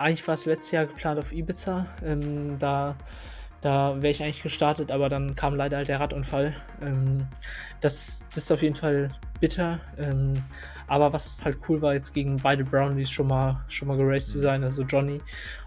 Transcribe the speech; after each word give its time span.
eigentlich 0.00 0.26
war 0.26 0.34
es 0.34 0.46
letztes 0.46 0.70
Jahr 0.70 0.86
geplant 0.86 1.18
auf 1.18 1.32
Ibiza. 1.32 1.86
Ähm, 2.02 2.58
da 2.58 2.96
da 3.60 3.96
wäre 3.96 4.10
ich 4.10 4.22
eigentlich 4.22 4.42
gestartet, 4.42 4.90
aber 4.90 5.08
dann 5.08 5.34
kam 5.34 5.54
leider 5.54 5.78
halt 5.78 5.88
der 5.88 6.00
Radunfall. 6.00 6.54
Ähm, 6.80 7.26
das, 7.80 8.24
das 8.28 8.44
ist 8.44 8.50
auf 8.50 8.62
jeden 8.62 8.74
Fall 8.74 9.10
bitter. 9.40 9.80
Ähm, 9.98 10.42
aber 10.86 11.12
was 11.12 11.44
halt 11.44 11.58
cool 11.68 11.80
war, 11.82 11.94
jetzt 11.94 12.12
gegen 12.12 12.36
beide 12.36 12.64
Brownies 12.64 13.10
schon 13.10 13.28
mal, 13.28 13.64
schon 13.68 13.88
mal 13.88 13.96
geraced 13.96 14.32
zu 14.32 14.38
mhm. 14.38 14.42
sein. 14.42 14.64
Also 14.64 14.82
Johnny 14.82 15.20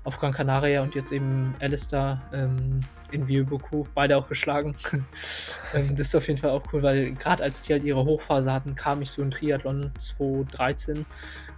auf 0.03 0.19
Gran 0.19 0.33
Canaria 0.33 0.81
und 0.81 0.95
jetzt 0.95 1.11
eben 1.11 1.55
Alistair 1.59 2.21
ähm, 2.33 2.81
in 3.11 3.27
Vieux-Beaucoup, 3.27 3.87
beide 3.93 4.17
auch 4.17 4.27
geschlagen. 4.27 4.75
ähm, 5.73 5.95
das 5.95 6.07
ist 6.07 6.15
auf 6.15 6.27
jeden 6.27 6.39
Fall 6.39 6.49
auch 6.49 6.63
cool, 6.73 6.83
weil 6.83 7.11
gerade 7.13 7.43
als 7.43 7.61
die 7.61 7.73
halt 7.73 7.83
ihre 7.83 8.03
Hochphase 8.03 8.51
hatten, 8.51 8.75
kam 8.75 9.01
ich 9.01 9.11
so 9.11 9.21
in 9.21 9.31
Triathlon 9.31 9.91
2013, 9.97 11.05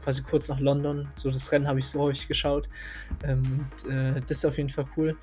quasi 0.04 0.22
kurz 0.22 0.50
nach 0.50 0.60
London. 0.60 1.08
So 1.16 1.30
das 1.30 1.52
Rennen 1.52 1.68
habe 1.68 1.80
ich 1.80 1.88
so 1.88 2.00
häufig 2.02 2.28
geschaut. 2.28 2.70
Ähm, 3.24 3.68
und 3.84 3.92
äh, 3.92 4.22
das 4.22 4.38
ist 4.38 4.46
auf 4.46 4.58
jeden 4.58 4.70
Fall 4.70 4.86
cool. 4.98 5.18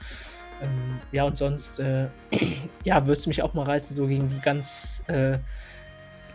Ähm, 0.63 1.01
ja, 1.11 1.25
und 1.25 1.37
sonst, 1.37 1.81
äh, 1.81 2.09
ja, 2.85 3.07
würde 3.07 3.19
es 3.19 3.27
mich 3.27 3.43
auch 3.43 3.53
mal 3.55 3.65
reißen, 3.65 3.95
so 3.95 4.07
gegen 4.07 4.29
die 4.29 4.41
ganz 4.41 5.05
äh, 5.09 5.39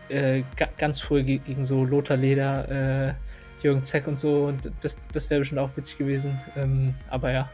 äh, 0.09 0.43
ganz 0.77 0.99
früh 0.99 1.23
gegen 1.23 1.63
so 1.63 1.83
Lothar 1.83 2.17
Leder, 2.17 3.09
äh, 3.09 3.13
Jürgen 3.61 3.83
Zeck 3.83 4.07
und 4.07 4.19
so. 4.19 4.45
Und 4.45 4.71
das, 4.81 4.97
das 5.11 5.29
wäre 5.29 5.39
bestimmt 5.39 5.59
auch 5.59 5.75
witzig 5.75 5.97
gewesen. 5.97 6.37
Ähm, 6.55 6.93
aber 7.09 7.31
ja, 7.31 7.49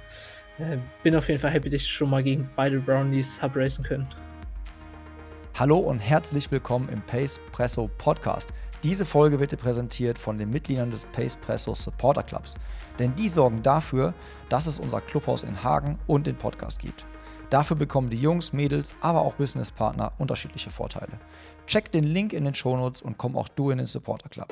äh, 0.59 0.77
bin 1.01 1.15
auf 1.15 1.27
jeden 1.29 1.39
Fall 1.39 1.51
happy, 1.51 1.69
dass 1.69 1.81
ich 1.81 1.89
schon 1.89 2.09
mal 2.09 2.23
gegen 2.23 2.49
beide 2.55 2.79
Brownies 2.79 3.41
habe 3.41 3.59
racen 3.59 3.83
können. 3.83 4.07
Hallo 5.55 5.77
und 5.77 5.99
herzlich 5.99 6.51
willkommen 6.51 6.89
im 6.89 7.01
Pace 7.01 7.39
Presso 7.51 7.89
Podcast. 7.97 8.53
Diese 8.83 9.05
Folge 9.05 9.39
wird 9.39 9.51
dir 9.51 9.57
präsentiert 9.57 10.17
von 10.17 10.37
den 10.37 10.49
Mitgliedern 10.49 10.91
des 10.91 11.05
Pace 11.05 11.37
Presso 11.37 11.73
Supporter 11.73 12.23
Clubs. 12.23 12.55
Denn 12.99 13.15
die 13.15 13.27
sorgen 13.27 13.63
dafür, 13.63 14.13
dass 14.49 14.67
es 14.67 14.79
unser 14.79 15.01
Clubhaus 15.01 15.43
in 15.43 15.63
Hagen 15.63 15.97
und 16.07 16.27
den 16.27 16.35
Podcast 16.35 16.79
gibt. 16.79 17.05
Dafür 17.49 17.77
bekommen 17.77 18.09
die 18.09 18.17
Jungs, 18.17 18.51
Mädels, 18.51 18.95
aber 18.99 19.21
auch 19.21 19.35
Businesspartner 19.35 20.13
unterschiedliche 20.17 20.71
Vorteile. 20.71 21.19
Check 21.67 21.91
den 21.91 22.03
Link 22.03 22.33
in 22.33 22.45
den 22.45 22.55
Shownotes 22.55 23.01
und 23.01 23.17
komm 23.17 23.37
auch 23.37 23.47
du 23.47 23.69
in 23.69 23.77
den 23.77 23.85
Supporter 23.85 24.27
Club. 24.29 24.51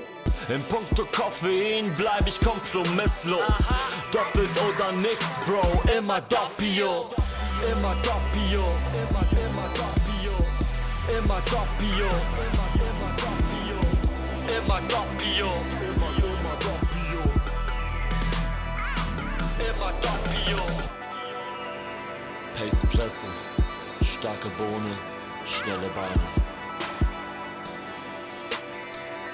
In 0.50 0.62
puncto 0.64 1.04
Koffein 1.12 1.92
bleib 1.98 2.28
ich 2.28 2.40
kompromisslos. 2.40 3.42
Doppelt 4.12 4.50
oder 4.70 4.92
nichts, 4.94 5.38
Bro, 5.46 5.98
immer 5.98 6.22
doppio. 6.22 7.10
Immer 7.72 7.96
doppio, 8.04 8.64
immer, 8.94 9.26
immer 9.34 9.68
doppio. 9.74 10.34
Immer 11.18 11.42
doppio, 11.46 12.06
immer, 12.38 12.70
immer 12.78 13.12
doppio. 13.18 13.78
Immer 14.58 14.82
doppio, 14.90 15.48
Immer 19.70 19.94
doppio. 20.02 20.58
Pace 22.56 22.84
Presse, 22.90 23.28
starke 24.04 24.50
Bohne, 24.58 24.98
schnelle 25.46 25.88
Beine. 25.90 26.52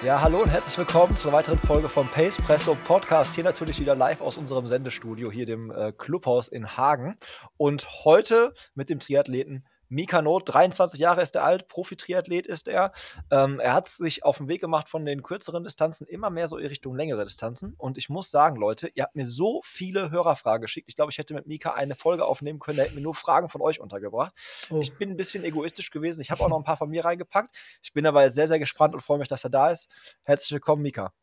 Ja, 0.03 0.19
hallo 0.21 0.39
und 0.39 0.49
herzlich 0.49 0.77
willkommen 0.77 1.15
zur 1.15 1.31
weiteren 1.31 1.57
Folge 1.57 1.87
vom 1.87 2.09
Pace 2.09 2.37
Presso 2.37 2.75
Podcast. 2.75 3.35
Hier 3.35 3.45
natürlich 3.45 3.79
wieder 3.79 3.95
live 3.95 4.19
aus 4.19 4.37
unserem 4.37 4.67
Sendestudio, 4.67 5.31
hier 5.31 5.45
dem 5.45 5.71
äh, 5.71 5.93
Clubhaus 5.93 6.49
in 6.49 6.75
Hagen. 6.75 7.15
Und 7.55 7.87
heute 8.03 8.53
mit 8.75 8.89
dem 8.89 8.99
Triathleten 8.99 9.65
Mika 9.89 10.21
Not, 10.21 10.53
23 10.53 10.99
Jahre 10.99 11.21
ist 11.21 11.35
er 11.35 11.43
alt, 11.43 11.67
Profi-Triathlet 11.67 12.45
ist 12.45 12.67
er. 12.67 12.91
Ähm, 13.31 13.59
er 13.59 13.73
hat 13.73 13.87
sich 13.87 14.23
auf 14.23 14.37
den 14.37 14.47
Weg 14.47 14.61
gemacht 14.61 14.89
von 14.89 15.05
den 15.05 15.23
kürzeren 15.23 15.63
Distanzen 15.63 16.07
immer 16.07 16.29
mehr 16.29 16.47
so 16.47 16.57
in 16.57 16.67
Richtung 16.67 16.95
längere 16.95 17.23
Distanzen. 17.23 17.73
Und 17.77 17.97
ich 17.97 18.09
muss 18.09 18.31
sagen, 18.31 18.57
Leute, 18.57 18.89
ihr 18.93 19.03
habt 19.03 19.15
mir 19.15 19.25
so 19.25 19.61
viele 19.63 20.11
Hörerfragen 20.11 20.61
geschickt. 20.61 20.89
Ich 20.89 20.95
glaube, 20.95 21.11
ich 21.11 21.17
hätte 21.17 21.33
mit 21.33 21.47
Mika 21.47 21.73
eine 21.73 21.95
Folge 21.95 22.25
aufnehmen 22.25 22.59
können, 22.59 22.77
da 22.77 22.83
hätten 22.83 22.95
mir 22.95 23.01
nur 23.01 23.15
Fragen 23.15 23.49
von 23.49 23.61
euch 23.61 23.79
untergebracht. 23.79 24.33
Oh. 24.69 24.79
Ich 24.81 24.97
bin 24.97 25.11
ein 25.11 25.17
bisschen 25.17 25.43
egoistisch 25.43 25.91
gewesen. 25.91 26.21
Ich 26.21 26.31
habe 26.31 26.43
auch 26.43 26.49
noch 26.49 26.57
ein 26.57 26.63
paar 26.63 26.77
von 26.77 26.89
mir 26.89 27.05
reingepackt. 27.05 27.55
Ich 27.81 27.93
bin 27.93 28.05
aber 28.05 28.29
sehr, 28.29 28.47
sehr 28.47 28.59
gespannt 28.59 28.93
und 28.93 29.01
freue 29.01 29.19
mich, 29.19 29.27
dass 29.27 29.43
er 29.43 29.49
da 29.49 29.71
ist. 29.71 29.89
Herzlich 30.23 30.51
willkommen, 30.51 30.81
Mika. 30.81 31.13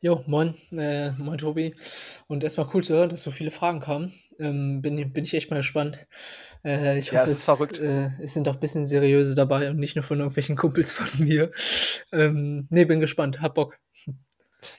Jo, 0.00 0.24
moin, 0.26 0.54
äh, 0.72 1.10
moin 1.12 1.36
Tobi. 1.36 1.74
Und 2.26 2.42
erstmal 2.42 2.68
cool 2.72 2.82
zu 2.82 2.94
hören, 2.94 3.10
dass 3.10 3.22
so 3.22 3.30
viele 3.30 3.50
Fragen 3.50 3.80
kamen. 3.80 4.14
Ähm, 4.38 4.80
bin, 4.80 5.12
bin 5.12 5.24
ich 5.24 5.34
echt 5.34 5.50
mal 5.50 5.58
gespannt. 5.58 6.06
Äh, 6.64 6.98
ich 6.98 7.10
ja, 7.10 7.20
hoffe, 7.20 7.30
es, 7.30 7.46
es, 7.46 7.78
äh, 7.78 8.08
es, 8.22 8.32
sind 8.32 8.48
auch 8.48 8.54
ein 8.54 8.60
bisschen 8.60 8.86
seriöse 8.86 9.34
dabei 9.34 9.68
und 9.68 9.78
nicht 9.78 9.96
nur 9.96 10.02
von 10.02 10.18
irgendwelchen 10.18 10.56
Kumpels 10.56 10.92
von 10.92 11.24
mir. 11.24 11.52
Ähm, 12.12 12.66
nee, 12.70 12.86
bin 12.86 13.00
gespannt, 13.00 13.42
hab 13.42 13.54
Bock. 13.54 13.78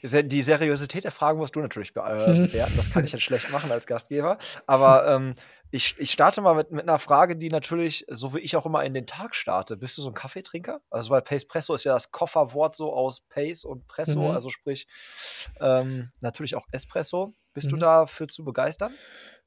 Die 0.03 0.41
Seriosität 0.41 1.03
der 1.03 1.11
Fragen 1.11 1.37
musst 1.37 1.55
du 1.55 1.59
natürlich 1.59 1.91
äh, 1.91 1.93
bewerten. 2.47 2.73
Das 2.75 2.91
kann 2.91 3.03
ich 3.03 3.11
jetzt 3.11 3.23
schlecht 3.23 3.51
machen 3.51 3.71
als 3.71 3.87
Gastgeber. 3.87 4.37
Aber 4.65 5.07
ähm, 5.07 5.33
ich, 5.71 5.95
ich 5.97 6.11
starte 6.11 6.41
mal 6.41 6.53
mit, 6.53 6.71
mit 6.71 6.87
einer 6.87 6.99
Frage, 6.99 7.37
die 7.37 7.49
natürlich, 7.49 8.05
so 8.09 8.35
wie 8.35 8.39
ich 8.39 8.57
auch 8.57 8.65
immer 8.65 8.83
in 8.83 8.93
den 8.93 9.07
Tag 9.07 9.35
starte. 9.35 9.77
Bist 9.77 9.97
du 9.97 10.01
so 10.01 10.09
ein 10.09 10.13
Kaffeetrinker? 10.13 10.81
Also, 10.89 11.11
weil 11.11 11.21
Pace 11.21 11.47
Presso 11.47 11.73
ist 11.73 11.85
ja 11.85 11.93
das 11.93 12.11
Kofferwort 12.11 12.75
so 12.75 12.93
aus 12.93 13.21
Pace 13.21 13.63
und 13.63 13.87
Presso, 13.87 14.19
mhm. 14.19 14.35
also 14.35 14.49
sprich 14.49 14.87
ähm, 15.61 16.11
natürlich 16.19 16.55
auch 16.55 16.67
Espresso. 16.71 17.33
Bist 17.53 17.67
mhm. 17.67 17.71
du 17.71 17.77
dafür 17.77 18.27
zu 18.27 18.43
begeistern? 18.43 18.91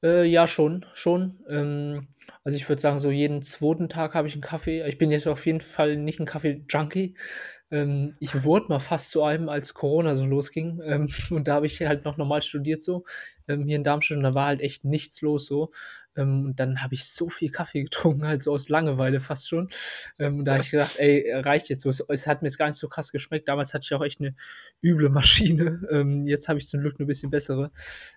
Äh, 0.03 0.25
ja, 0.25 0.47
schon, 0.47 0.85
schon. 0.93 1.43
Ähm, 1.47 2.07
also 2.43 2.55
ich 2.55 2.67
würde 2.69 2.81
sagen, 2.81 2.99
so 2.99 3.09
jeden 3.09 3.41
zweiten 3.41 3.89
Tag 3.89 4.13
habe 4.13 4.27
ich 4.27 4.33
einen 4.33 4.41
Kaffee. 4.41 4.85
Ich 4.85 4.97
bin 4.97 5.11
jetzt 5.11 5.27
auf 5.27 5.45
jeden 5.45 5.61
Fall 5.61 5.97
nicht 5.97 6.19
ein 6.19 6.25
Kaffee-Junkie. 6.25 7.15
Ähm, 7.75 8.13
ich 8.21 8.43
wurde 8.43 8.67
mal 8.69 8.79
fast 8.79 9.09
zu 9.11 9.23
einem, 9.23 9.49
als 9.49 9.73
Corona 9.73 10.15
so 10.15 10.25
losging. 10.25 10.81
Ähm, 10.85 11.09
und 11.29 11.47
da 11.47 11.55
habe 11.55 11.65
ich 11.65 11.81
halt 11.81 12.05
noch 12.05 12.15
normal 12.15 12.41
studiert 12.41 12.81
so, 12.81 13.03
ähm, 13.49 13.63
hier 13.63 13.75
in 13.75 13.83
Darmstadt. 13.83 14.17
Und 14.17 14.23
da 14.23 14.33
war 14.33 14.45
halt 14.45 14.61
echt 14.61 14.85
nichts 14.85 15.21
los 15.21 15.45
so. 15.45 15.71
Ähm, 16.15 16.45
und 16.45 16.59
dann 16.61 16.81
habe 16.81 16.93
ich 16.93 17.05
so 17.05 17.27
viel 17.27 17.51
Kaffee 17.51 17.83
getrunken, 17.83 18.25
halt 18.25 18.43
so 18.43 18.53
aus 18.53 18.69
Langeweile 18.69 19.19
fast 19.19 19.49
schon. 19.49 19.67
Ähm, 20.19 20.39
und 20.39 20.45
da 20.45 20.53
habe 20.53 20.63
ich 20.63 20.71
gedacht, 20.71 20.95
ey, 20.99 21.29
reicht 21.33 21.67
jetzt 21.67 21.81
so. 21.81 21.89
Es, 21.89 21.99
es, 21.99 22.27
hat 22.27 22.41
mir 22.41 22.47
jetzt 22.47 22.57
gar 22.57 22.67
nicht 22.67 22.79
so 22.79 22.87
krass 22.87 23.11
geschmeckt. 23.11 23.49
Damals 23.49 23.73
hatte 23.73 23.83
ich 23.83 23.93
auch 23.93 24.03
echt 24.03 24.21
eine 24.21 24.35
üble 24.83 25.09
Maschine. 25.09 25.81
Ähm, 25.95 26.25
jetzt 26.25 26.47
habe 26.47 26.59
ich 26.59 26.67
zum 26.67 26.81
Glück 26.81 26.95
eine 26.97 27.05
bisschen 27.05 27.29
bessere. 27.29 27.71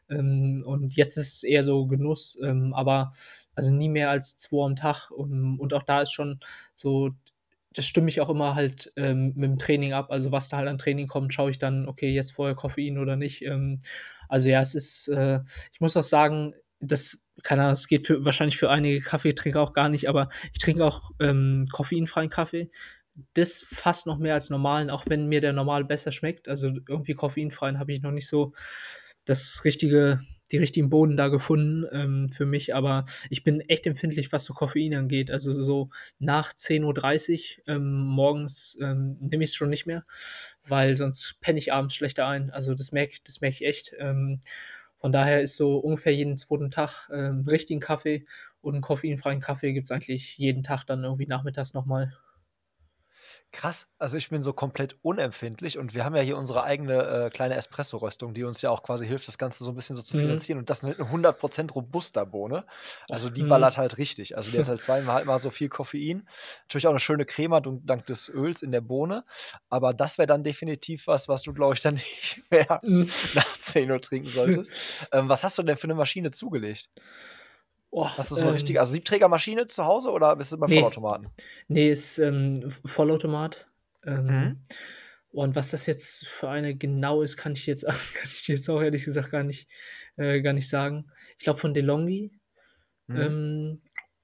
und 0.08 0.96
jetzt 0.96 1.16
ist 1.16 1.34
es 1.34 1.42
eher 1.42 1.62
so 1.62 1.86
Genuss. 1.86 2.38
aber 2.72 3.12
also 3.54 3.72
nie 3.72 3.88
mehr 3.88 4.10
als 4.10 4.36
zwei 4.36 4.64
am 4.64 4.76
Tag. 4.76 5.10
Und, 5.10 5.58
und 5.58 5.74
auch 5.74 5.82
da 5.82 6.02
ist 6.02 6.12
schon 6.12 6.40
so 6.74 7.10
das 7.78 7.86
stimme 7.86 8.08
ich 8.08 8.20
auch 8.20 8.28
immer 8.28 8.56
halt 8.56 8.92
ähm, 8.96 9.34
mit 9.36 9.50
dem 9.50 9.58
Training 9.58 9.92
ab. 9.92 10.10
Also 10.10 10.32
was 10.32 10.48
da 10.48 10.56
halt 10.56 10.66
an 10.66 10.78
Training 10.78 11.06
kommt, 11.06 11.32
schaue 11.32 11.52
ich 11.52 11.60
dann, 11.60 11.86
okay, 11.86 12.10
jetzt 12.10 12.32
vorher 12.32 12.56
Koffein 12.56 12.98
oder 12.98 13.14
nicht. 13.14 13.42
Ähm, 13.42 13.78
also 14.28 14.48
ja, 14.48 14.60
es 14.60 14.74
ist, 14.74 15.06
äh, 15.06 15.38
ich 15.70 15.80
muss 15.80 15.96
auch 15.96 16.02
sagen, 16.02 16.56
das, 16.80 17.24
keine 17.44 17.62
Ahnung, 17.62 17.74
es 17.74 17.86
geht 17.86 18.04
für, 18.04 18.24
wahrscheinlich 18.24 18.58
für 18.58 18.68
einige 18.68 19.00
Kaffeetrinker 19.00 19.60
auch 19.60 19.74
gar 19.74 19.88
nicht, 19.88 20.08
aber 20.08 20.28
ich 20.52 20.58
trinke 20.58 20.84
auch 20.84 21.12
ähm, 21.20 21.68
koffeinfreien 21.70 22.30
Kaffee. 22.30 22.68
Das 23.34 23.64
fast 23.64 24.08
noch 24.08 24.18
mehr 24.18 24.34
als 24.34 24.50
normalen, 24.50 24.90
auch 24.90 25.04
wenn 25.06 25.28
mir 25.28 25.40
der 25.40 25.52
normal 25.52 25.84
besser 25.84 26.10
schmeckt. 26.10 26.48
Also 26.48 26.70
irgendwie 26.88 27.14
koffeinfreien 27.14 27.78
habe 27.78 27.92
ich 27.92 28.02
noch 28.02 28.10
nicht 28.10 28.28
so 28.28 28.54
das 29.24 29.62
richtige 29.64 30.20
die 30.52 30.58
richtigen 30.58 30.90
Boden 30.90 31.16
da 31.16 31.28
gefunden 31.28 31.86
ähm, 31.92 32.28
für 32.30 32.46
mich, 32.46 32.74
aber 32.74 33.04
ich 33.30 33.44
bin 33.44 33.60
echt 33.60 33.86
empfindlich, 33.86 34.32
was 34.32 34.44
so 34.44 34.54
Koffein 34.54 34.94
angeht. 34.94 35.30
Also 35.30 35.52
so 35.52 35.90
nach 36.18 36.52
10.30 36.52 37.58
Uhr 37.58 37.74
ähm, 37.74 38.00
morgens 38.00 38.76
ähm, 38.80 39.16
nehme 39.20 39.44
ich 39.44 39.50
es 39.50 39.56
schon 39.56 39.70
nicht 39.70 39.86
mehr, 39.86 40.04
weil 40.66 40.96
sonst 40.96 41.40
penne 41.40 41.58
ich 41.58 41.72
abends 41.72 41.94
schlechter 41.94 42.26
ein. 42.26 42.50
Also 42.50 42.74
das 42.74 42.92
merke 42.92 43.18
das 43.24 43.40
merk 43.40 43.54
ich 43.54 43.64
echt. 43.64 43.94
Ähm, 43.98 44.40
von 44.96 45.12
daher 45.12 45.40
ist 45.42 45.56
so 45.56 45.78
ungefähr 45.78 46.12
jeden 46.12 46.36
zweiten 46.36 46.72
Tag 46.72 47.08
ähm, 47.12 47.44
richtigen 47.48 47.80
Kaffee 47.80 48.26
und 48.60 48.74
einen 48.74 48.82
koffeinfreien 48.82 49.40
Kaffee 49.40 49.72
gibt 49.72 49.86
es 49.86 49.90
eigentlich 49.92 50.36
jeden 50.38 50.64
Tag 50.64 50.84
dann 50.84 51.04
irgendwie 51.04 51.26
nachmittags 51.26 51.72
nochmal. 51.72 52.16
Krass, 53.50 53.88
also 53.98 54.18
ich 54.18 54.28
bin 54.28 54.42
so 54.42 54.52
komplett 54.52 54.96
unempfindlich 55.00 55.78
und 55.78 55.94
wir 55.94 56.04
haben 56.04 56.14
ja 56.14 56.20
hier 56.20 56.36
unsere 56.36 56.64
eigene 56.64 57.26
äh, 57.26 57.30
kleine 57.30 57.54
Espresso-Röstung, 57.54 58.34
die 58.34 58.44
uns 58.44 58.60
ja 58.60 58.68
auch 58.68 58.82
quasi 58.82 59.06
hilft, 59.06 59.26
das 59.26 59.38
Ganze 59.38 59.64
so 59.64 59.70
ein 59.70 59.74
bisschen 59.74 59.96
so 59.96 60.02
zu 60.02 60.16
mhm. 60.16 60.20
finanzieren. 60.20 60.58
Und 60.58 60.68
das 60.68 60.82
ist 60.82 60.84
eine 60.84 61.10
100% 61.10 61.72
robuster 61.72 62.26
Bohne. 62.26 62.66
Also 63.08 63.30
die 63.30 63.44
mhm. 63.44 63.48
ballert 63.48 63.78
halt 63.78 63.96
richtig. 63.96 64.36
Also 64.36 64.50
die 64.50 64.58
hat 64.58 64.68
halt 64.68 64.82
zweimal 64.82 65.24
mal 65.24 65.38
so 65.38 65.50
viel 65.50 65.70
Koffein. 65.70 66.28
Natürlich 66.64 66.86
auch 66.86 66.90
eine 66.90 67.00
schöne 67.00 67.24
Crema 67.24 67.60
dank 67.60 68.04
des 68.04 68.28
Öls 68.28 68.60
in 68.60 68.70
der 68.70 68.82
Bohne. 68.82 69.24
Aber 69.70 69.94
das 69.94 70.18
wäre 70.18 70.26
dann 70.26 70.44
definitiv 70.44 71.06
was, 71.06 71.26
was 71.26 71.42
du, 71.42 71.54
glaube 71.54 71.72
ich, 71.72 71.80
dann 71.80 71.94
nicht 71.94 72.42
mehr 72.50 72.80
mhm. 72.82 73.08
nach 73.34 73.56
10 73.56 73.90
Uhr 73.90 74.00
trinken 74.02 74.28
solltest. 74.28 74.74
ähm, 75.10 75.30
was 75.30 75.42
hast 75.42 75.56
du 75.56 75.62
denn 75.62 75.78
für 75.78 75.84
eine 75.84 75.94
Maschine 75.94 76.30
zugelegt? 76.32 76.90
Oh, 77.90 78.06
Hast 78.06 78.30
du 78.30 78.34
so 78.34 78.42
eine 78.42 78.50
ähm, 78.50 78.54
richtige, 78.54 78.80
also 78.80 78.92
Siebträgermaschine 78.92 79.66
zu 79.66 79.84
Hause 79.84 80.10
oder 80.10 80.36
bist 80.36 80.52
du 80.52 80.58
beim 80.58 80.68
nee, 80.68 80.80
Vollautomaten? 80.80 81.30
Nee, 81.68 81.90
ist 81.90 82.18
ähm, 82.18 82.70
Vollautomat. 82.84 83.66
Ähm, 84.04 84.26
mhm. 84.26 84.62
Und 85.30 85.56
was 85.56 85.70
das 85.70 85.86
jetzt 85.86 86.26
für 86.26 86.48
eine 86.48 86.74
genau 86.74 87.22
ist, 87.22 87.36
kann 87.36 87.52
ich 87.52 87.66
jetzt, 87.66 87.84
kann 87.86 88.24
ich 88.24 88.48
jetzt 88.48 88.68
auch 88.68 88.82
ehrlich 88.82 89.04
gesagt 89.04 89.30
gar 89.30 89.42
nicht, 89.42 89.68
äh, 90.16 90.40
gar 90.42 90.52
nicht 90.52 90.68
sagen. 90.68 91.10
Ich 91.36 91.44
glaube 91.44 91.58
von 91.58 91.74
DeLonghi. 91.74 92.32
Mhm. 93.06 93.20
Ähm, 93.20 93.82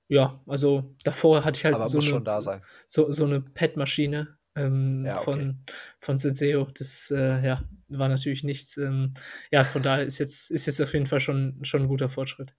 ja, 0.08 0.43
also 0.46 0.94
davor 1.02 1.44
hatte 1.44 1.58
ich 1.58 1.64
halt 1.64 1.88
so 1.88 1.99
eine, 1.99 2.60
so, 2.87 3.10
so 3.10 3.25
eine 3.25 3.40
Pet-Maschine. 3.40 4.37
ähm, 4.56 5.05
Ja, 5.06 5.17
okay. 5.17 5.25
von, 5.25 5.64
von 5.99 6.19
Senseo. 6.19 6.69
Das 6.76 7.10
äh, 7.10 7.44
ja, 7.44 7.64
war 7.88 8.08
natürlich 8.08 8.44
nichts. 8.44 8.76
Ähm, 8.76 9.14
ja, 9.50 9.64
von 9.64 9.82
daher 9.82 10.05
ist 10.05 10.19
jetzt, 10.19 10.50
ist 10.50 10.67
jetzt 10.67 10.82
auf 10.82 10.93
jeden 10.93 11.06
Fall 11.06 11.20
schon, 11.20 11.64
schon 11.64 11.82
ein 11.82 11.88
guter 11.88 12.10
Fortschritt. 12.10 12.55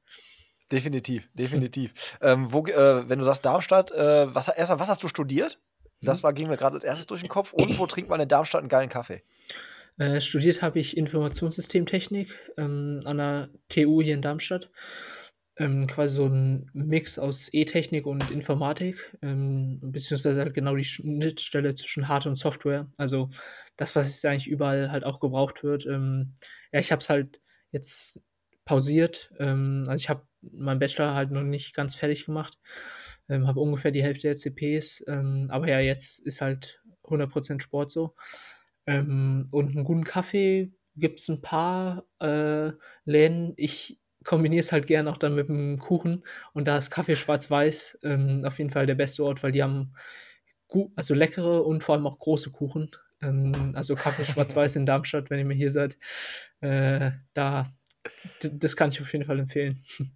Definitiv, 0.72 1.30
definitiv. 1.34 1.94
Ähm, 2.22 2.52
wo, 2.52 2.66
äh, 2.66 3.08
wenn 3.08 3.20
du 3.20 3.26
sagst 3.26 3.46
Darmstadt, 3.46 3.92
äh, 3.92 4.34
was, 4.34 4.48
erstmal, 4.48 4.80
was 4.80 4.90
hast 4.90 5.04
du 5.04 5.08
studiert? 5.08 5.60
Das 6.02 6.20
Mhm. 6.20 6.24
war, 6.24 6.34
ging 6.34 6.48
mir 6.50 6.58
gerade 6.58 6.76
als 6.76 6.84
erstes 6.84 7.06
durch 7.08 7.22
den 7.22 7.30
Kopf. 7.30 7.54
Und 7.54 7.78
wo 7.78 7.86
trinkt 7.86 8.10
man 8.10 8.20
in 8.20 8.28
Darmstadt 8.28 8.62
einen 8.62 8.70
geilen 8.70 8.90
Kaffee? 8.90 9.22
Äh, 9.98 10.20
studiert 10.20 10.62
habe 10.62 10.80
ich 10.80 10.98
Informationssystemtechnik 10.98 12.28
ähm, 12.58 13.02
an 13.06 13.18
der 13.18 13.50
TU 13.70 14.02
hier 14.02 14.16
in 14.16 14.22
Darmstadt. 14.22 14.70
Ähm, 15.58 15.88
quasi 15.88 16.16
so 16.16 16.26
ein 16.26 16.70
Mix 16.74 17.18
aus 17.18 17.48
E-Technik 17.54 18.06
und 18.06 18.30
Informatik, 18.30 19.18
ähm, 19.22 19.80
beziehungsweise 19.82 20.42
halt 20.42 20.54
genau 20.54 20.76
die 20.76 20.84
Schnittstelle 20.84 21.74
zwischen 21.76 22.10
Hard- 22.10 22.26
und 22.26 22.36
Software. 22.36 22.88
Also 22.98 23.30
das, 23.78 23.96
was 23.96 24.08
jetzt 24.10 24.26
eigentlich 24.26 24.50
überall 24.50 24.92
halt 24.92 25.06
auch 25.06 25.22
gebraucht 25.22 25.64
wird. 25.64 25.86
Ähm, 25.86 26.34
ja, 26.74 26.80
ich 26.82 26.92
habe 26.92 27.00
es 27.00 27.10
halt 27.10 27.40
jetzt 27.72 28.26
pausiert. 28.66 29.32
Ähm, 29.40 29.86
also 29.88 30.02
ich 30.02 30.10
habe 30.10 30.28
meinen 30.52 30.80
Bachelor 30.80 31.16
halt 31.16 31.32
noch 31.32 31.44
nicht 31.44 31.76
ganz 31.76 31.96
fertig 31.96 32.26
gemacht. 32.26 32.58
Ähm, 33.30 33.48
habe 33.48 33.60
ungefähr 33.60 33.92
die 33.92 34.04
Hälfte 34.04 34.28
der 34.28 34.36
CPs. 34.36 35.04
Ähm, 35.08 35.48
aber 35.50 35.68
ja, 35.68 35.80
jetzt 35.80 36.20
ist 36.20 36.42
halt 36.42 36.82
100% 37.04 37.62
Sport 37.62 37.90
so. 37.92 38.16
Ähm, 38.88 39.46
und 39.52 39.76
einen 39.76 39.84
guten 39.84 40.04
Kaffee 40.04 40.74
gibt 40.96 41.20
es 41.20 41.28
ein 41.30 41.42
paar 41.42 42.06
äh, 42.20 42.72
Läden. 43.06 43.54
Ich 43.58 44.00
kombiniere 44.24 44.60
es 44.60 44.72
halt 44.72 44.88
gerne 44.88 45.10
auch 45.10 45.18
dann 45.18 45.36
mit 45.36 45.50
dem 45.50 45.78
Kuchen. 45.80 46.24
Und 46.54 46.68
da 46.68 46.78
ist 46.78 46.92
Kaffee 46.92 47.16
schwarz-weiß 47.16 48.00
ähm, 48.04 48.44
auf 48.46 48.58
jeden 48.58 48.72
Fall 48.72 48.86
der 48.86 48.96
beste 48.96 49.24
Ort, 49.24 49.44
weil 49.44 49.52
die 49.52 49.64
haben 49.64 49.94
gu 50.68 50.92
also 50.96 51.14
leckere 51.14 51.66
und 51.66 51.84
vor 51.84 51.96
allem 51.96 52.08
auch 52.08 52.20
große 52.20 52.52
Kuchen. 52.52 52.92
Ähm, 53.22 53.74
also 53.76 53.96
Kaffee 53.96 54.26
schwarz-weiß 54.26 54.76
in 54.76 54.86
Darmstadt, 54.86 55.30
wenn 55.30 55.40
ihr 55.40 55.46
mal 55.46 55.54
hier 55.54 55.72
seid. 55.72 55.98
Äh, 56.62 57.12
da, 57.34 57.74
das 58.42 58.76
kann 58.76 58.90
ich 58.90 59.02
auf 59.02 59.12
jeden 59.14 59.26
Fall 59.26 59.40
empfehlen. 59.40 59.84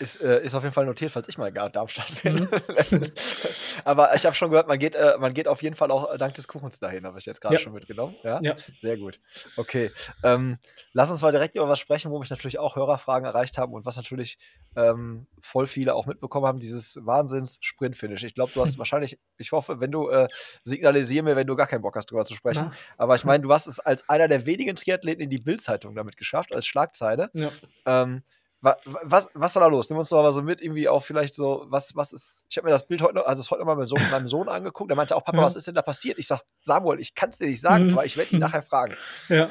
Ist, 0.00 0.16
äh, 0.22 0.42
ist 0.42 0.54
auf 0.54 0.62
jeden 0.62 0.72
Fall 0.74 0.86
notiert, 0.86 1.12
falls 1.12 1.28
ich 1.28 1.36
mal 1.36 1.48
in 1.48 1.54
Darmstadt 1.54 2.22
bin. 2.22 2.48
Mhm. 2.90 3.02
Aber 3.84 4.14
ich 4.14 4.24
habe 4.24 4.34
schon 4.34 4.50
gehört, 4.50 4.66
man 4.66 4.78
geht, 4.78 4.94
äh, 4.94 5.16
man 5.18 5.34
geht 5.34 5.46
auf 5.46 5.62
jeden 5.62 5.76
Fall 5.76 5.90
auch 5.90 6.16
dank 6.16 6.32
des 6.34 6.48
Kuchens 6.48 6.80
dahin, 6.80 7.04
habe 7.06 7.18
ich 7.18 7.26
jetzt 7.26 7.40
gerade 7.40 7.56
Ja. 7.56 7.60
schon 7.60 7.74
mitgenommen. 7.74 8.14
Ja? 8.24 8.40
Ja. 8.42 8.54
Sehr 8.78 8.96
gut. 8.96 9.20
Okay. 9.56 9.90
Ähm, 10.24 10.58
lass 10.94 11.10
uns 11.10 11.20
mal 11.20 11.32
direkt 11.32 11.54
über 11.54 11.68
was 11.68 11.78
sprechen, 11.78 12.10
wo 12.10 12.18
mich 12.18 12.30
natürlich 12.30 12.58
auch 12.58 12.76
Hörerfragen 12.76 13.26
erreicht 13.26 13.58
haben 13.58 13.74
und 13.74 13.84
was 13.84 13.96
natürlich 13.96 14.38
ähm, 14.74 15.26
voll 15.42 15.66
viele 15.66 15.94
auch 15.94 16.06
mitbekommen 16.06 16.46
haben, 16.46 16.60
dieses 16.60 16.96
Wahnsinns-Sprint-Finish. 17.04 18.24
Ich 18.24 18.34
glaube, 18.34 18.52
du 18.54 18.62
hast 18.62 18.78
wahrscheinlich, 18.78 19.18
ich 19.36 19.52
hoffe, 19.52 19.80
wenn 19.80 19.92
du, 19.92 20.08
äh, 20.08 20.26
signalisier 20.62 21.22
mir, 21.22 21.36
wenn 21.36 21.46
du 21.46 21.56
gar 21.56 21.66
keinen 21.66 21.82
Bock 21.82 21.96
hast, 21.96 22.10
drüber 22.10 22.24
zu 22.24 22.34
sprechen. 22.34 22.70
Na, 22.70 22.72
Aber 22.96 23.14
ich 23.16 23.24
meine, 23.24 23.42
du 23.42 23.52
hast 23.52 23.66
es 23.66 23.80
als 23.80 24.08
einer 24.08 24.28
der 24.28 24.46
wenigen 24.46 24.76
Triathleten 24.76 25.22
in 25.22 25.30
die 25.30 25.38
Bild-Zeitung 25.38 25.94
damit 25.94 26.16
geschafft, 26.16 26.54
als 26.54 26.66
Schlagzeile. 26.66 27.30
ja. 27.34 27.50
Ähm, 27.86 28.22
wa, 28.62 28.76
wa- 28.84 29.00
was, 29.04 29.28
was 29.34 29.54
war 29.54 29.62
da 29.62 29.68
los? 29.68 29.88
Nimm 29.90 29.98
uns 29.98 30.08
doch 30.10 30.22
mal 30.22 30.32
so 30.32 30.42
mit, 30.42 30.60
irgendwie 30.60 30.88
auch 30.88 31.02
vielleicht 31.02 31.34
so, 31.34 31.64
was, 31.68 31.94
was 31.96 32.12
ist. 32.12 32.46
Ich 32.50 32.56
habe 32.56 32.66
mir 32.66 32.72
das 32.72 32.86
Bild 32.86 33.02
heute 33.02 33.14
noch, 33.14 33.26
also 33.26 33.40
das 33.40 33.50
heute 33.50 33.60
noch 33.60 33.66
mal 33.66 33.76
mit 33.76 33.88
so, 33.88 33.96
meinem 34.10 34.28
Sohn 34.28 34.48
angeguckt. 34.48 34.90
Der 34.90 34.96
meinte 34.96 35.16
auch, 35.16 35.24
Papa, 35.24 35.38
Ja. 35.38 35.44
was 35.44 35.56
ist 35.56 35.66
denn 35.66 35.74
da 35.74 35.82
passiert? 35.82 36.18
Ich 36.18 36.26
sag, 36.26 36.40
Samuel, 36.64 37.00
ich 37.00 37.14
kann 37.14 37.30
es 37.30 37.38
dir 37.38 37.46
nicht 37.46 37.60
sagen, 37.60 37.86
Mhm. 37.88 37.92
aber 37.94 38.04
ich 38.06 38.16
werde 38.16 38.32
ihn 38.34 38.40
nachher 38.40 38.62
fragen. 38.62 38.94
Ja, 39.28 39.48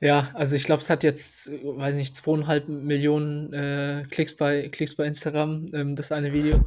ja, 0.00 0.30
also 0.34 0.56
ich 0.56 0.64
glaube, 0.64 0.82
es 0.82 0.90
hat 0.90 1.02
jetzt, 1.02 1.50
weiß 1.50 1.94
nicht, 1.94 2.14
zweieinhalb 2.14 2.68
Millionen 2.68 3.52
äh, 3.52 4.04
Klicks 4.10 4.36
bei 4.36 4.68
Klicks 4.68 4.94
bei 4.96 5.04
Instagram, 5.04 5.68
ähm, 5.72 5.96
das 5.96 6.12
eine 6.12 6.32
Video. 6.32 6.64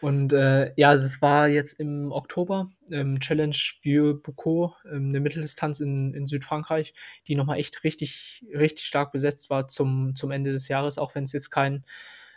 Und 0.00 0.32
äh, 0.32 0.72
ja, 0.76 0.90
also 0.90 1.06
es 1.06 1.20
war 1.20 1.48
jetzt 1.48 1.78
im 1.80 2.12
Oktober, 2.12 2.70
ähm, 2.92 3.20
Challenge 3.20 3.56
Vieux 3.82 4.22
Boucau, 4.22 4.74
ähm, 4.84 5.08
eine 5.08 5.20
Mitteldistanz 5.20 5.80
in, 5.80 6.14
in 6.14 6.26
Südfrankreich, 6.26 6.94
die 7.26 7.34
nochmal 7.34 7.58
echt 7.58 7.84
richtig, 7.84 8.44
richtig 8.54 8.86
stark 8.86 9.12
besetzt 9.12 9.50
war 9.50 9.68
zum, 9.68 10.14
zum 10.16 10.30
Ende 10.30 10.52
des 10.52 10.68
Jahres, 10.68 10.98
auch 10.98 11.14
wenn 11.14 11.24
es 11.24 11.32
jetzt 11.32 11.50
kein 11.50 11.84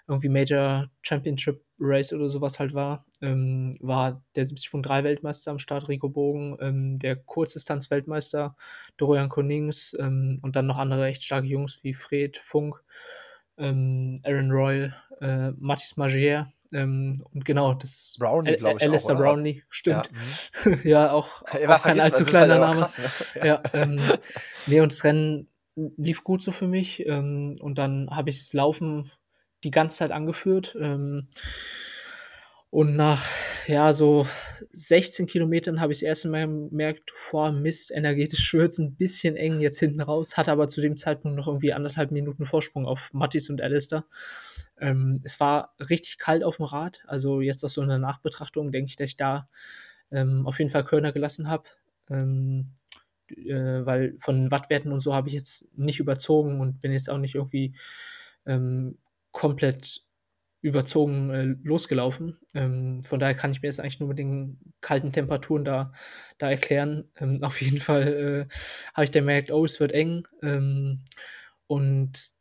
irgendwie 0.07 0.29
Major 0.29 0.89
Championship 1.01 1.63
Race 1.79 2.13
oder 2.13 2.27
sowas 2.27 2.59
halt 2.59 2.73
war, 2.73 3.05
ähm, 3.21 3.71
war 3.81 4.23
der 4.35 4.45
70.3 4.45 5.03
Weltmeister 5.03 5.51
am 5.51 5.59
Start, 5.59 5.89
Rico 5.89 6.09
Bogen, 6.09 6.57
ähm, 6.59 6.99
der 6.99 7.15
Kurzdistanz 7.15 7.89
Weltmeister, 7.89 8.55
Dorian 8.97 9.29
Konings 9.29 9.95
ähm, 9.99 10.37
und 10.41 10.55
dann 10.55 10.67
noch 10.67 10.77
andere 10.77 11.07
echt 11.07 11.23
starke 11.23 11.47
Jungs 11.47 11.83
wie 11.83 11.93
Fred 11.93 12.37
Funk, 12.37 12.83
ähm, 13.57 14.15
Aaron 14.23 14.51
Royal, 14.51 14.95
äh, 15.21 15.51
Mathis 15.57 15.95
Magier 15.97 16.51
ähm, 16.73 17.13
und 17.31 17.45
genau, 17.45 17.73
das 17.73 18.15
Brownlee, 18.19 18.51
Al- 18.51 18.57
glaub 18.57 18.77
ich 18.77 18.83
Alistair? 18.83 19.15
Brownlee, 19.15 19.63
stimmt. 19.69 20.09
Ja, 20.65 20.77
Ja, 20.83 21.11
auch, 21.11 21.43
Er 21.53 21.67
war 21.69 21.79
auch 21.79 21.83
kein 21.83 21.99
allzu 21.99 22.19
halt 22.19 22.29
kleiner 22.29 22.55
aber 22.55 22.67
Name. 22.67 22.79
krass, 22.81 22.99
ne? 23.35 23.43
Ja, 23.47 23.63
ähm, 23.73 23.99
nee, 24.67 24.81
und 24.81 24.91
das 24.91 25.03
Rennen 25.03 25.47
lief 25.75 26.23
gut 26.23 26.41
so 26.43 26.51
für 26.51 26.67
mich. 26.67 27.05
Ähm, 27.05 27.55
und 27.61 27.77
dann 27.77 28.09
habe 28.11 28.29
ich 28.29 28.37
das 28.39 28.53
Laufen 28.53 29.11
die 29.63 29.71
ganze 29.71 29.97
Zeit 29.97 30.11
angeführt. 30.11 30.75
Ähm, 30.79 31.29
und 32.69 32.95
nach, 32.95 33.23
ja, 33.67 33.93
so 33.93 34.25
16 34.71 35.27
Kilometern 35.27 35.79
habe 35.79 35.91
ich 35.91 35.99
das 35.99 36.07
erste 36.07 36.29
Mal 36.29 36.47
gemerkt, 36.47 37.11
vor 37.13 37.51
Mist, 37.51 37.91
energetisch 37.91 38.51
wird's 38.53 38.79
ein 38.79 38.95
bisschen 38.95 39.35
eng 39.35 39.59
jetzt 39.59 39.77
hinten 39.79 40.01
raus, 40.01 40.37
hatte 40.37 40.51
aber 40.51 40.67
zu 40.67 40.81
dem 40.81 40.97
Zeitpunkt 40.97 41.37
noch 41.37 41.45
irgendwie 41.47 41.73
anderthalb 41.73 42.09
Minuten 42.09 42.45
Vorsprung 42.45 42.87
auf 42.87 43.11
Mattis 43.13 43.51
und 43.51 43.61
Alistair. 43.61 44.05
Ähm, 44.83 45.21
es 45.23 45.39
war 45.39 45.73
richtig 45.79 46.17
kalt 46.17 46.43
auf 46.43 46.57
dem 46.57 46.65
Rad, 46.65 47.03
also 47.07 47.41
jetzt 47.41 47.63
aus 47.63 47.73
so 47.73 47.81
einer 47.81 47.99
Nachbetrachtung 47.99 48.71
denke 48.71 48.89
ich, 48.89 48.95
dass 48.97 49.11
ich 49.11 49.17
da 49.17 49.47
ähm, 50.11 50.45
auf 50.45 50.59
jeden 50.59 50.69
Fall 50.69 50.83
Körner 50.83 51.13
gelassen 51.13 51.49
habe. 51.49 51.63
Ähm, 52.09 52.73
äh, 53.29 53.85
weil 53.85 54.15
von 54.17 54.51
Wattwerten 54.51 54.91
und 54.91 54.99
so 54.99 55.13
habe 55.13 55.29
ich 55.29 55.33
jetzt 55.33 55.77
nicht 55.77 55.99
überzogen 55.99 56.59
und 56.59 56.81
bin 56.81 56.91
jetzt 56.91 57.09
auch 57.09 57.17
nicht 57.17 57.35
irgendwie 57.35 57.73
ähm, 58.45 58.97
komplett 59.31 60.03
überzogen 60.61 61.29
äh, 61.29 61.55
losgelaufen. 61.63 62.37
Ähm, 62.53 63.03
von 63.03 63.19
daher 63.19 63.35
kann 63.35 63.51
ich 63.51 63.61
mir 63.61 63.67
das 63.69 63.79
eigentlich 63.79 63.99
nur 63.99 64.09
mit 64.09 64.19
den 64.19 64.59
kalten 64.81 65.11
Temperaturen 65.11 65.65
da, 65.65 65.91
da 66.37 66.49
erklären. 66.49 67.09
Ähm, 67.17 67.39
auf 67.43 67.61
jeden 67.61 67.79
Fall 67.79 68.47
äh, 68.49 68.53
habe 68.93 69.05
ich 69.05 69.11
dann 69.11 69.23
gemerkt, 69.23 69.51
oh, 69.51 69.65
es 69.65 69.79
wird 69.79 69.91
eng. 69.93 70.27
Ähm, 70.41 71.03
und 71.67 72.33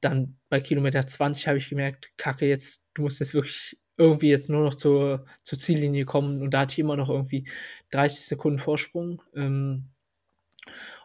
dann 0.00 0.38
bei 0.48 0.60
Kilometer 0.60 1.06
20 1.06 1.46
habe 1.46 1.58
ich 1.58 1.68
gemerkt, 1.68 2.12
kacke, 2.16 2.46
jetzt, 2.46 2.88
du 2.94 3.02
musst 3.02 3.20
jetzt 3.20 3.34
wirklich 3.34 3.78
irgendwie 3.96 4.30
jetzt 4.30 4.50
nur 4.50 4.64
noch 4.64 4.74
zur, 4.74 5.24
zur 5.42 5.58
Ziellinie 5.58 6.04
kommen. 6.04 6.42
Und 6.42 6.52
da 6.52 6.60
hatte 6.60 6.72
ich 6.72 6.78
immer 6.80 6.96
noch 6.96 7.10
irgendwie 7.10 7.48
30 7.90 8.26
Sekunden 8.26 8.58
Vorsprung. 8.58 9.22
Ähm, 9.34 9.90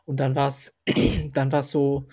und 0.06 0.20
dann 0.20 0.36
war 0.36 0.48
es, 0.48 0.84
dann 1.34 1.52
war 1.52 1.60
es 1.60 1.70
so, 1.70 2.08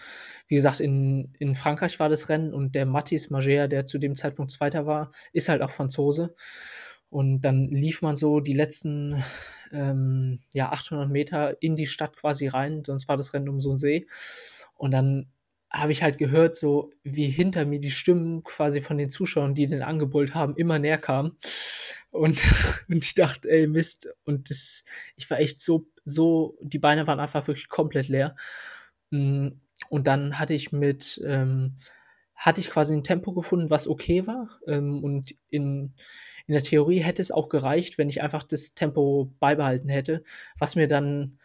wie 0.48 0.56
gesagt, 0.56 0.80
in, 0.80 1.32
in 1.38 1.54
Frankreich 1.54 1.98
war 1.98 2.08
das 2.08 2.28
Rennen 2.28 2.52
und 2.52 2.74
der 2.74 2.86
Mathis 2.86 3.30
Mager, 3.30 3.68
der 3.68 3.86
zu 3.86 3.98
dem 3.98 4.14
Zeitpunkt 4.16 4.50
Zweiter 4.50 4.86
war, 4.86 5.10
ist 5.32 5.48
halt 5.48 5.62
auch 5.62 5.70
Franzose. 5.70 6.34
Und 7.08 7.40
dann 7.42 7.68
lief 7.68 8.02
man 8.02 8.16
so 8.16 8.40
die 8.40 8.52
letzten 8.52 9.22
ähm, 9.72 10.40
ja, 10.52 10.72
800 10.72 11.08
Meter 11.08 11.56
in 11.62 11.76
die 11.76 11.86
Stadt 11.86 12.16
quasi 12.16 12.48
rein, 12.48 12.82
sonst 12.84 13.08
war 13.08 13.16
das 13.16 13.32
Rennen 13.32 13.48
um 13.48 13.60
so 13.60 13.70
einen 13.70 13.78
See. 13.78 14.06
Und 14.74 14.90
dann 14.90 15.30
habe 15.76 15.92
ich 15.92 16.02
halt 16.02 16.18
gehört, 16.18 16.56
so 16.56 16.92
wie 17.02 17.28
hinter 17.28 17.64
mir 17.64 17.80
die 17.80 17.90
Stimmen 17.90 18.42
quasi 18.44 18.80
von 18.80 18.98
den 18.98 19.10
Zuschauern, 19.10 19.54
die 19.54 19.66
den 19.66 19.82
angebrüllt 19.82 20.34
haben, 20.34 20.56
immer 20.56 20.78
näher 20.78 20.98
kamen. 20.98 21.36
Und, 22.10 22.42
und 22.88 23.04
ich 23.04 23.14
dachte, 23.14 23.48
ey, 23.50 23.66
Mist. 23.66 24.08
Und 24.24 24.50
das, 24.50 24.84
ich 25.16 25.28
war 25.30 25.38
echt 25.38 25.60
so, 25.60 25.86
so, 26.04 26.58
die 26.62 26.78
Beine 26.78 27.06
waren 27.06 27.20
einfach 27.20 27.46
wirklich 27.46 27.68
komplett 27.68 28.08
leer. 28.08 28.36
Mm, 29.10 29.48
Und 29.90 30.06
dann 30.06 30.38
hatte 30.38 30.54
ich 30.54 30.72
mit, 30.72 31.20
ähm, 31.26 31.76
hatte 32.34 32.60
ich 32.60 32.70
quasi 32.70 32.94
ein 32.94 33.04
Tempo 33.04 33.32
gefunden, 33.32 33.70
was 33.70 33.88
okay 33.88 34.26
war. 34.26 34.48
Ähm, 34.66 35.02
und 35.04 35.34
in, 35.50 35.94
in 36.46 36.52
der 36.52 36.62
Theorie 36.62 37.00
hätte 37.00 37.22
es 37.22 37.30
auch 37.30 37.48
gereicht, 37.48 37.98
wenn 37.98 38.08
ich 38.08 38.22
einfach 38.22 38.42
das 38.42 38.74
Tempo 38.74 39.32
beibehalten 39.40 39.88
hätte. 39.88 40.22
Was 40.58 40.76
mir 40.76 40.86
dann 40.88 41.38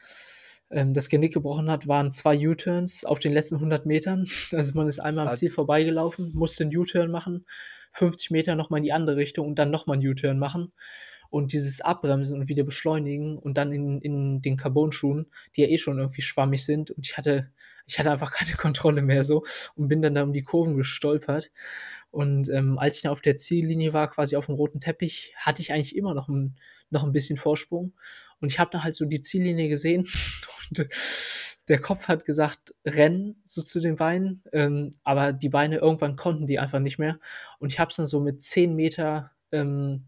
ähm, 0.72 0.94
das 0.94 1.10
Genick 1.10 1.34
gebrochen 1.34 1.70
hat, 1.70 1.88
waren 1.88 2.12
zwei 2.12 2.38
U-Turns 2.48 3.06
auf 3.06 3.20
den 3.20 3.34
letzten 3.34 3.56
100 3.56 3.86
Metern. 3.86 4.28
Also 4.52 4.74
man 4.76 4.88
ist 4.88 5.00
einmal 5.00 5.28
am. 5.28 5.34
Ziel 5.34 5.50
vorbeigelaufen, 5.50 6.34
musste 6.34 6.64
einen 6.64 6.76
U-Turn 6.76 7.12
machen, 7.12 7.46
50 7.94 8.32
Meter 8.32 8.56
nochmal 8.56 8.80
in 8.80 8.84
die 8.84 8.94
andere 8.94 9.18
Richtung 9.18 9.48
und 9.48 9.60
dann 9.60 9.72
nochmal 9.72 9.98
einen 9.98 10.08
U-Turn 10.08 10.40
machen. 10.40 10.72
Und 11.30 11.54
dieses 11.54 11.80
Abbremsen 11.80 12.40
und 12.40 12.50
wieder 12.50 12.64
beschleunigen 12.64 13.38
und 13.38 13.58
dann 13.58 13.72
in, 13.72 14.02
in 14.02 14.42
den 14.42 14.58
Carbon-Schuhen, 14.58 15.28
die 15.56 15.62
ja 15.62 15.68
eh 15.68 15.78
schon 15.78 15.98
irgendwie 15.98 16.22
schwammig 16.22 16.66
sind. 16.66 16.92
Und 16.92 17.06
ich 17.06 17.18
hatte, 17.18 17.52
ich 17.88 17.98
hatte 18.00 18.12
einfach 18.12 18.32
keine 18.32 18.52
Kontrolle 18.58 19.02
mehr 19.02 19.24
so 19.24 19.44
und 19.76 19.88
bin 19.88 20.02
dann 20.02 20.16
da 20.16 20.24
um 20.24 20.34
die 20.34 20.44
Kurven 20.44 20.76
gestolpert. 20.76 21.52
Und 22.12 22.50
ähm, 22.50 22.78
als 22.78 22.98
ich 22.98 23.08
auf 23.08 23.22
der 23.22 23.38
Ziellinie 23.38 23.94
war, 23.94 24.10
quasi 24.10 24.36
auf 24.36 24.46
dem 24.46 24.56
roten 24.56 24.82
Teppich, 24.82 25.34
hatte 25.38 25.62
ich 25.62 25.72
eigentlich 25.72 25.96
immer 25.96 26.14
noch 26.14 26.28
ein, 26.28 26.58
noch 26.90 27.06
ein 27.06 27.14
bisschen 27.14 27.38
Vorsprung. 27.38 27.94
Und 28.42 28.52
ich 28.52 28.60
habe 28.60 28.70
dann 28.72 28.84
halt 28.84 28.96
so 28.96 29.06
die 29.06 29.22
Ziellinie 29.22 29.70
gesehen 29.70 30.08
und 30.70 30.88
der 31.68 31.80
Kopf 31.80 32.08
hat 32.08 32.26
gesagt, 32.26 32.76
renn 32.86 33.36
so 33.46 33.62
zu 33.62 33.80
den 33.80 33.96
Beinen, 33.96 34.44
ähm, 34.52 34.92
aber 35.04 35.32
die 35.32 35.50
Beine 35.50 35.78
irgendwann 35.78 36.16
konnten 36.16 36.48
die 36.48 36.60
einfach 36.60 36.80
nicht 36.80 37.00
mehr. 37.00 37.20
Und 37.60 37.72
ich 37.72 37.80
habe 37.80 37.90
es 37.90 37.96
dann 37.96 38.08
so 38.08 38.20
mit 38.20 38.42
10 38.42 38.76
Meter, 38.76 39.32
ähm, 39.52 40.08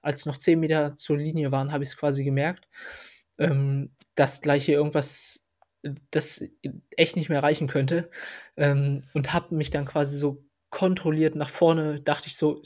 als 0.00 0.24
noch 0.24 0.36
10 0.36 0.60
Meter 0.60 0.96
zur 0.96 1.18
Linie 1.18 1.52
waren, 1.52 1.72
habe 1.72 1.82
ich 1.82 1.90
es 1.90 1.96
quasi 1.96 2.24
gemerkt, 2.24 2.68
ähm, 3.38 3.90
dass 4.14 4.40
gleich 4.40 4.64
hier 4.64 4.76
irgendwas, 4.76 5.46
das 6.10 6.42
echt 6.96 7.16
nicht 7.16 7.28
mehr 7.28 7.42
reichen 7.42 7.66
könnte. 7.66 8.08
Ähm, 8.56 9.02
und 9.12 9.32
habe 9.32 9.54
mich 9.54 9.70
dann 9.70 9.84
quasi 9.84 10.16
so 10.16 10.43
kontrolliert 10.74 11.36
nach 11.36 11.48
vorne, 11.48 12.00
dachte 12.00 12.26
ich 12.26 12.36
so, 12.36 12.60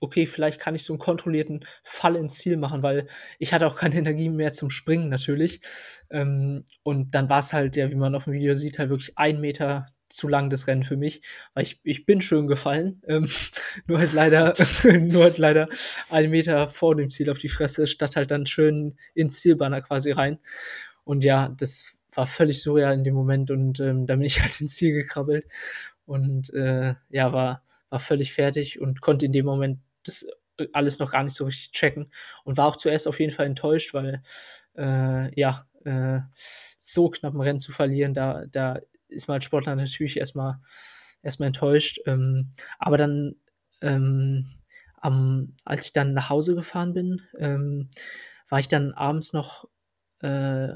okay, 0.00 0.26
vielleicht 0.26 0.60
kann 0.60 0.74
ich 0.74 0.84
so 0.84 0.92
einen 0.92 1.00
kontrollierten 1.00 1.64
Fall 1.82 2.14
ins 2.14 2.34
Ziel 2.34 2.58
machen, 2.58 2.82
weil 2.82 3.06
ich 3.38 3.54
hatte 3.54 3.66
auch 3.66 3.74
keine 3.74 3.96
Energie 3.96 4.28
mehr 4.28 4.52
zum 4.52 4.68
Springen 4.68 5.08
natürlich. 5.08 5.62
Ähm, 6.10 6.66
und 6.82 7.14
dann 7.14 7.30
war 7.30 7.38
es 7.38 7.54
halt, 7.54 7.76
ja, 7.76 7.90
wie 7.90 7.94
man 7.94 8.14
auf 8.14 8.24
dem 8.24 8.34
Video 8.34 8.54
sieht, 8.54 8.78
halt 8.78 8.90
wirklich 8.90 9.16
ein 9.16 9.40
Meter 9.40 9.86
zu 10.10 10.28
lang 10.28 10.50
das 10.50 10.66
Rennen 10.66 10.84
für 10.84 10.98
mich, 10.98 11.22
weil 11.54 11.62
ich, 11.62 11.80
ich 11.84 12.04
bin 12.04 12.20
schön 12.20 12.48
gefallen, 12.48 13.00
ähm, 13.06 13.30
nur 13.86 13.98
halt 13.98 14.12
leider, 14.12 14.54
nur 15.00 15.22
halt 15.22 15.38
leider 15.38 15.66
einen 16.10 16.30
Meter 16.30 16.68
vor 16.68 16.94
dem 16.94 17.08
Ziel 17.08 17.30
auf 17.30 17.38
die 17.38 17.48
Fresse, 17.48 17.86
statt 17.86 18.14
halt 18.14 18.30
dann 18.30 18.44
schön 18.44 18.98
ins 19.14 19.40
Zielbanner 19.40 19.80
quasi 19.80 20.12
rein. 20.12 20.38
Und 21.04 21.24
ja, 21.24 21.48
das 21.48 21.98
war 22.12 22.26
völlig 22.26 22.60
surreal 22.60 22.92
in 22.92 23.04
dem 23.04 23.14
Moment 23.14 23.50
und 23.50 23.80
ähm, 23.80 24.06
da 24.06 24.16
bin 24.16 24.26
ich 24.26 24.40
halt 24.42 24.60
ins 24.60 24.76
Ziel 24.76 24.92
gekrabbelt 24.92 25.46
und 26.06 26.52
äh, 26.54 26.94
ja, 27.10 27.32
war, 27.32 27.62
war 27.90 28.00
völlig 28.00 28.32
fertig 28.32 28.80
und 28.80 29.00
konnte 29.00 29.26
in 29.26 29.32
dem 29.32 29.46
Moment 29.46 29.80
das 30.04 30.26
äh, 30.58 30.66
alles 30.72 30.98
noch 30.98 31.10
gar 31.10 31.22
nicht 31.24 31.34
so 31.34 31.44
richtig 31.44 31.72
checken 31.72 32.10
und 32.44 32.56
war 32.56 32.66
auch 32.66 32.76
zuerst 32.76 33.08
auf 33.08 33.20
jeden 33.20 33.32
Fall 33.32 33.46
enttäuscht, 33.46 33.94
weil 33.94 34.22
äh, 34.76 35.38
ja, 35.38 35.66
äh, 35.84 36.20
so 36.78 37.08
knapp 37.08 37.34
ein 37.34 37.40
Rennen 37.40 37.58
zu 37.58 37.72
verlieren, 37.72 38.14
da, 38.14 38.44
da 38.46 38.78
ist 39.08 39.28
man 39.28 39.36
als 39.36 39.44
Sportler 39.44 39.76
natürlich 39.76 40.16
erstmal 40.16 40.58
erstmal 41.22 41.48
enttäuscht. 41.48 42.00
Ähm, 42.06 42.50
aber 42.78 42.96
dann, 42.98 43.36
ähm, 43.80 44.46
am, 45.00 45.54
als 45.64 45.86
ich 45.86 45.92
dann 45.92 46.14
nach 46.14 46.30
Hause 46.30 46.54
gefahren 46.54 46.94
bin, 46.94 47.22
ähm, 47.38 47.90
war 48.48 48.60
ich 48.60 48.68
dann 48.68 48.92
abends 48.92 49.32
noch 49.32 49.68
äh, 50.20 50.68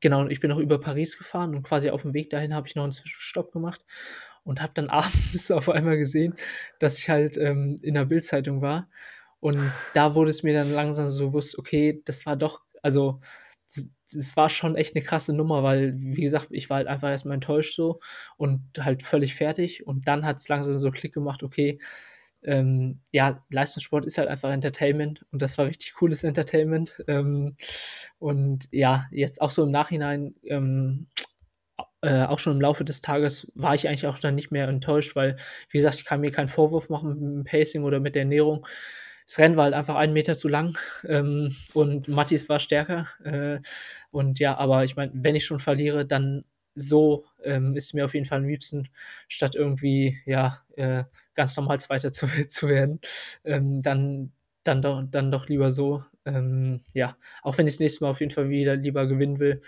genau, 0.00 0.26
ich 0.26 0.40
bin 0.40 0.50
noch 0.50 0.58
über 0.58 0.78
Paris 0.80 1.16
gefahren 1.16 1.54
und 1.54 1.62
quasi 1.62 1.90
auf 1.90 2.02
dem 2.02 2.14
Weg 2.14 2.30
dahin 2.30 2.54
habe 2.54 2.68
ich 2.68 2.74
noch 2.74 2.82
einen 2.82 2.92
Zwischenstopp 2.92 3.52
gemacht 3.52 3.84
und 4.44 4.60
habe 4.62 4.72
dann 4.74 4.90
abends 4.90 5.50
auf 5.50 5.68
einmal 5.68 5.98
gesehen, 5.98 6.34
dass 6.78 6.98
ich 6.98 7.08
halt 7.08 7.36
ähm, 7.36 7.76
in 7.82 7.94
der 7.94 8.04
Bildzeitung 8.06 8.62
war. 8.62 8.88
Und 9.40 9.72
da 9.94 10.14
wurde 10.14 10.30
es 10.30 10.42
mir 10.42 10.54
dann 10.54 10.72
langsam 10.72 11.10
so 11.10 11.28
bewusst, 11.28 11.58
okay, 11.58 12.00
das 12.04 12.26
war 12.26 12.36
doch, 12.36 12.60
also 12.82 13.20
es 14.14 14.36
war 14.36 14.48
schon 14.48 14.76
echt 14.76 14.94
eine 14.94 15.04
krasse 15.04 15.32
Nummer, 15.32 15.62
weil, 15.62 15.94
wie 15.96 16.22
gesagt, 16.22 16.48
ich 16.50 16.70
war 16.70 16.78
halt 16.78 16.86
einfach 16.86 17.08
erstmal 17.08 17.34
enttäuscht 17.34 17.74
so 17.74 18.00
und 18.36 18.62
halt 18.78 19.02
völlig 19.02 19.34
fertig. 19.34 19.86
Und 19.86 20.06
dann 20.06 20.24
hat 20.24 20.38
es 20.38 20.48
langsam 20.48 20.78
so 20.78 20.90
Klick 20.90 21.14
gemacht, 21.14 21.42
okay, 21.42 21.78
ähm, 22.44 23.00
ja, 23.12 23.44
Leistungssport 23.50 24.04
ist 24.04 24.18
halt 24.18 24.28
einfach 24.28 24.50
Entertainment 24.50 25.24
und 25.30 25.40
das 25.42 25.58
war 25.58 25.66
richtig 25.66 25.94
cooles 25.94 26.24
Entertainment. 26.24 27.02
Ähm, 27.06 27.56
und 28.18 28.68
ja, 28.72 29.06
jetzt 29.10 29.40
auch 29.40 29.50
so 29.50 29.64
im 29.64 29.70
Nachhinein, 29.70 30.34
ähm, 30.44 31.06
äh, 32.02 32.24
auch 32.24 32.38
schon 32.38 32.54
im 32.54 32.60
Laufe 32.60 32.84
des 32.84 33.00
Tages 33.00 33.50
war 33.54 33.74
ich 33.74 33.88
eigentlich 33.88 34.06
auch 34.06 34.18
dann 34.18 34.34
nicht 34.34 34.50
mehr 34.50 34.68
enttäuscht, 34.68 35.16
weil, 35.16 35.36
wie 35.70 35.78
gesagt, 35.78 35.96
ich 35.96 36.04
kann 36.04 36.20
mir 36.20 36.32
keinen 36.32 36.48
Vorwurf 36.48 36.88
machen 36.88 37.10
mit 37.10 37.20
dem 37.20 37.44
Pacing 37.44 37.84
oder 37.84 38.00
mit 38.00 38.14
der 38.14 38.22
Ernährung. 38.22 38.66
Das 39.26 39.38
Rennen 39.38 39.56
war 39.56 39.64
halt 39.64 39.74
einfach 39.74 39.94
einen 39.94 40.12
Meter 40.12 40.34
zu 40.34 40.48
lang 40.48 40.76
ähm, 41.06 41.54
und 41.74 42.08
Mattis 42.08 42.48
war 42.48 42.58
stärker. 42.58 43.06
Äh, 43.24 43.60
und 44.10 44.38
ja, 44.40 44.56
aber 44.58 44.84
ich 44.84 44.96
meine, 44.96 45.12
wenn 45.14 45.36
ich 45.36 45.44
schon 45.44 45.60
verliere, 45.60 46.04
dann 46.04 46.44
so 46.74 47.24
ähm, 47.44 47.76
ist 47.76 47.94
mir 47.94 48.04
auf 48.04 48.14
jeden 48.14 48.26
Fall 48.26 48.38
am 48.38 48.46
liebsten, 48.46 48.88
statt 49.28 49.54
irgendwie, 49.54 50.18
ja, 50.24 50.58
äh, 50.76 51.04
ganz 51.34 51.56
normal 51.56 51.78
Zweiter 51.80 52.12
zu, 52.12 52.26
zu 52.48 52.68
werden, 52.68 53.00
ähm, 53.44 53.80
dann, 53.82 54.32
dann, 54.64 54.82
doch, 54.82 55.02
dann 55.08 55.30
doch 55.30 55.48
lieber 55.48 55.70
so. 55.70 56.02
Ähm, 56.24 56.82
ja, 56.94 57.16
auch 57.42 57.58
wenn 57.58 57.66
ich 57.66 57.74
das 57.74 57.80
nächste 57.80 58.04
Mal 58.04 58.10
auf 58.10 58.20
jeden 58.20 58.32
Fall 58.32 58.48
wieder 58.48 58.76
lieber 58.76 59.06
gewinnen 59.06 59.38
will, 59.40 59.60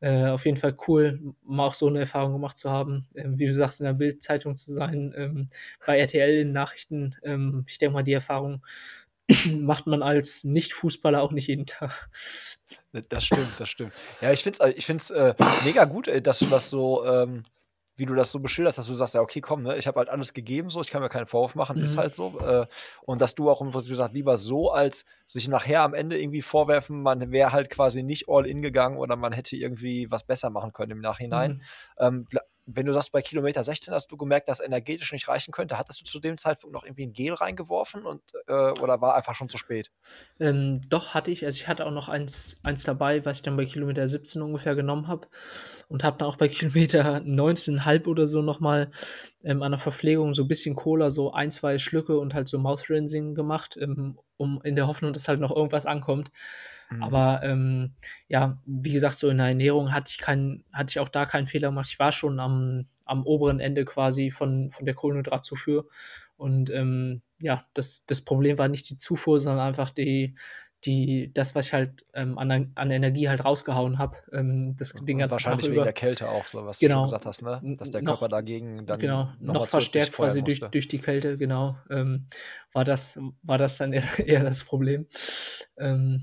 äh, 0.00 0.26
auf 0.26 0.44
jeden 0.44 0.56
Fall 0.56 0.76
cool, 0.86 1.34
mal 1.44 1.66
auch 1.66 1.74
so 1.74 1.88
eine 1.88 2.00
Erfahrung 2.00 2.32
gemacht 2.32 2.56
zu 2.56 2.70
haben, 2.70 3.08
ähm, 3.14 3.38
wie 3.38 3.46
du 3.46 3.52
sagst, 3.52 3.80
in 3.80 3.86
der 3.86 3.94
Bildzeitung 3.94 4.56
zu 4.56 4.72
sein, 4.72 5.12
ähm, 5.16 5.48
bei 5.84 5.98
RTL 5.98 6.38
in 6.38 6.52
Nachrichten. 6.52 7.16
Ähm, 7.22 7.64
ich 7.68 7.78
denke 7.78 7.94
mal, 7.94 8.02
die 8.02 8.12
Erfahrung 8.12 8.64
macht 9.52 9.86
man 9.86 10.02
als 10.02 10.44
Nicht-Fußballer 10.44 11.22
auch 11.22 11.32
nicht 11.32 11.48
jeden 11.48 11.66
Tag. 11.66 12.08
Das 13.08 13.24
stimmt, 13.24 13.52
das 13.58 13.68
stimmt. 13.68 13.92
Ja, 14.20 14.32
ich 14.32 14.42
finde 14.42 14.58
es 14.62 14.76
ich 14.76 14.86
find's, 14.86 15.10
äh, 15.10 15.34
mega 15.64 15.84
gut, 15.84 16.08
äh, 16.08 16.22
dass 16.22 16.38
du 16.38 16.46
das 16.46 16.70
so, 16.70 17.04
ähm, 17.04 17.44
wie 17.98 18.06
du 18.06 18.14
das 18.14 18.30
so 18.30 18.38
beschilderst, 18.38 18.78
dass 18.78 18.86
du 18.86 18.94
sagst, 18.94 19.14
ja, 19.14 19.20
okay, 19.20 19.40
komm, 19.40 19.64
ne, 19.64 19.76
ich 19.76 19.86
habe 19.86 19.98
halt 19.98 20.08
alles 20.08 20.32
gegeben, 20.32 20.70
so, 20.70 20.80
ich 20.80 20.88
kann 20.88 21.02
mir 21.02 21.08
keinen 21.08 21.26
Vorwurf 21.26 21.54
machen, 21.54 21.78
mhm. 21.78 21.84
ist 21.84 21.98
halt 21.98 22.14
so. 22.14 22.38
Äh, 22.38 22.66
und 23.02 23.20
dass 23.20 23.34
du 23.34 23.50
auch 23.50 23.60
im 23.60 23.70
Prinzip 23.72 23.96
sagst, 23.96 24.14
lieber 24.14 24.36
so, 24.36 24.70
als 24.70 25.04
sich 25.26 25.48
nachher 25.48 25.82
am 25.82 25.94
Ende 25.94 26.18
irgendwie 26.18 26.42
vorwerfen, 26.42 27.02
man 27.02 27.32
wäre 27.32 27.52
halt 27.52 27.70
quasi 27.70 28.02
nicht 28.02 28.28
all 28.28 28.46
in 28.46 28.62
gegangen 28.62 28.98
oder 28.98 29.16
man 29.16 29.32
hätte 29.32 29.56
irgendwie 29.56 30.10
was 30.10 30.24
besser 30.24 30.50
machen 30.50 30.72
können 30.72 30.92
im 30.92 31.00
Nachhinein. 31.00 31.52
Mhm. 31.52 31.60
Ähm, 31.98 32.26
wenn 32.70 32.84
du 32.84 32.92
sagst, 32.92 33.12
bei 33.12 33.22
Kilometer 33.22 33.62
16 33.62 33.94
hast 33.94 34.10
du 34.12 34.16
gemerkt, 34.16 34.48
dass 34.48 34.60
energetisch 34.60 35.12
nicht 35.12 35.26
reichen 35.26 35.52
könnte, 35.52 35.78
hattest 35.78 36.00
du 36.00 36.04
zu 36.04 36.20
dem 36.20 36.36
Zeitpunkt 36.36 36.74
noch 36.74 36.84
irgendwie 36.84 37.06
ein 37.06 37.14
Gel 37.14 37.32
reingeworfen 37.32 38.04
und, 38.04 38.20
äh, 38.46 38.52
oder 38.80 39.00
war 39.00 39.14
einfach 39.16 39.34
schon 39.34 39.48
zu 39.48 39.56
spät? 39.56 39.90
Ähm, 40.38 40.80
doch, 40.88 41.14
hatte 41.14 41.30
ich. 41.30 41.46
Also 41.46 41.56
ich 41.56 41.68
hatte 41.68 41.86
auch 41.86 41.90
noch 41.90 42.08
eins, 42.10 42.60
eins 42.64 42.82
dabei, 42.82 43.24
was 43.24 43.38
ich 43.38 43.42
dann 43.42 43.56
bei 43.56 43.64
Kilometer 43.64 44.06
17 44.06 44.42
ungefähr 44.42 44.74
genommen 44.74 45.08
habe. 45.08 45.28
Und 45.88 46.04
habe 46.04 46.18
dann 46.18 46.28
auch 46.28 46.36
bei 46.36 46.48
Kilometer 46.48 47.22
19,5 47.24 48.06
oder 48.06 48.26
so 48.26 48.42
nochmal 48.42 48.90
ähm, 49.44 49.62
an 49.62 49.72
der 49.72 49.78
Verpflegung 49.78 50.34
so 50.34 50.42
ein 50.42 50.48
bisschen 50.48 50.74
Cola, 50.74 51.10
so 51.10 51.32
ein, 51.32 51.50
zwei 51.50 51.78
Schlücke 51.78 52.18
und 52.18 52.34
halt 52.34 52.48
so 52.48 52.58
Mouth-Rinsing 52.58 53.34
gemacht, 53.34 53.78
ähm, 53.80 54.18
um 54.36 54.60
in 54.64 54.76
der 54.76 54.86
Hoffnung, 54.86 55.12
dass 55.12 55.28
halt 55.28 55.40
noch 55.40 55.54
irgendwas 55.54 55.86
ankommt. 55.86 56.30
Mhm. 56.90 57.02
Aber 57.02 57.40
ähm, 57.42 57.94
ja, 58.28 58.58
wie 58.66 58.92
gesagt, 58.92 59.16
so 59.16 59.28
in 59.28 59.38
der 59.38 59.48
Ernährung 59.48 59.92
hatte 59.92 60.10
ich 60.10 60.18
keinen, 60.18 60.64
hatte 60.72 60.90
ich 60.90 61.00
auch 61.00 61.08
da 61.08 61.24
keinen 61.24 61.46
Fehler 61.46 61.68
gemacht. 61.68 61.88
Ich 61.90 61.98
war 61.98 62.12
schon 62.12 62.40
am, 62.40 62.86
am 63.04 63.24
oberen 63.24 63.60
Ende 63.60 63.84
quasi 63.84 64.30
von, 64.30 64.70
von 64.70 64.86
der 64.86 64.94
Kohlenhydratzufuhr. 64.94 65.88
Und 66.36 66.70
ähm, 66.70 67.22
ja, 67.40 67.64
das, 67.74 68.06
das 68.06 68.20
Problem 68.20 68.58
war 68.58 68.68
nicht 68.68 68.90
die 68.90 68.96
Zufuhr, 68.96 69.40
sondern 69.40 69.66
einfach 69.66 69.90
die, 69.90 70.34
die, 70.84 71.32
das, 71.34 71.54
was 71.54 71.66
ich 71.66 71.72
halt 71.72 72.04
ähm, 72.14 72.38
an, 72.38 72.72
an 72.74 72.90
Energie 72.90 73.28
halt 73.28 73.44
rausgehauen 73.44 73.98
habe, 73.98 74.16
ähm, 74.32 74.76
das 74.76 74.92
den 74.92 75.18
ganzen 75.18 75.34
Wahrscheinlich 75.34 75.66
Tag 75.66 75.74
wegen 75.74 75.82
der 75.82 75.92
Kälte 75.92 76.28
auch, 76.28 76.46
so 76.46 76.64
was 76.66 76.78
genau, 76.78 76.94
du 76.94 76.98
schon 77.00 77.04
gesagt 77.06 77.26
hast, 77.26 77.42
ne? 77.42 77.76
Dass 77.76 77.90
der 77.90 78.02
Körper 78.02 78.26
noch, 78.26 78.28
dagegen 78.28 78.86
dann 78.86 79.00
genau, 79.00 79.32
noch, 79.40 79.54
noch 79.54 79.66
verstärkt 79.66 80.12
quasi 80.12 80.42
durch, 80.42 80.60
durch 80.60 80.86
die 80.86 80.98
Kälte, 80.98 81.36
genau, 81.36 81.76
ähm, 81.90 82.26
war 82.72 82.84
das, 82.84 83.18
war 83.42 83.58
das 83.58 83.78
dann 83.78 83.92
eher, 83.92 84.04
eher 84.26 84.44
das 84.44 84.64
Problem. 84.64 85.06
Ähm, 85.76 86.22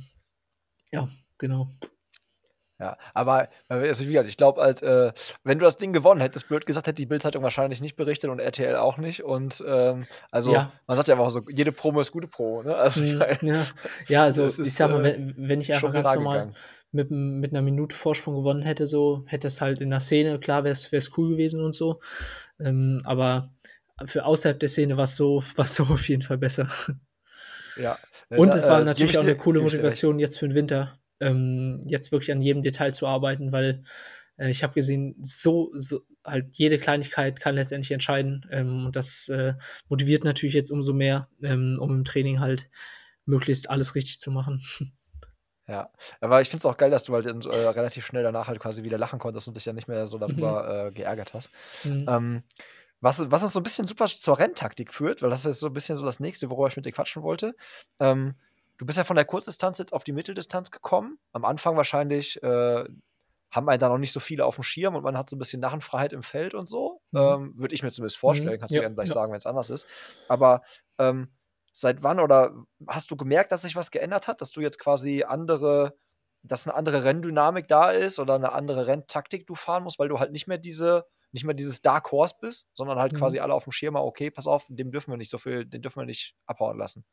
ja, 0.91 1.09
genau. 1.37 1.69
Ja, 2.77 2.97
aber 3.13 3.47
also 3.69 4.03
wie 4.03 4.11
gesagt, 4.11 4.27
ich 4.27 4.35
glaube, 4.35 4.61
als, 4.61 4.81
äh, 4.81 5.13
wenn 5.45 5.59
du 5.59 5.65
das 5.65 5.77
Ding 5.77 5.93
gewonnen 5.93 6.19
hättest, 6.19 6.49
blöd 6.49 6.65
gesagt, 6.65 6.87
hätte 6.87 6.95
die 6.95 7.05
Bildzeitung 7.05 7.41
wahrscheinlich 7.41 7.79
nicht 7.79 7.95
berichtet 7.95 8.29
und 8.29 8.39
RTL 8.39 8.75
auch 8.75 8.97
nicht. 8.97 9.23
Und 9.23 9.63
ähm, 9.65 9.99
also 10.29 10.51
ja. 10.53 10.71
man 10.85 10.97
sagt 10.97 11.07
ja 11.07 11.17
auch 11.17 11.29
so, 11.29 11.41
jede 11.49 11.71
Promo 11.71 12.01
ist 12.01 12.11
gute 12.11 12.27
Pro, 12.27 12.63
ne? 12.63 12.75
Also, 12.75 13.01
mhm, 13.01 13.23
ja. 13.41 13.65
ja, 14.07 14.23
also 14.23 14.45
ich 14.45 14.73
sag 14.73 14.91
mal, 14.91 15.05
äh, 15.05 15.13
wenn, 15.15 15.35
wenn 15.37 15.61
ich 15.61 15.73
einfach 15.73 15.93
ganz 15.93 16.15
normal 16.15 16.51
mit, 16.91 17.11
mit 17.11 17.51
einer 17.51 17.61
Minute 17.61 17.95
Vorsprung 17.95 18.35
gewonnen 18.35 18.61
hätte, 18.61 18.87
so 18.87 19.23
hätte 19.27 19.47
es 19.47 19.61
halt 19.61 19.79
in 19.79 19.89
der 19.89 20.01
Szene, 20.01 20.39
klar 20.39 20.65
wäre 20.65 20.73
es 20.73 21.17
cool 21.17 21.29
gewesen 21.29 21.61
und 21.61 21.75
so. 21.75 22.01
Ähm, 22.59 22.99
aber 23.05 23.53
für 24.05 24.25
außerhalb 24.25 24.59
der 24.59 24.69
Szene 24.69 24.97
war 24.97 25.05
es 25.05 25.15
so, 25.15 25.41
so 25.63 25.83
auf 25.83 26.09
jeden 26.09 26.23
Fall 26.23 26.37
besser. 26.37 26.67
Ja. 27.77 27.97
Und 28.29 28.53
da, 28.53 28.57
es 28.57 28.67
war 28.67 28.81
äh, 28.81 28.85
natürlich 28.85 29.17
auch 29.17 29.23
eine 29.23 29.37
coole 29.37 29.61
Motivation 29.61 30.19
jetzt 30.19 30.39
für 30.39 30.47
den 30.47 30.55
Winter, 30.55 30.97
ähm, 31.19 31.81
jetzt 31.85 32.11
wirklich 32.11 32.31
an 32.31 32.41
jedem 32.41 32.63
Detail 32.63 32.93
zu 32.93 33.07
arbeiten, 33.07 33.51
weil 33.51 33.83
äh, 34.37 34.49
ich 34.49 34.63
habe 34.63 34.73
gesehen, 34.73 35.15
so, 35.21 35.71
so, 35.73 36.01
halt 36.23 36.55
jede 36.55 36.79
Kleinigkeit 36.79 37.39
kann 37.39 37.55
letztendlich 37.55 37.91
entscheiden. 37.91 38.45
Ähm, 38.51 38.87
und 38.87 38.95
das 38.95 39.29
äh, 39.29 39.53
motiviert 39.89 40.23
natürlich 40.23 40.55
jetzt 40.55 40.71
umso 40.71 40.93
mehr, 40.93 41.29
ähm, 41.41 41.77
um 41.79 41.91
im 41.91 42.03
Training 42.03 42.39
halt 42.39 42.69
möglichst 43.25 43.69
alles 43.69 43.95
richtig 43.95 44.19
zu 44.19 44.31
machen. 44.31 44.61
Ja, 45.67 45.89
aber 46.21 46.41
ich 46.41 46.49
finde 46.49 46.59
es 46.59 46.65
auch 46.67 46.77
geil, 46.77 46.91
dass 46.91 47.05
du 47.05 47.13
halt 47.15 47.25
äh, 47.25 47.49
relativ 47.49 48.05
schnell 48.05 48.21
danach 48.21 48.47
halt 48.47 48.59
quasi 48.59 48.83
wieder 48.83 48.99
lachen 48.99 49.17
konntest 49.17 49.47
und 49.47 49.57
dich 49.57 49.65
ja 49.65 49.73
nicht 49.73 49.87
mehr 49.87 50.05
so 50.05 50.19
darüber 50.19 50.61
mhm. 50.61 50.89
äh, 50.89 50.91
geärgert 50.91 51.33
hast. 51.33 51.49
Mhm. 51.83 52.05
Ähm, 52.07 52.43
was, 53.01 53.31
was 53.31 53.41
uns 53.41 53.53
so 53.53 53.61
ein 53.61 53.63
bisschen 53.63 53.87
super 53.87 54.05
zur 54.05 54.37
Renntaktik 54.37 54.93
führt, 54.93 55.23
weil 55.23 55.31
das 55.31 55.43
ist 55.43 55.59
so 55.59 55.65
ein 55.65 55.73
bisschen 55.73 55.97
so 55.97 56.05
das 56.05 56.19
nächste, 56.19 56.51
worüber 56.51 56.67
ich 56.67 56.75
mit 56.75 56.85
dir 56.85 56.91
quatschen 56.91 57.23
wollte. 57.23 57.55
Ähm, 57.99 58.35
du 58.77 58.85
bist 58.85 58.97
ja 58.97 59.03
von 59.03 59.15
der 59.15 59.25
Kurzdistanz 59.25 59.77
jetzt 59.77 59.93
auf 59.93 60.03
die 60.03 60.11
Mitteldistanz 60.11 60.71
gekommen. 60.71 61.17
Am 61.31 61.45
Anfang 61.45 61.77
wahrscheinlich 61.77 62.41
äh, 62.43 62.85
haben 63.51 63.69
einen 63.69 63.79
da 63.79 63.89
noch 63.89 63.97
nicht 63.97 64.11
so 64.11 64.19
viele 64.19 64.45
auf 64.45 64.55
dem 64.55 64.63
Schirm 64.63 64.95
und 64.95 65.03
man 65.03 65.17
hat 65.17 65.29
so 65.29 65.35
ein 65.35 65.39
bisschen 65.39 65.61
Narrenfreiheit 65.61 66.13
im 66.13 66.23
Feld 66.23 66.53
und 66.53 66.67
so. 66.67 67.01
Mhm. 67.11 67.19
Ähm, 67.19 67.53
Würde 67.55 67.73
ich 67.73 67.83
mir 67.83 67.91
zumindest 67.91 68.17
vorstellen. 68.17 68.55
Mhm. 68.55 68.59
Kannst 68.59 68.71
du 68.71 68.75
ja, 68.75 68.81
gerne 68.81 68.95
gleich 68.95 69.09
ja. 69.09 69.13
sagen, 69.13 69.31
wenn 69.31 69.37
es 69.37 69.45
anders 69.45 69.69
ist. 69.69 69.87
Aber 70.27 70.61
ähm, 70.99 71.33
seit 71.71 72.03
wann 72.03 72.19
oder 72.19 72.53
hast 72.87 73.11
du 73.11 73.15
gemerkt, 73.15 73.51
dass 73.51 73.61
sich 73.61 73.75
was 73.75 73.91
geändert 73.91 74.27
hat, 74.27 74.41
dass 74.41 74.51
du 74.51 74.61
jetzt 74.61 74.79
quasi 74.79 75.23
andere, 75.23 75.97
dass 76.43 76.67
eine 76.67 76.75
andere 76.75 77.03
Renndynamik 77.03 77.67
da 77.67 77.91
ist 77.91 78.19
oder 78.19 78.35
eine 78.35 78.51
andere 78.51 78.87
Renntaktik 78.87 79.47
du 79.47 79.55
fahren 79.55 79.83
musst, 79.83 79.99
weil 79.99 80.09
du 80.09 80.19
halt 80.19 80.31
nicht 80.31 80.47
mehr 80.47 80.57
diese 80.57 81.05
nicht 81.31 81.43
mehr 81.43 81.53
dieses 81.53 81.81
Dark 81.81 82.13
Horse 82.13 82.35
bist, 82.39 82.69
sondern 82.73 82.97
halt 82.97 83.11
mhm. 83.11 83.17
quasi 83.17 83.39
alle 83.39 83.53
auf 83.53 83.65
dem 83.65 83.71
Schirm, 83.73 83.97
okay, 83.97 84.31
pass 84.31 84.47
auf, 84.47 84.65
dem 84.69 84.89
dürfen 84.89 85.11
wir 85.11 85.17
nicht 85.17 85.29
so 85.29 85.37
viel, 85.37 85.65
den 85.65 85.81
dürfen 85.81 85.99
wir 85.99 86.05
nicht 86.05 86.33
abhauen 86.45 86.77
lassen. 86.77 87.03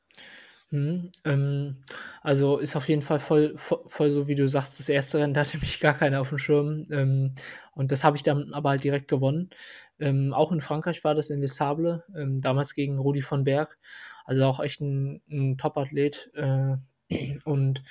Mhm, 0.70 1.10
ähm, 1.24 1.76
also, 2.22 2.58
ist 2.58 2.76
auf 2.76 2.88
jeden 2.88 3.02
Fall 3.02 3.18
voll 3.18 3.52
vo 3.56 3.82
voll 3.86 4.10
so, 4.10 4.26
wie 4.28 4.34
du 4.34 4.48
sagst, 4.48 4.78
das 4.78 4.88
erste 4.88 5.18
Rennen, 5.18 5.34
da 5.34 5.40
hatte 5.40 5.58
mich 5.58 5.80
gar 5.80 5.94
keiner 5.94 6.20
aufm 6.20 6.38
Schirm, 6.38 6.86
ähm, 6.90 7.34
und 7.74 7.90
das 7.92 8.04
habe 8.04 8.16
ich 8.16 8.22
dann 8.22 8.52
aber 8.54 8.70
halt 8.70 8.84
direkt 8.84 9.08
gewonnen. 9.08 9.50
Ähm, 9.98 10.32
auch 10.32 10.52
in 10.52 10.60
Frankreich 10.60 11.04
war 11.04 11.14
das 11.14 11.30
in 11.30 11.40
Les 11.40 11.56
Sables, 11.56 12.02
damals 12.40 12.74
gegen 12.74 12.98
Rudi 12.98 13.22
von 13.22 13.44
Berg, 13.44 13.78
also 14.24 14.44
auch 14.44 14.60
echt 14.60 14.80
'n 14.80 15.20
'n 15.28 15.58
Top-Athlet, 15.58 16.30
äh, 16.34 16.76
und 17.44 17.82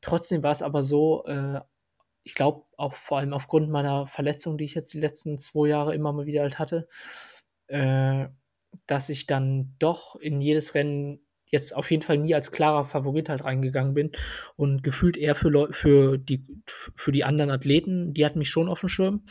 trotzdem 0.00 0.42
war's 0.42 0.62
aber 0.62 0.82
so, 0.82 1.24
äh, 1.26 1.60
ich 2.24 2.34
glaube, 2.34 2.64
auch 2.78 2.94
vor 2.94 3.18
allem 3.18 3.32
aufgrund 3.34 3.70
meiner 3.70 4.06
Verletzung, 4.06 4.58
die 4.58 4.64
ich 4.66 4.74
jetzt 4.74 4.94
die 4.94 5.00
letzten 5.00 5.38
2 5.38 5.68
Jahre 5.68 5.94
immer 5.94 6.12
mal 6.12 6.26
wieder 6.26 6.42
halt 6.42 6.58
hatte, 6.60 6.88
äh, 7.68 8.28
dass 8.86 9.08
ich 9.10 9.26
dann 9.26 9.74
doch 9.80 10.16
in 10.16 10.40
jedes 10.42 10.74
Rennen 10.76 11.20
jetzt 11.50 11.76
auf 11.76 11.90
jeden 11.90 12.02
Fall 12.02 12.18
nie 12.18 12.34
als 12.34 12.52
klarer 12.52 12.84
Favorit 12.84 13.28
halt 13.28 13.44
reingegangen 13.44 13.94
bin 13.94 14.12
und 14.56 14.82
gefühlt 14.82 15.16
eher 15.16 15.34
für 15.34 15.48
Leu 15.48 15.68
für 15.70 16.18
die 16.18 16.42
für 16.66 17.12
die 17.12 17.24
anderen 17.24 17.50
Athleten, 17.50 18.14
die 18.14 18.24
hatten 18.24 18.38
mich 18.38 18.50
schon 18.50 18.68
aufm 18.68 18.88
Schirm, 18.88 19.24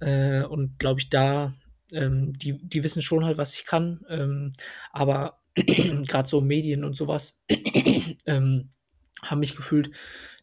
äh, 0.00 0.42
und 0.42 0.78
glaube 0.78 1.00
ich, 1.00 1.08
da 1.08 1.54
ähm, 1.92 2.32
die 2.38 2.58
die 2.66 2.84
wissen 2.84 3.02
schon 3.02 3.24
halt, 3.24 3.38
was 3.38 3.54
ich 3.54 3.64
kann, 3.64 4.04
ähm, 4.08 4.52
aber 4.92 5.40
grad 6.06 6.26
so 6.26 6.40
Medien 6.40 6.84
und 6.84 6.94
so 6.94 7.08
was, 7.08 7.42
ähm, 8.26 8.70
haben 9.22 9.40
mich 9.40 9.56
gefühlt 9.56 9.90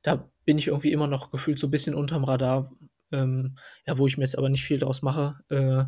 da 0.04 0.30
bin 0.46 0.58
ich 0.58 0.68
irgendwie 0.68 0.92
immer 0.92 1.08
noch 1.08 1.32
gefühlt 1.32 1.58
so 1.58 1.70
bisschen 1.70 1.96
unterm 1.96 2.26
Radar, 2.26 2.70
ähm, 3.12 3.56
ja, 3.88 3.98
wo 3.98 4.06
ich 4.06 4.18
mir 4.18 4.24
jetzt 4.24 4.38
aber 4.38 4.50
nicht 4.50 4.66
viel 4.66 4.78
draus 4.78 5.02
mache. 5.02 5.36
Äh, 5.50 5.86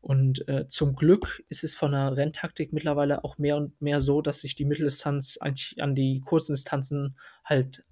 und, 0.00 0.48
äh, 0.48 0.66
zum 0.68 0.94
Glück 0.96 1.44
ist 1.48 1.64
es 1.64 1.74
von 1.74 1.92
der 1.92 2.16
Renntaktik 2.16 2.72
mittlerweile 2.72 3.22
auch 3.24 3.38
mehr 3.38 3.56
und 3.56 3.80
mehr 3.82 4.00
so, 4.00 4.22
dass 4.22 4.40
sich 4.40 4.54
die 4.54 4.64
Mitteldistanz 4.64 5.38
eigentlich 5.40 5.82
an 5.82 5.94
die 5.94 6.20
kurzen 6.24 6.54
Distanzen 6.54 7.16
halt 7.44 7.84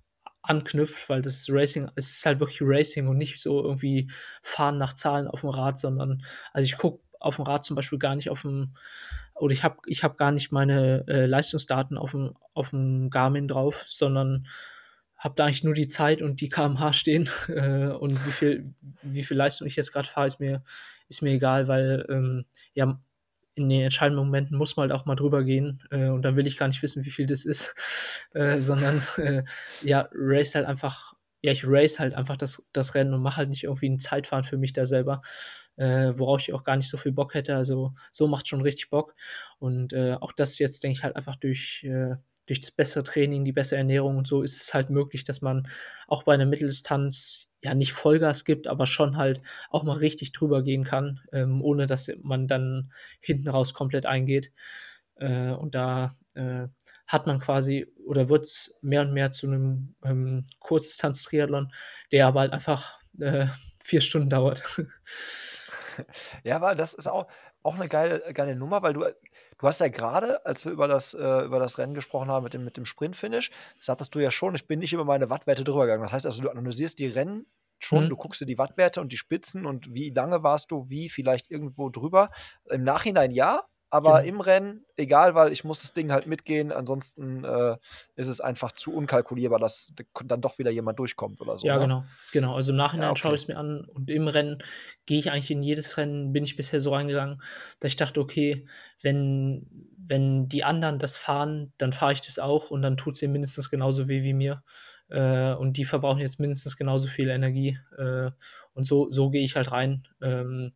anknüpft, 0.43 1.09
weil 1.11 1.21
das 1.21 1.47
Racing 1.50 1.91
es 1.97 2.11
ist 2.11 2.27
halt 2.27 2.41
wirklich 2.41 2.61
Racing 2.62 3.09
und 3.09 3.19
nicht 3.19 3.41
so 3.41 3.62
irgendwie 3.62 4.11
Fahren 4.43 4.79
nach 4.79 4.95
Zahlen 4.95 5.29
aufm 5.29 5.50
Rad, 5.50 5.79
sondern 5.79 6.23
also, 6.53 6.65
ich 6.65 6.79
gucke 6.79 7.03
aufm 7.21 7.43
Rad 7.43 7.65
zum 7.65 7.77
Beispiel 7.77 7.99
gar 7.99 8.17
nicht 8.17 8.31
aufm 8.31 8.75
oder 9.35 9.53
ich 9.53 9.62
habe 9.65 9.77
ich 9.87 10.03
habe 10.05 10.17
gar 10.17 10.33
nicht 10.33 10.50
meine, 10.53 11.05
äh, 11.09 11.27
Leistungsdaten 11.27 11.99
aufm 11.99 12.35
aufm 12.55 13.11
Garmin 13.11 13.49
drauf, 13.49 13.85
sondern 13.87 14.47
habe 15.17 15.35
da 15.37 15.45
eigentlich 15.45 15.65
nur 15.65 15.75
die 15.75 15.88
Zeit 15.88 16.23
und 16.23 16.41
die 16.41 16.49
km/h 16.49 16.93
stehen, 16.93 17.29
äh, 17.49 17.88
und 17.88 18.25
wie 18.27 18.33
viel 18.33 18.75
wie 19.03 19.23
viel 19.25 19.37
Leistung 19.37 19.67
ich 19.67 19.77
jetzt 19.77 19.93
grad 19.93 20.07
fahre, 20.07 20.27
ist 20.29 20.41
mir 20.41 20.62
ist 21.09 21.23
mir 21.23 21.31
egal, 21.33 21.69
weil, 21.69 22.07
ähm, 22.11 22.45
ja, 22.75 23.00
in 23.55 23.69
den 23.69 23.83
entscheidenden 23.83 24.25
Momenten 24.25 24.57
muss 24.59 24.77
man 24.77 24.91
halt 24.91 25.00
auch 25.00 25.07
mal 25.07 25.17
drüber 25.17 25.43
gehen, 25.45 25.83
äh, 25.91 26.09
und 26.09 26.23
dann 26.23 26.37
will 26.37 26.47
ich 26.47 26.57
gar 26.59 26.69
nicht 26.69 26.83
wissen, 26.83 27.05
wie 27.05 27.11
viel 27.11 27.27
das 27.27 27.45
ist, 27.45 27.75
äh, 28.35 28.61
sondern, 28.61 29.03
äh, 29.19 29.45
ja, 29.83 30.09
race 30.15 30.55
halt 30.55 30.67
einfach 30.67 31.15
ja, 31.43 31.53
ich 31.53 31.65
race 31.67 32.00
halt 32.00 32.15
einfach 32.15 32.37
das 32.37 32.67
das 32.73 32.95
Rennen 32.97 33.15
und 33.15 33.23
mache 33.23 33.37
halt 33.38 33.49
nicht 33.50 33.62
irgendwie 33.65 33.87
'n 33.88 34.00
Zeitfahren 34.00 34.43
für 34.45 34.57
mich 34.59 34.73
da 34.73 34.85
selber, 34.87 35.23
äh, 35.77 36.12
worauf 36.17 36.41
ich 36.43 36.53
auch 36.53 36.65
gar 36.65 36.77
nicht 36.77 36.88
so 36.91 36.97
viel 36.97 37.12
Bock 37.12 37.35
hätte. 37.35 37.55
Also, 37.57 37.95
so 38.12 38.27
macht's 38.29 38.49
schon 38.49 38.61
richtig 38.62 38.91
Bock. 38.91 39.15
Und, 39.59 39.93
äh, 39.93 40.15
auch 40.21 40.33
das 40.33 40.59
jetzt, 40.59 40.83
denke 40.83 40.99
ich 40.99 41.05
halt 41.05 41.15
einfach 41.17 41.37
durch 41.37 41.85
äh, 41.85 42.17
durch 42.47 42.61
das 42.61 42.71
bessere 42.73 43.05
Training, 43.05 43.45
die 43.45 43.53
bessere 43.53 43.79
Ernährung 43.79 44.17
und 44.19 44.27
so 44.27 44.43
ist 44.43 44.61
es 44.62 44.73
halt 44.75 44.91
möglich, 44.91 45.23
dass 45.25 45.43
man 45.43 45.69
auch 46.09 46.23
bei 46.25 46.37
'ner 46.37 46.47
Mitteldistanz, 46.47 47.48
ja, 47.62 47.75
nicht 47.75 47.93
Vollgas 47.93 48.45
gibt, 48.45 48.69
aber 48.69 48.87
schon 48.87 49.17
halt 49.17 49.41
auch 49.71 49.85
mal 49.85 49.97
richtig 49.99 50.33
drüber 50.33 50.62
gehen 50.62 50.85
kann, 50.85 51.21
ähm, 51.33 51.62
ohne 51.62 51.87
dass 51.87 52.11
man 52.23 52.47
dann 52.49 52.93
hinten 53.21 53.49
raus 53.49 53.75
komplett 53.75 54.07
eingeht. 54.07 54.53
Äh, 55.17 55.50
und 55.53 55.75
da, 55.75 56.17
äh, 56.35 56.69
hat 57.09 57.27
man 57.27 57.41
quasi 57.41 57.87
oder 58.07 58.29
wird's 58.29 58.75
mehr 58.83 59.03
und 59.03 59.12
mehr 59.15 59.31
zu 59.33 59.49
'nem, 59.49 59.95
ähm, 60.05 60.47
Kurzdistanz-Triathlon, 60.61 61.73
der 62.12 62.27
aber 62.29 62.41
halt 62.41 62.53
einfach, 62.53 63.00
äh, 63.21 63.47
4 63.81 64.00
Stunden 64.03 64.31
dauert. 64.31 64.62
Ja, 66.45 66.61
weil 66.61 66.77
das 66.77 66.95
ist 66.95 67.09
auch 67.09 67.27
auch 67.62 67.77
'ne 67.77 67.88
geile 67.88 68.23
geile 68.35 68.55
Nummer, 68.57 68.83
weil 68.83 68.93
du 68.95 69.05
du 69.59 69.67
hast 69.67 69.81
ja 69.81 69.88
grade, 69.88 70.45
als 70.47 70.65
wir 70.65 70.73
über 70.73 70.88
das 70.88 71.15
äh, 71.15 71.45
über 71.45 71.59
das 71.59 71.79
Rennen 71.79 71.95
gesprochen 71.95 72.29
haben 72.31 72.44
mit 72.44 72.55
dem 72.55 72.64
mit 72.64 72.77
dem 72.77 72.85
Sprint-Finish, 72.85 73.51
sagtest 73.81 74.14
du 74.14 74.21
ja 74.21 74.31
schon: 74.31 74.55
„Ich 74.55 74.66
bin 74.66 74.79
nicht 74.81 74.92
über 74.92 75.05
meine 75.05 75.31
Wattwerte 75.31 75.64
drüber 75.64 75.87
gegangen.“ 75.87 76.03
Das 76.03 76.12
heißt 76.12 76.27
also, 76.27 76.42
du 76.42 76.51
analysierst 76.51 76.99
die 76.99 77.09
Rennen 77.09 77.47
schon, 77.81 78.09
du 78.09 78.16
Mhm. 78.16 78.16
guckst 78.16 78.40
dir 78.40 78.47
die 78.47 78.59
Wattwerte 78.59 79.01
und 79.01 79.12
die 79.12 79.16
Spitzen 79.16 79.64
und 79.66 79.94
wie 79.94 80.11
lange 80.11 80.42
warst 80.42 80.71
du 80.71 80.87
wie 80.88 81.09
vielleicht 81.09 81.51
irgendwo 81.51 81.90
drüber. 81.90 82.31
Im 82.71 82.83
Nachhinein 82.85 83.31
ja, 83.31 83.64
aber 83.90 84.22
Genau. 84.22 84.24
im 84.24 84.40
Rennen 84.40 84.85
egal, 84.96 85.35
weil 85.35 85.53
ich 85.53 85.64
muss 85.64 85.81
das 85.83 85.92
Ding 85.94 86.12
halt 86.12 86.27
mitgehen, 86.27 86.72
ansonsten, 86.72 87.44
äh, 87.44 87.77
ist 88.16 88.29
es 88.29 88.40
einfach 88.40 88.72
zu 88.72 88.94
unkalkulierbar, 88.94 89.59
dass 89.59 89.92
dann 90.24 90.40
doch 90.42 90.59
wieder 90.59 90.70
jemand 90.70 90.98
durchkommt 90.98 91.40
oder 91.40 91.57
so, 91.59 91.70
Ja, 91.70 91.77
ne? 91.77 91.79
genau, 91.79 92.07
genau. 92.31 92.55
Also, 92.55 92.70
im 92.70 92.77
Ja, 92.96 93.11
Nachhinein 93.11 93.16
schaue 93.16 93.35
okay. 93.35 93.35
ich's 93.35 93.48
mir 93.48 93.57
an 93.59 93.85
und 93.85 94.11
im 94.12 94.29
Rennen 94.29 94.59
gehe 95.07 95.18
ich 95.18 95.31
eigentlich 95.33 95.51
in 95.51 95.62
jedes 95.64 95.96
Rennen 95.96 96.33
bin 96.33 96.44
ich 96.44 96.55
bisher 96.55 96.81
so 96.81 96.94
reingegangen, 96.94 97.42
dass 97.81 97.90
ich 97.90 97.96
dachte: 97.96 98.20
„Okay, 98.20 98.64
wenn 99.03 99.66
wenn 99.96 100.48
die 100.48 100.62
anderen 100.62 100.98
das 101.01 101.16
fahren, 101.16 101.72
dann 101.79 101.92
fahre 101.92 102.12
ich 102.12 102.20
das 102.20 102.38
auch 102.38 102.70
und 102.70 102.83
dann 102.83 102.96
tut's 102.96 103.18
denen 103.18 103.33
mindestens 103.33 103.70
genauso 103.70 104.07
weh 104.09 104.22
wie 104.22 104.35
mir. 104.35 104.62
Äh, 105.09 105.53
und 105.55 105.77
die 105.79 105.85
verbrauchen 105.85 106.20
jetzt 106.20 106.38
mindestens 106.38 106.77
genauso 106.77 107.09
viel 107.09 107.29
Energie.“ 107.29 107.79
Äh, 107.98 108.31
und 108.74 108.85
so 108.85 109.11
so 109.11 109.29
gehe 109.31 109.42
ich 109.44 109.57
halt 109.57 109.72
rein, 109.72 110.07
ähm, 110.22 110.74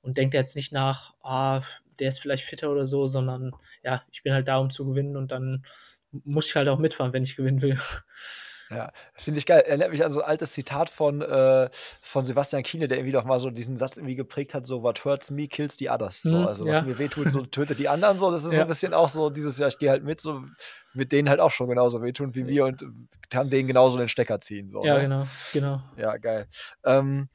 und 0.00 0.16
denke 0.18 0.32
da 0.36 0.38
jetzt 0.40 0.56
nicht 0.56 0.72
nach: 0.72 1.14
„Ah, 1.22 1.62
der 2.00 2.08
ist 2.08 2.20
vielleicht 2.20 2.44
fitter 2.44 2.70
oder 2.70 2.86
so“, 2.86 3.06
sondern 3.06 3.52
ja, 3.82 4.02
ich 4.12 4.22
bin 4.22 4.32
halt 4.34 4.48
da, 4.48 4.58
um 4.58 4.70
zu 4.70 4.86
gewinnen 4.86 5.16
und 5.16 5.32
dann 5.32 5.64
muss 6.12 6.46
ich 6.48 6.56
halt 6.56 6.68
auch 6.68 6.78
mitfahren, 6.78 7.12
wenn 7.12 7.22
ich 7.24 7.36
gewinnen 7.36 7.62
will. 7.62 7.78
Ja, 8.70 8.92
finde 9.14 9.38
ich 9.38 9.46
geil. 9.46 9.62
Erinnert 9.62 9.90
mich 9.92 10.04
an 10.04 10.10
so 10.10 10.20
'n 10.20 10.26
altes 10.26 10.52
Zitat 10.52 10.90
von 10.90 11.22
äh, 11.22 11.70
von 12.02 12.22
Sebastian 12.26 12.62
Kienle, 12.62 12.86
der 12.86 12.98
irgendwie 12.98 13.12
doch 13.12 13.24
mal 13.24 13.38
so 13.38 13.48
diesen 13.50 13.78
Satz 13.78 13.96
irgendwie 13.96 14.14
geprägt 14.14 14.52
hat, 14.52 14.66
so: 14.66 14.82
„What 14.82 15.06
hurts 15.06 15.30
me 15.30 15.48
kills 15.48 15.76
the 15.78 15.88
others.“ 15.88 16.26
So, 16.26 16.42
Mhm, 16.42 16.44
also, 16.44 16.66
was 16.66 16.82
ja. 16.82 16.82
mir 16.82 16.98
wehtut, 16.98 17.30
so 17.30 17.46
tötet 17.46 17.78
die 17.80 17.88
anderen 17.88 18.18
so. 18.18 18.30
Das 18.30 18.44
ist 18.44 18.56
so 18.56 18.62
'n 18.62 18.66
Ja. 18.66 18.68
bisschen 18.68 18.92
auch 18.92 19.08
so 19.08 19.30
dieses: 19.30 19.56
„Ja, 19.56 19.68
ich 19.68 19.78
gehe 19.78 19.88
halt 19.88 20.04
mit, 20.04 20.20
so 20.20 20.42
wird 20.92 21.12
denen 21.12 21.30
halt 21.30 21.40
auch 21.40 21.50
schon 21.50 21.68
genauso 21.70 22.02
wehtun 22.02 22.34
wie 22.34 22.44
Äh 22.44 22.44
mir 22.44 22.66
und 22.66 22.84
kann 23.30 23.48
denen 23.48 23.68
genauso 23.68 23.96
den 23.98 24.08
Stecker 24.10 24.38
ziehen“, 24.40 24.68
so, 24.68 24.84
Ja, 24.84 24.98
ne? 24.98 25.08
genau, 25.08 25.28
genau. 25.52 25.80
Ja, 25.96 26.16
geil. 26.18 26.48
Ähm 26.84 27.28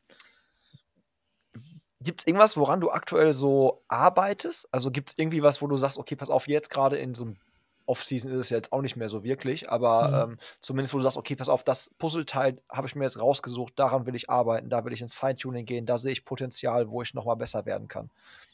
gibt's 2.03 2.25
irgendwas, 2.27 2.57
woran 2.57 2.81
du 2.81 2.91
aktuell 2.91 3.33
so 3.33 3.83
arbeitest? 3.87 4.67
Also, 4.71 4.91
gibt's 4.91 5.13
irgendwie 5.17 5.43
was, 5.43 5.61
wo 5.61 5.67
du 5.67 5.77
sagst: 5.77 5.97
„Okay, 5.97 6.15
pass 6.15 6.29
auf, 6.29 6.47
jetzt 6.47 6.69
grade 6.69 6.97
in 6.97 7.13
so 7.15 7.25
'nem 7.25 7.37
Off-Season 7.85 8.31
ist 8.31 8.37
es 8.39 8.49
ja 8.49 8.57
jetzt 8.57 8.71
auch 8.71 8.81
nicht 8.81 8.95
mehr 8.95 9.09
so 9.09 9.23
wirklich“, 9.23 9.69
aber, 9.69 10.11
Mhm. 10.11 10.23
ähm, 10.29 10.37
zumindest 10.61 10.93
wo 10.93 10.97
du 10.99 11.03
sagst: 11.03 11.17
„Okay, 11.17 11.35
pass 11.35 11.49
auf, 11.49 11.63
das 11.63 11.89
Puzzleteil 11.97 12.57
habe 12.71 12.87
ich 12.87 12.95
mir 12.95 13.03
jetzt 13.05 13.19
rausgesucht, 13.19 13.73
daran 13.77 14.05
will 14.05 14.15
ich 14.15 14.29
arbeiten, 14.29 14.69
da 14.69 14.85
will 14.85 14.93
ich 14.93 15.01
ins 15.01 15.15
Feintuning 15.15 15.65
gehen, 15.65 15.85
da 15.85 15.97
sehe 15.97 16.13
ich 16.13 16.25
Potenzial, 16.25 16.89
wo 16.89 17.01
ich 17.01 17.13
noch 17.13 17.25
mal 17.25 17.35
besser 17.35 17.65
werden 17.65 17.87
kann.“ 17.87 18.11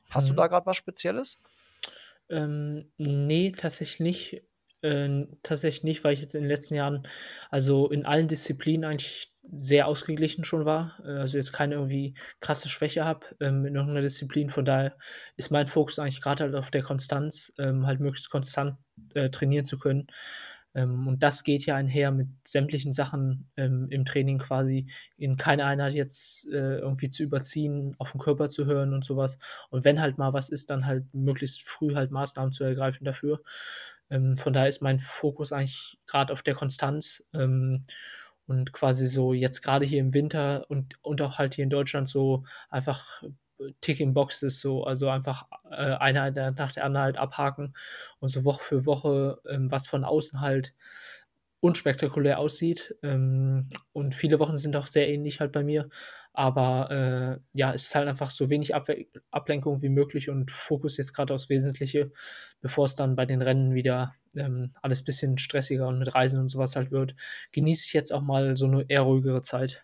Hast 0.09 0.29
du 0.29 0.33
da 0.35 0.47
Mhm. 0.47 0.49
grad 0.49 0.65
was 0.65 0.77
Spezielles? 0.77 1.39
Ähm, 2.29 2.91
ne, 2.97 3.51
tatsächlich 3.51 3.99
nicht. 3.99 4.43
Ähm, 4.81 5.37
tatsächlich 5.43 5.83
nicht, 5.83 6.03
weil 6.05 6.13
ich 6.13 6.21
jetzt 6.21 6.35
in 6.35 6.43
den 6.43 6.49
letzten 6.49 6.75
Jahren, 6.75 7.03
also, 7.49 7.89
in 7.89 8.05
allen 8.05 8.27
Disziplinen 8.29 8.85
eigentlich 8.89 9.33
sehr 9.57 9.87
ausgeglichen 9.87 10.43
schon 10.45 10.65
war, 10.65 10.99
äh, 11.05 11.09
also, 11.19 11.37
jetzt 11.37 11.53
keine 11.53 11.75
irgendwie 11.75 12.13
krasse 12.41 12.69
Schwäche 12.69 13.05
habe, 13.05 13.25
ähm, 13.39 13.65
in 13.65 13.75
irgend 13.75 13.93
'ner 13.93 14.01
Disziplin. 14.01 14.49
Von 14.49 14.65
daher 14.65 14.95
ist 15.37 15.51
mein 15.51 15.67
Fokus 15.67 15.99
eigentlich 15.99 16.21
grad 16.21 16.41
halt 16.41 16.55
auf 16.55 16.71
der 16.71 16.83
Konstanz, 16.83 17.53
ähm, 17.59 17.85
halt 17.87 17.99
möglichst 17.99 18.29
konstant, 18.29 18.77
äh, 19.15 19.29
trainieren 19.29 19.65
zu 19.65 19.79
können. 19.79 20.07
Ähm, 20.75 21.07
und 21.07 21.23
das 21.23 21.43
geht 21.43 21.65
ja 21.65 21.75
einher 21.75 22.11
mit 22.11 22.27
sämtlichen 22.47 22.93
Sachen, 22.93 23.49
ähm, 23.57 23.87
im 23.89 24.05
Training 24.05 24.37
quasi 24.39 24.85
in 25.17 25.35
keine 25.37 25.65
Einheit 25.65 25.93
jetzt, 25.95 26.47
äh, 26.51 26.77
irgendwie 26.79 27.09
zu 27.09 27.23
überziehen, 27.23 27.95
auf 27.99 28.13
'n 28.15 28.19
Körper 28.19 28.47
zu 28.49 28.65
hören 28.67 28.93
und 28.93 29.03
so 29.05 29.17
was. 29.17 29.39
Und 29.71 29.83
wenn 29.85 29.99
halt 30.01 30.17
mal 30.19 30.33
was 30.33 30.49
ist, 30.49 30.69
dann 30.69 30.85
halt 30.85 31.05
möglichst 31.13 31.63
früh 31.63 31.95
halt 31.95 32.11
Maßnahmen 32.11 32.51
zu 32.53 32.63
ergreifen 32.65 33.03
dafür. 33.05 33.41
Ähm, 34.11 34.37
von 34.37 34.53
daher 34.53 34.67
ist 34.69 34.81
mein 34.83 34.99
Fokus 34.99 35.51
eigentlich 35.53 35.99
grad 36.07 36.31
auf 36.31 36.43
der 36.43 36.53
Konstanz, 36.55 37.23
ähm, 37.33 37.83
und 38.49 38.73
quasi 38.73 39.07
so 39.07 39.33
jetzt 39.33 39.61
grade 39.63 39.85
hier 39.85 40.01
im 40.01 40.13
Winter 40.15 40.65
und 40.69 40.95
und 41.03 41.21
auch 41.23 41.39
halt 41.39 41.55
hier 41.55 41.63
in 41.65 41.71
Deutschland 41.71 42.09
so 42.09 42.43
einfach, 42.69 43.23
äh, 43.59 43.71
ticking 43.81 44.13
boxes 44.15 44.61
so, 44.61 44.83
also, 44.85 45.09
einfach, 45.09 45.45
äh, 45.71 45.75
eine 45.95 46.53
nach 46.57 46.73
der 46.73 46.85
anderen 46.85 47.05
halt 47.05 47.17
abhaken 47.17 47.73
und 48.19 48.29
so 48.29 48.43
Woche 48.45 48.63
für 48.63 48.85
Woche, 48.87 49.39
ähm, 49.49 49.71
was 49.71 49.87
von 49.87 50.03
außen 50.05 50.41
halt 50.41 50.73
unspektakulär 51.61 52.39
aussieht. 52.39 52.95
Ähm, 53.03 53.69
und 53.93 54.15
viele 54.15 54.39
Wochen 54.39 54.57
sind 54.57 54.75
auch 54.77 54.87
sehr 54.87 55.09
ähnlich 55.09 55.39
halt 55.41 55.51
bei 55.51 55.63
mir, 55.63 55.89
aber, 56.33 56.91
äh, 56.91 57.39
ja, 57.53 57.73
es 57.73 57.87
ist 57.87 57.95
halt 57.95 58.07
einfach 58.07 58.31
so 58.31 58.49
wenig 58.49 58.75
Abwe 58.75 59.07
Ablenkung 59.31 59.81
wie 59.81 59.89
möglich 59.89 60.29
und 60.29 60.51
Fokus 60.51 60.97
jetzt 60.97 61.13
grad 61.13 61.31
aufs 61.31 61.49
Wesentliche, 61.49 62.11
bevor's 62.61 62.95
dann 62.95 63.15
bei 63.15 63.25
den 63.25 63.41
Rennen 63.41 63.73
wieder, 63.73 64.15
ähm, 64.35 64.71
alles 64.81 65.03
bisschen 65.03 65.37
stressiger 65.37 65.87
und 65.87 65.99
mit 65.99 66.13
Reisen 66.15 66.39
und 66.39 66.47
so 66.49 66.59
was 66.59 66.75
halt 66.75 66.91
wird, 66.91 67.15
genieße 67.51 67.85
ich 67.87 67.93
jetzt 67.93 68.13
auch 68.13 68.21
mal 68.21 68.55
so 68.57 68.67
'ne 68.67 68.85
eher 68.87 69.01
ruhigere 69.01 69.41
Zeit. 69.41 69.83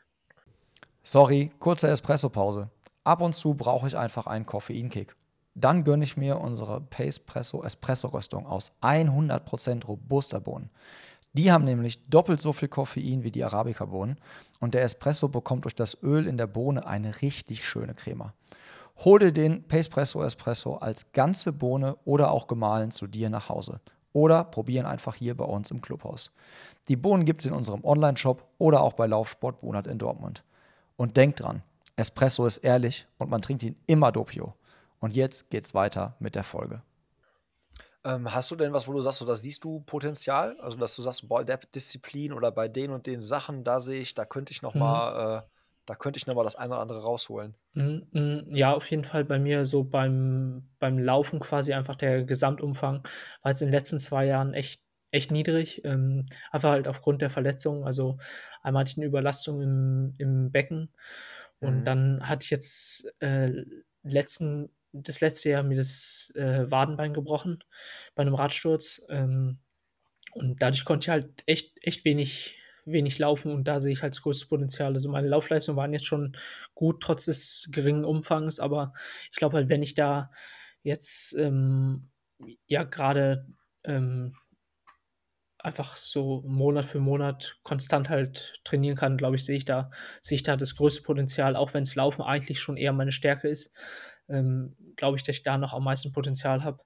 Sorry, 1.04 1.52
kurze 1.60 1.88
Espressopause. 1.88 2.70
Ab 3.04 3.22
und 3.22 3.34
zu 3.34 3.54
brauche 3.54 3.88
ich 3.88 3.98
einfach 3.98 4.26
einen 4.28 4.46
Koffeinkick. 4.46 5.16
dann 5.58 5.86
gönne 5.86 6.04
ich 6.04 6.18
mir 6.18 6.40
unsere 6.42 6.82
Pacepresso 6.82 7.64
Espresso-Röstung 7.64 8.46
aus 8.46 8.74
100% 8.82 9.88
robuster 9.88 10.42
Bohnen. 10.42 10.70
Die 11.38 11.52
haben 11.52 11.66
nämlich 11.66 12.00
doppelt 12.08 12.40
so 12.40 12.54
viel 12.54 12.70
Koffein 12.70 13.24
wie 13.24 13.32
die 13.32 13.44
Arabica-Bohnen 13.44 14.18
und 14.62 14.74
der 14.74 14.84
Espresso 14.84 15.28
bekommt 15.28 15.66
durch 15.66 15.76
das 15.76 16.02
Öl 16.02 16.28
in 16.28 16.38
der 16.38 16.48
Bohne 16.48 16.88
eine 16.88 17.22
richtig 17.22 17.68
schöne 17.68 17.94
Crema. 17.94 18.34
Hol 19.04 19.20
dir 19.20 19.34
den 19.34 19.68
Pacepresso 19.68 20.24
Espresso 20.24 20.78
als 20.78 21.12
ganze 21.12 21.52
Bohne 21.52 21.98
oder 22.06 22.32
auch 22.32 22.48
gemahlen 22.48 22.92
zu 22.92 23.06
dir 23.06 23.30
nach 23.30 23.50
Hause. 23.50 23.82
Oder 24.14 24.46
probieren 24.46 24.86
einfach 24.86 25.16
hier 25.16 25.36
bei 25.36 25.44
uns 25.44 25.72
im 25.72 25.82
Clubhaus. 25.82 26.32
Die 26.88 26.96
Bohnen 26.96 27.26
gibt 27.26 27.42
es 27.42 27.48
in 27.48 27.54
unserem 27.54 27.84
Online-Shop 27.84 28.48
oder 28.58 28.80
auch 28.80 28.94
bei 28.94 29.06
Laufsport 29.06 29.60
Bonat 29.60 29.88
in 29.88 29.98
Dortmund. 29.98 30.46
Und 30.96 31.18
denk 31.18 31.36
dran, 31.36 31.64
Espresso 31.98 32.46
ist 32.46 32.60
ehrlich 32.60 33.08
und 33.18 33.30
man 33.30 33.42
trinkt 33.42 33.64
ihn 33.64 33.76
immer 33.88 34.14
doppio. 34.14 34.54
Und 35.02 35.14
jetzt 35.18 35.50
geht's 35.50 35.74
weiter 35.74 36.16
mit 36.20 36.36
der 36.36 36.46
Folge. 36.46 36.82
Ähm, 38.06 38.32
hast 38.32 38.52
du 38.52 38.56
denn 38.56 38.72
was, 38.72 38.88
wo 38.88 38.94
du 38.94 39.02
sagst, 39.02 39.18
so, 39.18 39.26
da 39.26 39.36
siehst 39.36 39.64
du 39.64 39.80
Potenzial? 39.82 40.56
Also, 40.60 40.78
dass 40.78 40.96
du 40.96 41.02
sagst, 41.02 41.28
boah, 41.28 41.44
der 41.44 41.58
Disziplin 41.58 42.34
oder 42.34 42.52
bei 42.52 42.68
den 42.68 42.92
und 42.92 43.08
den 43.08 43.22
Sachen, 43.22 43.64
da 43.64 43.80
sehe 43.80 44.00
ich, 44.00 44.14
da 44.14 44.26
könnte 44.26 44.52
ich 44.52 44.62
noch 44.62 44.76
mhm. 44.76 44.80
mal, 44.82 45.40
äh, 45.40 45.42
da 45.88 45.96
könnte 45.96 46.18
ich 46.18 46.28
noch 46.28 46.36
mal 46.36 46.44
das 46.44 46.56
eine 46.56 46.74
oder 46.74 46.82
andere 46.82 47.02
rausholen. 47.02 47.56
Mhm, 47.74 48.08
mhm, 48.12 48.46
ja, 48.50 48.74
auf 48.74 48.90
jeden 48.92 49.06
Fall 49.06 49.26
bei 49.26 49.40
mir 49.40 49.66
so 49.66 49.84
beim, 49.84 50.70
beim 50.78 51.00
Laufen 51.00 51.40
quasi 51.40 51.74
einfach 51.74 51.96
der 51.96 52.24
Gesamtumfang 52.24 53.02
war 53.42 53.52
jetzt 53.52 53.62
in 53.62 53.68
den 53.68 53.74
letzten 53.74 53.98
zwei 53.98 54.26
Jahren 54.26 54.54
echt, 54.54 54.82
echt 55.10 55.32
niedrig. 55.32 55.84
Ähm, 55.84 56.26
einfach 56.52 56.72
halt 56.72 56.88
aufgrund 56.88 57.24
der 57.24 57.32
Verletzungen. 57.32 57.86
Also 57.86 58.18
einmal 58.62 58.82
hatte 58.82 58.92
ich 58.92 58.98
eine 58.98 59.08
Überlastung 59.08 59.62
im, 59.62 60.16
im 60.20 60.52
Becken 60.52 60.92
und 61.60 61.80
mhm. 61.80 61.84
dann 61.84 62.30
hatte 62.30 62.44
ich 62.44 62.52
jetzt 62.52 63.12
äh, 63.20 63.52
letzten 64.04 64.70
das 65.04 65.22
letzte 65.22 65.50
Jahr 65.50 65.64
mir 65.64 65.78
das 65.78 66.32
äh, 66.36 66.70
Wadenbein 66.70 67.14
gebrochen 67.14 67.64
bei 68.16 68.22
einem 68.22 68.36
Radsturz. 68.36 69.06
Ähm, 69.10 69.60
und 70.34 70.62
dadurch 70.62 70.86
konnte 70.86 71.06
ich 71.06 71.10
halt 71.10 71.44
echt, 71.46 71.74
echt 71.82 72.06
wenig, 72.06 72.60
wenig 72.86 73.20
laufen 73.20 73.52
und 73.52 73.68
da 73.68 73.80
sehe 73.80 73.94
ich 73.94 74.02
halt 74.02 74.14
das 74.14 74.22
größte 74.22 74.48
Potenzial. 74.48 74.94
Also 74.94 75.10
meine 75.10 75.28
Laufleistungen 75.28 75.78
waren 75.78 75.94
jetzt 75.94 76.06
schon 76.06 76.36
gut, 76.74 77.02
trotz 77.02 77.26
des 77.26 77.70
geringen 77.72 78.06
Umfangs, 78.06 78.60
aber 78.60 78.94
ich 79.32 79.38
glaube 79.38 79.58
halt, 79.58 79.70
wenn 79.70 79.82
ich 79.82 79.96
da 79.96 80.32
jetzt 80.84 81.36
ähm, 81.38 82.10
ja 82.68 82.84
gerade 82.84 83.48
ähm, 83.86 84.36
einfach 85.58 85.98
so 85.98 86.44
Monat 86.46 86.86
für 86.86 87.00
Monat 87.00 87.58
konstant 87.64 88.10
halt 88.10 88.62
trainieren 88.64 88.96
kann, 88.96 89.18
glaube 89.18 89.36
ich, 89.36 89.46
sehe 89.46 89.58
ich 89.58 89.66
da, 89.66 89.90
sehe 90.22 90.36
ich 90.36 90.44
da 90.44 90.58
das 90.58 90.76
größte 90.76 91.02
Potenzial, 91.02 91.56
auch 91.56 91.74
wenn 91.74 91.84
es 91.84 91.96
Laufen 91.96 92.22
eigentlich 92.22 92.60
schon 92.60 92.78
eher 92.78 92.94
meine 92.94 93.12
Stärke 93.12 93.48
ist 93.48 93.72
ähm, 94.30 94.76
glaube 94.96 95.18
ich, 95.18 95.24
dass 95.24 95.36
ich 95.36 95.44
da 95.44 95.58
noch 95.58 95.74
am 95.74 95.84
meisten 95.84 96.14
Potenzial 96.14 96.64
habe. 96.64 96.84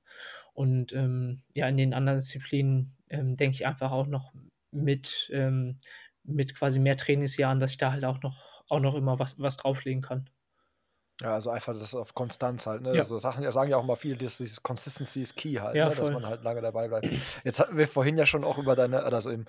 Und 0.53 0.93
ähm, 0.93 1.43
ja, 1.53 1.67
in 1.67 1.77
den 1.77 1.93
anderen 1.93 2.17
Disziplinen 2.17 2.97
ähm, 3.09 3.37
denke 3.37 3.55
ich 3.55 3.65
einfach 3.65 3.91
auch 3.91 4.07
noch 4.07 4.33
mit, 4.71 5.29
ähm, 5.33 5.79
mit 6.23 6.55
quasi 6.55 6.79
mehr 6.79 6.97
Trainingsjahren, 6.97 7.59
dass 7.59 7.71
ich 7.71 7.77
da 7.77 7.91
halt 7.91 8.05
auch 8.05 8.21
noch, 8.21 8.63
auch 8.69 8.79
noch 8.79 8.95
immer 8.95 9.19
was, 9.19 9.39
was 9.39 9.57
drauflegen 9.57 10.01
kann. 10.01 10.29
Ja, 11.21 11.33
also 11.33 11.49
einfach 11.49 11.73
das 11.77 11.95
auf 11.95 12.13
Konstanz 12.13 12.65
halt. 12.65 12.81
Ne? 12.81 12.93
Ja. 12.93 12.99
Also 12.99 13.17
Sachen, 13.17 13.49
sagen 13.51 13.69
ja 13.69 13.77
auch 13.77 13.83
mal 13.83 13.97
viele, 13.97 14.15
dass 14.15 14.37
dieses 14.37 14.63
Consistency 14.63 15.21
ist 15.21 15.35
key 15.35 15.55
halt, 15.55 15.75
ja, 15.75 15.89
ne? 15.89 15.95
dass 15.95 16.09
man 16.11 16.25
halt 16.25 16.43
lange 16.43 16.61
dabei 16.61 16.87
bleibt. 16.87 17.09
Jetzt 17.43 17.59
hatten 17.59 17.77
wir 17.77 17.87
vorhin 17.87 18.17
ja 18.17 18.25
schon 18.25 18.45
auch 18.45 18.57
über 18.57 18.75
deine, 18.75 19.03
also 19.03 19.29
im 19.29 19.45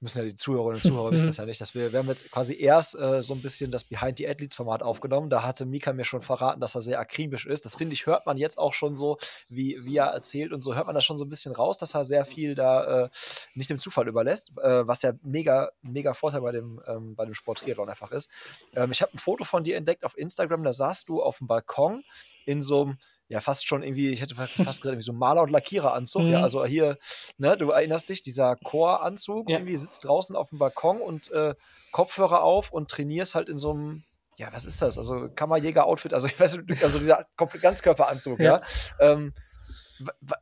müssen 0.00 0.18
ja 0.18 0.24
die 0.24 0.36
Zuhörerinnen 0.36 0.76
und 0.76 0.82
Zuhörer 0.82 1.10
wissen 1.12 1.26
das 1.26 1.36
ja 1.38 1.46
nicht, 1.46 1.60
dass 1.60 1.74
wir, 1.74 1.92
wir 1.92 1.98
haben 1.98 2.08
jetzt 2.08 2.30
quasi 2.30 2.56
erst 2.58 2.96
äh, 2.98 3.22
so 3.22 3.34
ein 3.34 3.42
bisschen 3.42 3.70
das 3.70 3.84
Behind 3.84 4.18
the 4.18 4.28
Athletes 4.28 4.56
Format 4.56 4.82
aufgenommen. 4.82 5.30
Da 5.30 5.42
hatte 5.42 5.66
Mika 5.66 5.92
mir 5.92 6.04
schon 6.04 6.22
verraten, 6.22 6.60
dass 6.60 6.74
er 6.74 6.82
sehr 6.82 7.00
akribisch 7.00 7.46
ist. 7.46 7.64
Das 7.64 7.76
finde 7.76 7.94
ich, 7.94 8.06
hört 8.06 8.26
man 8.26 8.36
jetzt 8.36 8.58
auch 8.58 8.72
schon 8.72 8.96
so, 8.96 9.18
wie, 9.48 9.78
wie 9.84 9.96
er 9.96 10.06
erzählt 10.06 10.52
und 10.52 10.60
so 10.60 10.74
hört 10.74 10.86
man 10.86 10.94
das 10.94 11.04
schon 11.04 11.18
so 11.18 11.24
ein 11.24 11.28
bisschen 11.28 11.54
raus, 11.54 11.78
dass 11.78 11.94
er 11.94 12.04
sehr 12.04 12.24
viel 12.24 12.54
da 12.54 13.04
äh, 13.04 13.08
nicht 13.54 13.70
dem 13.70 13.78
Zufall 13.78 14.08
überlässt, 14.08 14.50
äh, 14.62 14.86
was 14.86 15.02
ja 15.02 15.12
mega, 15.22 15.70
mega 15.82 16.14
Vorteil 16.14 16.40
bei 16.40 16.52
dem, 16.52 16.80
ähm, 16.86 17.14
bei 17.14 17.24
dem 17.24 17.34
Sport 17.34 17.60
Triathlon 17.60 17.88
einfach 17.88 18.12
ist. 18.12 18.28
Ähm, 18.74 18.92
ich 18.92 19.02
habe 19.02 19.12
ein 19.14 19.18
Foto 19.18 19.44
von 19.44 19.64
dir 19.64 19.76
entdeckt 19.76 20.04
auf 20.04 20.16
Instagram, 20.16 20.62
da 20.62 20.72
saßt 20.72 21.08
du 21.08 21.22
auf 21.22 21.38
dem 21.38 21.46
Balkon 21.46 22.04
in 22.46 22.62
so 22.62 22.82
einem 22.82 22.98
ja 23.28 23.40
fast 23.40 23.66
schon 23.66 23.82
irgendwie, 23.82 24.10
ich 24.10 24.20
hätte 24.20 24.34
fast 24.34 24.56
gesagt, 24.56 24.84
irgendwie 24.84 25.04
so 25.04 25.12
Maler- 25.12 25.42
und 25.42 25.50
Lackiereranzug. 25.50 26.24
Mhm. 26.24 26.32
Ja, 26.32 26.42
also 26.42 26.64
hier, 26.64 26.98
ne, 27.36 27.56
du 27.56 27.70
erinnerst 27.70 28.08
dich, 28.08 28.22
dieser 28.22 28.56
Choranzug, 28.56 29.48
ja. 29.50 29.58
irgendwie 29.58 29.76
sitzt 29.76 30.04
draußen 30.04 30.34
auf 30.34 30.48
dem 30.50 30.58
Balkon 30.58 31.00
und 31.00 31.30
äh, 31.32 31.54
Kopfhörer 31.92 32.42
auf 32.42 32.72
und 32.72 32.90
trainierst 32.90 33.34
halt 33.34 33.48
in 33.48 33.58
so 33.58 33.70
einem, 33.70 34.02
ja, 34.36 34.52
was 34.52 34.64
ist 34.64 34.80
das? 34.80 34.96
Also 34.96 35.28
Kammerjäger-Outfit, 35.34 36.14
also 36.14 36.26
ich 36.28 36.38
weiß 36.38 36.58
nicht, 36.58 36.82
also 36.82 36.98
dieser 36.98 37.26
Ganzkörperanzug, 37.36 38.38
ja. 38.40 38.44
ja? 38.44 38.62
Ähm, 39.00 39.34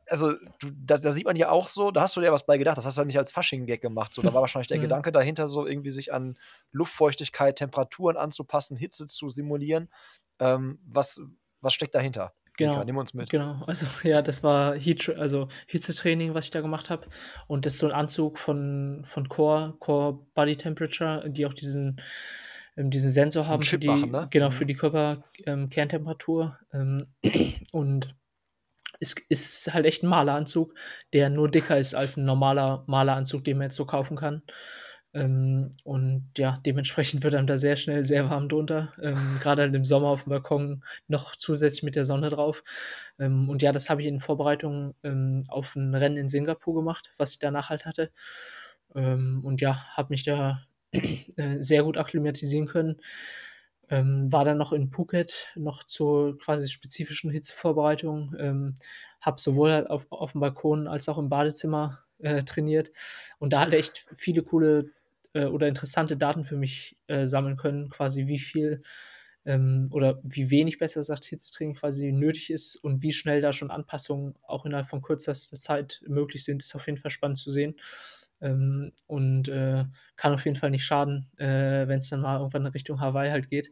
also 0.05 0.33
du, 0.59 0.69
da, 0.71 0.97
da, 0.97 1.11
sieht 1.11 1.25
man 1.25 1.35
ja 1.35 1.49
auch 1.49 1.67
so, 1.67 1.89
da 1.89 2.01
hast 2.01 2.15
du 2.15 2.21
dir 2.21 2.31
was 2.31 2.45
bei 2.45 2.59
gedacht, 2.59 2.77
das 2.77 2.85
hast 2.85 2.97
du 2.97 3.01
ja 3.01 3.05
nicht 3.05 3.17
als 3.17 3.31
Fasching-Gag 3.31 3.81
gemacht. 3.81 4.13
So, 4.13 4.21
da 4.21 4.33
war 4.33 4.41
wahrscheinlich 4.41 4.67
der 4.67 4.77
mhm. 4.77 4.83
Gedanke 4.83 5.11
dahinter, 5.11 5.47
so 5.47 5.65
irgendwie 5.65 5.89
sich 5.89 6.13
an 6.13 6.37
Luftfeuchtigkeit, 6.71 7.55
Temperaturen 7.55 8.17
anzupassen, 8.17 8.77
Hitze 8.77 9.07
zu 9.07 9.29
simulieren. 9.29 9.89
Ähm, 10.39 10.79
was, 10.85 11.19
was 11.61 11.73
steckt 11.73 11.95
dahinter? 11.95 12.33
Genau. 12.57 12.73
Mika, 12.73 12.85
nimm 12.85 12.97
uns 12.97 13.13
mit. 13.13 13.29
Genau, 13.29 13.63
also 13.67 13.85
ja, 14.03 14.21
das 14.21 14.43
war 14.43 14.75
Heat, 14.75 15.09
also 15.17 15.47
Hitzetraining, 15.67 16.33
was 16.33 16.45
ich 16.45 16.51
da 16.51 16.61
gemacht 16.61 16.89
habe. 16.89 17.07
Und 17.47 17.65
das 17.65 17.73
ist 17.73 17.79
so 17.79 17.87
ein 17.87 17.93
Anzug 17.93 18.39
von, 18.39 19.01
von 19.03 19.29
Core, 19.29 19.75
Core 19.79 20.19
Body 20.33 20.55
Temperature, 20.55 21.29
die 21.29 21.45
auch 21.45 21.53
diesen, 21.53 22.01
ähm, 22.75 22.89
diesen 22.89 23.11
Sensor 23.11 23.47
haben 23.47 23.63
für 23.63 23.77
die, 23.77 23.87
machen, 23.87 24.11
ne? 24.11 24.27
genau, 24.31 24.49
für 24.49 24.63
mhm. 24.63 24.67
die 24.67 24.73
Körperkerntemperatur. 24.73 26.57
Ähm, 26.73 27.07
ähm, 27.23 27.53
und 27.71 28.15
es 28.99 29.13
ist 29.29 29.73
halt 29.73 29.85
echt 29.85 30.03
ein 30.03 30.07
Maleranzug, 30.07 30.73
der 31.13 31.29
nur 31.29 31.51
dicker 31.51 31.77
ist 31.77 31.93
als 31.93 32.17
ein 32.17 32.25
normaler 32.25 32.83
Maleranzug, 32.87 33.43
den 33.43 33.57
man 33.57 33.65
jetzt 33.65 33.75
so 33.75 33.85
kaufen 33.85 34.17
kann. 34.17 34.41
Ähm, 35.17 35.71
und 35.83 36.29
ja, 36.37 36.59
dementsprechend 36.65 37.23
wird 37.23 37.33
einem 37.33 37.47
da 37.47 37.57
sehr 37.57 37.75
schnell 37.75 38.03
sehr 38.03 38.29
warm 38.29 38.49
drunter. 38.49 38.93
Ähm, 39.01 39.39
Gerade 39.41 39.63
halt 39.63 39.75
im 39.75 39.83
Sommer 39.85 40.09
auf 40.09 40.23
dem 40.23 40.29
Balkon 40.31 40.83
noch 41.07 41.35
zusätzlich 41.35 41.83
mit 41.83 41.95
der 41.95 42.05
Sonne 42.05 42.29
drauf. 42.29 42.63
Ähm, 43.19 43.49
und 43.49 43.61
ja, 43.63 43.71
das 43.71 43.89
habe 43.89 44.01
ich 44.01 44.07
in 44.07 44.19
Vorbereitung 44.19 44.93
ähm, 45.03 45.41
auf 45.47 45.75
ein 45.75 45.95
Rennen 45.95 46.17
in 46.17 46.29
Singapur 46.29 46.75
gemacht, 46.75 47.11
was 47.17 47.31
ich 47.33 47.39
danach 47.39 47.69
halt 47.69 47.85
hatte. 47.85 48.11
Ähm, 48.95 49.41
und 49.43 49.61
ja, 49.61 49.83
habe 49.95 50.09
mich 50.11 50.23
da 50.23 50.63
äh, 50.91 51.61
sehr 51.61 51.83
gut 51.83 51.97
akklimatisieren 51.97 52.67
können. 52.67 52.97
Ähm, 53.89 54.31
war 54.31 54.43
dann 54.43 54.57
noch 54.57 54.73
in 54.73 54.91
Phuket, 54.91 55.53
noch 55.55 55.83
zur 55.83 56.37
quasi 56.39 56.67
spezifischen 56.67 57.31
Hitzevorbereitung. 57.31 58.35
Ähm, 58.37 58.75
habe 59.21 59.39
sowohl 59.41 59.71
halt 59.71 59.89
auf, 59.89 60.11
auf 60.11 60.33
dem 60.33 60.41
Balkon 60.41 60.87
als 60.87 61.07
auch 61.09 61.17
im 61.17 61.29
Badezimmer 61.29 62.03
äh, 62.19 62.43
trainiert 62.43 62.91
und 63.39 63.53
da 63.53 63.61
halt 63.61 63.73
echt 63.73 64.05
viele 64.13 64.43
coole 64.43 64.91
äh, 65.37 65.45
oder 65.45 65.67
interessante 65.67 66.17
Daten 66.17 66.43
für 66.43 66.57
mich 66.57 66.97
äh, 67.07 67.25
sammeln 67.25 67.57
können, 67.57 67.89
quasi 67.89 68.27
wie 68.27 68.39
viel 68.39 68.81
ähm, 69.45 69.89
oder 69.91 70.19
wie 70.23 70.49
wenig 70.49 70.77
besser 70.77 71.01
gesagt 71.01 71.25
Hitzetraining 71.25 71.75
quasi 71.75 72.11
nötig 72.11 72.49
ist 72.51 72.75
und 72.75 73.01
wie 73.01 73.13
schnell 73.13 73.41
da 73.41 73.53
schon 73.53 73.71
Anpassungen 73.71 74.35
auch 74.43 74.65
innerhalb 74.65 74.87
von 74.87 75.01
kürzester 75.01 75.57
Zeit 75.57 76.01
möglich 76.07 76.43
sind, 76.43 76.61
ist 76.61 76.75
auf 76.75 76.85
jeden 76.87 76.97
Fall 76.97 77.11
spannend 77.11 77.37
zu 77.37 77.49
sehen. 77.51 77.75
Ähm, 78.41 78.91
und 79.07 79.47
äh, 79.47 79.85
kann 80.15 80.33
auf 80.33 80.45
jeden 80.45 80.57
Fall 80.57 80.69
nicht 80.69 80.85
schaden, 80.85 81.27
äh, 81.37 81.87
wenn 81.87 81.97
es 81.99 82.09
dann 82.09 82.21
mal 82.21 82.37
irgendwann 82.37 82.65
in 82.65 82.71
Richtung 82.71 82.99
Hawaii 83.01 83.31
halt 83.31 83.47
geht, 83.49 83.71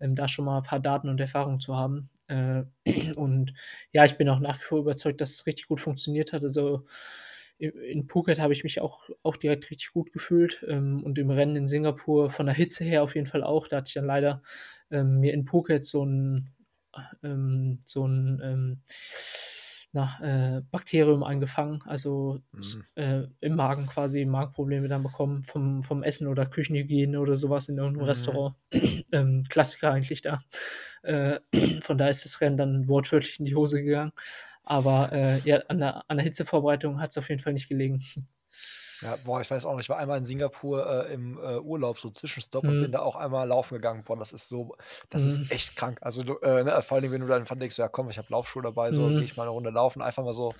ähm, 0.00 0.14
da 0.14 0.28
schon 0.28 0.44
mal 0.44 0.58
ein 0.58 0.62
paar 0.62 0.80
Daten 0.80 1.08
und 1.08 1.20
Erfahrungen 1.20 1.58
zu 1.60 1.74
haben. 1.76 2.10
Äh, 2.28 2.64
und 3.16 3.52
ja, 3.92 4.04
ich 4.04 4.16
bin 4.16 4.28
auch 4.28 4.38
nach 4.40 4.56
wie 4.58 4.64
vor 4.64 4.78
überzeugt, 4.80 5.20
dass 5.20 5.32
es 5.32 5.46
richtig 5.46 5.66
gut 5.66 5.80
funktioniert 5.80 6.32
hat. 6.32 6.44
Also 6.44 6.84
in 7.58 8.08
Phuket 8.08 8.38
habe 8.38 8.52
ich 8.52 8.64
mich 8.64 8.80
auch, 8.80 9.08
auch 9.22 9.36
direkt 9.36 9.70
richtig 9.70 9.92
gut 9.92 10.12
gefühlt 10.12 10.64
ähm, 10.68 11.02
und 11.02 11.18
im 11.18 11.30
Rennen 11.30 11.56
in 11.56 11.66
Singapur 11.66 12.30
von 12.30 12.46
der 12.46 12.54
Hitze 12.54 12.84
her 12.84 13.02
auf 13.02 13.14
jeden 13.14 13.26
Fall 13.26 13.42
auch. 13.42 13.68
Da 13.68 13.78
hatte 13.78 13.88
ich 13.88 13.94
dann 13.94 14.04
leider 14.04 14.42
ähm, 14.90 15.20
mir 15.20 15.32
in 15.32 15.46
Phuket 15.46 15.84
so 15.84 16.04
ein, 16.04 16.54
ähm, 17.22 17.80
so 17.84 18.06
ein 18.06 18.40
ähm, 18.42 18.82
na, 19.96 20.18
äh, 20.20 20.62
Bakterium 20.70 21.22
eingefangen, 21.22 21.82
also 21.86 22.40
mhm. 22.52 22.84
äh, 22.96 23.22
im 23.40 23.56
Magen 23.56 23.86
quasi 23.86 24.26
Magenprobleme 24.26 24.88
dann 24.88 25.02
bekommen 25.02 25.42
vom, 25.42 25.82
vom 25.82 26.02
Essen 26.02 26.26
oder 26.26 26.44
Küchenhygiene 26.44 27.18
oder 27.18 27.36
sowas 27.36 27.68
in 27.68 27.78
irgendeinem 27.78 28.02
mhm. 28.02 28.08
Restaurant. 28.08 28.56
Ähm, 29.12 29.44
Klassiker 29.48 29.92
eigentlich 29.92 30.20
da. 30.20 30.40
Äh, 31.02 31.38
von 31.80 31.96
da 31.96 32.08
ist 32.08 32.24
das 32.24 32.40
Rennen 32.40 32.56
dann 32.56 32.88
wortwörtlich 32.88 33.38
in 33.38 33.44
die 33.44 33.54
Hose 33.54 33.82
gegangen. 33.82 34.10
Aber 34.66 35.12
äh, 35.12 35.38
ja, 35.40 35.58
an 35.68 35.78
der, 35.78 36.04
an 36.08 36.18
der 36.18 36.24
Hitzevorbereitung 36.24 37.00
hat 37.00 37.10
es 37.10 37.18
auf 37.18 37.28
jeden 37.28 37.40
Fall 37.40 37.54
nicht 37.54 37.68
gelegen. 37.68 38.02
Ja, 39.02 39.16
boah, 39.24 39.40
ich 39.40 39.50
weiß 39.50 39.66
auch 39.66 39.76
nicht. 39.76 39.84
Ich 39.84 39.88
war 39.90 39.98
einmal 39.98 40.18
in 40.18 40.24
Singapur 40.24 41.06
äh, 41.06 41.12
im 41.12 41.38
äh, 41.38 41.58
Urlaub, 41.58 41.98
so 41.98 42.10
Zwischenstopp, 42.10 42.64
mhm. 42.64 42.70
und 42.70 42.82
bin 42.82 42.92
da 42.92 43.00
auch 43.00 43.14
einmal 43.14 43.46
laufen 43.46 43.74
gegangen. 43.74 44.02
Boah, 44.04 44.16
das 44.16 44.32
ist 44.32 44.48
so, 44.48 44.74
das 45.10 45.22
mhm. 45.22 45.28
ist 45.28 45.52
echt 45.52 45.76
krank. 45.76 45.98
Also, 46.00 46.24
du, 46.24 46.36
äh, 46.38 46.64
ne, 46.64 46.82
vor 46.82 46.98
allem, 46.98 47.12
wenn 47.12 47.20
du 47.20 47.26
dann 47.26 47.44
denkst, 47.44 47.78
ja 47.78 47.88
komm, 47.88 48.10
ich 48.10 48.18
habe 48.18 48.28
Laufschuhe 48.30 48.62
dabei, 48.62 48.92
so 48.92 49.02
mhm. 49.02 49.16
gehe 49.16 49.24
ich 49.24 49.36
mal 49.36 49.44
eine 49.44 49.52
Runde 49.52 49.70
laufen, 49.70 50.02
einfach 50.02 50.24
mal 50.24 50.32
so 50.32 50.52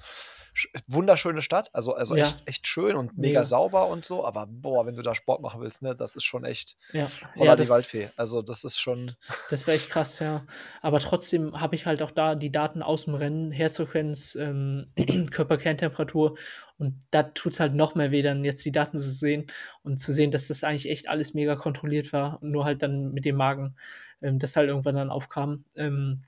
wunderschöne 0.87 1.43
Stadt, 1.43 1.69
also, 1.73 1.95
also 1.95 2.15
Ja. 2.17 2.25
echt, 2.25 2.43
echt 2.47 2.67
schön 2.67 2.97
und 2.97 3.17
mega 3.19 3.41
Mega. 3.41 3.45
sauber 3.45 3.89
und 3.89 4.05
so, 4.05 4.25
aber 4.25 4.47
boah, 4.47 4.87
wenn 4.87 4.97
du 4.97 5.03
da 5.03 5.15
Sport 5.15 5.43
machen 5.43 5.61
willst, 5.61 5.83
ne, 5.83 5.95
das 5.95 6.15
ist 6.17 6.25
schon 6.25 6.45
echt 6.45 6.77
Ja, 6.93 7.11
Holla 7.35 7.45
ja, 7.47 7.57
die 7.57 7.63
das 7.63 7.71
Waldfee. 7.71 8.11
Also 8.17 8.43
das 8.43 8.65
ist 8.65 8.79
schon, 8.79 9.13
das 9.51 9.67
wäre 9.67 9.77
echt 9.77 9.91
krass, 9.91 10.19
ja. 10.19 10.47
Aber 10.83 10.99
trotzdem 11.01 11.61
habe 11.61 11.75
ich 11.75 11.87
halt 11.87 12.03
auch 12.03 12.11
da 12.11 12.35
die 12.35 12.51
Daten 12.53 12.83
aus 12.83 13.05
dem 13.05 13.15
Rennen, 13.15 13.51
Herzfrequenz, 13.51 14.35
ähm, 14.37 14.87
Körperkerntemperatur 15.31 16.37
und 16.79 17.03
da 17.11 17.23
tut's 17.25 17.61
halt 17.61 17.75
noch 17.75 17.95
mehr 17.95 18.11
weh, 18.11 18.23
dann 18.23 18.45
jetzt 18.45 18.65
die 18.65 18.73
Daten 18.73 18.99
zu 18.99 19.11
sehen 19.11 19.47
und 19.83 19.99
zu 19.99 20.13
sehen, 20.13 20.31
dass 20.31 20.49
das 20.49 20.65
eigentlich 20.65 20.89
echt 20.91 21.09
alles 21.09 21.35
mega 21.35 21.57
kontrolliert 21.57 22.13
war 22.13 22.43
und 22.43 22.51
nur 22.51 22.65
halt 22.65 22.83
dann 22.83 23.13
mit 23.13 23.25
dem 23.25 23.37
Magen, 23.37 23.77
ähm, 24.23 24.39
das 24.39 24.57
halt 24.57 24.69
irgendwann 24.69 24.95
dann 24.97 25.11
aufkam. 25.11 25.65
Ähm, 25.77 26.25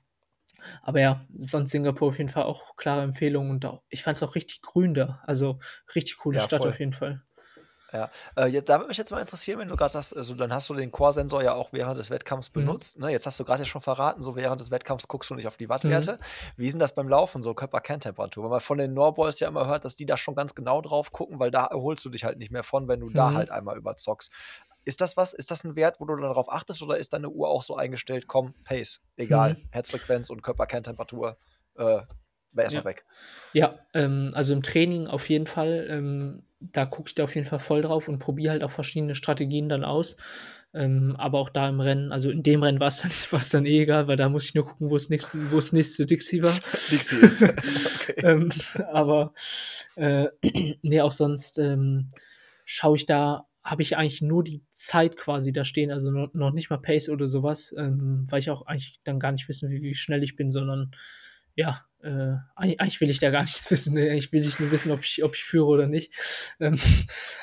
aber 0.81 0.99
ja, 1.01 1.25
sonst 1.35 1.71
Singapur 1.71 2.09
auf 2.09 2.17
jeden 2.17 2.29
Fall 2.29 2.43
auch 2.43 2.75
klare 2.77 3.01
Empfehlung 3.03 3.49
und 3.49 3.65
auch 3.65 3.83
ich 3.89 4.03
fand's 4.03 4.23
auch 4.23 4.35
richtig 4.35 4.61
grün 4.61 4.93
da. 4.93 5.21
Also, 5.25 5.59
richtig 5.95 6.17
coole 6.17 6.39
Ja, 6.39 6.41
Stadt 6.41 6.65
voll. 6.65 6.67
auf 6.67 6.79
jeden 6.79 6.93
Fall. 6.93 7.23
Ja. 7.93 8.09
Äh, 8.35 8.47
ja, 8.49 8.61
da 8.61 8.75
würde 8.77 8.87
mich 8.89 8.97
jetzt 8.97 9.11
mal 9.11 9.19
interessieren, 9.21 9.59
wenn 9.59 9.67
du 9.67 9.75
gerade 9.75 9.91
sagst, 9.91 10.15
also 10.15 10.33
dann 10.35 10.53
hast 10.53 10.69
du 10.69 10.73
den 10.73 10.91
Core-Sensor 10.91 11.43
ja 11.43 11.53
auch 11.53 11.73
während 11.73 11.97
des 11.99 12.09
Wettkampfs 12.11 12.49
Mhm. 12.49 12.53
benutzt. 12.53 12.99
Ne? 12.99 13.11
Jetzt 13.11 13.25
hast 13.25 13.39
du 13.39 13.43
gerade 13.45 13.61
ja 13.63 13.65
schon 13.65 13.81
verraten, 13.81 14.21
so 14.21 14.35
während 14.35 14.61
des 14.61 14.71
Wettkampfs 14.71 15.07
guckst 15.07 15.29
du 15.29 15.35
nicht 15.35 15.47
auf 15.47 15.57
die 15.57 15.65
Mhm. 15.65 15.69
Wattwerte. 15.69 16.19
Wie 16.57 16.65
ist 16.67 16.73
denn 16.73 16.79
das 16.79 16.93
beim 16.93 17.07
Laufen, 17.09 17.41
so 17.43 17.53
Körperkerntemperatur? 17.53 18.43
Weil 18.43 18.49
man 18.51 18.59
von 18.61 18.77
den 18.77 18.93
Norboys 18.93 19.39
ja 19.39 19.47
immer 19.47 19.65
hört, 19.67 19.85
dass 19.85 19.95
die 19.95 20.05
da 20.05 20.17
schon 20.17 20.35
ganz 20.35 20.55
genau 20.55 20.81
drauf 20.81 21.11
gucken, 21.11 21.39
weil 21.39 21.51
da 21.51 21.65
erholst 21.65 22.03
du 22.05 22.09
dich 22.09 22.23
halt 22.23 22.37
nicht 22.37 22.51
mehr 22.51 22.63
von, 22.63 22.87
wenn 22.87 22.99
du 22.99 23.09
da 23.09 23.29
Mhm. 23.31 23.35
halt 23.35 23.51
einmal 23.51 23.77
überzockst. 23.77 24.31
Ist 24.85 25.01
das 25.01 25.17
was? 25.17 25.33
Ist 25.33 25.51
das 25.51 25.63
ein 25.63 25.75
Wert, 25.75 25.99
wo 25.99 26.05
du 26.05 26.13
dann 26.15 26.23
darauf 26.23 26.51
achtest 26.51 26.81
oder 26.81 26.97
ist 26.97 27.13
deine 27.13 27.29
Uhr 27.29 27.49
auch 27.49 27.61
so 27.61 27.75
eingestellt, 27.75 28.27
komm, 28.27 28.53
Pace, 28.63 29.01
egal, 29.17 29.55
Mhm. 29.55 29.67
Herzfrequenz 29.71 30.29
und 30.29 30.41
Körperkerntemperatur, 30.41 31.37
äh, 31.75 32.01
erstmal 32.55 32.83
Ja. 32.83 32.85
weg. 32.85 33.05
Ja, 33.53 33.79
ähm, 33.93 34.31
also 34.33 34.53
im 34.53 34.63
Training 34.63 35.07
auf 35.07 35.29
jeden 35.29 35.47
Fall, 35.47 35.87
ähm, 35.89 36.43
da 36.59 36.85
gucke 36.85 37.09
ich 37.09 37.15
da 37.15 37.23
auf 37.23 37.35
jeden 37.35 37.47
Fall 37.47 37.59
voll 37.59 37.81
drauf 37.81 38.07
und 38.07 38.19
probiere 38.19 38.51
halt 38.51 38.63
auch 38.63 38.71
verschiedene 38.71 39.15
Strategien 39.15 39.69
dann 39.69 39.83
aus. 39.83 40.17
Ähm, 40.71 41.15
aber 41.17 41.39
auch 41.39 41.49
da 41.49 41.67
im 41.67 41.79
Rennen, 41.79 42.11
also 42.11 42.29
in 42.29 42.43
dem 42.43 42.61
Rennen 42.61 42.79
war 42.79 42.89
es 42.89 43.01
dann, 43.01 43.11
war's 43.31 43.49
dann 43.49 43.65
eh 43.65 43.81
egal, 43.81 44.07
weil 44.07 44.17
da 44.17 44.29
muss 44.29 44.45
ich 44.45 44.53
nur 44.53 44.65
gucken, 44.65 44.89
wo 44.89 44.95
es 44.95 45.09
nächst, 45.09 45.31
wo 45.33 45.55
das 45.55 45.73
nächste 45.73 46.05
Dixie 46.05 46.43
war. 46.43 46.53
Dixie 46.91 47.17
ist. 47.17 47.41
okay. 48.01 48.13
ähm, 48.17 48.51
aber 48.91 49.33
äh, 49.95 50.27
nee, 50.83 51.01
auch 51.01 51.11
sonst 51.11 51.57
ähm, 51.57 52.09
schaue 52.65 52.97
ich 52.97 53.05
da, 53.07 53.47
habe 53.63 53.81
ich 53.81 53.97
eigentlich 53.97 54.21
nur 54.21 54.43
die 54.43 54.63
Zeit 54.69 55.17
quasi 55.17 55.51
da 55.51 55.63
stehen, 55.63 55.91
also 55.91 56.11
noch, 56.11 56.33
noch 56.33 56.51
nicht 56.51 56.69
mal 56.69 56.77
Pace 56.77 57.09
oder 57.09 57.27
sowas, 57.27 57.73
ähm, 57.77 58.25
weil 58.29 58.39
ich 58.39 58.51
auch 58.51 58.67
eigentlich 58.67 58.99
dann 59.03 59.19
gar 59.19 59.31
nicht 59.31 59.47
wissen, 59.49 59.71
wie, 59.71 59.81
wie 59.81 59.95
schnell 59.95 60.23
ich 60.23 60.35
bin, 60.35 60.51
sondern 60.51 60.91
ja, 61.55 61.81
äh, 62.01 62.35
eigentlich, 62.55 63.01
will 63.01 63.09
ich 63.09 63.19
da 63.19 63.29
gar 63.29 63.41
nichts 63.43 63.69
wissen. 63.71 63.93
Ne? 63.93 64.09
Eigentlich 64.09 64.31
will 64.31 64.45
ich 64.45 64.59
nur 64.59 64.71
wissen, 64.71 64.91
ob 64.91 65.01
ich, 65.01 65.23
ob 65.23 65.35
ich 65.35 65.43
führe 65.43 65.67
oder 65.67 65.87
nicht. 65.87 66.13
Ähm, 66.61 66.77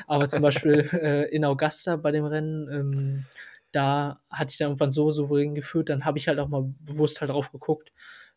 aber 0.07 0.29
zum 0.29 0.43
Beispiel 0.43 0.89
äh, 0.93 1.35
in 1.35 1.45
Augusta 1.45 1.97
bei 1.97 2.11
dem 2.11 2.27
Rennen, 2.27 2.69
ähm, 2.71 3.25
da 3.73 4.21
hatte 4.31 4.53
ich 4.53 4.59
dann 4.59 4.69
irgendwann 4.69 4.91
so 4.91 5.11
souverän 5.11 5.55
geführt, 5.55 5.89
dann 5.89 6.05
habe 6.05 6.19
ich 6.19 6.29
halt 6.29 6.39
auch 6.39 6.49
mal 6.49 6.65
bewusst 6.81 7.21
halt 7.21 7.31
drauf 7.31 7.51
geguckt. 7.51 7.93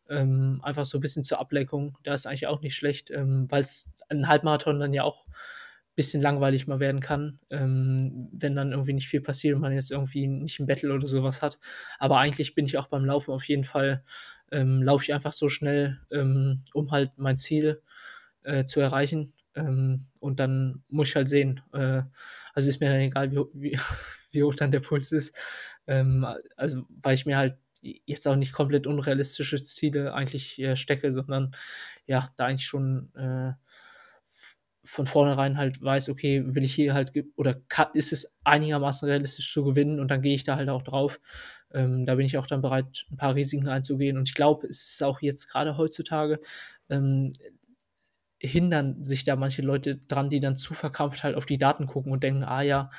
Ähm, 0.09 0.59
einfach 0.63 0.85
so 0.85 0.97
ein 0.97 1.01
bisschen 1.01 1.23
zur 1.23 1.39
Ablenkung. 1.39 1.97
Da 2.03 2.13
ist 2.13 2.25
eigentlich 2.25 2.47
auch 2.47 2.61
nicht 2.61 2.75
schlecht, 2.75 3.11
ähm, 3.11 3.45
weil 3.49 3.61
es 3.61 4.01
ein 4.09 4.27
Halbmarathon 4.27 4.79
dann 4.79 4.93
ja 4.93 5.03
auch 5.03 5.27
ein 5.27 5.95
bisschen 5.95 6.21
langweilig 6.21 6.65
mal 6.67 6.79
werden 6.79 7.01
kann, 7.01 7.39
ähm, 7.49 8.29
wenn 8.31 8.55
dann 8.55 8.71
irgendwie 8.71 8.93
nicht 8.93 9.07
viel 9.07 9.21
passiert 9.21 9.55
und 9.55 9.61
man 9.61 9.73
jetzt 9.73 9.91
irgendwie 9.91 10.27
nicht 10.27 10.59
ein 10.59 10.65
Battle 10.65 10.93
oder 10.93 11.07
sowas 11.07 11.41
hat. 11.41 11.59
Aber 11.99 12.19
eigentlich 12.19 12.55
bin 12.55 12.65
ich 12.65 12.77
auch 12.77 12.87
beim 12.87 13.05
Laufen 13.05 13.31
auf 13.31 13.43
jeden 13.43 13.65
Fall, 13.65 14.03
ähm, 14.51 14.81
laufe 14.83 15.03
ich 15.03 15.13
einfach 15.13 15.33
so 15.33 15.49
schnell, 15.49 15.99
ähm, 16.11 16.63
um 16.73 16.91
halt 16.91 17.11
mein 17.17 17.37
Ziel 17.37 17.81
äh, 18.43 18.65
zu 18.65 18.79
erreichen. 18.79 19.33
Ähm, 19.55 20.07
und 20.19 20.39
dann 20.39 20.83
muss 20.89 21.09
ich 21.09 21.15
halt 21.15 21.27
sehen. 21.27 21.61
Äh, 21.73 22.03
also 22.53 22.69
ist 22.69 22.79
mir 22.79 22.89
dann 22.91 23.01
egal, 23.01 23.31
wie, 23.31 23.39
wie, 23.53 23.79
wie 24.31 24.43
hoch 24.43 24.55
dann 24.55 24.71
der 24.71 24.79
Puls 24.81 25.11
ist. 25.11 25.35
Ähm, 25.87 26.25
also, 26.55 26.85
weil 26.89 27.15
ich 27.15 27.25
mir 27.25 27.37
halt 27.37 27.57
jetzt 27.81 28.27
auch 28.27 28.35
nicht 28.35 28.53
komplett 28.53 28.87
unrealistische 28.87 29.61
Ziele 29.61 30.13
eigentlich 30.13 30.59
äh, 30.59 30.75
stecke, 30.75 31.11
sondern 31.11 31.55
ja, 32.05 32.29
da 32.35 32.45
eigentlich 32.45 32.67
schon 32.67 33.13
äh, 33.15 33.53
von 34.89 35.05
vornherein 35.05 35.57
halt 35.57 35.83
weiß, 35.83 36.09
okay, 36.09 36.43
will 36.47 36.63
ich 36.63 36.73
hier 36.73 36.95
halt, 36.95 37.11
oder 37.35 37.61
ist 37.93 38.11
es 38.11 38.39
einigermaßen 38.43 39.07
realistisch 39.07 39.53
zu 39.53 39.63
gewinnen 39.63 39.99
und 39.99 40.09
dann 40.09 40.23
gehe 40.23 40.33
ich 40.33 40.41
da 40.41 40.55
halt 40.55 40.67
auch 40.69 40.81
drauf. 40.81 41.19
Ähm, 41.71 42.07
da 42.07 42.15
bin 42.15 42.25
ich 42.25 42.39
auch 42.39 42.47
dann 42.47 42.63
bereit, 42.63 43.05
ein 43.11 43.17
paar 43.17 43.35
Risiken 43.35 43.67
einzugehen. 43.67 44.17
Und 44.17 44.27
ich 44.27 44.33
glaube, 44.33 44.65
es 44.65 44.93
ist 44.93 45.03
auch 45.03 45.21
jetzt 45.21 45.47
gerade 45.47 45.77
heutzutage, 45.77 46.39
ähm, 46.89 47.31
hindern 48.39 49.03
sich 49.03 49.23
da 49.23 49.35
manche 49.35 49.61
Leute 49.61 49.97
dran, 49.97 50.31
die 50.31 50.39
dann 50.39 50.55
zu 50.55 50.73
verkrampft 50.73 51.23
halt 51.23 51.35
auf 51.35 51.45
die 51.45 51.59
Daten 51.59 51.85
gucken 51.85 52.11
und 52.11 52.23
denken, 52.23 52.43
ah 52.43 52.63
ja, 52.63 52.89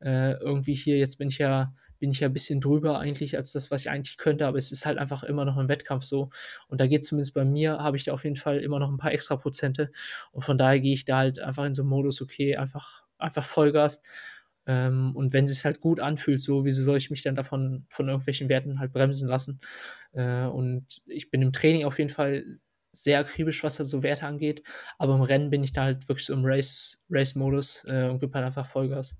äh, 0.00 0.32
irgendwie 0.34 0.74
hier, 0.74 0.98
jetzt 0.98 1.16
bin 1.18 1.28
ich 1.28 1.38
ja, 1.38 1.74
bin 1.98 2.10
ich 2.12 2.20
ja 2.20 2.28
ein 2.28 2.32
bisschen 2.32 2.60
drüber 2.60 2.98
eigentlich 3.00 3.36
als 3.36 3.52
das, 3.52 3.70
was 3.70 3.82
ich 3.82 3.90
eigentlich 3.90 4.18
könnte, 4.18 4.46
aber 4.46 4.56
es 4.58 4.70
ist 4.72 4.86
halt 4.86 4.98
einfach 4.98 5.24
immer 5.24 5.44
noch 5.44 5.56
ein 5.56 5.68
Wettkampf 5.68 6.04
so. 6.04 6.30
Und 6.68 6.80
da 6.80 6.86
geht 6.86 7.04
zumindest 7.04 7.34
bei 7.34 7.44
mir, 7.44 7.78
habe 7.78 7.96
ich 7.96 8.04
da 8.04 8.12
auf 8.12 8.24
jeden 8.24 8.36
Fall 8.36 8.58
immer 8.60 8.78
noch 8.78 8.90
ein 8.90 8.98
paar 8.98 9.12
extra 9.12 9.36
Prozente. 9.36 9.90
Und 10.32 10.42
von 10.42 10.58
daher 10.58 10.80
gehe 10.80 10.92
ich 10.94 11.04
da 11.04 11.18
halt 11.18 11.38
einfach 11.40 11.64
in 11.64 11.74
so 11.74 11.82
einen 11.82 11.88
Modus, 11.90 12.22
okay, 12.22 12.56
einfach, 12.56 13.04
einfach 13.18 13.44
Vollgas. 13.44 14.00
Ähm, 14.66 15.12
und 15.16 15.32
wenn 15.32 15.44
es 15.44 15.54
sich 15.54 15.64
halt 15.64 15.80
gut 15.80 16.00
anfühlt, 16.00 16.40
so, 16.40 16.64
wieso 16.64 16.82
soll 16.82 16.98
ich 16.98 17.10
mich 17.10 17.22
dann 17.22 17.34
davon 17.34 17.86
von 17.88 18.08
irgendwelchen 18.08 18.48
Werten 18.48 18.78
halt 18.80 18.92
bremsen 18.92 19.28
lassen? 19.28 19.60
Äh, 20.12 20.44
und 20.46 20.86
ich 21.06 21.30
bin 21.30 21.42
im 21.42 21.52
Training 21.52 21.84
auf 21.84 21.98
jeden 21.98 22.10
Fall 22.10 22.44
sehr 22.92 23.20
akribisch, 23.20 23.62
was 23.64 23.78
halt 23.78 23.88
so 23.88 24.02
Werte 24.02 24.26
angeht. 24.26 24.62
Aber 24.98 25.14
im 25.14 25.22
Rennen 25.22 25.50
bin 25.50 25.64
ich 25.64 25.72
da 25.72 25.84
halt 25.84 26.08
wirklich 26.08 26.26
so 26.26 26.34
im 26.34 26.44
Race- 26.44 27.00
Race-Modus 27.10 27.84
äh, 27.88 28.08
und 28.10 28.20
gebe 28.20 28.34
halt 28.34 28.46
einfach 28.46 28.66
Vollgas. 28.66 29.16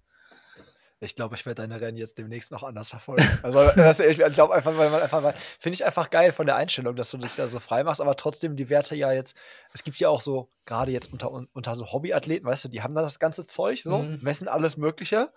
Ich 1.00 1.14
glaube, 1.14 1.36
ich 1.36 1.46
werde 1.46 1.62
deine 1.62 1.80
Rennen 1.80 1.96
jetzt 1.96 2.18
demnächst 2.18 2.50
noch 2.50 2.62
anders 2.64 2.88
verfolgen. 2.88 3.22
Also, 3.42 3.70
das, 3.76 4.00
ich 4.00 4.16
glaube 4.16 4.54
einfach, 4.54 4.76
weil 4.76 4.90
man 4.90 5.00
einfach, 5.00 5.32
finde 5.60 5.74
ich 5.74 5.84
einfach 5.84 6.10
geil 6.10 6.32
von 6.32 6.46
der 6.46 6.56
Einstellung, 6.56 6.96
dass 6.96 7.10
du 7.10 7.18
dich 7.18 7.36
da 7.36 7.46
so 7.46 7.60
frei 7.60 7.84
machst, 7.84 8.00
aber 8.00 8.16
trotzdem 8.16 8.56
die 8.56 8.68
Werte 8.68 8.96
ja 8.96 9.12
jetzt, 9.12 9.36
es 9.72 9.84
gibt 9.84 9.98
ja 10.00 10.08
auch 10.08 10.20
so, 10.20 10.50
gerade 10.66 10.90
jetzt 10.90 11.12
unter, 11.12 11.30
unter 11.30 11.74
so 11.76 11.92
Hobbyathleten, 11.92 12.46
weißt 12.48 12.64
du, 12.64 12.68
die 12.68 12.82
haben 12.82 12.94
da 12.94 13.02
das 13.02 13.18
ganze 13.20 13.46
Zeug, 13.46 13.82
so, 13.82 14.02
Mhm. 14.02 14.18
messen 14.22 14.48
alles 14.48 14.76
Mögliche, 14.76 15.32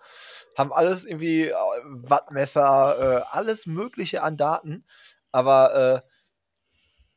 haben 0.58 0.72
alles 0.72 1.04
irgendwie, 1.06 1.48
äh, 1.48 1.54
Wattmesser, 1.84 3.20
äh, 3.20 3.22
alles 3.30 3.66
Mögliche 3.66 4.22
an 4.22 4.36
Daten, 4.36 4.84
aber 5.30 6.02
äh, 6.04 6.08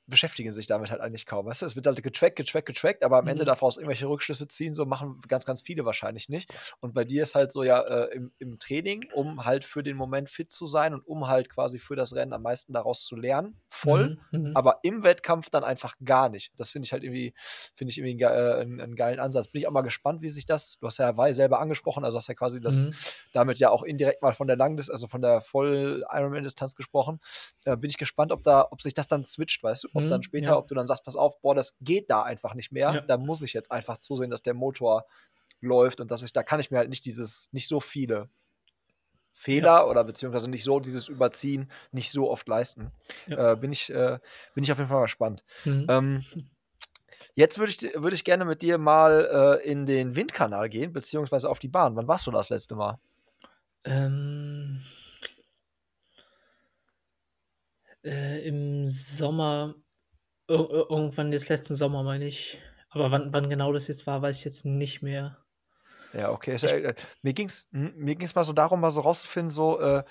beschäftigen 0.07 0.51
sich 0.51 0.67
damit 0.67 0.91
halt 0.91 1.01
eigentlich 1.01 1.25
kaum. 1.25 1.45
Weißt 1.45 1.61
du, 1.61 1.65
es 1.65 1.75
wird 1.75 1.87
halt 1.87 2.01
getrackt, 2.03 2.35
getrackt, 2.35 2.67
getrackt, 2.67 3.03
aber 3.03 3.17
am 3.17 3.27
Ende 3.27 3.43
Mhm. 3.43 3.47
daraus 3.47 3.77
irgendwelche 3.77 4.07
Rückschlüsse 4.07 4.47
ziehen, 4.47 4.73
so 4.73 4.85
machen 4.85 5.19
ganz, 5.27 5.45
ganz 5.45 5.61
viele 5.61 5.85
wahrscheinlich 5.85 6.29
nicht. 6.29 6.51
Und 6.79 6.93
bei 6.93 7.03
dir 7.05 7.23
ist 7.23 7.35
halt 7.35 7.51
so 7.51 7.63
ja 7.63 7.81
äh, 7.81 8.13
im, 8.15 8.31
im 8.39 8.59
Training, 8.59 9.05
um 9.13 9.45
halt 9.45 9.65
für 9.65 9.83
den 9.83 9.97
Moment 9.97 10.29
fit 10.29 10.51
zu 10.51 10.65
sein 10.65 10.93
und 10.93 11.01
um 11.07 11.27
halt 11.27 11.49
quasi 11.49 11.79
für 11.79 11.95
das 11.95 12.15
Rennen 12.15 12.33
am 12.33 12.41
meisten 12.43 12.73
daraus 12.73 13.05
zu 13.05 13.15
lernen, 13.15 13.59
voll. 13.69 14.17
Mhm, 14.31 14.41
mhm. 14.41 14.51
Aber 14.55 14.79
im 14.83 15.03
Wettkampf 15.03 15.49
dann 15.49 15.63
einfach 15.63 15.95
gar 16.03 16.29
nicht. 16.29 16.51
Das 16.57 16.71
finde 16.71 16.85
ich 16.85 16.93
halt 16.93 17.03
irgendwie, 17.03 17.33
finde 17.75 17.91
ich 17.91 17.97
irgendwie 17.97 18.23
äh, 18.23 18.61
einen, 18.61 18.79
einen 18.81 18.95
geilen 18.95 19.19
Ansatz. 19.19 19.47
Bin 19.47 19.61
ich 19.61 19.67
auch 19.67 19.71
mal 19.71 19.81
gespannt, 19.81 20.21
wie 20.21 20.29
sich 20.29 20.45
das, 20.45 20.77
du 20.79 20.87
hast 20.87 20.97
ja 20.99 21.07
Hawaii 21.07 21.33
selber 21.33 21.59
angesprochen, 21.59 22.05
also 22.05 22.17
hast 22.17 22.27
ja 22.27 22.33
quasi 22.35 22.61
das 22.61 22.85
Mhm. 22.85 22.93
damit 23.33 23.59
ja 23.59 23.69
auch 23.69 23.83
indirekt 23.83 24.21
mal 24.21 24.33
von 24.33 24.47
der 24.47 24.55
Langdistanz, 24.57 24.91
also 24.95 25.07
von 25.07 25.21
der 25.21 25.41
Voll-Ironman-Distanz 25.41 26.75
gesprochen. 26.75 27.19
Äh, 27.65 27.77
bin 27.77 27.89
ich 27.89 27.97
gespannt, 27.97 28.31
ob 28.31 28.43
da, 28.43 28.67
ob 28.71 28.81
sich 28.81 28.93
das 28.93 29.07
dann 29.07 29.23
switcht, 29.23 29.63
weißt 29.63 29.85
du? 29.85 29.87
Ob 29.95 30.03
Mhm, 30.03 30.09
dann 30.09 30.23
später, 30.23 30.51
ja. 30.51 30.57
ob 30.57 30.67
du 30.67 30.75
dann 30.75 30.85
sagst, 30.85 31.05
pass 31.05 31.15
auf, 31.15 31.41
boah, 31.41 31.55
das 31.55 31.75
geht 31.79 32.09
da 32.09 32.21
einfach 32.21 32.53
nicht 32.53 32.71
mehr. 32.71 32.93
Ja. 32.93 33.01
Da 33.01 33.17
muss 33.17 33.41
ich 33.41 33.53
jetzt 33.53 33.71
einfach 33.71 33.97
zusehen, 33.97 34.29
dass 34.29 34.43
der 34.43 34.53
Motor 34.53 35.05
läuft 35.61 36.01
und 36.01 36.11
dass 36.11 36.21
ich, 36.21 36.33
da 36.33 36.43
kann 36.43 36.59
ich 36.59 36.69
mir 36.69 36.77
halt 36.77 36.89
nicht 36.89 37.05
dieses, 37.05 37.47
nicht 37.51 37.67
so 37.67 37.79
viele 37.79 38.29
Fehler 39.33 39.87
oder 39.89 40.03
beziehungsweise 40.03 40.49
nicht 40.49 40.63
so 40.63 40.79
dieses 40.79 41.07
Überziehen 41.07 41.71
nicht 41.91 42.11
so 42.11 42.29
oft 42.29 42.47
leisten. 42.47 42.91
Ja. 43.27 43.53
Äh, 43.53 43.55
bin, 43.55 43.71
ich, 43.71 43.89
äh, 43.89 44.19
bin 44.53 44.63
ich 44.63 44.71
auf 44.71 44.77
jeden 44.77 44.89
Fall 44.89 45.03
gespannt. 45.03 45.43
Mhm. 45.63 45.87
Ähm, 45.89 46.25
jetzt 47.35 47.57
würde 47.57 47.71
ich, 47.71 47.81
würde 47.95 48.15
ich 48.15 48.25
gerne 48.25 48.43
mit 48.45 48.61
dir 48.61 48.77
mal 48.77 49.59
äh, 49.63 49.69
in 49.69 49.85
den 49.85 50.15
Windkanal 50.15 50.69
gehen, 50.69 50.93
beziehungsweise 50.93 51.49
auf 51.49 51.59
die 51.59 51.67
Bahn. 51.69 51.95
Wann 51.95 52.07
warst 52.07 52.27
du 52.27 52.31
das 52.31 52.49
letzte 52.49 52.75
Mal? 52.75 52.99
Ähm, 53.85 54.81
äh, 58.03 58.47
Im 58.47 58.87
Sommer, 58.87 59.75
ir 60.47 60.59
ir 60.59 60.85
irgendwann 60.89 61.31
jetzt 61.31 61.49
letzten 61.49 61.75
Sommer, 61.75 62.03
meine 62.03 62.25
ich. 62.25 62.59
Aber 62.89 63.11
wann, 63.11 63.33
wann 63.33 63.49
genau 63.49 63.73
das 63.73 63.87
jetzt 63.87 64.07
war, 64.07 64.21
weiß 64.21 64.39
ich 64.39 64.45
jetzt 64.45 64.65
nicht 64.65 65.01
mehr. 65.01 65.37
Ja, 66.13 66.31
okay. 66.31 66.55
Ich- 66.55 66.63
äh, 66.63 66.93
mir 67.21 67.33
ging 67.33 67.47
es 67.47 67.67
mir 67.71 68.15
ging's 68.15 68.35
mal 68.35 68.43
so 68.43 68.53
darum, 68.53 68.79
mal 68.79 68.91
so 68.91 69.01
rauszufinden, 69.01 69.49
so, 69.49 69.79
äh, 69.81 70.03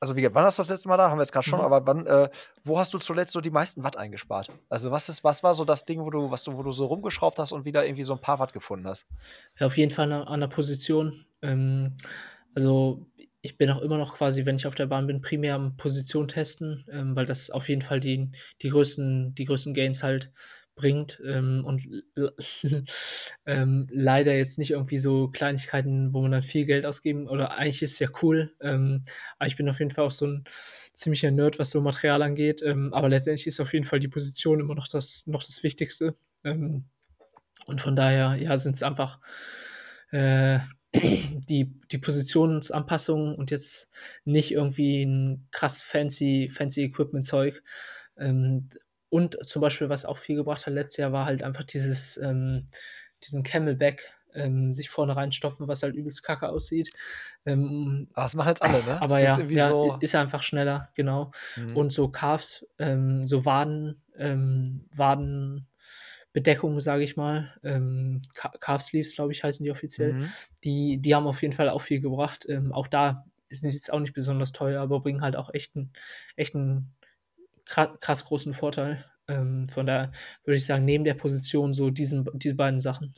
also 0.00 0.14
wie 0.14 0.20
gesagt, 0.20 0.34
wann 0.34 0.44
hast 0.44 0.58
du 0.58 0.60
das 0.60 0.68
letzte 0.68 0.88
Mal 0.88 0.98
da? 0.98 1.10
Haben 1.10 1.18
wir 1.18 1.22
jetzt 1.22 1.32
gerade 1.32 1.48
schon, 1.48 1.58
Mhm. 1.58 1.64
aber 1.64 1.86
wann, 1.86 2.06
äh, 2.06 2.28
wo 2.62 2.78
hast 2.78 2.92
du 2.94 2.98
zuletzt 2.98 3.32
so 3.32 3.40
die 3.40 3.50
meisten 3.50 3.82
Watt 3.82 3.96
eingespart? 3.96 4.52
Also 4.68 4.90
was 4.90 5.08
ist, 5.08 5.24
was 5.24 5.42
war 5.42 5.54
so 5.54 5.64
das 5.64 5.84
Ding, 5.84 6.00
wo 6.04 6.10
du, 6.10 6.30
was 6.30 6.44
du, 6.44 6.56
wo 6.56 6.62
du 6.62 6.70
so 6.70 6.86
rumgeschraubt 6.86 7.38
hast 7.38 7.52
und 7.52 7.64
wieder 7.64 7.84
irgendwie 7.84 8.04
so 8.04 8.12
ein 8.12 8.20
paar 8.20 8.38
Watt 8.38 8.52
gefunden 8.52 8.86
hast? 8.86 9.06
Ja, 9.58 9.66
auf 9.66 9.76
jeden 9.78 9.90
Fall 9.90 10.12
an, 10.12 10.22
an 10.28 10.40
der 10.40 10.48
Position. 10.48 11.24
Ähm, 11.42 11.94
also 12.54 13.06
ich 13.46 13.56
bin 13.58 13.70
auch 13.70 13.80
immer 13.80 13.96
noch 13.96 14.14
quasi, 14.14 14.44
wenn 14.44 14.56
ich 14.56 14.66
auf 14.66 14.74
der 14.74 14.86
Bahn 14.86 15.06
bin, 15.06 15.22
primär 15.22 15.54
am 15.54 15.76
Position 15.76 16.26
testen, 16.26 16.84
ähm, 16.90 17.14
weil 17.14 17.26
das 17.26 17.50
auf 17.50 17.68
jeden 17.68 17.80
Fall 17.80 18.00
die, 18.00 18.32
die 18.60 18.70
größten, 18.70 19.36
die 19.36 19.44
größten 19.44 19.72
Gains 19.72 20.02
halt 20.02 20.32
bringt 20.74 21.22
ähm, 21.24 21.64
und 21.64 21.86
ähm, 23.46 23.86
leider 23.90 24.34
jetzt 24.34 24.58
nicht 24.58 24.72
irgendwie 24.72 24.98
so 24.98 25.28
Kleinigkeiten, 25.28 26.12
wo 26.12 26.22
man 26.22 26.32
dann 26.32 26.42
viel 26.42 26.66
Geld 26.66 26.84
ausgeben 26.86 27.28
oder 27.28 27.52
eigentlich 27.52 27.82
ist 27.82 27.92
es 27.92 27.98
ja 28.00 28.08
cool, 28.20 28.52
ähm, 28.60 29.02
aber 29.38 29.46
ich 29.46 29.56
bin 29.56 29.68
auf 29.68 29.78
jeden 29.78 29.92
Fall 29.92 30.04
auch 30.04 30.10
so 30.10 30.26
ein 30.26 30.44
ziemlicher 30.92 31.30
Nerd, 31.30 31.60
was 31.60 31.70
so 31.70 31.80
Material 31.80 32.20
angeht, 32.22 32.62
ähm, 32.62 32.92
aber 32.92 33.08
letztendlich 33.08 33.46
ist 33.46 33.60
auf 33.60 33.72
jeden 33.72 33.86
Fall 33.86 34.00
die 34.00 34.08
Position 34.08 34.58
immer 34.58 34.74
noch 34.74 34.88
das, 34.88 35.28
noch 35.28 35.44
das 35.44 35.62
Wichtigste 35.62 36.16
ähm, 36.44 36.84
und 37.66 37.80
von 37.80 37.94
daher, 37.94 38.34
ja, 38.34 38.58
sind 38.58 38.74
es 38.74 38.82
einfach 38.82 39.20
äh, 40.10 40.58
die, 41.48 41.80
die 41.90 41.98
Positionsanpassungen 41.98 43.34
und 43.34 43.50
jetzt 43.50 43.90
nicht 44.24 44.52
irgendwie 44.52 45.04
ein 45.04 45.48
krass 45.50 45.82
fancy, 45.82 46.50
fancy 46.50 46.84
Equipment-Zeug. 46.84 47.62
Ähm, 48.18 48.68
und 49.08 49.38
zum 49.46 49.62
Beispiel, 49.62 49.88
was 49.88 50.04
auch 50.04 50.18
viel 50.18 50.36
gebracht 50.36 50.66
hat 50.66 50.74
letztes 50.74 50.98
Jahr, 50.98 51.12
war 51.12 51.26
halt 51.26 51.42
einfach 51.42 51.64
dieses, 51.64 52.16
ähm, 52.16 52.66
diesen 53.22 53.42
Camelback, 53.42 54.12
ähm, 54.36 54.72
sich 54.72 54.90
vorne 54.90 55.16
reinstopfen, 55.16 55.66
was 55.66 55.82
halt 55.82 55.94
übelst 55.94 56.22
kacke 56.22 56.48
aussieht. 56.48 56.92
Ähm, 57.44 58.08
aber 58.12 58.24
das 58.24 58.34
machen 58.34 58.48
jetzt 58.48 58.62
alle, 58.62 58.82
ne? 58.84 59.00
Aber 59.00 59.20
das 59.20 59.38
ja, 59.38 59.44
ist, 59.44 59.50
ja 59.50 59.68
so 59.68 59.96
ist 60.00 60.14
einfach 60.14 60.42
schneller, 60.42 60.90
genau. 60.94 61.32
Mhm. 61.56 61.76
Und 61.76 61.92
so 61.92 62.08
Calves, 62.08 62.66
ähm, 62.78 63.26
so 63.26 63.44
Waden, 63.44 64.02
ähm, 64.16 64.86
Waden, 64.92 65.66
Bedeckung, 66.36 66.80
sage 66.80 67.02
ich 67.02 67.16
mal. 67.16 67.50
Ähm, 67.64 68.20
Calf 68.34 68.82
Sleeves, 68.82 69.14
glaube 69.14 69.32
ich, 69.32 69.42
heißen 69.42 69.64
die 69.64 69.70
offiziell. 69.70 70.12
Mhm. 70.12 70.30
Die, 70.64 70.98
die 70.98 71.14
haben 71.14 71.26
auf 71.26 71.40
jeden 71.40 71.54
Fall 71.54 71.70
auch 71.70 71.80
viel 71.80 71.98
gebracht. 71.98 72.44
Ähm, 72.46 72.74
auch 72.74 72.88
da 72.88 73.24
sind 73.48 73.72
jetzt 73.72 73.90
auch 73.90 74.00
nicht 74.00 74.12
besonders 74.12 74.52
teuer, 74.52 74.82
aber 74.82 75.00
bringen 75.00 75.22
halt 75.22 75.34
auch 75.34 75.48
echt 75.54 75.74
einen, 75.74 75.94
echt 76.36 76.54
einen 76.54 76.94
krass 77.64 78.26
großen 78.26 78.52
Vorteil. 78.52 79.02
Ähm, 79.28 79.66
von 79.70 79.86
daher 79.86 80.10
würde 80.44 80.58
ich 80.58 80.66
sagen, 80.66 80.84
neben 80.84 81.04
der 81.04 81.14
Position 81.14 81.72
so 81.72 81.88
diesen, 81.88 82.28
diese 82.34 82.54
beiden 82.54 82.80
Sachen. 82.80 83.14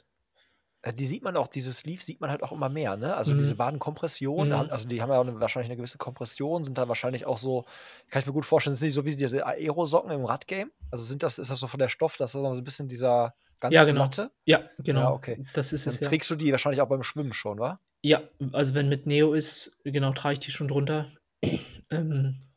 Äh, 0.82 0.92
die 0.92 1.06
sieht 1.06 1.22
man 1.22 1.36
auch, 1.36 1.48
diese 1.48 1.72
Sleeves 1.72 2.06
sieht 2.06 2.20
man 2.20 2.30
halt 2.30 2.42
auch 2.42 2.52
immer 2.52 2.68
mehr, 2.68 2.96
ne? 2.96 3.16
Also 3.16 3.32
mhm. 3.32 3.38
diese 3.38 3.58
Wadenkompression, 3.58 4.48
mhm. 4.48 4.54
also 4.54 4.88
die 4.88 5.02
haben 5.02 5.10
ja 5.10 5.18
auch 5.18 5.26
eine, 5.26 5.40
wahrscheinlich 5.40 5.70
eine 5.70 5.76
gewisse 5.76 5.98
Kompression, 5.98 6.64
sind 6.64 6.78
da 6.78 6.88
wahrscheinlich 6.88 7.26
auch 7.26 7.38
so, 7.38 7.64
kann 8.10 8.20
ich 8.20 8.26
mir 8.26 8.32
gut 8.32 8.46
vorstellen, 8.46 8.76
sind 8.76 8.86
die 8.86 8.90
so 8.90 9.04
wie 9.04 9.16
diese 9.16 9.44
Aerosocken 9.46 10.10
im 10.10 10.24
Radgame? 10.24 10.70
Also 10.90 11.04
sind 11.04 11.22
das, 11.22 11.38
ist 11.38 11.50
das 11.50 11.58
so 11.58 11.66
von 11.66 11.80
der 11.80 11.88
Stoff, 11.88 12.16
dass 12.16 12.32
das 12.32 12.40
so 12.40 12.48
ein 12.48 12.64
bisschen 12.64 12.88
dieser 12.88 13.34
ganz 13.60 13.74
ja, 13.74 13.84
genau. 13.84 14.02
glatte? 14.02 14.30
Ja, 14.44 14.62
genau. 14.78 15.00
Ja, 15.00 15.10
okay. 15.12 15.44
Das 15.52 15.72
ist 15.72 15.86
Dann 15.86 15.94
es, 15.94 16.00
ja. 16.00 16.08
trägst 16.08 16.30
du 16.30 16.36
die 16.36 16.52
wahrscheinlich 16.52 16.80
auch 16.80 16.88
beim 16.88 17.02
Schwimmen 17.02 17.32
schon, 17.32 17.58
wa? 17.58 17.76
Ja, 18.02 18.22
also 18.52 18.74
wenn 18.74 18.88
mit 18.88 19.06
Neo 19.06 19.32
ist, 19.32 19.80
genau, 19.84 20.12
trage 20.12 20.34
ich 20.34 20.38
die 20.38 20.50
schon 20.50 20.68
drunter. 20.68 21.10
ähm, 21.90 22.47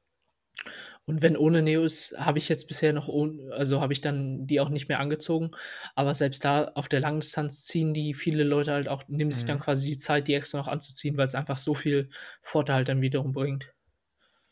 und 1.12 1.22
wenn 1.22 1.36
ohne 1.36 1.62
Neos 1.62 2.16
habe 2.18 2.38
ich 2.38 2.48
jetzt 2.48 2.70
bisher 2.70 2.94
noch, 2.94 3.10
also 3.52 3.82
habe 3.82 3.92
ich 3.92 4.00
dann 4.00 4.48
die 4.48 4.62
auch 4.62 4.70
nicht 4.70 4.88
mehr 4.88 5.02
angezogen. 5.02 5.52
Aber 5.94 6.14
selbst 6.14 6.46
da 6.46 6.72
auf 6.76 6.88
der 6.88 7.02
Langdistanz 7.02 7.66
ziehen 7.66 7.94
die 7.94 8.14
viele 8.14 8.46
Leute 8.46 8.72
halt 8.72 8.88
auch, 8.88 9.04
nehmen 9.10 9.30
sich 9.30 9.44
dann 9.44 9.58
mhm. 9.58 9.64
quasi 9.64 9.90
die 9.90 9.98
Zeit, 9.98 10.30
die 10.30 10.34
extra 10.36 10.58
noch 10.58 10.70
anzuziehen, 10.70 11.18
weil 11.18 11.26
es 11.26 11.36
einfach 11.36 11.58
so 11.58 11.74
viel 11.74 12.08
Vorteil 12.42 12.78
halt 12.78 12.88
dann 12.88 13.02
wiederum 13.02 13.34
bringt. 13.34 13.74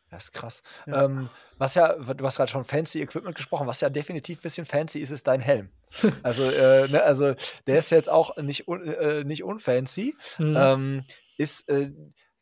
Das 0.10 0.26
ist 0.26 0.32
krass. 0.34 0.62
Ja. 0.86 1.06
Ähm, 1.06 1.30
was 1.58 1.76
ja, 1.76 1.96
du 1.96 2.26
hast 2.26 2.36
gerade 2.36 2.52
schon 2.52 2.66
fancy 2.66 3.02
Equipment 3.02 3.38
gesprochen, 3.38 3.66
was 3.66 3.80
ja 3.80 3.90
definitiv 3.90 4.40
ein 4.40 4.42
bisschen 4.42 4.66
fancy 4.66 5.00
ist, 5.00 5.12
ist 5.12 5.28
dein 5.28 5.40
Helm. 5.40 5.70
also, 6.24 6.44
äh, 6.44 6.90
ne, 6.90 7.04
also 7.04 7.36
der 7.68 7.78
ist 7.78 7.90
jetzt 7.90 8.10
auch 8.10 8.36
nicht, 8.36 8.68
un, 8.68 8.86
äh, 8.86 9.24
nicht 9.24 9.46
unfancy. 9.46 10.14
Mhm. 10.38 10.56
Ähm, 10.58 11.04
ist, 11.38 11.70
äh, 11.70 11.90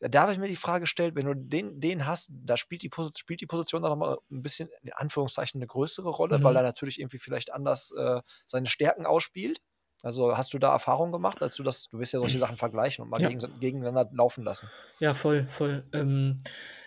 da 0.00 0.22
habe 0.22 0.32
ich 0.32 0.38
mir 0.38 0.48
die 0.48 0.56
Frage 0.56 0.82
gestellt, 0.82 1.14
wenn 1.16 1.26
du 1.26 1.34
den, 1.34 1.80
den 1.80 2.06
hast, 2.06 2.30
da 2.30 2.56
spielt 2.56 2.82
die, 2.82 2.88
Position, 2.88 3.18
spielt 3.18 3.40
die 3.40 3.46
Position 3.46 3.82
dann 3.82 3.90
nochmal 3.90 4.18
ein 4.30 4.42
bisschen, 4.42 4.68
in 4.82 4.92
Anführungszeichen, 4.92 5.58
eine 5.58 5.66
größere 5.66 6.08
Rolle, 6.08 6.38
mhm. 6.38 6.44
weil 6.44 6.56
er 6.56 6.62
natürlich 6.62 7.00
irgendwie 7.00 7.18
vielleicht 7.18 7.52
anders 7.52 7.92
äh, 7.96 8.20
seine 8.46 8.68
Stärken 8.68 9.06
ausspielt. 9.06 9.60
Also 10.02 10.36
hast 10.36 10.54
du 10.54 10.60
da 10.60 10.70
Erfahrungen 10.70 11.10
gemacht, 11.10 11.42
als 11.42 11.56
du 11.56 11.64
das, 11.64 11.88
du 11.88 11.98
wirst 11.98 12.12
ja 12.12 12.20
solche 12.20 12.38
Sachen 12.38 12.56
vergleichen 12.56 13.02
und 13.02 13.10
mal 13.10 13.20
ja. 13.20 13.28
gegen, 13.28 13.40
gegeneinander 13.58 14.08
laufen 14.12 14.44
lassen. 14.44 14.68
Ja, 15.00 15.12
voll, 15.12 15.48
voll. 15.48 15.84
Ähm, 15.92 16.36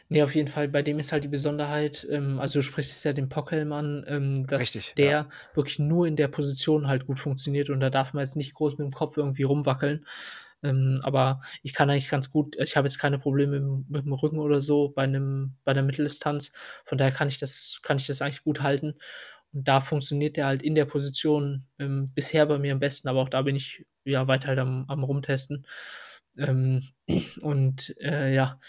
nee, 0.08 0.24
auf 0.24 0.34
jeden 0.34 0.48
Fall, 0.48 0.70
bei 0.70 0.82
dem 0.82 0.98
ist 0.98 1.12
halt 1.12 1.26
die 1.26 1.28
Besonderheit, 1.28 2.08
ähm, 2.10 2.40
also 2.40 2.60
du 2.60 2.64
sprichst 2.64 2.92
jetzt 2.92 3.04
ja 3.04 3.12
den 3.12 3.28
Pockhelm 3.28 3.74
an, 3.74 4.06
ähm, 4.08 4.48
dass 4.48 4.62
Richtig, 4.62 4.94
der 4.96 5.12
ja. 5.12 5.30
wirklich 5.54 5.78
nur 5.78 6.08
in 6.08 6.16
der 6.16 6.30
Position 6.30 6.88
halt 6.88 7.06
gut 7.06 7.20
funktioniert 7.20 7.70
und 7.70 7.82
da 7.82 7.90
darf 7.90 8.14
man 8.14 8.24
jetzt 8.24 8.38
nicht 8.38 8.54
groß 8.54 8.78
mit 8.78 8.88
dem 8.88 8.94
Kopf 8.94 9.18
irgendwie 9.18 9.44
rumwackeln. 9.44 10.06
Ähm, 10.64 11.00
aber 11.04 11.42
ich 11.64 11.74
kann 11.74 11.90
eigentlich 11.90 12.10
ganz 12.10 12.30
gut, 12.30 12.56
ich 12.58 12.78
habe 12.78 12.88
jetzt 12.88 13.00
keine 13.00 13.20
Probleme 13.20 13.60
mit, 13.60 13.90
mit, 13.90 14.06
dem 14.06 14.14
Rücken 14.14 14.40
oder 14.40 14.62
so 14.62 14.90
bei 14.90 15.04
einem, 15.04 15.56
bei 15.64 15.74
der 15.74 15.84
Mitteldistanz. 15.84 16.52
Von 16.86 16.98
daher 16.98 17.12
kann 17.12 17.28
ich 17.28 17.40
das, 17.40 17.80
kann 17.84 17.98
ich 17.98 18.08
das 18.08 18.22
eigentlich 18.22 18.44
gut 18.44 18.62
halten. 18.62 18.96
Und 19.54 19.68
da 19.68 19.82
funktioniert 19.82 20.38
der 20.38 20.46
halt 20.46 20.64
in 20.64 20.76
der 20.76 20.86
Position 20.86 21.66
ähm, 21.80 22.12
bisher 22.14 22.46
bei 22.46 22.58
mir 22.58 22.74
am 22.74 22.80
besten, 22.80 23.08
aber 23.10 23.22
auch 23.22 23.30
da 23.30 23.42
bin 23.42 23.56
ich 23.56 23.86
ja 24.06 24.28
weiter 24.28 24.50
halt 24.50 24.60
am, 24.60 24.86
am 24.88 25.04
Rumtesten. 25.04 25.66
Ähm, 26.38 26.82
und 27.42 27.96
äh, 28.00 28.34
ja, 28.34 28.60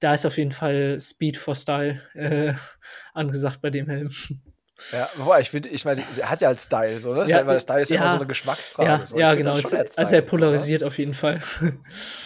da 0.00 0.14
ist 0.14 0.26
auf 0.26 0.38
jeden 0.38 0.52
Fall 0.52 0.98
Speed 1.00 1.36
for 1.36 1.54
Style 1.54 2.00
äh, 2.14 2.54
angesagt 3.14 3.60
bei 3.62 3.70
dem 3.70 3.88
Helm. 3.88 4.10
Ja, 4.90 5.08
wobei, 5.16 5.40
ich 5.40 5.50
finde, 5.50 5.68
ich 5.68 5.84
meine, 5.84 6.02
er 6.16 6.30
hat 6.30 6.40
ja 6.40 6.48
halt 6.48 6.60
Style, 6.60 6.98
so, 6.98 7.12
ne? 7.14 7.24
Ja, 7.26 7.58
Style 7.60 7.80
ist 7.80 7.90
ja, 7.90 7.98
immer 7.98 8.08
so 8.08 8.16
eine 8.16 8.26
Geschmacksfrage. 8.26 8.88
Ja, 8.88 9.06
so. 9.06 9.18
ja 9.18 9.34
genau. 9.34 9.56
Style, 9.56 9.88
also 9.96 10.16
er 10.16 10.22
polarisiert 10.22 10.80
so, 10.80 10.84
ne? 10.84 10.88
auf 10.88 10.98
jeden 10.98 11.14
Fall. 11.14 11.40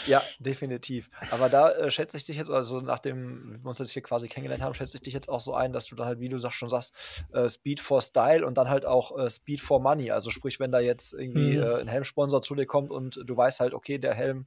Ja, 0.06 0.22
definitiv. 0.38 1.10
Aber 1.32 1.48
da 1.48 1.72
äh, 1.72 1.90
schätze 1.90 2.16
ich 2.16 2.24
dich 2.24 2.36
jetzt, 2.36 2.48
also 2.48 2.80
nachdem 2.80 3.58
wir 3.60 3.68
uns 3.68 3.80
jetzt 3.80 3.90
hier 3.90 4.02
quasi 4.02 4.28
kennengelernt 4.28 4.62
haben, 4.62 4.72
schätze 4.72 4.96
ich 4.96 5.02
dich 5.02 5.14
jetzt 5.14 5.28
auch 5.28 5.40
so 5.40 5.52
ein, 5.52 5.72
dass 5.72 5.86
du 5.86 5.96
dann 5.96 6.06
halt, 6.06 6.20
wie 6.20 6.28
du 6.28 6.38
sagst, 6.38 6.58
schon 6.58 6.68
sagst, 6.68 6.94
äh, 7.32 7.48
Speed 7.48 7.80
for 7.80 8.00
Style 8.00 8.46
und 8.46 8.56
dann 8.56 8.68
halt 8.68 8.86
auch 8.86 9.18
äh, 9.18 9.28
Speed 9.28 9.60
for 9.60 9.80
Money. 9.80 10.12
Also 10.12 10.30
sprich, 10.30 10.60
wenn 10.60 10.70
da 10.70 10.78
jetzt 10.78 11.12
irgendwie 11.12 11.56
mhm. 11.56 11.62
Äh, 11.62 11.80
ein 11.80 11.88
Helmsponsor 11.88 12.40
zu 12.40 12.54
dir 12.54 12.66
kommt 12.66 12.92
und 12.92 13.20
du 13.24 13.36
weißt 13.36 13.58
halt, 13.58 13.74
okay, 13.74 13.98
der 13.98 14.14
Helm 14.14 14.46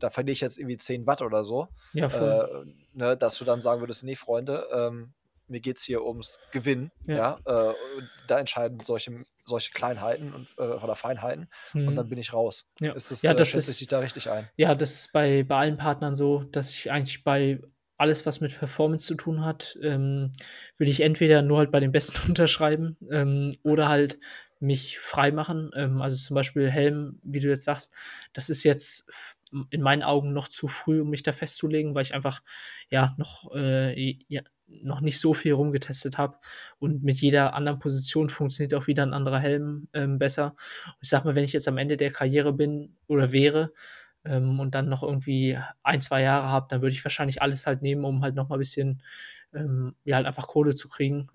da 0.00 0.10
verliere 0.10 0.32
ich 0.32 0.40
jetzt 0.40 0.58
irgendwie 0.58 0.76
10 0.76 1.06
Watt 1.06 1.22
oder 1.22 1.44
so. 1.44 1.68
Ja, 1.92 2.08
voll. 2.08 2.66
Äh, 2.66 2.98
ne, 2.98 3.16
dass 3.16 3.36
du 3.38 3.44
dann 3.44 3.60
sagen 3.60 3.80
würdest, 3.80 4.02
nee, 4.02 4.16
Freunde, 4.16 4.66
ähm, 4.72 5.12
mir 5.50 5.60
geht 5.60 5.78
es 5.78 5.84
hier 5.84 6.04
ums 6.04 6.38
Gewinnen. 6.52 6.90
Ja. 7.06 7.38
ja? 7.46 7.70
Äh, 7.70 7.74
da 8.26 8.38
entscheiden 8.38 8.80
solche, 8.80 9.24
solche 9.44 9.72
Kleinheiten 9.72 10.32
und, 10.32 10.48
äh, 10.58 10.62
oder 10.62 10.96
Feinheiten 10.96 11.48
mhm. 11.72 11.88
und 11.88 11.96
dann 11.96 12.08
bin 12.08 12.18
ich 12.18 12.32
raus. 12.32 12.66
Ja, 12.80 12.92
ist 12.92 13.10
das, 13.10 13.22
ja, 13.22 13.32
äh, 13.32 13.34
das 13.34 13.50
schätze 13.50 13.70
ich 13.72 13.88
da 13.88 13.98
richtig 13.98 14.30
ein. 14.30 14.48
Ja, 14.56 14.74
das 14.74 14.94
ist 14.94 15.12
bei, 15.12 15.42
bei 15.42 15.56
allen 15.56 15.76
Partnern 15.76 16.14
so, 16.14 16.42
dass 16.42 16.70
ich 16.70 16.90
eigentlich 16.90 17.24
bei 17.24 17.60
alles, 18.00 18.24
was 18.24 18.40
mit 18.40 18.58
Performance 18.58 19.06
zu 19.06 19.14
tun 19.14 19.44
hat, 19.44 19.76
ähm, 19.82 20.32
will 20.78 20.88
ich 20.88 21.02
entweder 21.02 21.42
nur 21.42 21.58
halt 21.58 21.70
bei 21.70 21.80
den 21.80 21.92
Besten 21.92 22.18
unterschreiben 22.28 22.96
ähm, 23.10 23.54
oder 23.62 23.88
halt 23.88 24.18
mich 24.58 24.98
frei 24.98 25.32
machen. 25.32 25.70
Ähm, 25.74 26.00
also 26.00 26.16
zum 26.16 26.34
Beispiel 26.34 26.70
Helm, 26.70 27.20
wie 27.22 27.40
du 27.40 27.48
jetzt 27.48 27.64
sagst, 27.64 27.92
das 28.32 28.48
ist 28.48 28.64
jetzt 28.64 29.38
in 29.70 29.82
meinen 29.82 30.02
Augen 30.02 30.32
noch 30.32 30.48
zu 30.48 30.68
früh, 30.68 31.00
um 31.02 31.10
mich 31.10 31.22
da 31.22 31.32
festzulegen, 31.32 31.94
weil 31.94 32.02
ich 32.02 32.14
einfach 32.14 32.42
ja 32.88 33.14
noch 33.18 33.54
äh, 33.54 34.18
ja, 34.28 34.42
noch 34.82 35.00
nicht 35.00 35.20
so 35.20 35.34
viel 35.34 35.52
rumgetestet 35.52 36.18
habe. 36.18 36.38
Und 36.78 37.02
mit 37.02 37.20
jeder 37.20 37.54
anderen 37.54 37.78
Position 37.78 38.28
funktioniert 38.28 38.74
auch 38.74 38.86
wieder 38.86 39.02
ein 39.02 39.14
anderer 39.14 39.38
Helm 39.38 39.88
ähm, 39.92 40.18
besser. 40.18 40.54
Und 40.86 40.96
ich 41.02 41.08
sag 41.08 41.24
mal, 41.24 41.34
wenn 41.34 41.44
ich 41.44 41.52
jetzt 41.52 41.68
am 41.68 41.78
Ende 41.78 41.96
der 41.96 42.10
Karriere 42.10 42.52
bin 42.52 42.96
oder 43.06 43.32
wäre 43.32 43.72
ähm, 44.24 44.60
und 44.60 44.74
dann 44.74 44.88
noch 44.88 45.02
irgendwie 45.02 45.58
ein, 45.82 46.00
zwei 46.00 46.22
Jahre 46.22 46.48
habe, 46.48 46.66
dann 46.70 46.82
würde 46.82 46.94
ich 46.94 47.04
wahrscheinlich 47.04 47.42
alles 47.42 47.66
halt 47.66 47.82
nehmen, 47.82 48.04
um 48.04 48.22
halt 48.22 48.34
noch 48.34 48.48
mal 48.48 48.56
ein 48.56 48.60
bisschen, 48.60 49.02
ähm, 49.54 49.94
ja, 50.04 50.16
halt 50.16 50.26
einfach 50.26 50.48
Kohle 50.48 50.74
zu 50.74 50.88
kriegen. 50.88 51.28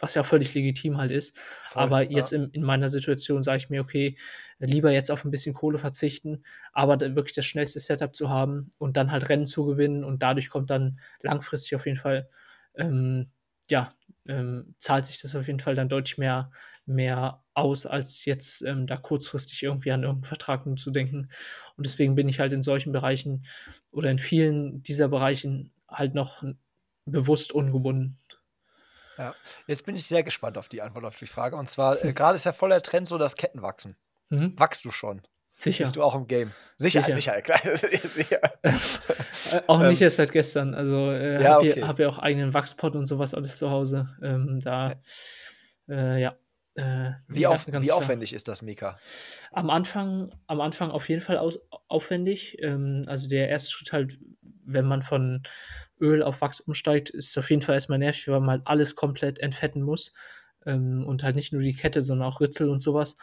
Was 0.00 0.14
ja 0.14 0.22
völlig 0.22 0.54
legitim 0.54 0.96
halt 0.96 1.10
ist. 1.10 1.36
Voll, 1.36 1.82
aber 1.82 2.10
jetzt 2.10 2.32
ja. 2.32 2.38
in, 2.38 2.50
in, 2.50 2.62
meiner 2.62 2.88
Situation 2.88 3.42
sage 3.42 3.58
ich 3.58 3.70
mir, 3.70 3.80
okay, 3.80 4.16
lieber 4.58 4.92
jetzt 4.92 5.10
auf 5.10 5.24
ein 5.24 5.30
bisschen 5.30 5.54
Kohle 5.54 5.78
verzichten, 5.78 6.44
aber 6.72 7.00
wirklich 7.00 7.34
das 7.34 7.46
schnellste 7.46 7.80
Setup 7.80 8.14
zu 8.14 8.30
haben 8.30 8.70
und 8.78 8.96
dann 8.96 9.10
halt 9.10 9.28
Rennen 9.28 9.46
zu 9.46 9.66
gewinnen 9.66 10.04
und 10.04 10.22
dadurch 10.22 10.50
kommt 10.50 10.70
dann 10.70 11.00
langfristig 11.22 11.74
auf 11.74 11.86
jeden 11.86 11.98
Fall, 11.98 12.28
ähm, 12.74 13.30
ja, 13.70 13.92
ähm, 14.28 14.74
zahlt 14.78 15.06
sich 15.06 15.20
das 15.20 15.34
auf 15.34 15.46
jeden 15.46 15.58
Fall 15.58 15.74
dann 15.74 15.88
deutlich 15.88 16.18
mehr, 16.18 16.50
mehr 16.86 17.42
aus, 17.54 17.86
als 17.86 18.24
jetzt 18.24 18.62
ähm, 18.62 18.86
da 18.86 18.96
kurzfristig 18.96 19.62
irgendwie 19.62 19.90
an 19.90 20.02
irgendeinen 20.02 20.28
Vertrag 20.28 20.64
zu 20.78 20.90
denken. 20.90 21.28
Und 21.76 21.86
deswegen 21.86 22.14
bin 22.14 22.28
ich 22.28 22.38
halt 22.38 22.52
in 22.52 22.62
solchen 22.62 22.92
Bereichen 22.92 23.46
oder 23.90 24.10
in 24.10 24.18
vielen 24.18 24.82
dieser 24.82 25.08
Bereichen 25.08 25.72
halt 25.88 26.14
noch 26.14 26.44
bewusst 27.06 27.52
ungebunden. 27.52 28.18
Ja, 29.18 29.34
jetzt 29.66 29.84
bin 29.84 29.96
ich 29.96 30.06
sehr 30.06 30.22
gespannt 30.22 30.56
auf 30.56 30.68
die 30.68 30.80
Antwort 30.80 31.04
auf 31.04 31.16
die 31.16 31.26
Frage. 31.26 31.56
Und 31.56 31.68
zwar, 31.68 32.02
äh, 32.04 32.12
gerade 32.12 32.36
ist 32.36 32.44
ja 32.44 32.52
voller 32.52 32.80
Trend 32.80 33.08
so 33.08 33.18
das 33.18 33.36
Kettenwachsen. 33.36 33.96
Mhm. 34.30 34.54
Wachst 34.56 34.84
du 34.84 34.90
schon? 34.90 35.22
Sicher. 35.56 35.82
Bist 35.82 35.96
du 35.96 36.04
auch 36.04 36.14
im 36.14 36.28
Game? 36.28 36.52
Sicher, 36.76 37.02
sicher, 37.02 37.14
sicher. 37.16 37.42
klar. 37.42 37.58
sicher. 37.66 38.40
auch 39.66 39.80
nicht 39.80 40.00
ähm, 40.00 40.04
erst 40.04 40.16
seit 40.16 40.30
gestern. 40.30 40.72
Also 40.72 41.10
äh, 41.10 41.42
ja, 41.42 41.54
habe 41.54 41.70
okay. 41.70 41.80
ja, 41.80 41.88
hab 41.88 41.98
ja 41.98 42.08
auch 42.08 42.18
eigenen 42.20 42.54
Wachspot 42.54 42.94
und 42.94 43.06
sowas 43.06 43.34
alles 43.34 43.58
zu 43.58 43.68
Hause. 43.68 44.08
Ähm, 44.22 44.60
da, 44.62 44.94
äh, 45.88 46.20
ja. 46.20 46.34
Äh, 46.78 47.12
wie, 47.26 47.46
auf, 47.46 47.66
wie 47.66 47.92
aufwendig 47.92 48.32
ist 48.32 48.48
das, 48.48 48.62
Mika? 48.62 48.98
Am 49.50 49.68
Anfang, 49.68 50.32
am 50.46 50.60
Anfang 50.60 50.90
auf 50.90 51.08
jeden 51.08 51.20
Fall 51.20 51.38
aus, 51.38 51.58
aufwendig. 51.88 52.62
Ähm, 52.62 53.04
also 53.06 53.28
der 53.28 53.48
erste 53.48 53.72
Schritt 53.72 53.92
halt, 53.92 54.18
wenn 54.64 54.86
man 54.86 55.02
von, 55.02 55.42
Öl 56.00 56.22
auf 56.22 56.40
Wachs 56.40 56.60
umsteigt, 56.60 57.10
ist 57.10 57.36
auf 57.38 57.50
jeden 57.50 57.62
Fall 57.62 57.74
erstmal 57.74 57.98
nervig, 57.98 58.28
weil 58.28 58.40
man 58.40 58.50
halt 58.50 58.62
alles 58.66 58.94
komplett 58.94 59.38
entfetten 59.38 59.82
muss. 59.82 60.12
ähm, 60.66 61.04
und 61.06 61.22
halt 61.22 61.36
nicht 61.36 61.52
nur 61.52 61.62
die 61.62 61.74
Kette, 61.74 62.02
sondern 62.02 62.28
auch 62.28 62.40
Ritzel 62.40 62.68
und 62.68 62.82
sowas. 62.82 63.16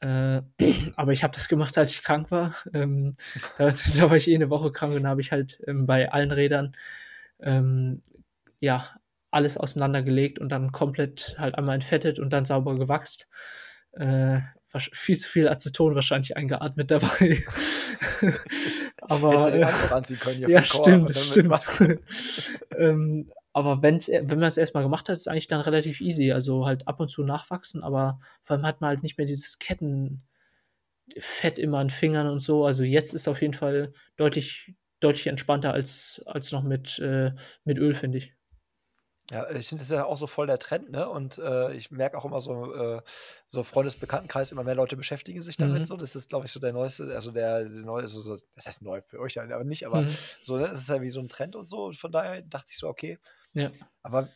Äh, 0.00 0.42
aber 0.96 1.12
ich 1.12 1.22
habe 1.22 1.34
das 1.34 1.48
gemacht, 1.48 1.78
als 1.78 1.92
ich 1.92 2.02
krank 2.02 2.30
war. 2.30 2.54
Ähm, 2.74 3.16
da, 3.58 3.70
da, 3.96 4.10
war 4.10 4.16
ich 4.16 4.28
eh 4.28 4.34
eine 4.34 4.50
Woche 4.50 4.72
krank 4.72 4.94
und 4.94 5.06
habe 5.06 5.20
ich 5.20 5.32
halt 5.32 5.60
ähm, 5.66 5.86
bei 5.86 6.12
allen 6.12 6.32
Rädern 6.32 6.76
ähm, 7.40 8.02
ja 8.60 8.86
alles 9.36 9.56
auseinandergelegt 9.56 10.38
und 10.38 10.48
dann 10.48 10.72
komplett 10.72 11.36
halt 11.38 11.54
einmal 11.54 11.76
entfettet 11.76 12.18
und 12.18 12.32
dann 12.32 12.44
sauber 12.44 12.74
gewachst. 12.74 13.28
Äh, 13.92 14.40
viel 14.92 15.16
zu 15.16 15.28
viel 15.28 15.48
Aceton 15.48 15.94
wahrscheinlich 15.94 16.36
eingeatmet 16.36 16.90
dabei. 16.90 17.44
aber 19.02 19.52
anziehen 19.92 20.18
können 20.18 20.48
ja, 20.48 20.64
stimmt, 20.64 21.16
stimmt. 21.16 21.54
ähm, 22.76 23.30
aber 23.52 23.82
wenn's, 23.82 24.08
wenn 24.08 24.26
man 24.38 24.48
es 24.48 24.58
erstmal 24.58 24.82
gemacht 24.82 25.08
hat, 25.08 25.14
ist 25.14 25.22
es 25.22 25.28
eigentlich 25.28 25.48
dann 25.48 25.62
relativ 25.62 26.00
easy. 26.02 26.32
Also 26.32 26.66
halt 26.66 26.86
ab 26.86 27.00
und 27.00 27.08
zu 27.08 27.22
nachwachsen, 27.22 27.82
aber 27.82 28.18
vor 28.42 28.56
allem 28.56 28.66
hat 28.66 28.80
man 28.80 28.88
halt 28.88 29.02
nicht 29.02 29.16
mehr 29.16 29.26
dieses 29.26 29.58
Kettenfett 29.58 30.20
immer 31.58 31.78
an 31.78 31.88
Fingern 31.88 32.26
und 32.26 32.40
so. 32.40 32.66
Also 32.66 32.84
jetzt 32.84 33.14
ist 33.14 33.28
auf 33.28 33.40
jeden 33.40 33.54
Fall 33.54 33.92
deutlich, 34.16 34.74
deutlich 35.00 35.28
entspannter 35.28 35.72
als, 35.72 36.22
als 36.26 36.52
noch 36.52 36.64
mit, 36.64 36.98
äh, 36.98 37.32
mit 37.64 37.78
Öl, 37.78 37.94
finde 37.94 38.18
ich. 38.18 38.35
Ja, 39.30 39.50
ich 39.50 39.68
finde, 39.68 39.80
das 39.80 39.88
ist 39.88 39.92
ja 39.92 40.04
auch 40.04 40.16
so 40.16 40.28
voll 40.28 40.46
der 40.46 40.58
Trend, 40.58 40.90
ne? 40.90 41.08
Und 41.08 41.38
äh, 41.38 41.72
ich 41.74 41.90
merke 41.90 42.16
auch 42.16 42.24
immer 42.24 42.40
so, 42.40 42.72
äh, 42.74 43.02
so 43.48 43.64
Freundesbekanntenkreis, 43.64 44.52
immer 44.52 44.62
mehr 44.62 44.76
Leute 44.76 44.96
beschäftigen 44.96 45.42
sich 45.42 45.56
damit. 45.56 45.80
Mhm. 45.80 45.84
So, 45.84 45.96
das 45.96 46.14
ist, 46.14 46.28
glaube 46.28 46.46
ich, 46.46 46.52
so 46.52 46.60
der 46.60 46.72
neueste, 46.72 47.12
also 47.12 47.32
der, 47.32 47.64
der 47.64 47.82
neue, 47.82 48.06
so, 48.06 48.20
so, 48.20 48.36
das 48.54 48.66
heißt 48.66 48.82
neu 48.82 49.00
für 49.02 49.18
euch, 49.18 49.40
aber 49.40 49.64
nicht, 49.64 49.84
aber 49.84 50.02
Mhm. 50.02 50.16
so, 50.42 50.56
ne? 50.56 50.68
Das 50.68 50.78
ist 50.80 50.88
ja 50.88 51.00
wie 51.02 51.10
so 51.10 51.18
ein 51.20 51.28
Trend 51.28 51.56
und 51.56 51.64
so. 51.64 51.86
Und 51.86 51.96
von 51.96 52.12
daher 52.12 52.42
dachte 52.42 52.68
ich 52.70 52.78
so, 52.78 52.86
okay. 52.88 53.18
Ja. 53.52 53.70
Aber 54.02 54.28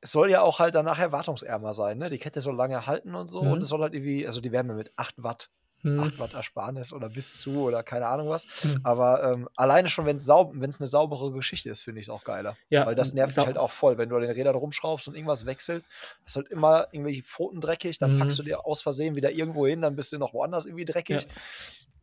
es 0.00 0.12
soll 0.12 0.30
ja 0.30 0.42
auch 0.42 0.58
halt 0.58 0.74
dann 0.74 0.86
nachher 0.86 1.12
wartungsärmer 1.12 1.74
sein, 1.74 1.98
ne? 1.98 2.08
Die 2.10 2.18
Kette 2.18 2.40
soll 2.40 2.56
lange 2.56 2.86
halten 2.86 3.14
und 3.14 3.28
so. 3.28 3.40
Und 3.42 3.58
Mhm. 3.58 3.62
es 3.62 3.68
soll 3.68 3.80
halt 3.82 3.94
irgendwie, 3.94 4.26
also 4.26 4.40
die 4.40 4.50
werden 4.50 4.68
ja 4.68 4.74
mit 4.74 4.92
8 4.96 5.14
Watt, 5.22 5.50
Mhm. 5.82 6.00
8 6.00 6.18
Watt 6.18 6.34
Ersparnis 6.34 6.92
oder 6.92 7.08
bis 7.08 7.38
zu 7.40 7.62
oder 7.62 7.82
keine 7.82 8.06
Ahnung 8.06 8.28
was. 8.28 8.46
Mhm. 8.62 8.80
Aber 8.82 9.32
ähm, 9.34 9.48
alleine 9.56 9.88
schon, 9.88 10.06
wenn 10.06 10.16
es 10.16 10.24
saub 10.24 10.52
eine 10.52 10.70
saubere 10.86 11.32
Geschichte 11.32 11.70
ist, 11.70 11.82
finde 11.82 12.00
ich 12.00 12.06
es 12.06 12.10
auch 12.10 12.24
geiler. 12.24 12.56
Ja, 12.68 12.86
Weil 12.86 12.94
das 12.94 13.12
nervt 13.14 13.32
sau- 13.34 13.42
mich 13.42 13.46
halt 13.48 13.58
auch 13.58 13.72
voll. 13.72 13.98
Wenn 13.98 14.08
du 14.08 14.16
an 14.16 14.22
den 14.22 14.30
Rädern 14.30 14.54
rumschraubst 14.56 15.08
und 15.08 15.14
irgendwas 15.14 15.46
wechselst, 15.46 15.90
hast 16.24 16.36
halt 16.36 16.48
immer 16.48 16.88
irgendwelche 16.92 17.22
Pfoten 17.22 17.60
dreckig, 17.60 17.98
dann 17.98 18.14
Mhm. 18.16 18.18
packst 18.20 18.38
du 18.38 18.42
dir 18.42 18.66
aus 18.66 18.82
Versehen 18.82 19.14
wieder 19.16 19.30
irgendwo 19.32 19.66
hin, 19.66 19.80
dann 19.82 19.96
bist 19.96 20.12
du 20.12 20.18
noch 20.18 20.34
woanders 20.34 20.66
irgendwie 20.66 20.84
dreckig. 20.84 21.26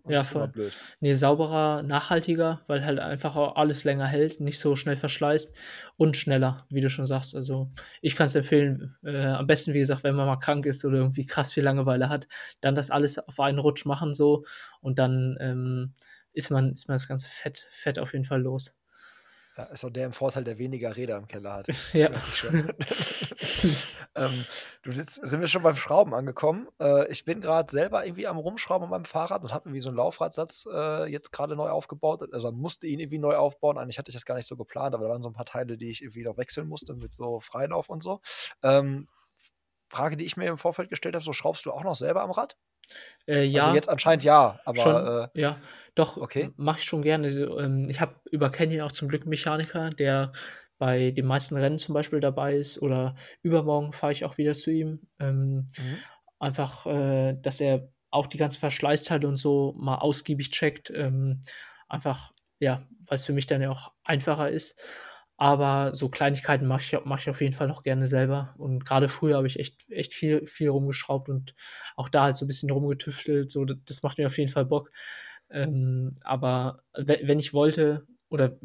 Und 0.07 0.13
Ja, 0.13 0.19
das 0.19 0.27
ist 0.27 0.31
voll. 0.33 0.47
blöd. 0.47 0.73
Nee, 1.01 1.13
sauberer, 1.13 1.83
nachhaltiger, 1.83 2.61
weil 2.67 2.83
halt 2.85 2.99
einfach 2.99 3.35
auch 3.35 3.55
alles 3.57 3.83
länger 3.83 4.07
hält, 4.07 4.39
nicht 4.39 4.59
so 4.59 4.75
schnell 4.75 4.95
verschleißt 4.95 5.55
und 5.97 6.15
schneller, 6.15 6.65
wie 6.69 6.79
du 6.81 6.89
schon 6.89 7.05
sagst. 7.05 7.35
Also 7.35 7.71
ich 8.01 8.15
kann 8.15 8.27
es 8.27 8.35
empfehlen, 8.35 8.95
äh, 9.03 9.25
am 9.27 9.47
besten, 9.47 9.73
wie 9.73 9.79
gesagt, 9.79 10.03
wenn 10.03 10.15
man 10.15 10.25
mal 10.27 10.37
krank 10.37 10.65
ist 10.65 10.85
oder 10.85 10.97
irgendwie 10.97 11.25
krass 11.25 11.51
viel 11.51 11.63
Langeweile 11.63 12.09
hat, 12.09 12.27
dann 12.61 12.73
das 12.75 12.89
alles 12.89 13.19
auf 13.19 13.39
einen 13.39 13.59
Rutsch 13.59 13.85
machen 13.85 14.13
so 14.13 14.43
und 14.81 14.97
dann 14.97 15.37
ähm, 15.41 15.93
ist 16.33 16.51
man, 16.51 16.71
ist 16.73 16.87
man 16.87 16.95
das 16.95 17.07
ganze 17.07 17.27
Fett, 17.29 17.67
Fett 17.69 17.99
auf 17.99 18.13
jeden 18.13 18.25
Fall 18.25 18.41
los. 18.41 18.73
Ja, 19.57 19.63
ist 19.65 19.83
auch 19.83 19.89
der 19.89 20.05
im 20.05 20.13
Vorteil, 20.13 20.43
der 20.43 20.59
weniger 20.59 20.95
Räder 20.95 21.17
im 21.17 21.27
Keller 21.27 21.53
hat. 21.53 21.67
Ja. 21.93 22.09
Ähm, 24.15 24.45
du 24.81 24.91
sitzt, 24.91 25.19
sind 25.23 25.41
wir 25.41 25.47
schon 25.47 25.61
beim 25.61 25.75
Schrauben 25.75 26.15
angekommen. 26.15 26.67
Äh, 26.81 27.11
ich 27.11 27.23
bin 27.23 27.39
gerade 27.39 27.71
selber 27.71 28.03
irgendwie 28.03 28.25
am 28.25 28.37
Rumschrauben 28.37 28.85
an 28.85 28.89
meinem 28.89 29.05
Fahrrad 29.05 29.43
und 29.43 29.53
habe 29.53 29.69
irgendwie 29.69 29.79
so 29.79 29.89
einen 29.89 29.97
Laufradsatz 29.97 30.67
äh, 30.71 31.05
jetzt 31.11 31.31
gerade 31.31 31.55
neu 31.55 31.69
aufgebaut. 31.69 32.27
Also 32.33 32.51
musste 32.51 32.87
ihn 32.87 32.99
irgendwie 32.99 33.19
neu 33.19 33.35
aufbauen. 33.35 33.77
Eigentlich 33.77 33.99
hatte 33.99 34.09
ich 34.09 34.15
das 34.15 34.25
gar 34.25 34.33
nicht 34.33 34.47
so 34.47 34.57
geplant, 34.57 34.95
aber 34.95 35.03
da 35.05 35.11
waren 35.11 35.21
so 35.21 35.29
ein 35.29 35.33
paar 35.33 35.45
Teile, 35.45 35.77
die 35.77 35.91
ich 35.91 36.01
irgendwie 36.01 36.23
noch 36.23 36.37
wechseln 36.37 36.67
musste 36.67 36.95
mit 36.95 37.13
so 37.13 37.39
Freilauf 37.39 37.89
und 37.89 38.01
so. 38.01 38.21
Ähm, 38.63 39.07
Frage, 39.89 40.17
die 40.17 40.25
ich 40.25 40.37
mir 40.37 40.47
im 40.47 40.57
Vorfeld 40.57 40.89
gestellt 40.89 41.15
habe: 41.15 41.23
So 41.23 41.33
schraubst 41.33 41.65
du 41.65 41.71
auch 41.71 41.83
noch 41.83 41.95
selber 41.95 42.21
am 42.21 42.31
Rad? 42.31 42.57
Äh, 43.27 43.43
ja. 43.43 43.63
Also 43.63 43.75
jetzt 43.75 43.89
anscheinend 43.89 44.23
ja, 44.23 44.59
aber 44.65 44.81
schon, 44.81 44.95
äh, 44.95 45.41
ja, 45.41 45.57
doch, 45.95 46.17
okay. 46.17 46.51
mache 46.55 46.79
ich 46.79 46.85
schon 46.85 47.01
gerne. 47.01 47.27
Also, 47.27 47.59
ähm, 47.59 47.87
ich 47.89 47.99
habe 47.99 48.15
über 48.31 48.49
Canyon 48.49 48.81
auch 48.87 48.91
zum 48.91 49.09
Glück 49.09 49.23
einen 49.23 49.29
Mechaniker, 49.29 49.89
der 49.89 50.31
bei 50.77 51.11
den 51.11 51.25
meisten 51.25 51.57
Rennen 51.57 51.77
zum 51.77 51.93
Beispiel 51.93 52.19
dabei 52.19 52.55
ist 52.55 52.81
oder 52.81 53.15
übermorgen 53.41 53.93
fahre 53.93 54.11
ich 54.11 54.25
auch 54.25 54.37
wieder 54.37 54.53
zu 54.53 54.71
ihm. 54.71 55.07
Ähm, 55.19 55.67
Mhm. 55.77 55.97
Einfach, 56.39 56.85
äh, 56.85 57.33
dass 57.41 57.59
er 57.59 57.89
auch 58.11 58.27
die 58.27 58.37
ganzen 58.37 58.59
Verschleißteile 58.59 59.27
und 59.27 59.37
so 59.37 59.73
mal 59.75 59.95
ausgiebig 59.95 60.51
checkt. 60.51 60.91
Ähm, 60.91 61.41
einfach, 61.87 62.31
ja, 62.59 62.83
weil 63.07 63.15
es 63.15 63.25
für 63.25 63.33
mich 63.33 63.47
dann 63.47 63.61
ja 63.61 63.71
auch 63.71 63.91
einfacher 64.03 64.49
ist. 64.49 64.79
Aber 65.37 65.93
so 65.95 66.09
Kleinigkeiten 66.09 66.65
mache 66.67 66.81
ich, 66.81 66.97
mach 67.05 67.19
ich 67.19 67.29
auf 67.29 67.41
jeden 67.41 67.53
Fall 67.53 67.67
noch 67.67 67.83
gerne 67.83 68.07
selber. 68.07 68.55
Und 68.57 68.85
gerade 68.85 69.07
früher 69.07 69.37
habe 69.37 69.47
ich 69.47 69.59
echt, 69.59 69.89
echt 69.91 70.13
viel, 70.13 70.45
viel 70.47 70.69
rumgeschraubt 70.69 71.29
und 71.29 71.53
auch 71.95 72.09
da 72.09 72.23
halt 72.23 72.35
so 72.35 72.45
ein 72.45 72.47
bisschen 72.47 72.71
rumgetüftelt. 72.71 73.51
So, 73.51 73.63
das, 73.65 74.01
macht 74.03 74.17
mir 74.17 74.27
auf 74.27 74.37
jeden 74.37 74.51
Fall 74.51 74.65
Bock. 74.65 74.91
Ähm, 75.49 76.15
aber 76.23 76.83
we- 76.95 77.19
wenn 77.23 77.39
ich 77.39 77.53
wollte 77.53 78.05
oder 78.29 78.57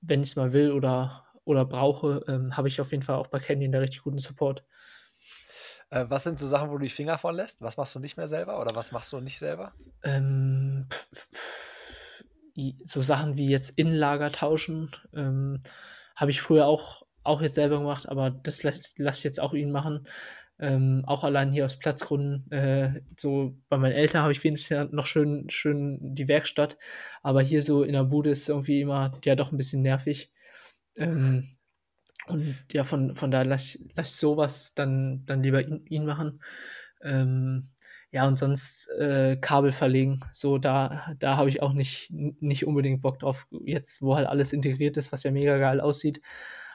wenn 0.00 0.22
ich 0.22 0.30
es 0.30 0.36
mal 0.36 0.52
will 0.52 0.72
oder, 0.72 1.24
oder 1.44 1.64
brauche, 1.64 2.24
ähm, 2.26 2.56
habe 2.56 2.68
ich 2.68 2.80
auf 2.80 2.90
jeden 2.90 3.02
Fall 3.02 3.16
auch 3.16 3.28
bei 3.28 3.38
Canyon 3.38 3.72
da 3.72 3.78
richtig 3.78 4.02
guten 4.02 4.18
Support. 4.18 4.64
Äh, 5.90 6.04
was 6.08 6.24
sind 6.24 6.38
so 6.38 6.46
Sachen, 6.46 6.70
wo 6.70 6.78
du 6.78 6.84
die 6.84 6.90
Finger 6.90 7.18
von 7.18 7.34
lässt? 7.34 7.62
Was 7.62 7.76
machst 7.76 7.94
du 7.94 7.98
nicht 8.00 8.16
mehr 8.16 8.28
selber 8.28 8.60
oder 8.60 8.74
was 8.74 8.92
machst 8.92 9.12
du 9.12 9.20
nicht 9.20 9.38
selber? 9.38 9.72
Ähm, 10.02 10.86
pf- 10.90 11.12
pf- 11.14 12.74
so 12.84 13.02
Sachen 13.02 13.36
wie 13.36 13.48
jetzt 13.48 13.70
Innenlager 13.78 14.32
tauschen, 14.32 14.90
ähm, 15.14 15.62
habe 16.18 16.32
ich 16.32 16.40
früher 16.40 16.66
auch, 16.66 17.06
auch 17.22 17.40
jetzt 17.40 17.54
selber 17.54 17.78
gemacht, 17.78 18.08
aber 18.08 18.30
das 18.30 18.64
lasse 18.64 18.82
lass 18.96 19.18
ich 19.18 19.24
jetzt 19.24 19.40
auch 19.40 19.54
ihn 19.54 19.70
machen. 19.70 20.06
Ähm, 20.60 21.04
auch 21.06 21.22
allein 21.22 21.52
hier 21.52 21.64
aus 21.64 21.78
Platzgründen. 21.78 22.50
Äh, 22.50 23.02
so 23.16 23.56
bei 23.68 23.78
meinen 23.78 23.92
Eltern 23.92 24.22
habe 24.22 24.32
ich 24.32 24.42
wenigstens 24.42 24.70
ja 24.70 24.84
noch 24.86 25.06
schön, 25.06 25.48
schön 25.48 25.98
die 26.00 26.26
Werkstatt, 26.26 26.76
aber 27.22 27.40
hier 27.40 27.62
so 27.62 27.84
in 27.84 27.92
der 27.92 28.02
Bude 28.02 28.30
ist 28.30 28.48
irgendwie 28.48 28.80
immer 28.80 29.16
ja 29.24 29.36
doch 29.36 29.52
ein 29.52 29.56
bisschen 29.56 29.82
nervig. 29.82 30.32
Ähm, 30.96 31.56
und 32.26 32.56
ja, 32.72 32.82
von, 32.82 33.14
von 33.14 33.30
daher 33.30 33.46
lasse 33.46 33.78
ich, 33.78 33.92
lass 33.94 34.10
ich 34.10 34.16
sowas 34.16 34.74
dann, 34.74 35.24
dann 35.26 35.42
lieber 35.44 35.62
ihn, 35.62 35.86
ihn 35.86 36.04
machen. 36.04 36.42
Ähm, 37.02 37.70
ja, 38.10 38.26
und 38.26 38.38
sonst 38.38 38.88
äh, 38.98 39.36
Kabel 39.36 39.72
verlegen. 39.72 40.20
So, 40.32 40.58
da, 40.58 41.14
da 41.18 41.36
habe 41.36 41.50
ich 41.50 41.62
auch 41.62 41.72
nicht, 41.72 42.10
nicht 42.10 42.66
unbedingt 42.66 43.02
Bock 43.02 43.18
drauf. 43.18 43.46
Jetzt, 43.64 44.00
wo 44.00 44.16
halt 44.16 44.26
alles 44.26 44.52
integriert 44.52 44.96
ist, 44.96 45.12
was 45.12 45.22
ja 45.24 45.30
mega 45.30 45.58
geil 45.58 45.80
aussieht, 45.80 46.20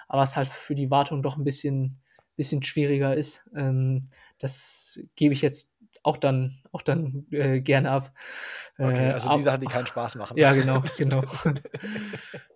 aber 0.07 0.21
was 0.21 0.36
halt 0.36 0.47
für 0.47 0.75
die 0.75 0.91
Wartung 0.91 1.23
doch 1.23 1.38
ein 1.38 1.43
bisschen, 1.43 2.01
bisschen 2.36 2.61
schwieriger 2.61 3.15
ist. 3.15 3.49
Ähm, 3.55 4.05
das 4.38 4.99
gebe 5.15 5.34
ich 5.34 5.41
jetzt 5.41 5.77
auch 6.03 6.17
dann, 6.17 6.61
auch 6.71 6.81
dann 6.81 7.25
äh, 7.31 7.61
gerne 7.61 7.91
ab. 7.91 8.13
Okay, 8.77 9.09
Äh, 9.09 9.13
also 9.13 9.31
die 9.34 9.41
Sachen, 9.41 9.61
die 9.61 9.67
keinen 9.67 9.88
Spaß 9.88 10.15
machen. 10.15 10.38
Ja, 10.38 10.53
genau, 10.53 10.84
genau. 10.97 11.23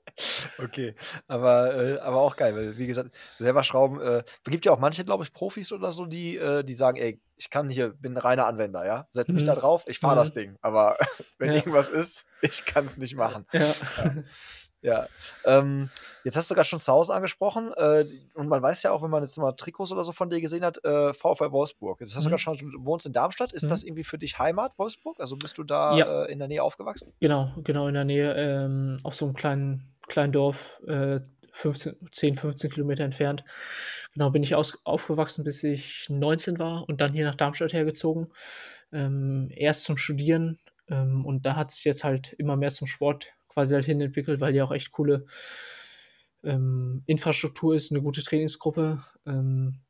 Okay, 0.58 0.96
aber, 1.28 1.76
äh, 1.76 2.00
aber 2.00 2.22
auch 2.22 2.36
geil, 2.36 2.56
weil 2.56 2.78
wie 2.78 2.88
gesagt, 2.88 3.12
selber 3.38 3.64
schrauben, 3.64 4.02
äh, 4.02 4.24
gibt 4.46 4.66
ja 4.66 4.72
auch 4.72 4.80
manche, 4.80 5.06
glaube 5.06 5.24
ich, 5.24 5.32
Profis 5.34 5.72
oder 5.72 5.92
so, 5.92 6.06
die, 6.06 6.38
äh, 6.38 6.64
die 6.64 6.74
sagen, 6.74 6.98
ey, 6.98 7.22
ich 7.36 7.50
kann 7.52 7.70
hier, 7.70 7.90
bin 7.90 8.14
ein 8.14 8.18
reiner 8.18 8.48
Anwender, 8.48 8.86
ja, 8.86 9.08
setz 9.12 9.28
mich 9.30 9.44
Mhm. 9.44 9.48
da 9.48 9.56
drauf, 9.56 9.84
ich 9.88 10.00
fahre 10.00 10.16
Mhm. 10.16 10.20
das 10.20 10.34
Ding, 10.34 10.58
aber 10.62 10.98
wenn 11.38 11.50
Ja. 11.50 11.56
irgendwas 11.56 11.88
ist, 11.90 12.26
ich 12.42 12.66
kann 12.66 12.86
es 12.86 12.98
nicht 12.98 13.16
machen. 13.16 13.46
ja. 13.54 13.76
Ja, 14.82 15.08
ähm, 15.44 15.90
jetzt 16.24 16.38
hast 16.38 16.52
du 16.52 16.56
gerade 16.56 16.68
schon 16.68 16.78
zu 16.80 16.92
Hause 16.94 17.14
angesprochen 17.14 17.74
äh, 17.74 18.06
und 18.36 18.48
man 18.48 18.62
weiß 18.62 18.84
ja 18.84 18.92
auch, 18.92 19.02
wenn 19.02 19.10
man 19.10 19.24
jetzt 19.24 19.36
mal 19.38 19.52
Trikots 19.54 19.92
oder 19.92 20.04
so 20.04 20.12
von 20.14 20.30
dir 20.30 20.40
gesehen 20.40 20.64
hat, 20.64 20.84
äh, 20.86 21.14
VfL 21.16 21.52
Wolfsburg. 21.52 22.00
Jetzt 22.00 22.16
hast 22.16 22.24
du 22.26 22.30
Mhm. 22.30 22.32
gerade 22.36 22.42
schon, 22.42 22.58
du 22.58 22.86
wohnst 22.86 23.06
in 23.08 23.12
Darmstadt. 23.12 23.54
Ist 23.54 23.64
Mhm. 23.64 23.70
das 23.70 23.84
irgendwie 23.84 24.04
für 24.04 24.20
dich 24.20 24.38
Heimat, 24.38 24.78
Wolfsburg? 24.78 25.20
Also 25.20 25.36
bist 25.36 25.58
du 25.58 25.64
da 25.64 25.98
Ja. 25.98 26.24
äh, 26.26 26.32
in 26.32 26.38
der 26.38 26.48
Nähe 26.48 26.62
aufgewachsen? 26.62 27.12
Genau, 27.20 27.52
genau 27.64 27.88
in 27.88 27.96
der 27.96 28.06
Nähe, 28.06 28.34
ähm, 28.36 29.00
auf 29.04 29.16
so 29.16 29.26
einem 29.26 29.34
kleinen, 29.34 29.97
kleinen 30.08 30.34
Dorf, 30.34 30.82
äh, 30.88 31.20
15, 31.52 31.96
10, 32.12 32.36
15 32.36 32.70
Kilometer 32.72 33.04
entfernt. 33.04 33.44
Genau, 34.14 34.30
bin 34.30 34.44
ich 34.44 34.56
aus, 34.56 34.78
aufgewachsen, 34.84 35.44
bis 35.44 35.64
ich 35.64 36.08
19 36.10 36.60
war 36.60 36.88
und 36.88 37.02
dann 37.02 37.14
hier 37.14 37.26
nach 37.26 37.36
Darmstadt 37.36 37.74
hergezogen. 37.74 38.28
Ähm, 38.92 39.50
erst 39.52 39.84
zum 39.84 39.98
Studieren 39.98 40.60
ähm, 40.88 41.26
und 41.26 41.46
da 41.46 41.56
hat 41.56 41.72
es 41.72 41.84
jetzt 41.84 42.04
halt 42.04 42.34
immer 42.34 42.56
mehr 42.56 42.70
zum 42.70 42.88
Sport 42.88 43.28
quasi 43.48 43.74
halt 43.74 43.86
hin 43.86 44.02
entwickelt, 44.02 44.40
weil 44.40 44.54
hier 44.54 44.64
auch 44.64 44.72
echt 44.72 44.92
coole 44.92 45.26
ähm, 46.44 47.04
Infrastruktur 47.06 47.76
ist, 47.76 47.92
eine 47.92 48.02
gute 48.02 48.24
Trainingsgruppe. 48.24 49.04
Ähm, 49.26 49.82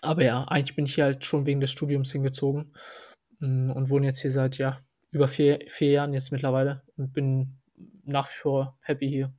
aber 0.00 0.24
ja, 0.24 0.44
eigentlich 0.44 0.76
bin 0.76 0.86
ich 0.86 0.94
hier 0.94 1.04
halt 1.04 1.24
schon 1.24 1.46
wegen 1.46 1.60
des 1.60 1.70
Studiums 1.70 2.12
hingezogen 2.12 2.72
mm, 3.38 3.70
und 3.70 3.90
wohne 3.90 4.06
jetzt 4.06 4.20
hier 4.20 4.32
seit 4.32 4.58
ja 4.58 4.80
über 5.10 5.28
vier, 5.28 5.60
vier 5.68 5.90
Jahren 5.90 6.12
jetzt 6.12 6.32
mittlerweile 6.32 6.82
und 6.96 7.12
bin 7.12 7.58
nach 8.06 8.28
wie 8.30 8.38
vor 8.38 8.78
happy 8.82 9.08
hier. 9.08 9.34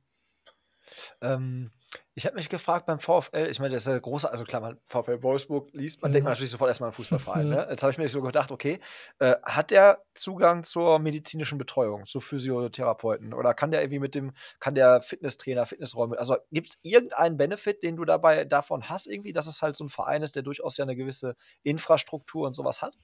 Ähm, 1.20 1.70
Ich 2.14 2.26
habe 2.26 2.34
mich 2.36 2.48
gefragt 2.50 2.84
beim 2.86 2.98
VfL, 2.98 3.46
ich 3.50 3.60
meine, 3.60 3.72
das 3.74 3.84
ist 3.84 3.88
ja 3.88 3.98
große, 3.98 4.30
also 4.30 4.44
klar, 4.44 4.60
man, 4.60 4.78
VfL 4.84 5.22
Wolfsburg 5.22 5.70
liest, 5.72 6.02
man 6.02 6.12
denkt 6.12 6.24
man 6.24 6.32
Mhm. 6.32 6.32
natürlich 6.32 6.50
sofort 6.50 6.68
erstmal 6.68 6.88
an 6.88 6.92
Fußballverein. 6.94 7.46
Mhm. 7.46 7.48
Ne? 7.48 7.66
Jetzt 7.70 7.82
habe 7.82 7.92
ich 7.92 7.98
mir 7.98 8.08
so 8.08 8.20
gedacht, 8.22 8.50
okay, 8.50 8.80
äh, 9.20 9.36
hat 9.42 9.70
der 9.70 10.02
Zugang 10.14 10.64
zur 10.64 10.98
medizinischen 10.98 11.58
Betreuung, 11.58 12.04
zu 12.06 12.20
Physiotherapeuten 12.20 13.32
oder 13.32 13.54
kann 13.54 13.70
der 13.70 13.82
irgendwie 13.82 14.00
mit 14.00 14.14
dem, 14.14 14.32
kann 14.60 14.74
der 14.74 15.00
Fitnesstrainer, 15.02 15.64
Fitnessräume, 15.66 16.18
also 16.18 16.36
gibt 16.50 16.68
es 16.68 16.78
irgendeinen 16.82 17.36
Benefit, 17.36 17.82
den 17.82 17.96
du 17.96 18.04
dabei 18.04 18.44
davon 18.44 18.88
hast, 18.88 19.06
irgendwie, 19.06 19.32
dass 19.32 19.46
es 19.46 19.62
halt 19.62 19.76
so 19.76 19.84
ein 19.84 19.88
Verein 19.88 20.22
ist, 20.22 20.34
der 20.36 20.42
durchaus 20.42 20.76
ja 20.76 20.84
eine 20.84 20.96
gewisse 20.96 21.36
Infrastruktur 21.62 22.46
und 22.46 22.54
sowas 22.54 22.82
hat? 22.82 22.98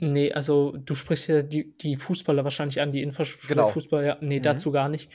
Ne, 0.00 0.30
also 0.32 0.76
du 0.76 0.94
sprichst 0.94 1.26
ja 1.26 1.42
die 1.42 1.76
die 1.76 1.96
Fußballer 1.96 2.44
wahrscheinlich 2.44 2.80
an, 2.80 2.92
die 2.92 3.02
Infrastruktur 3.02 3.48
Genau. 3.48 3.66
Fußballer, 3.66 4.06
ja, 4.06 4.18
ne, 4.20 4.38
Mhm. 4.38 4.40
dazu 4.40 4.70
gar 4.70 4.88
nicht. 4.88 5.10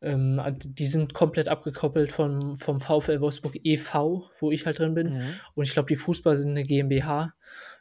Ähm, 0.00 0.38
a 0.40 0.50
die 0.52 0.86
sind 0.86 1.12
komplett 1.12 1.48
abgekoppelt 1.48 2.12
vom 2.12 2.56
vom 2.56 2.78
VfL 2.78 3.20
Wolfsburg 3.20 3.56
e.V., 3.64 4.30
wo 4.38 4.50
ich 4.52 4.64
halt 4.66 4.78
drin 4.78 4.94
bin. 4.94 5.14
Mhm. 5.14 5.40
Und 5.54 5.64
ich 5.66 5.72
glaube, 5.72 5.88
die 5.88 5.96
Fußballer 5.96 6.36
sind 6.36 6.52
'ne 6.52 6.62
GmbH, 6.62 7.34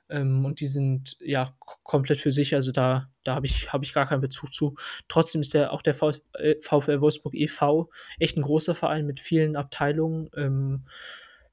ähm, 0.09 0.43
und 0.45 0.59
die 0.61 0.67
sind, 0.67 1.15
ja, 1.19 1.55
komplett 1.83 2.17
für 2.19 2.31
sich. 2.31 2.55
Also, 2.55 2.71
da 2.71 3.07
da 3.23 3.35
habe 3.35 3.45
ich 3.45 3.71
habe 3.71 3.85
ich 3.85 3.93
gar 3.93 4.07
keinen 4.07 4.21
Bezug 4.21 4.51
zu. 4.53 4.73
Trotzdem 5.07 5.41
ist 5.41 5.53
der 5.53 5.71
auch 5.73 5.83
der 5.83 5.93
VfL 5.93 6.21
äh, 6.39 6.55
VfL 6.61 7.01
Wolfsburg 7.01 7.35
e.V. 7.35 7.89
echt 8.19 8.35
'n 8.37 8.41
großer 8.43 8.73
Verein 8.75 9.05
mit 9.05 9.19
vielen 9.19 9.55
Abteilungen, 9.55 10.29
ähm, 10.35 10.85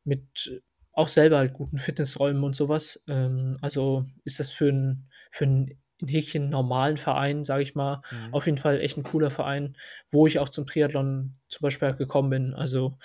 mit 0.04 0.62
auch 0.98 1.08
selber 1.08 1.38
halt 1.38 1.54
guten 1.54 1.78
Fitnessräumen 1.78 2.44
und 2.44 2.56
so 2.56 2.68
was. 2.68 3.02
Ähm, 3.08 3.58
also, 3.62 4.06
ist 4.24 4.40
das 4.40 4.50
für 4.52 4.68
'n 4.70 5.08
für 5.30 5.44
'n 5.46 5.78
in 6.00 6.08
Häkchen 6.08 6.50
normalen 6.50 6.96
Verein, 6.98 7.44
sage 7.44 7.62
ich 7.64 7.74
mal, 7.76 8.02
Mhm. 8.12 8.32
auf 8.32 8.46
jeden 8.46 8.58
Fall 8.58 8.80
echt 8.80 8.98
'n 8.98 9.04
cooler 9.04 9.30
Verein, 9.32 9.76
wo 10.10 10.26
ich 10.28 10.38
auch 10.40 10.48
zum 10.50 10.66
Triathlon 10.66 11.38
zum 11.48 11.62
Beispiel 11.62 11.92
gekommen 11.94 12.30
bin. 12.30 12.54
Also, 12.54 12.98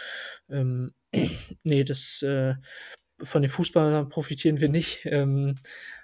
ähm, 0.49 0.93
ne, 1.63 1.83
das, 1.85 2.21
äh 2.23 2.55
von 3.23 3.41
den 3.43 3.49
Fußballern 3.51 4.09
profitieren 4.09 4.59
wir 4.61 4.69
nicht, 4.69 5.05
ähm, 5.05 5.55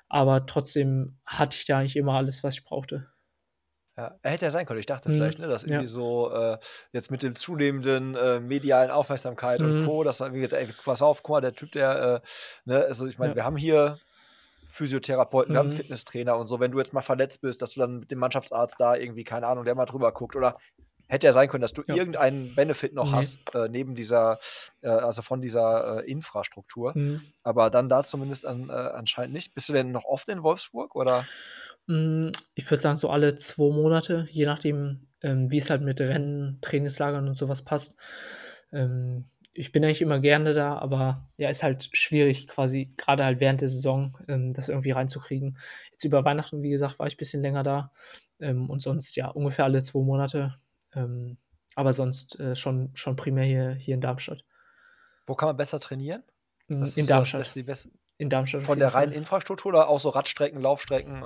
aber 0.10 0.46
trotzdem 0.48 1.18
hatte 1.26 1.58
ich 1.60 1.66
da 1.68 1.80
eigentlich 1.80 1.98
immer 1.98 2.14
alles, 2.16 2.44
was 2.44 2.56
ich 2.56 2.64
brauchte. 2.66 3.10
Ja, 4.00 4.18
hätte 4.24 4.46
ja 4.46 4.52
sein 4.52 4.66
können. 4.66 4.80
Ich 4.80 4.86
dachte 4.86 5.10
Mhm, 5.10 5.10
vielleicht, 5.10 5.40
ne, 5.40 5.48
dass 5.48 5.64
ja. 5.66 5.84
irgendwie 5.84 5.88
so, 5.88 6.32
äh, 6.32 6.58
jetzt 6.94 7.12
mit 7.12 7.22
dem 7.22 7.36
zunehmenden, 7.36 8.16
äh, 8.16 8.40
medialen 8.40 8.92
Aufmerksamkeit 8.92 9.62
und 9.62 9.78
Mhm. 9.78 9.90
Co., 9.90 10.04
dass 10.04 10.22
irgendwie 10.22 10.42
jetzt: 10.42 10.54
„Ey, 10.54 10.72
pass 10.74 11.02
auf, 11.02 11.22
guck 11.24 11.34
mal, 11.36 11.42
der 11.42 11.54
Typ, 11.56 11.72
der, 11.74 12.22
äh“ 12.24 12.28
ne, 12.66 12.86
also, 12.86 13.08
ich 13.08 13.18
meine, 13.18 13.34
Ja. 13.34 13.36
wir 13.36 13.44
haben 13.44 13.58
hier 13.58 14.00
Physiotherapeuten, 14.66 15.54
wir 15.56 15.60
haben 15.60 15.72
Mhm. 15.72 15.72
Fitnesstrainer 15.72 16.38
und 16.38 16.48
so. 16.48 16.60
Wenn 16.60 16.72
du 16.72 16.80
jetzt 16.80 16.94
mal 16.94 17.02
verletzt 17.04 17.42
bist, 17.42 17.62
dass 17.62 17.74
du 17.74 17.82
dann 17.82 18.00
mit 18.02 18.12
dem 18.12 18.20
Mannschaftsarzt 18.20 18.80
da 18.80 18.96
irgendwie, 18.96 19.24
keine 19.26 19.48
Ahnung, 19.48 19.66
der 19.66 19.76
mal 19.76 19.86
drüber 19.86 20.14
guckt 20.14 20.36
oder 20.38 20.58
hätte 21.10 21.28
ja 21.28 21.34
sein 21.34 21.50
können, 21.50 21.62
dass 21.64 21.74
du 21.74 21.84
Ja. 21.88 21.96
irgendeinen 21.96 22.56
Benefit 22.56 22.94
noch 22.94 23.12
Ne. 23.12 23.12
hast, 23.14 23.42
äh, 23.56 23.68
neben 23.70 23.96
dieser 23.96 24.40
äh, 24.82 24.90
also, 24.90 25.22
von 25.24 25.42
dieser, 25.42 26.00
äh, 26.06 26.12
Infrastruktur, 26.12 26.96
Mhm. 26.96 27.32
aber 27.44 27.70
dann 27.70 27.90
da 27.90 28.04
zumindest 28.06 28.46
an 28.46 28.70
äh, 28.70 28.74
anscheinend 28.74 29.34
nicht. 29.34 29.54
Bist 29.56 29.70
du 29.70 29.74
denn 29.74 29.92
noch 29.92 30.06
oft 30.06 30.30
in 30.30 30.44
Wolfsburg 30.44 30.96
oder? 30.96 31.30
Hm, 31.88 32.32
ich 32.56 32.70
würde 32.70 32.82
sagen, 32.82 32.98
so 32.98 33.10
alle 33.10 33.36
2 33.36 33.72
Monate, 33.74 34.28
je 34.32 34.46
nachdem, 34.46 35.08
ähm, 35.22 35.52
wie 35.52 35.58
es 35.58 35.70
halt 35.70 35.82
mit 35.82 36.00
Rennen, 36.00 36.60
Trainingslagern 36.62 37.28
und 37.28 37.36
so 37.38 37.50
was 37.50 37.64
passt. 37.64 37.96
Ähm, 38.72 39.30
ich 39.54 39.72
bin 39.72 39.84
eigentlich 39.84 40.02
immer 40.04 40.20
gerne 40.20 40.54
da, 40.54 40.78
aber 40.78 41.30
ja, 41.38 41.50
ist 41.50 41.64
halt 41.64 41.90
schwierig 41.94 42.48
quasi 42.48 42.94
grade 42.98 43.26
halt 43.26 43.40
während 43.40 43.62
der 43.62 43.70
Saison, 43.70 44.16
ähm, 44.28 44.54
das 44.54 44.70
irgendwie 44.70 44.92
reinzukriegen. 44.92 45.58
Jetzt 45.92 46.04
über 46.06 46.24
Weihnachten, 46.26 46.62
wie 46.62 46.70
gesagt, 46.70 47.00
war 47.00 47.08
ich 47.08 47.18
bisschen 47.18 47.42
länger 47.42 47.64
da, 47.64 47.92
ähm, 48.40 48.70
und 48.70 48.82
sonst, 48.82 49.16
ja, 49.16 49.28
ungefähr 49.30 49.66
alle 49.66 49.82
2 49.82 50.00
Monate, 50.04 50.54
ähm, 50.96 51.38
aber 51.76 51.94
sonst, 51.94 52.40
äh, 52.40 52.56
schon 52.56 52.92
schon 52.96 53.16
primär 53.16 53.46
hier 53.46 53.72
hier 53.72 53.96
in 53.96 54.02
Darmstadt. 54.02 54.44
Wo 55.28 55.36
kann 55.36 55.48
man 55.48 55.58
besser 55.58 55.80
trainieren? 55.80 56.24
Was 56.68 56.96
in 56.98 57.02
ist 57.02 57.08
so 57.08 57.14
Darmstadt. 57.14 57.66
Beste 57.66 57.90
In 58.18 58.30
Darmstadt 58.30 58.64
von 58.64 58.78
der 58.80 58.94
reinen. 58.94 59.14
Infrastruktur 59.14 59.70
oder 59.70 59.88
auch 59.88 60.00
so 60.00 60.10
Radstrecken, 60.10 60.62
Laufstrecken 60.62 61.24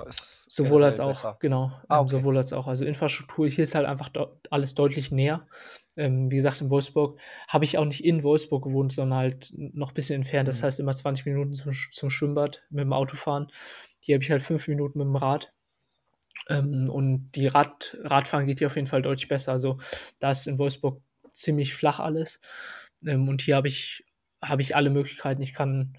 Sowohl 0.48 0.84
als 0.84 1.00
auch, 1.00 1.08
besser? 1.08 1.36
genau. 1.40 1.72
Ah, 1.88 2.00
okay. 2.00 2.10
sowohl 2.10 2.36
als 2.36 2.52
auch. 2.52 2.68
Also, 2.68 2.84
Infrastruktur 2.84 3.48
hier 3.48 3.64
ist 3.64 3.74
halt 3.74 3.86
einfach 3.86 4.10
alles 4.50 4.74
deutlich 4.74 5.10
näher. 5.10 5.46
Ähm, 5.96 6.30
wie 6.30 6.36
gesagt, 6.36 6.60
in 6.60 6.70
Wolfsburg 6.70 7.18
habe 7.48 7.64
ich 7.64 7.78
auch 7.78 7.84
nicht 7.84 8.04
in 8.04 8.22
Wolfsburg 8.22 8.64
gewohnt, 8.64 8.92
sondern 8.92 9.18
halt 9.18 9.52
noch 9.56 9.92
bisschen 9.92 10.16
entfernt. 10.16 10.48
Das 10.48 10.60
Mhm. 10.60 10.66
heißt 10.66 10.80
immer 10.80 10.92
20 10.92 11.26
Minuten 11.26 11.52
zum 11.54 11.72
zum 11.72 12.10
Schwimmbad 12.10 12.62
mit 12.70 12.84
dem 12.84 12.92
Auto 12.92 13.16
fahren. 13.16 13.48
Hier 14.00 14.14
habe 14.16 14.22
ich 14.24 14.30
halt 14.30 14.42
5 14.42 14.68
Minuten 14.68 14.98
mit 14.98 15.06
dem 15.06 15.16
Rad. 15.16 15.52
Ähm, 16.48 16.88
und 16.90 17.32
die 17.32 17.46
Rad 17.48 17.96
Radfahren 18.02 18.46
geht 18.46 18.58
hier 18.58 18.66
auf 18.68 18.76
jeden 18.76 18.86
Fall 18.88 19.02
deutlich 19.02 19.28
besser. 19.28 19.52
Also, 19.52 19.78
da 20.18 20.30
ist 20.30 20.46
in 20.46 20.58
Wolfsburg 20.58 21.02
ziemlich 21.32 21.74
flach 21.74 22.00
alles. 22.00 22.40
Ähm, 23.06 23.28
und 23.28 23.42
hier 23.42 23.56
habe 23.56 23.68
ich 23.68 24.04
habe 24.42 24.62
ich 24.62 24.76
alle 24.76 24.90
Möglichkeiten. 24.90 25.42
Ich 25.42 25.54
kann 25.54 25.96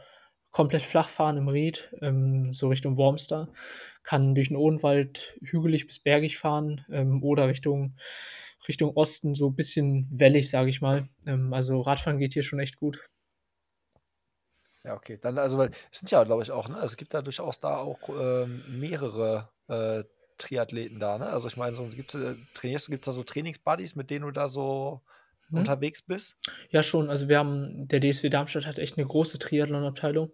komplett 0.52 0.84
flach 0.84 1.10
fahren 1.10 1.38
im 1.38 1.48
Ried, 1.50 1.93
ähm, 2.02 2.54
so 2.54 2.70
Richtung 2.70 2.96
Wormster, 2.98 3.50
kann 4.04 4.36
durch 4.36 4.50
'n 4.52 4.56
Odenwald 4.58 5.38
hügelig 5.43 5.88
bis 5.88 6.00
bergig 6.00 6.38
fahren, 6.38 6.86
ähm, 6.91 7.24
oder 7.24 7.48
Richtung 7.50 7.96
Richtung 8.68 8.91
Osten 8.96 9.36
so 9.36 9.52
bisschen 9.52 10.08
wellig, 10.12 10.50
sage 10.50 10.70
ich 10.70 10.82
mal. 10.82 11.10
Ähm, 11.28 11.54
also, 11.54 11.82
Radfahren 11.82 12.20
geht 12.20 12.34
hier 12.34 12.43
schon 12.43 12.60
echt 12.60 12.78
gut. 12.78 13.06
Ja, 14.84 14.93
okay. 14.96 15.18
Dann 15.20 15.38
also, 15.39 15.58
weil 15.58 15.72
es 15.91 16.00
sind 16.00 16.12
ja, 16.12 16.24
glaube 16.24 16.43
ich, 16.43 16.52
auch, 16.52 16.70
ne 16.70 16.76
also, 16.76 16.86
es 16.93 16.98
gibt 16.98 17.14
da 17.14 17.22
durchaus 17.22 17.60
da 17.60 17.78
auch, 17.78 18.08
ähm, 18.10 18.64
mehrere, 18.80 19.50
äh, 19.68 20.04
Triathleten 20.38 20.99
da, 20.99 21.17
ne? 21.17 21.27
Also, 21.27 21.47
ich 21.47 21.57
meine, 21.57 21.75
so 21.75 21.88
gibt's 21.89 22.15
äh, 22.15 22.36
trainierst 22.53 22.88
du 22.88 22.91
gibt's 22.91 23.05
da 23.05 23.11
so 23.11 23.23
Trainingsbuddies, 23.23 23.95
mit 23.95 24.09
denen 24.09 24.25
du 24.25 24.31
da 24.31 24.47
so 24.47 25.03
Mhm. 25.51 25.65
unterwegs 25.65 26.01
bist? 26.01 26.38
Ja, 26.69 26.83
schon. 26.83 27.09
Also, 27.09 27.29
wir 27.29 27.39
haben 27.39 27.88
der 27.88 27.99
DSW 27.99 28.29
Darmstadt 28.29 28.65
hat 28.67 28.79
echt 28.79 28.97
'ne 28.97 29.05
große 29.05 29.39
Triathlon-Abteilung. 29.39 30.31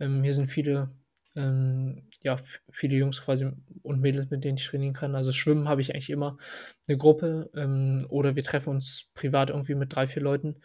Ähm, 0.00 0.22
hier 0.22 0.34
sind 0.34 0.46
viele, 0.48 0.90
ähm, 1.36 2.08
ja, 2.22 2.36
viele 2.70 2.96
Jungs 2.96 3.20
quasi 3.22 3.50
und 3.82 4.00
Mädels, 4.00 4.30
mit 4.30 4.44
denen 4.44 4.58
ich 4.58 4.66
trainieren 4.66 4.94
kann. 4.94 5.14
Also, 5.14 5.32
Schwimmen 5.32 5.68
habe 5.68 5.80
ich 5.80 5.92
eigentlich 5.94 6.10
immer 6.10 6.38
'ne 6.88 6.96
Gruppe, 6.98 7.50
ähm, 7.54 8.06
oder 8.08 8.36
wir 8.36 8.42
treffen 8.44 8.70
uns 8.70 9.06
privat 9.14 9.50
irgendwie 9.50 9.74
mit 9.74 9.94
3, 9.94 10.06
4 10.06 10.22
Leuten. 10.22 10.60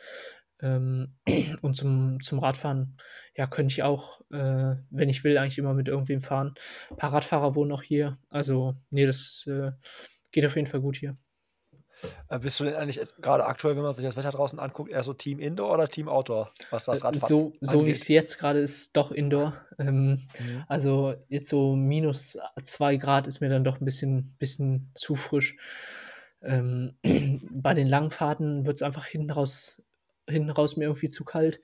Ähm, 0.62 1.16
und 1.62 1.76
zum 1.76 2.20
zum 2.22 2.40
Radfahren, 2.40 2.98
ja, 3.36 3.48
könnte 3.48 3.72
ich 3.74 3.84
auch, 3.84 4.22
äh, 4.32 4.76
wenn 4.90 5.10
ich 5.10 5.24
will, 5.24 5.38
eigentlich 5.38 5.58
immer 5.58 5.74
mit 5.74 5.88
irgendwem 5.90 6.22
fahren. 6.22 6.56
Paar 6.98 7.14
Radfahrer 7.14 7.56
wohnen 7.56 7.72
auch 7.74 7.84
hier. 7.84 8.18
Also, 8.30 8.76
ne, 8.92 9.06
das, 9.06 9.46
äh, 9.48 9.72
geht 10.32 10.46
auf 10.46 10.56
jeden 10.56 10.68
Fall 10.68 10.82
gut 10.82 10.98
hier. 10.98 11.18
Äh, 12.30 12.40
bist 12.40 12.60
du 12.60 12.64
denn 12.66 12.76
eigentlich 12.76 12.96
jetzt 12.96 13.22
grade 13.22 13.46
aktuell, 13.46 13.76
wenn 13.76 13.84
man 13.84 13.94
sich 13.94 14.04
das 14.04 14.18
Wetter 14.18 14.32
draußen 14.32 14.60
anguckt, 14.60 14.92
eher 14.92 15.04
so 15.04 15.14
Team 15.14 15.40
Indoor 15.40 15.74
oder 15.74 15.88
Team 15.88 16.10
Outdoor, 16.10 16.52
was 16.70 16.86
das 16.86 17.04
Äh, 17.04 17.04
Radfahren 17.04 17.32
so 17.32 17.54
so 17.62 17.86
wie's 17.86 18.08
angeht? 18.08 18.08
jetzt 18.08 18.38
grade 18.40 18.60
ist, 18.60 18.96
doch 18.98 19.12
Indoor. 19.12 19.54
Ähm, 19.80 20.28
Mhm. 20.40 20.66
also, 20.68 21.16
jetzt 21.30 21.50
so 21.50 21.76
minus 21.76 22.38
2 22.64 22.98
Grad 22.98 23.28
ist 23.28 23.40
mir 23.42 23.50
dann 23.50 23.64
doch 23.64 23.80
'n 23.82 23.86
bisschen 23.86 24.36
bisschen 24.40 24.92
zu 24.96 25.16
frisch. 25.16 25.58
Ähm, 26.42 26.98
bei 27.52 27.74
den 27.74 27.88
langen 27.88 28.12
Fahrten 28.12 28.66
wird's 28.66 28.82
einfach 28.84 29.06
hinten 29.06 29.32
raus 29.32 29.82
hinten 30.30 30.50
raus 30.50 30.78
mir 30.78 30.86
irgendwie 30.86 31.10
zu 31.10 31.24
kalt 31.26 31.62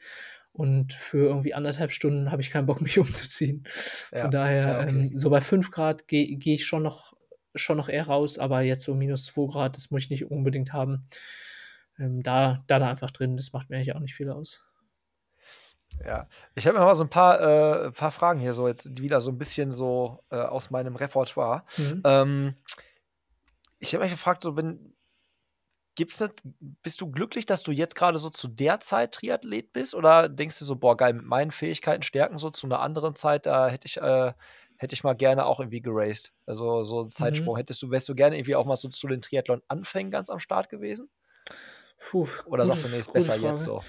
und 0.53 0.93
für 0.93 1.25
irgendwie 1.27 1.53
1,5 1.55 1.91
Stunden 1.93 2.31
habe 2.31 2.41
ich 2.41 2.51
keinen 2.51 2.65
Bock, 2.67 2.81
mich 2.81 2.99
umzuziehen. 2.99 3.63
Ja, 4.11 4.21
Von 4.21 4.31
daher, 4.31 4.67
ja, 4.67 4.79
okay. 4.81 4.89
ähm, 4.89 5.11
so 5.15 5.29
bei 5.29 5.41
5 5.41 5.71
Grad 5.71 6.07
gehe 6.07 6.37
gehe 6.37 6.55
ich 6.55 6.65
schon 6.65 6.83
noch 6.83 7.13
schon 7.55 7.77
noch 7.77 7.89
eher 7.89 8.07
raus, 8.07 8.39
aber 8.39 8.61
jetzt 8.61 8.83
so 8.83 8.95
minus 8.95 9.25
2 9.25 9.47
Grad, 9.51 9.75
das 9.77 9.91
muss 9.91 10.03
ich 10.03 10.09
nicht 10.09 10.31
unbedingt 10.31 10.73
haben. 10.73 11.03
Ähm, 11.99 12.23
da 12.23 12.63
da 12.67 12.79
dann 12.79 12.89
einfach 12.89 13.11
drin, 13.11 13.37
das 13.37 13.53
macht 13.53 13.69
mir 13.69 13.77
eigentlich 13.77 13.95
auch 13.95 13.99
nicht 13.99 14.15
viel 14.15 14.29
aus. 14.29 14.63
Ja. 16.05 16.27
Ich 16.55 16.65
habe 16.67 16.77
mir 16.79 16.85
mal 16.85 16.95
so 16.95 17.03
'n 17.03 17.09
paar 17.09 17.39
äh, 17.87 17.91
paar 17.91 18.11
Fragen 18.11 18.39
hier 18.39 18.53
so 18.53 18.67
jetzt 18.67 18.99
wieder 19.01 19.21
so 19.21 19.31
'n 19.31 19.37
bisschen 19.37 19.71
so, 19.71 20.23
äh, 20.31 20.35
aus 20.37 20.71
meinem 20.71 20.95
Repertoire. 20.95 21.63
Mhm. 21.77 22.01
Ähm, 22.05 22.55
ich 23.79 23.93
habe 23.93 24.03
mich 24.03 24.11
gefragt, 24.13 24.43
so 24.43 24.55
wenn 24.55 24.93
gibt's 25.95 26.19
'ne 26.21 26.29
bist 26.83 27.01
du 27.01 27.11
glücklich, 27.11 27.45
dass 27.45 27.63
du 27.63 27.71
jetzt 27.71 27.95
grade 27.95 28.17
so 28.17 28.29
zu 28.29 28.47
der 28.47 28.79
Zeit 28.79 29.13
Triathlet 29.13 29.73
bist 29.73 29.95
oder 29.95 30.29
denkst 30.29 30.59
du 30.59 30.65
so: 30.65 30.75
„Boah, 30.77 30.97
geil, 30.97 31.13
mit 31.13 31.25
meinen 31.25 31.51
Fähigkeiten, 31.51 32.03
Stärken 32.03 32.37
so 32.37 32.49
zu 32.49 32.67
'ner 32.67 32.79
anderen 32.81 33.15
Zeit, 33.15 33.45
da 33.45 33.67
hätte 33.69 33.87
ich 33.87 33.97
äh, 33.97 34.33
hätte 34.77 34.93
ich 34.95 35.03
mal 35.03 35.13
gerne 35.15 35.45
auch 35.45 35.59
irgendwie 35.59 35.81
geraced?“ 35.81 36.33
Also, 36.45 36.83
so 36.83 37.01
'n 37.01 37.09
Zeitsprung. 37.09 37.55
Mhm. 37.55 37.57
Hättest 37.57 37.81
du 37.81 37.91
wärst 37.91 38.09
du 38.09 38.15
gerne 38.15 38.37
irgendwie 38.37 38.55
auch 38.55 38.65
mal 38.65 38.75
so 38.77 38.89
zu 38.89 39.07
den 39.07 39.21
Triathlon-Anfängen 39.21 40.11
ganz 40.11 40.29
am 40.29 40.39
Start 40.39 40.69
gewesen? 40.69 41.09
Puh, 42.01 42.27
Oder 42.45 42.65
sagst 42.65 42.83
du: 42.83 42.87
F 42.87 42.93
„Ne, 42.93 42.99
ist 42.99 43.13
besser 43.13 43.33
Frage. 43.33 43.47
jetzt 43.47 43.63
so?“ 43.63 43.79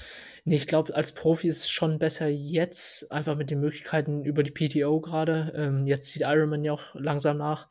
Ne, 0.44 0.54
ich 0.54 0.66
glaube, 0.66 0.94
als 0.94 1.12
Profi 1.12 1.48
ist 1.48 1.60
es 1.60 1.70
schon 1.70 1.98
besser 1.98 2.28
jetzt, 2.28 3.10
einfach 3.10 3.36
mit 3.36 3.48
den 3.48 3.58
Möglichkeiten 3.60 4.24
über 4.24 4.42
die 4.42 4.50
PTO 4.50 5.00
grade. 5.00 5.52
Ähm, 5.56 5.86
jetzt 5.86 6.10
zieht 6.10 6.22
Ironman 6.22 6.62
ja 6.62 6.72
auch 6.72 6.94
langsam 6.94 7.38
nach. 7.38 7.68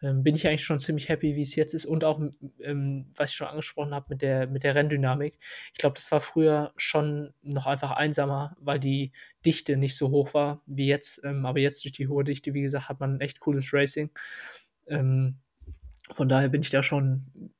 Ähm, 0.00 0.22
bin 0.22 0.34
ich 0.34 0.48
eigentlich 0.48 0.64
schon 0.64 0.80
ziemlich 0.80 1.08
happy, 1.10 1.36
wie's 1.36 1.56
jetzt 1.56 1.74
ist 1.74 1.84
und 1.84 2.04
auch, 2.04 2.20
ähm, 2.60 3.10
was 3.14 3.30
ich 3.30 3.36
schon 3.36 3.48
angesprochen 3.48 3.94
habe 3.94 4.06
mit 4.08 4.22
der 4.22 4.46
mit 4.46 4.62
der 4.64 4.74
Renndynamik. 4.74 5.34
Ich 5.72 5.78
glaube, 5.78 5.94
das 5.94 6.10
war 6.10 6.20
früher 6.20 6.72
schon 6.76 7.34
noch 7.42 7.66
einfach 7.66 7.90
einsamer, 7.90 8.56
weil 8.60 8.78
die 8.78 9.12
Dichte 9.44 9.76
nicht 9.76 9.96
so 9.96 10.10
hoch 10.10 10.32
war 10.32 10.62
wie 10.66 10.86
jetzt. 10.86 11.20
Ähm, 11.22 11.44
aber 11.44 11.60
jetzt 11.60 11.84
durch 11.84 11.92
die 11.92 12.08
hohe 12.08 12.24
Dichte, 12.24 12.54
wie 12.54 12.62
gesagt, 12.62 12.88
hat 12.88 12.98
man 12.98 13.20
echt 13.20 13.40
cooles 13.40 13.72
Racing. 13.74 14.10
Ähm, 14.86 15.36
von 16.12 16.28
daher 16.28 16.48
bin 16.48 16.62
ich 16.62 16.70
da 16.70 16.82
schon 16.82 17.52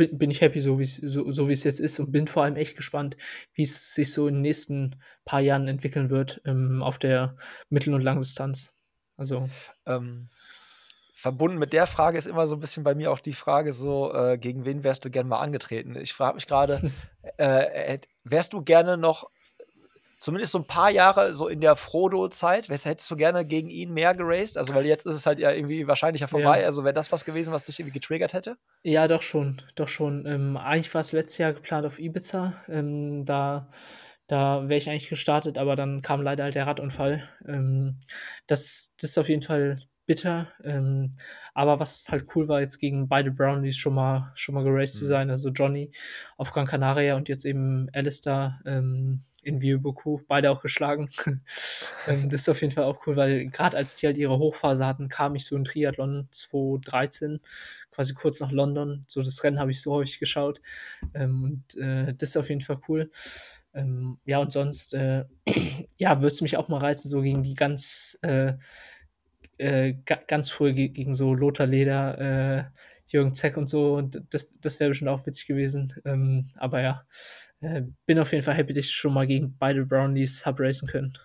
bin 0.00 0.18
bin 0.18 0.30
ich 0.30 0.40
happy, 0.40 0.60
so 0.60 0.78
wie's 0.78 0.96
so 0.96 1.30
so 1.32 1.48
wie's 1.48 1.64
jetzt 1.64 1.80
ist 1.80 1.98
und 2.00 2.12
bin 2.12 2.26
vor 2.26 2.44
allem 2.44 2.56
echt 2.56 2.76
gespannt, 2.76 3.16
wie's 3.54 3.94
sich 3.94 4.12
so 4.12 4.26
in 4.28 4.34
den 4.36 4.42
nächsten 4.42 4.96
paar 5.24 5.40
Jahren 5.40 5.68
entwickeln 5.68 6.10
wird, 6.10 6.40
ähm, 6.46 6.82
auf 6.82 6.98
der 6.98 7.36
Mittel 7.70 7.94
und 7.94 8.02
Langdistanz. 8.02 8.74
Also 9.16 9.48
Ähm, 9.86 10.28
verbunden 11.14 11.58
mit 11.58 11.72
der 11.72 11.86
Frage 11.86 12.16
ist 12.18 12.26
immer 12.26 12.46
so 12.46 12.56
'n 12.56 12.60
bisschen 12.60 12.82
bei 12.84 12.94
mir 12.94 13.10
auch 13.12 13.18
die 13.20 13.34
Frage 13.34 13.72
so, 13.72 14.12
äh, 14.14 14.38
gegen 14.38 14.64
wen 14.64 14.84
wärst 14.84 15.04
du 15.04 15.10
gern 15.10 15.28
mal 15.28 15.40
angetreten? 15.40 15.96
Ich 15.96 16.12
frage 16.14 16.34
mich 16.36 16.46
grade, 16.46 16.82
äh, 17.36 17.66
hätt 17.92 18.08
wärst 18.24 18.52
du 18.54 18.62
gerne 18.62 18.96
noch 18.96 19.30
zumindest 20.20 20.52
so 20.52 20.58
'n 20.60 20.66
paar 20.66 20.90
Jahre 20.90 21.34
so 21.34 21.48
in 21.48 21.60
der 21.60 21.76
Frodo-Zeit, 21.76 22.68
hättest 22.68 23.10
du 23.10 23.16
gerne 23.16 23.44
gegen 23.44 23.70
ihn 23.70 23.92
mehr 23.92 24.14
geraced? 24.14 24.56
Also, 24.58 24.74
weil 24.74 24.86
jetzt 24.86 25.06
ist 25.06 25.14
es 25.14 25.26
halt 25.26 25.40
ja 25.40 25.50
irgendwie 25.52 25.88
wahrscheinlich 25.88 26.20
ja 26.20 26.28
vorbei. 26.28 26.60
Ja. 26.60 26.66
Also, 26.66 26.84
wäre 26.84 26.94
das 26.94 27.10
was 27.12 27.24
gewesen, 27.24 27.52
was 27.52 27.64
dich 27.64 27.80
irgendwie 27.80 27.94
getriggert 27.98 28.34
hätte? 28.34 28.56
Ja, 28.84 29.08
doch 29.08 29.22
schon, 29.22 29.60
doch 29.74 29.88
schon. 29.88 30.24
Ähm, 30.26 30.56
eigentlich 30.56 30.94
war's 30.94 31.12
letztes 31.12 31.38
Jahr 31.38 31.52
geplant 31.52 31.84
auf 31.86 31.98
Ibiza. 31.98 32.54
Ähm, 32.68 33.24
da 33.26 33.68
da 34.26 34.68
wäre 34.68 34.78
ich 34.78 34.88
eigentlich 34.88 35.08
gestartet, 35.10 35.58
aber 35.58 35.74
dann 35.76 36.02
kam 36.02 36.22
leider 36.22 36.44
halt 36.44 36.54
der 36.54 36.66
Radunfall. 36.66 37.28
Ähm, 37.46 37.98
das 38.46 38.94
das 39.00 39.10
ist 39.10 39.18
auf 39.18 39.28
jeden 39.28 39.42
Fall 39.42 39.82
bitter. 40.06 40.48
Ähm, 40.64 41.12
aber 41.54 41.78
was 41.80 42.08
halt 42.10 42.26
cool 42.34 42.48
war, 42.48 42.60
jetzt 42.60 42.78
gegen 42.78 43.08
beide 43.08 43.30
Brownies 43.32 43.76
schon 43.76 43.94
mal 43.94 44.32
schon 44.34 44.54
mal 44.54 44.64
geraced 44.64 44.96
zu 44.98 45.04
Mhm. 45.04 45.08
sein, 45.08 45.30
also 45.30 45.50
Johnny 45.50 45.90
auf 46.36 46.52
Gran 46.52 46.66
Canaria 46.66 47.16
und 47.16 47.28
jetzt 47.28 47.44
eben 47.44 47.88
Alistair, 47.92 48.60
ähm, 48.66 49.24
in 49.44 49.60
Vieux-Bourgues, 49.60 50.24
beide 50.28 50.50
auch 50.50 50.62
geschlagen. 50.62 51.08
Ähm, 52.06 52.30
das 52.30 52.42
ist 52.42 52.48
auf 52.48 52.60
jeden 52.62 52.72
Fall 52.72 52.84
auch 52.84 53.06
cool, 53.06 53.16
weil 53.16 53.46
grad 53.50 53.74
als 53.74 53.94
die 53.94 54.06
halt 54.06 54.16
ihre 54.16 54.38
Hochphase 54.38 54.86
hatten, 54.86 55.08
kam 55.08 55.34
ich 55.34 55.44
so 55.44 55.56
in 55.56 55.64
Triathlon 55.64 56.28
2013, 56.30 57.40
quasi 57.90 58.14
kurz 58.14 58.40
nach 58.40 58.50
London. 58.52 59.04
So 59.06 59.22
das 59.22 59.42
Rennen 59.44 59.58
habe 59.60 59.70
ich 59.70 59.82
so 59.82 59.92
häufig 59.92 60.18
geschaut. 60.18 60.60
Ähm, 61.14 61.44
und, 61.44 61.76
äh, 61.80 62.14
das 62.14 62.30
ist 62.30 62.36
auf 62.36 62.48
jeden 62.48 62.60
Fall 62.62 62.80
cool. 62.88 63.10
Ähm, 63.74 64.18
ja, 64.24 64.38
und 64.38 64.52
sonst, 64.52 64.94
äh, 64.94 65.24
ja, 65.98 66.20
würde 66.22 66.34
es 66.34 66.40
mich 66.40 66.56
auch 66.56 66.68
mal 66.68 66.78
reizen, 66.78 67.08
so 67.08 67.20
gegen 67.20 67.42
die 67.42 67.54
ganz, 67.54 68.18
äh 68.22 68.54
äh, 69.58 69.94
ga 70.06 70.16
ganz 70.26 70.48
früh 70.50 70.72
ge 70.72 70.88
gegen 70.88 71.14
so 71.14 71.34
Lothar 71.34 71.66
Leder, 71.66 72.72
Jürgen 73.06 73.34
Zeck 73.34 73.56
und 73.56 73.68
so 73.68 73.96
und 73.96 74.22
das 74.30 74.48
das 74.60 74.80
wäre 74.80 74.90
bestimmt 74.90 75.10
auch 75.10 75.26
witzig 75.26 75.46
gewesen. 75.46 75.92
Aber 76.56 76.80
ja, 76.80 77.04
äh, 77.62 77.82
bin 78.06 78.18
auf 78.18 78.32
jeden 78.32 78.44
Fall 78.44 78.54
happy, 78.54 78.72
dass 78.72 78.86
ich 78.86 78.92
schon 78.92 79.14
mal 79.14 79.26
gegen 79.26 79.56
beide 79.58 79.84
Brownies 79.86 80.46
habe 80.46 80.64
racen 80.64 80.88
können. 80.88 81.18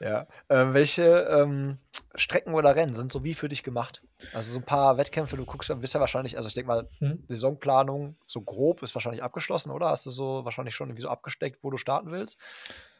Ja. 0.00 0.26
Ähm, 0.48 0.74
welche, 0.74 1.02
ähm, 1.30 1.78
Strecken 2.14 2.54
oder 2.54 2.74
Rennen 2.76 2.94
sind 2.94 3.10
so 3.12 3.24
wie 3.24 3.34
für 3.34 3.48
dich 3.48 3.62
gemacht? 3.62 4.02
Also, 4.32 4.52
so 4.52 4.58
'n 4.60 4.64
paar 4.64 4.96
Wettkämpfe, 4.96 5.36
du 5.36 5.44
guckst 5.44 5.68
ja 5.70 5.74
bist 5.76 5.94
ja 5.94 6.00
wahrscheinlich 6.00 6.36
also, 6.36 6.48
ich 6.48 6.54
denke 6.54 6.68
mal, 6.68 6.90
Mhm. 7.00 7.28
Saisonplanung 7.28 8.16
so 8.26 8.40
grob 8.42 8.82
ist 8.82 8.94
wahrscheinlich 8.94 9.22
abgeschlossen, 9.22 9.70
oder? 9.70 9.88
Hast 9.88 10.06
du 10.06 10.10
so 10.10 10.44
wahrscheinlich 10.44 10.74
schon 10.74 10.88
irgendwie 10.88 11.02
so 11.02 11.08
abgesteckt, 11.08 11.62
wo 11.62 11.70
du 11.70 11.76
starten 11.76 12.10
willst? 12.12 12.38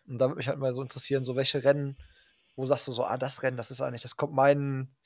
Und 0.06 0.18
da 0.18 0.26
würde 0.26 0.36
mich 0.36 0.48
halt 0.48 0.58
mal 0.58 0.72
so 0.72 0.82
interessieren, 0.82 1.22
so 1.24 1.36
welche 1.36 1.62
Rennen, 1.64 1.98
wo 2.56 2.66
sagst 2.66 2.88
du 2.88 2.92
so: 2.92 3.04
„Ah, 3.04 3.16
das 3.18 3.42
Rennen, 3.42 3.56
das 3.56 3.70
ist 3.70 3.80
eigentlich 3.80 4.02
das 4.02 4.16
kommt 4.16 4.34
meinen 4.34 4.96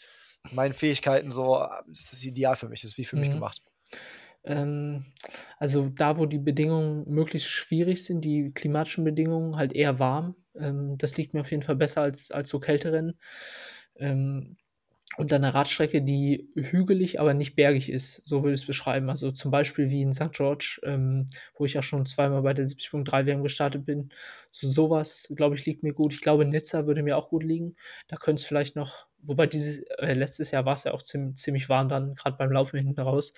meinen 0.51 0.75
Fähigkeiten 0.75 1.31
so 1.31 1.57
a 1.57 1.83
das 1.89 2.13
ist 2.13 2.25
ideal 2.25 2.57
für 2.57 2.69
mich, 2.69 2.83
das 2.83 2.93
ist 2.93 2.99
wie 2.99 3.05
für 3.07 3.17
mich 3.19 3.31
Mhm. 3.31 3.33
gemacht.“ 3.33 3.63
Ähm, 4.45 5.05
also, 5.59 5.89
da, 5.91 6.19
wo 6.19 6.27
die 6.27 6.39
Bedingungen 6.39 7.05
möglichst 7.09 7.49
schwierig 7.49 8.05
sind, 8.05 8.23
die 8.25 8.53
klimatischen 8.53 9.05
Bedingungen, 9.05 9.57
halt 9.57 9.73
eher 9.73 9.99
warm. 9.99 10.37
Ähm, 10.57 10.97
das 10.99 11.17
liegt 11.17 11.35
mir 11.35 11.41
auf 11.41 11.51
jeden 11.51 11.63
Fall 11.63 11.77
besser 11.77 12.03
als 12.03 12.31
als 12.33 12.49
so 12.49 12.59
Kälterennen. 12.61 13.19
Ähm, 13.97 14.57
und 15.19 15.31
dann 15.33 15.43
'ne 15.43 15.53
Radstrecke, 15.55 16.03
die 16.03 16.49
hügelig, 16.57 17.21
aber 17.21 17.35
nicht 17.35 17.55
bergig 17.57 17.91
ist, 17.91 18.23
so 18.27 18.43
würde 18.45 18.55
ich's 18.55 18.67
beschreiben. 18.67 19.11
Also, 19.11 19.31
zum 19.31 19.51
Beispiel 19.51 19.91
wie 19.91 20.03
in 20.03 20.13
St. 20.15 20.33
George, 20.33 20.81
ähm, 20.85 21.27
wo 21.57 21.65
ich 21.67 21.79
auch 21.79 21.83
schon 21.83 22.07
zweimal 22.07 22.43
bei 22.43 22.55
der 22.55 22.67
70.3 22.67 23.27
WM 23.27 23.43
gestartet 23.43 23.85
bin. 23.87 24.11
So 24.53 24.69
so 24.71 24.91
was, 24.91 25.33
glaube 25.37 25.55
ich, 25.57 25.67
liegt 25.67 25.83
mir 25.83 25.93
gut. 25.95 26.15
Ich 26.15 26.23
glaube, 26.23 26.47
Nizza 26.47 26.87
würde 26.87 27.03
mir 27.03 27.19
auch 27.19 27.29
gut 27.31 27.45
liegen. 27.45 27.77
Da 28.09 28.17
könnte 28.17 28.41
es 28.41 28.47
vielleicht 28.47 28.77
noch 28.77 29.07
wobei 29.25 29.47
dieses 29.47 29.81
äh, 29.99 30.15
letztes 30.15 30.51
Jahr 30.51 30.65
war's 30.67 30.85
ja 30.85 30.93
auch 30.95 31.03
ziem 31.03 31.37
ziemlich 31.37 31.69
warm 31.69 31.89
dann, 31.89 32.15
grad 32.17 32.39
beim 32.39 32.51
Laufen 32.53 32.79
hinten 32.79 33.01
raus. 33.01 33.33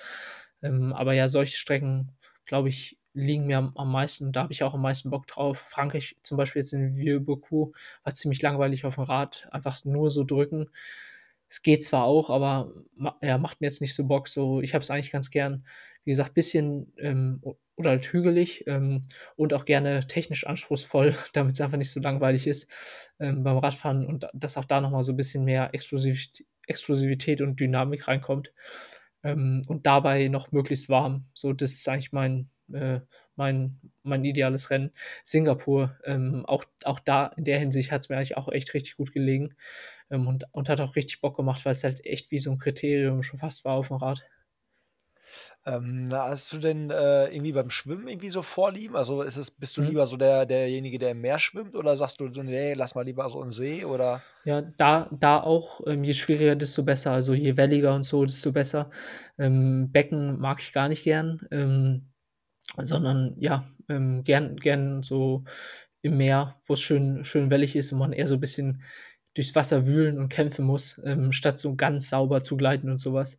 Ähm, 0.65 0.93
aber 0.95 1.15
ja, 1.15 1.29
solche 1.29 1.57
Strecken, 1.59 2.13
glaube 2.47 2.71
ich, 2.71 2.99
liegen 3.15 3.47
mir 3.47 3.59
am 3.59 3.73
am 3.77 3.93
meisten. 3.93 4.33
Da 4.33 4.43
habe 4.45 4.53
ich 4.55 4.65
auch 4.65 4.75
am 4.75 4.83
meisten 4.83 5.11
Bock 5.11 5.27
drauf. 5.29 5.59
Frankreich 5.59 6.17
zum 6.25 6.37
Beispiel 6.39 6.63
jetzt 6.63 6.73
in 6.75 6.97
Vieux-Bourgues 6.97 7.73
war 8.05 8.15
ziemlich 8.15 8.43
langweilig 8.43 8.85
aufm 8.87 9.05
Rad, 9.05 9.49
einfach 9.53 9.85
nur 9.85 10.11
so 10.11 10.25
drücken. 10.25 10.71
Es 11.49 11.63
geht 11.63 11.85
zwar 11.85 12.05
auch, 12.05 12.31
aber 12.31 12.73
ja, 13.23 13.39
macht 13.39 13.61
mir 13.61 13.69
jetzt 13.69 13.81
nicht 13.81 13.95
so 13.95 14.05
Bock 14.07 14.29
so. 14.29 14.61
Ich 14.61 14.75
habe 14.75 14.83
es 14.83 14.91
eigentlich 14.91 15.13
ganz 15.13 15.31
gern, 15.31 15.65
wie 16.05 16.11
gesagt, 16.11 16.35
bisschen, 16.35 16.93
ähm, 16.99 17.41
oder 17.77 17.91
halt 17.91 18.07
hügelig, 18.13 18.65
ähm, 18.67 19.03
und 19.37 19.53
auch 19.55 19.65
gerne 19.65 20.01
technisch 20.07 20.47
anspruchsvoll, 20.47 21.15
damit's 21.33 21.61
einfach 21.61 21.79
nicht 21.79 21.91
so 21.93 22.01
langweilig 22.01 22.47
ist, 22.47 22.69
ähm, 23.21 23.45
beim 23.45 23.59
Radfahren 23.59 24.07
und 24.07 24.27
dass 24.35 24.57
auch 24.57 24.65
da 24.65 24.81
noch 24.81 24.91
mal 24.91 25.03
so 25.05 25.13
'n 25.13 25.17
bisschen 25.17 25.45
mehr 25.45 25.71
Explosivit 25.75 26.45
Explosivität 26.67 27.43
und 27.43 27.61
Dynamik 27.61 28.09
reinkommt. 28.09 28.51
Ähm, 29.25 29.63
und 29.69 29.87
dabei 29.87 30.29
noch 30.29 30.53
möglichst 30.53 30.89
warm. 30.91 31.27
So, 31.35 31.53
das 31.55 31.73
ist 31.73 31.89
eigentlich 31.89 32.13
mein 32.13 32.51
äh, 32.73 33.01
mein 33.37 33.81
mein 34.05 34.25
ideales 34.25 34.71
Rennen. 34.71 34.93
Singapur, 35.25 35.97
ähm, 36.05 36.45
auch 36.47 36.65
auch 36.85 37.01
da 37.01 37.27
in 37.37 37.45
der 37.45 37.59
Hinsicht 37.59 37.93
hat's 37.93 38.09
mir 38.11 38.17
eigentlich 38.17 38.37
auch 38.39 38.49
echt 38.51 38.75
richtig 38.75 38.97
gut 38.97 39.13
gelegen, 39.13 39.55
ähm, 40.11 40.29
und 40.29 40.45
und 40.53 40.69
hat 40.71 40.81
auch 40.83 40.97
richtig 40.97 41.21
Bock 41.23 41.37
gemacht, 41.37 41.65
weil's 41.67 41.85
halt 41.85 42.05
echt 42.07 42.31
wie 42.33 42.39
so 42.41 42.51
'n 42.53 42.59
Kriterium 42.59 43.23
schon 43.23 43.39
fast 43.41 43.65
war 43.67 43.75
aufm 43.77 43.97
Rad. 43.97 44.25
Ähm, 45.67 46.09
hast 46.13 46.53
du 46.53 46.59
denn, 46.59 46.91
äh, 46.91 47.27
irgendwie 47.29 47.53
beim 47.53 47.71
Schwimmen 47.71 48.09
irgendwie 48.09 48.31
so 48.31 48.43
Vorlieben? 48.43 48.97
Also, 48.97 49.23
ist 49.23 49.37
es 49.37 49.51
bist 49.51 49.77
du 49.77 49.81
Mhm. 49.81 49.95
lieber 49.95 50.07
so 50.07 50.17
der 50.17 50.47
derjenige, 50.47 50.99
der 50.99 51.13
im 51.13 51.21
Meer 51.23 51.39
schwimmt 51.39 51.75
oder 51.77 51.97
sagst 51.97 52.21
du 52.21 52.33
so: 52.33 52.43
„Ne, 52.43 52.75
lass 52.75 52.95
mal 52.95 53.03
lieber 53.05 53.29
so 53.29 53.43
im 53.43 53.53
See“, 53.53 53.85
oder? 53.85 54.25
Ja, 54.47 54.61
da 54.61 55.09
da 55.19 55.41
auch, 55.43 55.81
ähm, 55.87 56.05
je 56.05 56.13
schwieriger, 56.13 56.55
desto 56.55 56.83
besser. 56.83 57.13
Also, 57.13 57.33
je 57.35 57.57
welliger 57.57 57.95
und 57.95 58.03
so, 58.05 58.25
desto 58.27 58.53
besser. 58.53 58.91
Ähm, 59.39 59.91
Becken 59.91 60.39
mag 60.39 60.61
ich 60.61 60.73
gar 60.73 60.89
nicht 60.89 61.03
gern, 61.05 61.41
ähm, 61.51 62.11
sondern 62.79 63.37
ja, 63.41 63.69
ähm, 63.89 64.23
gern 64.25 64.57
gern 64.57 65.03
so 65.03 65.45
im 66.03 66.19
Meer, 66.19 66.57
wo's 66.67 66.81
schön 66.81 67.25
schön 67.25 67.51
wellig 67.51 67.77
ist 67.77 67.93
und 67.93 67.99
man 68.01 68.13
eher 68.15 68.29
so 68.29 68.39
bisschen 68.39 68.83
durchs 69.35 69.55
Wasser 69.57 69.87
wühlen 69.87 70.19
und 70.19 70.29
kämpfen 70.31 70.67
muss, 70.67 71.01
ähm, 71.05 71.33
statt 71.33 71.59
so 71.59 71.77
ganz 71.77 72.09
sauber 72.11 72.43
zu 72.43 72.57
gleiten 72.57 72.91
und 72.91 72.99
so 72.99 73.15
was. 73.15 73.39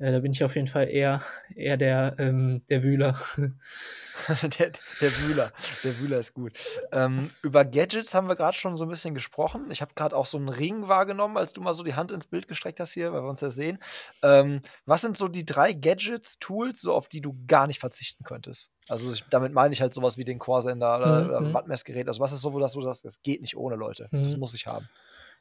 Äh, 0.00 0.12
da 0.12 0.20
bin 0.20 0.32
ich 0.32 0.44
auf 0.44 0.54
jeden 0.56 0.66
Fall 0.66 0.88
eher 0.88 1.22
eher 1.54 1.76
der, 1.76 2.16
ähm 2.18 2.62
der 2.68 2.82
Wühler. 2.82 3.14
Der 4.58 4.72
der 5.00 5.18
Wühler. 5.18 5.52
Der 5.84 5.98
Wühler 5.98 6.18
ist 6.18 6.32
gut. 6.34 6.52
Ähm, 6.92 7.34
über 7.42 7.64
Gadgets 7.66 8.14
haben 8.14 8.28
wir 8.28 8.34
grad 8.34 8.54
schon 8.54 8.76
so 8.76 8.84
'n 8.84 8.88
bisschen 8.90 9.14
gesprochen. 9.14 9.70
Ich 9.70 9.82
habe 9.82 9.92
grad 9.94 10.14
auch 10.14 10.26
so 10.26 10.38
'n 10.38 10.48
Ring 10.48 10.88
wahrgenommen, 10.88 11.36
als 11.36 11.52
du 11.52 11.60
mal 11.60 11.74
so 11.74 11.82
die 11.84 11.94
Hand 11.94 12.12
ins 12.12 12.26
Bild 12.26 12.48
gestreckt 12.48 12.80
hast 12.80 12.92
hier, 12.92 13.12
weil 13.12 13.22
wir 13.22 13.28
uns 13.28 13.40
ja 13.42 13.50
sehen. 13.50 13.78
Ähm, 14.22 14.60
was 14.86 15.02
sind 15.02 15.16
so 15.16 15.28
die 15.28 15.44
3 15.44 15.72
Gadgets, 15.74 16.38
Tools, 16.38 16.80
so 16.80 16.94
auf 16.94 17.08
die 17.08 17.20
du 17.20 17.36
gar 17.46 17.66
nicht 17.66 17.80
verzichten 17.80 18.24
könntest? 18.24 18.68
Also, 18.88 19.12
ich 19.12 19.24
damit 19.28 19.52
meine 19.52 19.72
ich 19.74 19.80
halt 19.80 19.92
so 19.92 20.00
was 20.02 20.16
wie 20.16 20.24
den 20.24 20.38
Core-Sender 20.38 20.96
oder 20.98 21.24
Mhm, 21.24 21.26
oder 21.26 21.52
mhm. 21.52 21.52
Wattmessgerät. 21.52 22.06
Also, 22.06 22.20
was 22.20 22.32
ist 22.32 22.40
so, 22.40 22.52
wo 22.52 22.60
das 22.60 22.72
du 22.72 22.82
sagst: 22.82 23.04
„Das 23.04 23.20
geht 23.22 23.40
nicht 23.40 23.56
ohne, 23.56 23.74
Leute. 23.76 24.10
Das 24.22 24.36
Mhm. 24.36 24.36
muss 24.36 24.54
ich 24.54 24.66
haben?“ 24.68 24.88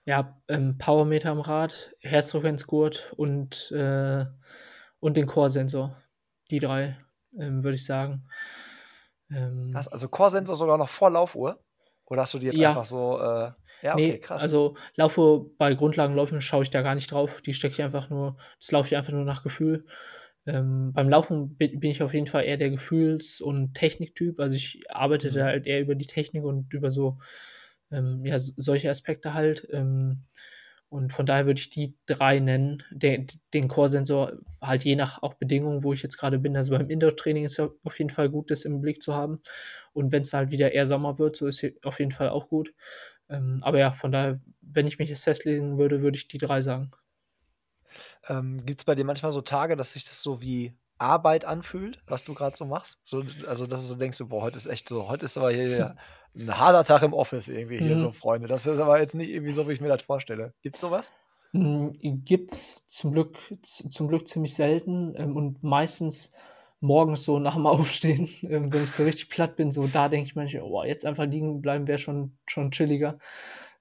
Ja, 0.08 0.40
ähm, 0.50 0.78
Powermeter 0.78 1.32
am 1.32 1.40
Rad, 1.42 1.92
Herzfrequenzgurt 2.02 3.14
und, 3.18 3.72
äh 3.72 4.26
und 5.00 5.18
den 5.18 5.26
Core-Sensor. 5.28 5.98
Die 6.52 6.60
3, 6.60 6.98
ähm, 7.40 7.64
würde 7.64 7.76
ich 7.76 7.86
sagen. 7.86 8.24
Krass, 9.72 9.88
Ähm 9.88 9.88
also 9.88 10.08
Core-Sensor 10.10 10.56
sogar 10.56 10.78
noch 10.78 10.90
vor 10.90 11.10
Laufuhr? 11.12 11.64
Oder 12.06 12.22
hast 12.22 12.34
du 12.34 12.40
die 12.40 12.48
jetzt 12.48 12.60
Ja. 12.60 12.60
einfach 12.60 12.86
so, 12.86 13.20
äh 13.20 13.52
ja, 13.82 13.98
okay, 13.98 14.18
Ne, 14.18 14.20
krass. 14.20 14.56
also 14.56 14.76
Laufuhr 14.96 15.56
bei 15.58 15.74
Grundlagenläufen 15.74 16.42
schaue 16.42 16.64
ich 16.64 16.70
da 16.70 16.82
gar 16.82 16.96
nicht 16.96 17.12
drauf. 17.12 17.42
Die 17.42 17.54
stecke 17.54 17.74
ich 17.76 17.84
einfach 17.84 18.10
nur 18.10 18.38
das 18.60 18.72
laufe 18.72 18.88
ich 18.90 18.98
einfach 18.98 19.14
nur 19.14 19.24
nach 19.26 19.44
Gefühl. 19.44 19.86
Ähm, 20.46 20.92
beim 20.94 21.10
Laufen 21.10 21.58
bi 21.58 21.70
bin 21.78 21.92
ich 21.92 22.04
auf 22.04 22.14
jeden 22.14 22.28
Fall 22.28 22.44
eher 22.46 22.58
der 22.58 22.70
Gefühls 22.70 23.42
und 23.42 23.74
Techniktyp. 23.74 24.40
Also, 24.40 24.56
ich 24.56 24.84
arbeite 24.90 25.32
da 25.32 25.44
Mhm. 25.44 25.46
halt 25.46 25.66
eher 25.68 25.82
über 25.82 25.96
die 25.96 26.06
Technik 26.08 26.44
und 26.44 26.74
über 26.74 26.90
so, 26.92 27.18
ähm, 27.92 28.26
ja, 28.26 28.38
solche 28.40 28.90
Aspekte 28.90 29.34
halt. 29.34 29.68
Ähm, 29.72 30.24
und 30.90 31.12
von 31.12 31.26
daher 31.26 31.46
würde 31.46 31.60
ich 31.60 31.70
die 31.72 31.96
3 32.06 32.40
nennen. 32.40 32.84
Der 32.92 33.18
d 33.20 33.28
den 33.54 33.68
Core-Sensor 33.68 34.34
halt 34.62 34.84
je 34.86 34.96
nach 34.96 35.22
auch 35.24 35.34
Bedingungen, 35.36 35.84
wo 35.84 35.94
ich 35.94 36.04
jetzt 36.04 36.18
grade 36.18 36.40
bin. 36.40 36.56
Also, 36.58 36.72
beim 36.78 36.90
Indoor-Training 36.90 37.46
ist 37.46 37.58
ja 37.58 37.70
auf 37.84 37.98
jeden 38.00 38.12
Fall 38.12 38.30
gut, 38.30 38.52
das 38.52 38.66
im 38.66 38.82
Blick 38.82 39.02
zu 39.02 39.14
haben. 39.16 39.42
Und 39.94 40.12
wenn's 40.14 40.34
halt 40.34 40.52
wieder 40.52 40.72
eher 40.74 40.86
Sommer 40.86 41.20
wird, 41.20 41.36
so 41.38 41.48
ist 41.48 41.66
auf 41.84 42.00
jeden 42.00 42.12
Fall 42.12 42.30
auch 42.30 42.48
gut. 42.50 42.74
Ähm, 43.30 43.60
aber 43.62 43.80
ja, 43.80 43.92
von 43.94 44.12
daher, 44.12 44.40
wenn 44.62 44.88
ich 44.88 45.00
mich 45.00 45.10
jetzt 45.10 45.24
festlegen 45.24 45.78
würde, 45.80 46.02
würde 46.02 46.18
ich 46.18 46.28
die 46.28 46.38
3 46.38 46.62
sagen. 46.62 46.92
Ähm, 48.28 48.66
gibt's 48.66 48.86
bei 48.86 48.96
dir 48.96 49.06
manchmal 49.06 49.32
so 49.32 49.42
Tage, 49.42 49.76
dass 49.76 49.94
sich 49.94 50.04
das 50.04 50.22
so 50.22 50.42
wie 50.42 50.74
Arbeit 51.00 51.46
anfühlt, 51.46 52.02
was 52.08 52.24
du 52.24 52.34
grad 52.34 52.56
so 52.56 52.66
machst? 52.66 53.00
So 53.04 53.24
also, 53.48 53.68
dass 53.68 53.82
du 53.82 53.88
so 53.88 53.96
denkst 53.96 54.18
so: 54.18 54.28
„Boah, 54.28 54.42
heute 54.44 54.58
ist 54.58 54.66
echt 54.68 54.88
so 54.90 55.08
heute 55.10 55.26
ist 55.26 55.38
aber 55.38 55.52
hier 55.52 55.96
'n 56.36 56.58
harter 56.58 56.84
Tag 56.86 57.02
im 57.04 57.14
Office 57.14 57.48
irgendwie 57.50 57.80
hier 57.82 57.98
so, 57.98 58.12
Mhm. 58.12 58.14
Freunde. 58.14 58.48
Das 58.48 58.66
ist 58.66 58.80
aber 58.80 59.00
jetzt 59.00 59.16
nicht 59.16 59.30
irgendwie 59.30 59.54
so, 59.54 59.68
wie 59.68 59.74
ich 59.74 59.82
mir 59.82 59.90
das 59.90 60.02
vorstelle.“ 60.04 60.54
Gibt's 60.62 60.80
so 60.82 60.92
was? 60.92 61.14
Hm, 61.54 61.92
gibt's 62.26 62.86
zum 62.88 63.12
Glück 63.12 63.38
zum 63.64 64.08
Glück 64.10 64.28
ziemlich 64.28 64.54
selten, 64.56 65.14
ähm, 65.16 65.36
und 65.38 65.64
meistens 65.64 66.34
morgens 66.82 67.24
so 67.24 67.40
nach 67.40 67.56
dem 67.56 67.66
Aufstehen, 67.68 68.28
ähm, 68.44 68.74
wenn 68.74 68.84
ich 68.84 68.92
so 68.92 69.04
richtig 69.04 69.30
platt 69.30 69.56
bin, 69.56 69.72
so 69.72 69.88
da 69.88 70.10
denke 70.10 70.28
ich 70.28 70.36
manchmal, 70.36 70.64
oh, 70.64 70.84
jetzt 70.84 71.06
einfach 71.06 71.26
liegen 71.26 71.62
bleiben 71.62 71.88
wäre 71.88 71.98
schon, 71.98 72.38
schon 72.48 72.72
chilliger. 72.72 73.18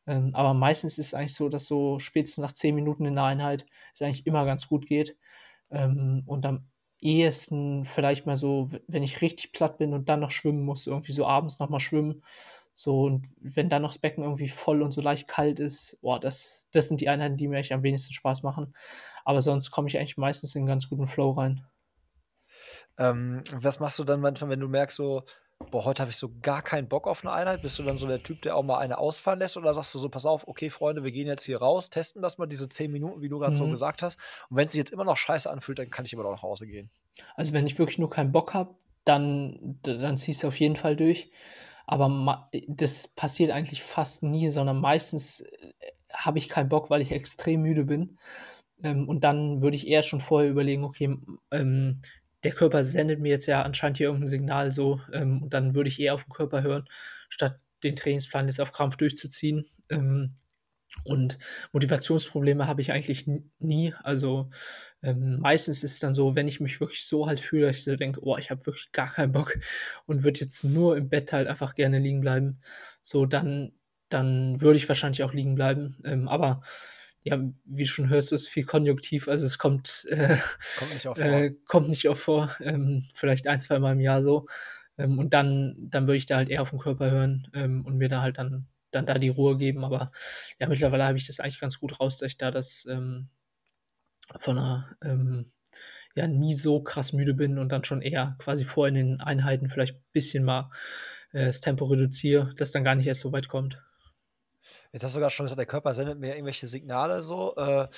Ähm, 0.07 0.31
aber 0.35 0.55
meistens 0.55 0.99
ist 0.99 1.09
es 1.09 1.15
eigentlich 1.15 1.35
so, 1.35 1.49
dass 1.49 1.67
so 1.67 1.99
spätestens 1.99 2.43
nach 2.43 2.53
10 2.53 2.75
Minuten 2.77 3.07
in 3.07 3.17
der 3.17 3.25
Einheit 3.25 3.67
es 3.95 4.03
eigentlich 4.03 4.27
immer 4.27 4.45
ganz 4.45 4.69
gut 4.69 4.87
geht. 4.87 5.17
Und 6.27 6.47
am 6.47 6.67
ehesten 7.05 7.85
vielleicht 7.85 8.27
mal 8.27 8.37
so, 8.37 8.71
wenn 8.89 9.03
ich 9.05 9.23
richtig 9.23 9.53
platt 9.53 9.79
bin 9.79 9.93
und 9.95 10.09
dann 10.09 10.21
noch 10.21 10.31
schwimmen 10.33 10.65
muss, 10.65 10.87
irgendwie 10.87 11.13
so 11.13 11.27
abends 11.27 11.61
nochmal 11.61 11.81
schwimmen. 11.81 12.23
So, 12.73 13.03
und 13.05 13.27
wenn 13.41 13.69
dann 13.69 13.83
noch 13.83 13.91
das 13.91 13.99
Becken 14.01 14.25
irgendwie 14.25 14.49
voll 14.49 14.83
und 14.83 14.93
so 14.93 15.01
leicht 15.01 15.29
kalt 15.29 15.61
ist, 15.61 15.99
boah, 16.03 16.19
das, 16.19 16.69
das 16.73 16.89
sind 16.89 17.01
die 17.01 17.09
Einheiten, 17.09 17.37
die 17.37 17.47
mir 17.49 17.57
eigentlich 17.57 17.73
am 17.75 17.85
wenigsten 17.85 18.13
Spaß 18.15 18.43
machen. 18.43 18.75
Aber 19.25 19.43
sonst 19.43 19.71
komme 19.71 19.89
ich 19.89 19.99
eigentlich 19.99 20.17
meistens 20.17 20.55
in 20.57 20.61
einen 20.61 20.67
ganz 20.67 20.89
guten 20.89 21.07
Flow 21.07 21.31
rein. 21.33 21.65
Ähm, 22.99 23.43
was 23.61 23.81
machst 23.81 23.99
du 23.99 24.05
dann 24.05 24.21
manchmal, 24.21 24.51
wenn 24.51 24.61
du 24.61 24.69
merkst, 24.69 24.97
so, 24.97 25.25
boah, 25.71 25.85
heute 25.85 26.03
habe 26.03 26.11
ich 26.11 26.17
so 26.17 26.31
gar 26.43 26.63
keinen 26.63 26.89
Bock 26.89 27.07
auf 27.07 27.25
eine 27.25 27.33
Einheit? 27.33 27.63
Bist 27.63 27.79
du 27.79 27.83
dann 27.83 27.99
so 27.99 28.07
der 28.07 28.23
Typ, 28.23 28.43
der 28.43 28.57
auch 28.57 28.63
mal 28.63 28.79
eine 28.79 28.99
ausfallen 28.99 29.39
lässt? 29.39 29.57
Oder 29.57 29.73
sagst 29.75 29.95
du 29.95 29.99
so, 29.99 30.09
pass 30.09 30.27
auf, 30.27 30.47
okay, 30.47 30.71
Freunde, 30.71 31.05
wir 31.05 31.13
gehen 31.13 31.27
jetzt 31.27 31.45
hier 31.45 31.59
raus, 31.59 31.91
testen 31.91 32.23
das 32.23 32.39
mal, 32.39 32.47
diese 32.47 32.69
zehn 32.69 32.91
Minuten, 32.91 33.21
wie 33.23 33.29
du 33.29 33.39
gerade 33.39 33.57
so 33.57 33.67
Mhm. 33.67 33.71
gesagt 33.71 34.03
hast. 34.03 34.19
Und 34.51 34.57
wenn 34.57 34.65
es 34.65 34.73
sich 34.73 34.79
jetzt 34.79 34.93
immer 34.93 35.05
noch 35.05 35.17
scheiße 35.17 35.51
anfühlt, 35.51 35.79
dann 35.79 35.91
kann 35.91 36.05
ich 36.05 36.13
immer 36.13 36.23
noch 36.23 36.33
nach 36.33 36.43
Hause 36.43 36.67
gehen. 36.67 36.91
Also 37.35 37.53
wenn 37.53 37.67
ich 37.67 37.79
wirklich 37.79 37.99
nur 37.99 38.11
keinen 38.11 38.33
Bock 38.33 38.55
habe, 38.55 38.75
dann, 39.05 39.79
dann 39.83 40.17
ziehst 40.17 40.43
du 40.43 40.49
auf 40.49 40.59
jeden 40.59 40.77
Fall 40.77 40.97
durch. 40.97 41.31
Aber 41.87 42.49
das 42.67 43.09
passiert 43.09 43.51
eigentlich 43.51 43.83
fast 43.83 44.23
nie, 44.23 44.49
sondern 44.49 44.81
meistens 44.81 45.41
äh, 45.41 45.73
habe 46.11 46.39
ich 46.39 46.49
keinen 46.49 46.69
Bock, 46.69 46.89
weil 46.91 47.03
ich 47.03 47.13
extrem 47.13 47.61
müde 47.61 47.85
bin. 47.85 48.19
Ähm, 48.83 49.09
und 49.09 49.25
dann 49.25 49.63
würde 49.63 49.77
ich 49.77 49.87
eher 49.87 50.03
schon 50.03 50.21
vorher 50.21 50.51
überlegen, 50.51 50.85
okay, 50.85 51.17
ähm, 51.51 52.01
der 52.45 52.53
Körper 52.53 52.85
sendet 52.85 53.21
mir 53.21 53.31
jetzt 53.31 53.47
ja 53.47 53.63
anscheinend 53.63 53.97
hier 53.99 54.09
irgendein 54.09 54.29
Signal 54.29 54.73
so. 54.73 55.01
Ähm, 55.13 55.43
und 55.43 55.55
dann 55.55 55.75
würde 55.75 55.89
ich 55.89 56.01
eher 56.01 56.15
auf 56.15 56.25
den 56.25 56.33
Körper 56.33 56.63
hören, 56.63 56.85
statt 57.29 57.59
den 57.83 57.97
Trainingsplan 57.97 58.47
jetzt 58.47 58.61
auf 58.61 58.73
Krampf 58.73 58.97
durchzuziehen. 58.97 59.67
Ähm, 59.91 60.37
und 61.03 61.39
Motivationsprobleme 61.73 62.69
habe 62.69 62.81
ich 62.81 62.93
eigentlich 62.93 63.29
nie. 63.59 63.93
Also 64.03 64.49
ähm, 65.03 65.41
meistens 65.41 65.83
ist 65.83 65.95
es 65.95 65.99
dann 65.99 66.15
so, 66.15 66.37
wenn 66.37 66.47
ich 66.47 66.61
mich 66.61 66.81
wirklich 66.81 67.07
so 67.07 67.27
halt 67.27 67.41
fühle, 67.41 67.67
dass 67.67 67.79
ich 67.79 67.85
so 67.85 67.97
denke, 67.97 68.21
oh, 68.23 68.37
ich 68.39 68.51
habe 68.51 68.65
wirklich 68.65 68.93
gar 68.93 69.13
keinen 69.13 69.33
Bock 69.33 69.59
und 70.07 70.23
würde 70.23 70.41
jetzt 70.41 70.63
nur 70.65 70.97
im 70.97 71.09
Bett 71.09 71.33
halt 71.33 71.49
einfach 71.49 71.75
gerne 71.75 71.99
liegen 71.99 72.21
bleiben. 72.21 72.61
So, 73.03 73.27
dann, 73.27 73.73
dann 74.09 74.61
würde 74.61 74.77
ich 74.77 74.89
wahrscheinlich 74.89 75.25
auch 75.25 75.33
liegen 75.33 75.57
bleiben. 75.57 75.97
Ähm, 76.05 76.29
aber 76.29 76.63
ja, 77.25 77.39
wie 77.65 77.85
du 77.85 77.89
schon 77.89 78.11
hörst, 78.11 78.33
ist 78.33 78.49
viel 78.49 78.65
konjunktiv. 78.65 79.29
Also 79.29 79.47
es 79.47 79.59
kommt, 79.59 80.07
äh, 80.11 80.37
Kommt 80.79 80.95
nicht 80.95 81.07
auch 81.09 81.17
vor. 81.17 81.25
äh, 81.25 81.55
kommt 81.67 81.89
nicht 81.89 82.09
oft 82.09 82.23
vor. 82.23 82.55
Ähm, 82.61 83.05
vielleicht 83.15 83.47
ein, 83.49 83.59
zwei 83.61 83.79
Mal 83.79 83.93
im 83.93 84.01
Jahr 84.01 84.23
so. 84.23 84.47
Ähm, 84.99 85.19
und 85.19 85.33
dann, 85.35 85.75
dann 85.91 86.07
würde 86.07 86.19
ich 86.19 86.27
da 86.27 86.37
halt 86.37 86.51
eher 86.51 86.63
auf 86.63 86.71
den 86.71 86.79
Körper 86.79 87.11
hören 87.11 87.49
ähm, 87.55 87.85
und 87.87 87.97
mir 87.97 88.09
da 88.09 88.21
halt 88.21 88.39
dann, 88.39 88.67
dann 88.91 89.07
da 89.07 89.15
die 89.15 89.31
Ruhe 89.31 89.57
geben. 89.57 89.85
Aber 89.85 90.13
ja, 90.61 90.69
mittlerweile 90.69 91.05
habe 91.05 91.17
ich 91.19 91.27
das 91.27 91.41
eigentlich 91.41 91.61
ganz 91.61 91.81
gut 91.81 91.99
raus, 91.99 92.19
dass 92.19 92.29
ich 92.33 92.39
da 92.39 92.51
das 92.51 92.87
ähm, 92.91 93.29
von 94.39 94.59
einer 94.59 94.85
ähm, 95.03 95.51
ja 96.15 96.29
nie 96.29 96.55
so 96.55 96.83
krass 96.83 97.13
müde 97.13 97.35
bin 97.35 97.59
und 97.59 97.71
dann 97.73 97.85
schon 97.85 98.03
eher 98.03 98.37
quasi 98.39 98.65
vor 98.65 98.87
in 98.87 98.95
den 98.95 99.21
Einheiten 99.21 99.69
vielleicht 99.69 99.97
ein 99.97 100.05
bisschen 100.13 100.45
mal 100.45 100.71
äh, 101.33 101.47
das 101.47 101.61
Tempo 101.61 101.87
reduziere, 101.87 102.55
dass 102.57 102.71
dann 102.71 102.85
gar 102.85 102.95
nicht 102.95 103.07
erst 103.07 103.23
so 103.23 103.33
weit 103.33 103.49
kommt. 103.49 103.83
Jetzt 104.95 105.03
hast 105.03 105.17
du 105.17 105.19
gerade 105.19 105.35
schon 105.35 105.47
gesagt, 105.47 105.59
der 105.59 105.67
Körper 105.67 105.93
sendet 105.93 106.21
mir 106.21 106.35
irgendwelche 106.35 106.69
Signale 106.69 107.25
so. 107.25 107.57
Äh, 107.57 107.89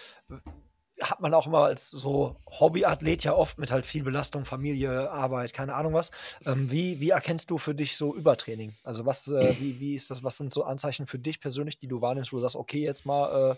hat 1.02 1.20
man 1.20 1.34
auch 1.34 1.46
immer 1.46 1.64
als 1.64 1.90
so 1.90 2.36
Hobbyathlet 2.46 3.22
ja 3.22 3.34
oft 3.34 3.58
mit 3.58 3.70
halt 3.70 3.84
viel 3.84 4.02
Belastung, 4.02 4.46
Familie, 4.46 5.10
Arbeit, 5.10 5.52
keine 5.52 5.74
Ahnung 5.74 5.92
was. 5.92 6.10
Ähm, 6.46 6.70
wie, 6.70 6.98
wie 6.98 7.10
erkennst 7.10 7.50
du 7.50 7.58
für 7.58 7.74
dich 7.74 7.98
so 7.98 8.14
Übertraining? 8.14 8.76
Also 8.82 9.04
was, 9.04 9.28
äh, 9.28 9.54
wie, 9.60 9.78
wie 9.78 9.94
ist 9.94 10.10
das, 10.10 10.24
was 10.24 10.38
sind 10.38 10.50
so 10.50 10.64
Anzeichen 10.64 11.06
für 11.06 11.18
dich 11.18 11.38
persönlich, 11.38 11.76
die 11.76 11.86
du 11.86 12.00
wahrnimmst, 12.00 12.32
wo 12.32 12.36
du 12.36 12.40
sagst, 12.40 12.56
okay, 12.56 12.82
jetzt 12.82 13.04
mal 13.04 13.52
äh, 13.52 13.56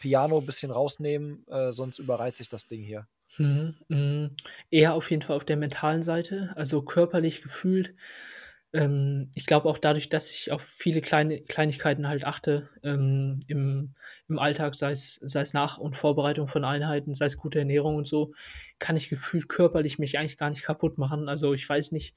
Piano 0.00 0.38
ein 0.38 0.46
bisschen 0.46 0.70
rausnehmen, 0.70 1.44
äh, 1.48 1.72
sonst 1.72 1.98
überreizt 1.98 2.38
sich 2.38 2.48
das 2.48 2.68
Ding 2.68 2.84
hier. 2.84 3.08
Mhm, 3.36 3.74
mhm. 3.88 4.36
Eher 4.70 4.94
auf 4.94 5.10
jeden 5.10 5.22
Fall 5.22 5.34
auf 5.34 5.44
der 5.44 5.56
mentalen 5.56 6.04
Seite, 6.04 6.52
also 6.54 6.82
körperlich 6.82 7.42
gefühlt. 7.42 7.94
Ähm, 8.72 9.30
ich 9.34 9.46
glaube 9.46 9.68
auch 9.68 9.78
dadurch, 9.78 10.08
dass 10.08 10.30
ich 10.30 10.52
auf 10.52 10.62
viele 10.62 11.00
kleine 11.00 11.40
Kleinigkeiten 11.42 12.08
halt 12.08 12.24
achte 12.24 12.68
ähm, 12.82 13.40
im, 13.46 13.94
im 14.28 14.38
Alltag, 14.38 14.74
sei 14.74 14.90
es, 14.90 15.14
sei 15.14 15.40
es 15.40 15.54
Nach- 15.54 15.78
und 15.78 15.96
Vorbereitung 15.96 16.46
von 16.48 16.64
Einheiten, 16.64 17.14
sei 17.14 17.26
es 17.26 17.36
gute 17.36 17.58
Ernährung 17.60 17.96
und 17.96 18.06
so, 18.06 18.34
kann 18.78 18.96
ich 18.96 19.08
gefühlt 19.08 19.48
körperlich 19.48 19.98
mich 19.98 20.18
eigentlich 20.18 20.36
gar 20.36 20.50
nicht 20.50 20.62
kaputt 20.62 20.98
machen. 20.98 21.28
Also 21.28 21.54
ich 21.54 21.68
weiß 21.68 21.92
nicht, 21.92 22.14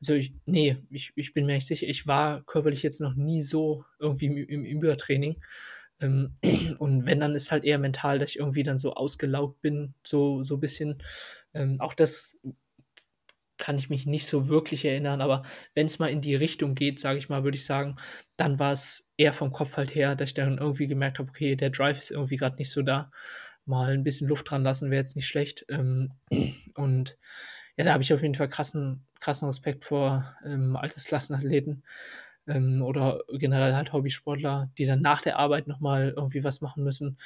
also 0.00 0.14
ich, 0.14 0.34
nee, 0.46 0.76
ich, 0.90 1.12
ich 1.14 1.32
bin 1.34 1.46
mir 1.46 1.54
nicht 1.54 1.66
sicher, 1.66 1.86
ich 1.86 2.06
war 2.06 2.42
körperlich 2.44 2.82
jetzt 2.82 3.00
noch 3.00 3.14
nie 3.14 3.42
so 3.42 3.84
irgendwie 3.98 4.26
im, 4.26 4.64
im 4.64 4.64
Übertraining. 4.82 5.40
Ähm, 6.00 6.36
und 6.78 7.06
wenn, 7.06 7.20
dann 7.20 7.34
ist 7.34 7.52
halt 7.52 7.64
eher 7.64 7.78
mental, 7.78 8.18
dass 8.18 8.30
ich 8.30 8.38
irgendwie 8.38 8.62
dann 8.64 8.78
so 8.78 8.94
ausgelaugt 8.94 9.60
bin, 9.62 9.94
so, 10.04 10.42
so 10.44 10.56
ein 10.56 10.60
bisschen. 10.60 11.02
Ähm, 11.54 11.80
auch 11.80 11.94
das 11.94 12.38
kann 13.62 13.78
ich 13.78 13.88
mich 13.88 14.06
nicht 14.06 14.26
so 14.26 14.48
wirklich 14.48 14.84
erinnern, 14.84 15.20
aber 15.20 15.44
wenn 15.74 15.86
es 15.86 16.00
mal 16.00 16.10
in 16.10 16.20
die 16.20 16.34
Richtung 16.34 16.74
geht, 16.74 16.98
sage 16.98 17.18
ich 17.18 17.28
mal, 17.28 17.44
würde 17.44 17.56
ich 17.56 17.64
sagen, 17.64 17.94
dann 18.36 18.58
war 18.58 18.72
es 18.72 19.08
eher 19.16 19.32
vom 19.32 19.52
Kopf 19.52 19.76
halt 19.76 19.94
her, 19.94 20.16
dass 20.16 20.30
ich 20.30 20.34
dann 20.34 20.58
irgendwie 20.58 20.88
gemerkt 20.88 21.20
habe, 21.20 21.28
okay, 21.28 21.54
der 21.54 21.70
Drive 21.70 22.00
ist 22.00 22.10
irgendwie 22.10 22.38
gerade 22.38 22.56
nicht 22.56 22.72
so 22.72 22.82
da. 22.82 23.12
Mal 23.64 23.92
ein 23.92 24.02
bisschen 24.02 24.26
Luft 24.26 24.50
dran 24.50 24.64
lassen 24.64 24.90
wäre 24.90 25.00
jetzt 25.00 25.14
nicht 25.14 25.28
schlecht. 25.28 25.64
Ähm, 25.68 26.10
und 26.74 27.16
ja, 27.76 27.84
da 27.84 27.92
habe 27.92 28.02
ich 28.02 28.12
auf 28.12 28.22
jeden 28.22 28.34
Fall 28.34 28.48
krassen, 28.48 29.06
krassen 29.20 29.46
Respekt 29.46 29.84
vor 29.84 30.34
ähm, 30.44 30.74
Altersklassenathleten 30.74 31.84
ähm, 32.48 32.82
oder 32.82 33.20
generell 33.32 33.76
halt 33.76 33.92
Hobbysportler, 33.92 34.72
die 34.76 34.86
dann 34.86 35.02
nach 35.02 35.22
der 35.22 35.38
Arbeit 35.38 35.68
nochmal 35.68 36.14
irgendwie 36.16 36.42
was 36.42 36.62
machen 36.62 36.82
müssen. 36.82 37.16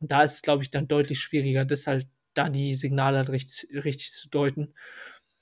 Und 0.00 0.10
da 0.10 0.22
ist 0.22 0.36
es, 0.36 0.42
glaube 0.42 0.62
ich, 0.62 0.70
dann 0.70 0.88
deutlich 0.88 1.20
schwieriger, 1.20 1.66
das 1.66 1.86
halt 1.86 2.06
da 2.32 2.48
die 2.48 2.74
Signale 2.76 3.18
halt 3.18 3.28
richtig, 3.28 3.84
richtig 3.84 4.12
zu 4.12 4.30
deuten. 4.30 4.72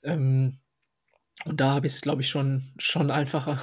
Ähm, 0.03 0.59
und 1.45 1.61
da 1.61 1.75
habe 1.75 1.87
ich 1.87 1.93
es, 1.93 2.01
glaube 2.01 2.21
ich, 2.21 2.29
schon, 2.29 2.73
schon 2.79 3.11
einfacher. 3.11 3.59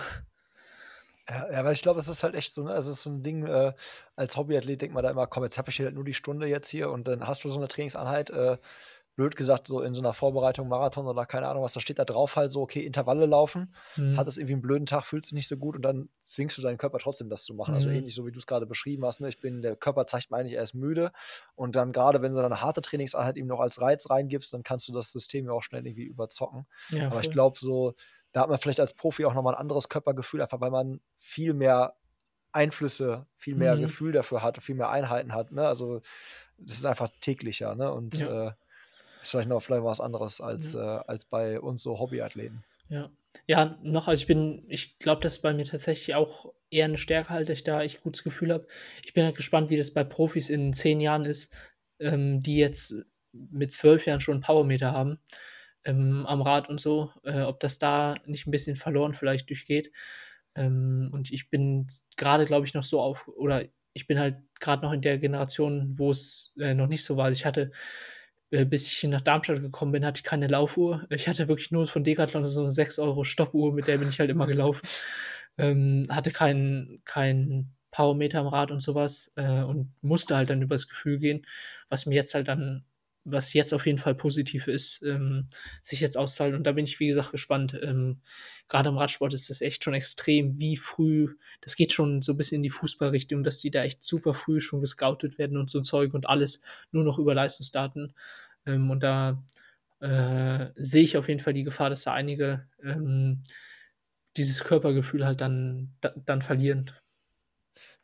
Ja, 1.28 1.62
weil 1.64 1.74
ich 1.74 1.82
glaube, 1.82 2.00
es 2.00 2.08
ist 2.08 2.22
halt 2.22 2.34
echt 2.34 2.54
so, 2.54 2.62
ne? 2.62 2.72
Es 2.72 2.86
ist 2.86 3.02
so 3.02 3.10
ein 3.10 3.22
Ding, 3.22 3.44
äh, 3.46 3.74
als 4.16 4.36
Hobbyathlet 4.36 4.80
denkt 4.80 4.94
man 4.94 5.04
da 5.04 5.10
immer: 5.10 5.26
„Komm, 5.26 5.42
jetzt 5.44 5.58
habe 5.58 5.68
ich 5.70 5.76
hier 5.76 5.86
halt 5.86 5.94
nur 5.94 6.04
die 6.04 6.14
Stunde 6.14 6.46
jetzt 6.46 6.68
hier“ 6.70 6.90
und 6.90 7.06
dann 7.06 7.26
hast 7.26 7.44
du 7.44 7.50
so 7.50 7.58
eine 7.58 7.68
Trainingseinheit, 7.68 8.30
äh, 8.30 8.56
blöd 9.18 9.36
gesagt, 9.36 9.68
so 9.68 9.82
in 9.82 9.94
so 9.94 10.02
einer 10.02 10.14
Vorbereitung, 10.14 10.68
Marathon 10.70 11.06
oder 11.08 11.26
keine 11.26 11.48
Ahnung 11.48 11.64
was, 11.64 11.74
da 11.74 11.80
steht 11.80 12.00
da 12.00 12.06
drauf 12.06 12.36
halt 12.36 12.52
so: 12.52 12.62
„Okay, 12.62 12.80
Intervalle 12.86 13.26
laufen.“ 13.26 13.74
Mhm. 13.96 14.22
Hattest 14.22 14.38
irgendwie 14.38 14.54
einen 14.54 14.62
blöden 14.62 14.86
Tag, 14.86 15.06
fühlst 15.06 15.30
dich 15.30 15.34
nicht 15.34 15.48
so 15.48 15.58
gut 15.58 15.76
und 15.76 15.82
dann 15.82 16.10
zwingst 16.22 16.58
du 16.58 16.62
deinen 16.62 16.78
Körper 16.78 16.98
trotzdem, 17.00 17.30
das 17.30 17.44
zu 17.44 17.54
machen. 17.54 17.74
Also, 17.74 17.90
Mhm. 17.90 17.90
ähnlich 17.90 18.14
so, 18.14 18.26
wie 18.26 18.32
du 18.32 18.38
es 18.40 18.46
gerade 18.48 18.66
beschrieben 18.66 19.04
hast, 19.06 19.20
ne? 19.20 19.28
Ich 19.28 19.40
bin 19.40 19.62
der 19.62 19.76
Körper 19.76 20.06
zeigt 20.06 20.30
mir 20.32 20.38
eigentlich, 20.38 20.54
er 20.54 20.64
ist 20.64 20.74
müde 20.74 21.12
und 21.56 21.76
dann 21.76 21.92
gerade 21.92 22.22
wenn 22.22 22.34
du 22.34 22.42
dann 22.42 22.50
'ne 22.52 22.62
harte 22.62 22.82
Trainingseinheit 22.82 23.36
ihm 23.38 23.48
noch 23.48 23.60
als 23.60 23.82
Reiz 23.82 24.10
reingibst, 24.10 24.54
dann 24.54 24.64
kannst 24.64 24.88
du 24.88 24.94
das 24.94 25.12
System 25.12 25.46
ja 25.46 25.52
auch 25.52 25.62
schnell 25.64 25.86
irgendwie 25.86 26.04
überzocken. 26.06 26.66
Ja, 26.88 27.10
Aber 27.10 27.20
ich 27.20 27.30
voll. 27.30 27.32
glaube 27.32 27.58
so, 27.60 27.94
da 28.32 28.42
hat 28.42 28.50
man 28.50 28.58
vielleicht 28.58 28.80
als 28.80 28.94
Profi 28.94 29.26
auch 29.26 29.34
noch 29.34 29.42
mal 29.44 29.52
'n 29.54 29.58
anderes 29.60 29.90
Körpergefühl, 29.90 30.42
einfach 30.42 30.60
weil 30.62 30.70
man 30.72 31.00
viel 31.18 31.54
mehr 31.54 31.96
Einflüsse, 32.52 33.26
viel 33.36 33.56
mehr 33.56 33.78
Mhm. 33.78 33.78
Gefühl 33.78 34.12
dafür 34.12 34.42
hat, 34.42 34.62
viel 34.62 34.74
mehr 34.76 34.90
Einheiten 34.90 35.34
hat, 35.34 35.52
ne? 35.52 35.66
Also, 35.68 36.00
das 36.58 36.78
ist 36.78 36.86
einfach 36.86 37.10
täglicher, 37.22 37.74
ne? 37.76 37.92
Und, 37.92 38.20
Ja. 38.20 38.28
äh, 38.28 38.52
ist 39.22 39.30
vielleicht 39.30 39.48
noch 39.48 39.62
vielleicht 39.62 39.84
was 39.84 40.00
anderes 40.00 40.40
als, 40.40 40.74
äh 40.74 40.78
Ja. 40.78 40.98
als 41.02 41.24
bei 41.26 41.60
uns 41.60 41.82
so 41.82 41.98
Hobbyathleten. 41.98 42.64
Ja. 42.88 43.10
Ja, 43.46 43.78
noch, 43.82 44.08
also 44.08 44.20
ich 44.22 44.26
bin, 44.26 44.64
ich 44.68 44.98
glaube, 44.98 45.20
das 45.22 45.36
ist 45.36 45.42
bei 45.42 45.52
mir 45.54 45.64
tatsächlich 45.64 46.14
auch 46.14 46.52
eher 46.70 46.86
eine 46.86 46.96
Stärke 46.98 47.30
halt, 47.30 47.48
dass 47.48 47.58
ich 47.58 47.64
da 47.64 47.82
echt 47.82 48.00
gutes 48.02 48.24
Gefühl 48.24 48.52
habe. 48.52 48.66
Ich 49.04 49.12
bin 49.12 49.24
halt 49.24 49.36
gespannt, 49.36 49.70
wie 49.70 49.76
das 49.76 49.92
bei 49.94 50.02
Profis 50.04 50.50
in 50.50 50.72
10 50.72 51.00
Jahren 51.00 51.24
ist, 51.24 51.52
ähm, 52.00 52.40
die 52.42 52.56
jetzt 52.56 52.94
mit 53.32 53.70
12 53.72 54.06
Jahren 54.06 54.20
schon 54.20 54.38
'n 54.38 54.40
Powermeter 54.40 54.92
haben, 54.92 55.18
ähm, 55.84 56.26
am 56.26 56.42
Rad 56.42 56.68
und 56.68 56.80
so, 56.80 57.12
äh, 57.24 57.42
ob 57.42 57.60
das 57.60 57.78
da 57.78 58.16
nicht 58.26 58.46
ein 58.46 58.50
bisschen 58.50 58.76
verloren 58.76 59.12
vielleicht 59.14 59.48
durchgeht. 59.50 59.92
Ähm, 60.56 61.10
und 61.12 61.30
ich 61.30 61.50
bin 61.50 61.86
gerade, 62.16 62.46
glaube 62.46 62.66
ich, 62.66 62.74
noch 62.74 62.82
so 62.82 63.00
auf 63.00 63.28
oder 63.28 63.64
ich 63.94 64.06
bin 64.06 64.18
halt 64.18 64.38
gerade 64.60 64.82
noch 64.82 64.92
in 64.92 65.02
der 65.02 65.18
Generation, 65.18 65.98
wo 65.98 66.10
es 66.10 66.56
äh, 66.60 66.74
noch 66.74 66.86
nicht 66.88 67.04
so 67.04 67.16
war. 67.16 67.26
Also, 67.26 67.36
ich 67.38 67.46
hatte 67.46 67.62
äh, 67.62 67.70
bis 68.50 68.88
ich 68.92 69.02
nach 69.04 69.20
Darmstadt 69.20 69.60
gekommen 69.62 69.92
bin, 69.92 70.04
hatte 70.06 70.18
ich 70.20 70.24
keine 70.24 70.46
Laufuhr. 70.48 71.06
Ich 71.10 71.28
hatte 71.28 71.48
wirklich 71.48 71.70
nur 71.70 71.86
von 71.86 72.04
Decathlon 72.04 72.46
so 72.48 72.62
'ne 72.64 72.72
6 72.72 72.98
€ 73.20 73.24
Stoppuhr, 73.24 73.72
mit 73.74 73.86
der 73.88 73.98
bin 73.98 74.08
ich 74.08 74.20
halt 74.20 74.30
immer 74.30 74.46
gelaufen. 74.46 74.88
Ähm, 75.58 76.04
hatte 76.10 76.30
keinen 76.30 77.02
keinen 77.04 77.74
Powermeter 77.90 78.40
am 78.40 78.46
Rad 78.48 78.70
und 78.70 78.80
so 78.80 78.94
was, 78.94 79.32
äh, 79.36 79.62
und 79.62 79.92
musste 80.02 80.36
halt 80.36 80.50
dann 80.50 80.62
übers 80.62 80.88
Gefühl 80.88 81.18
gehen, 81.18 81.46
was 81.88 82.06
mir 82.06 82.14
jetzt 82.16 82.34
halt 82.34 82.48
dann 82.48 82.84
was 83.30 83.52
jetzt 83.54 83.72
auf 83.74 83.86
jeden 83.86 83.98
Fall 83.98 84.14
positiv 84.14 84.68
ist, 84.68 85.02
ähm, 85.02 85.48
sich 85.82 86.00
jetzt 86.00 86.16
auszahlt. 86.16 86.54
Und 86.54 86.64
da 86.64 86.72
bin 86.72 86.84
ich, 86.84 86.98
wie 87.00 87.08
gesagt, 87.08 87.32
gespannt. 87.32 87.78
Ähm, 87.82 88.20
grade 88.68 88.88
im 88.90 88.98
Radsport 88.98 89.34
ist 89.34 89.50
das 89.50 89.60
echt 89.60 89.84
schon 89.84 89.94
extrem, 89.94 90.58
wie 90.58 90.76
früh 90.76 91.34
das 91.60 91.76
geht 91.76 91.92
schon 91.92 92.22
so 92.22 92.34
bis 92.34 92.52
in 92.52 92.62
die 92.62 92.70
Fußballrichtung, 92.70 93.44
dass 93.44 93.58
die 93.60 93.70
da 93.70 93.82
echt 93.84 94.02
super 94.02 94.34
früh 94.34 94.60
schon 94.60 94.80
gescoutet 94.80 95.38
werden 95.38 95.56
und 95.58 95.70
so 95.70 95.78
'n 95.78 95.84
Zeug 95.84 96.14
und 96.14 96.28
alles 96.28 96.60
nur 96.92 97.04
noch 97.04 97.18
über 97.18 97.34
Leistungsdaten. 97.34 98.14
Ähm, 98.66 98.90
und 98.90 99.02
da 99.02 99.42
äh, 100.00 100.68
sehe 100.76 101.02
ich 101.04 101.16
auf 101.16 101.28
jeden 101.28 101.40
Fall 101.40 101.54
die 101.54 101.64
Gefahr, 101.64 101.90
dass 101.90 102.04
da 102.04 102.12
einige 102.14 102.68
ähm, 102.84 103.42
dieses 104.36 104.64
Körpergefühl 104.64 105.26
halt 105.26 105.40
dann, 105.42 105.94
da, 106.00 106.12
dann 106.24 106.42
verlieren. 106.42 106.90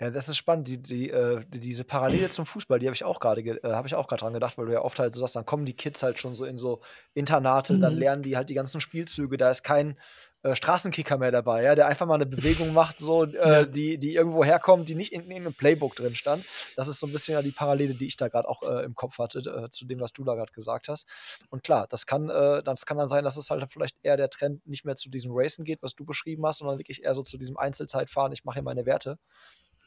Ja, 0.01 0.11
das 0.11 0.29
ist 0.29 0.37
spannend. 0.37 0.67
Die, 0.67 0.83
die, 0.83 1.11
äh, 1.11 1.41
diese 1.49 1.85
Parallele 1.85 2.29
zum 2.29 2.47
Fußball, 2.47 2.81
die 2.81 2.87
habe 2.87 2.95
ich 2.97 3.05
auch 3.05 3.21
gerade 3.21 3.41
äh, 3.43 3.73
habe 3.73 3.87
ich 3.87 3.95
auch 3.95 4.09
gerade 4.09 4.21
dran 4.23 4.33
gedacht, 4.33 4.59
weil 4.59 4.67
du 4.67 4.73
ja 4.73 4.83
oft 4.83 4.99
halt 4.99 5.15
so 5.15 5.21
sagst, 5.21 5.37
dann 5.37 5.47
kommen 5.47 5.67
die 5.67 5.77
Kids 5.77 6.03
halt 6.03 6.19
schon 6.19 6.35
so 6.35 6.45
in 6.45 6.59
so 6.59 6.81
Internate, 7.15 7.79
dann 7.79 7.95
Mhm. 7.95 7.99
lernen 7.99 8.23
die 8.25 8.37
halt 8.37 8.51
die 8.51 8.55
ganzen 8.55 8.81
Spielzüge, 8.81 9.37
da 9.37 9.51
ist 9.51 9.63
kein 9.63 9.99
äh, 10.43 10.57
Straßenkicker 10.57 11.17
mehr 11.17 11.31
dabei, 11.33 11.63
ja, 11.63 11.75
der 11.77 11.87
einfach 11.87 12.07
mal 12.07 12.17
eine 12.17 12.27
Bewegung 12.27 12.73
macht, 12.75 12.99
so, 12.99 13.23
äh, 13.25 13.31
Ja. 13.51 13.65
die, 13.67 13.97
die 13.99 14.15
irgendwo 14.15 14.45
herkommt, 14.45 14.89
die 14.89 14.95
nicht 14.97 15.13
in, 15.13 15.23
in 15.23 15.31
irgendeinem 15.31 15.55
Playbook 15.55 15.95
drin 15.95 16.15
stand. 16.17 16.45
Das 16.75 16.89
ist 16.89 16.99
so 17.01 17.07
ein 17.07 17.13
bisschen 17.13 17.35
ja 17.35 17.43
die 17.43 17.53
Parallele, 17.53 17.95
die 17.95 18.07
ich 18.07 18.17
da 18.17 18.29
gerade 18.29 18.49
auch 18.49 18.63
äh, 18.63 18.85
im 18.85 18.95
Kopf 18.95 19.19
hatte, 19.19 19.39
äh, 19.39 19.71
zu 19.71 19.87
dem, 19.87 20.01
was 20.01 20.13
du 20.13 20.25
da 20.25 20.35
gerade 20.35 20.53
gesagt 20.53 20.89
hast. 20.89 21.09
Und 21.51 21.63
klar, 21.63 21.87
das 21.89 22.05
kann, 22.05 22.27
das 22.27 22.85
kann 22.85 22.99
dann 22.99 23.09
sein, 23.09 23.25
dass 23.25 23.37
es 23.37 23.49
halt 23.49 23.65
vielleicht 23.73 23.97
eher 24.03 24.17
der 24.17 24.29
Trend 24.29 24.67
nicht 24.67 24.85
mehr 24.85 24.97
zu 24.97 25.09
diesem 25.09 25.31
Racen 25.35 25.65
geht, 25.65 25.83
was 25.83 25.95
du 25.95 26.05
beschrieben 26.05 26.45
hast, 26.47 26.59
sondern 26.59 26.79
wirklich 26.79 27.05
eher 27.05 27.15
so 27.15 27.23
zu 27.23 27.39
diesem 27.39 27.57
Einzelzeitfahren, 27.57 28.33
ich 28.33 28.45
mache 28.45 28.57
hier 28.57 28.63
meine 28.63 28.85
Werte. 28.87 29.19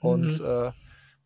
Und 0.02 0.40
Mhm. 0.40 0.46
äh, 0.46 0.72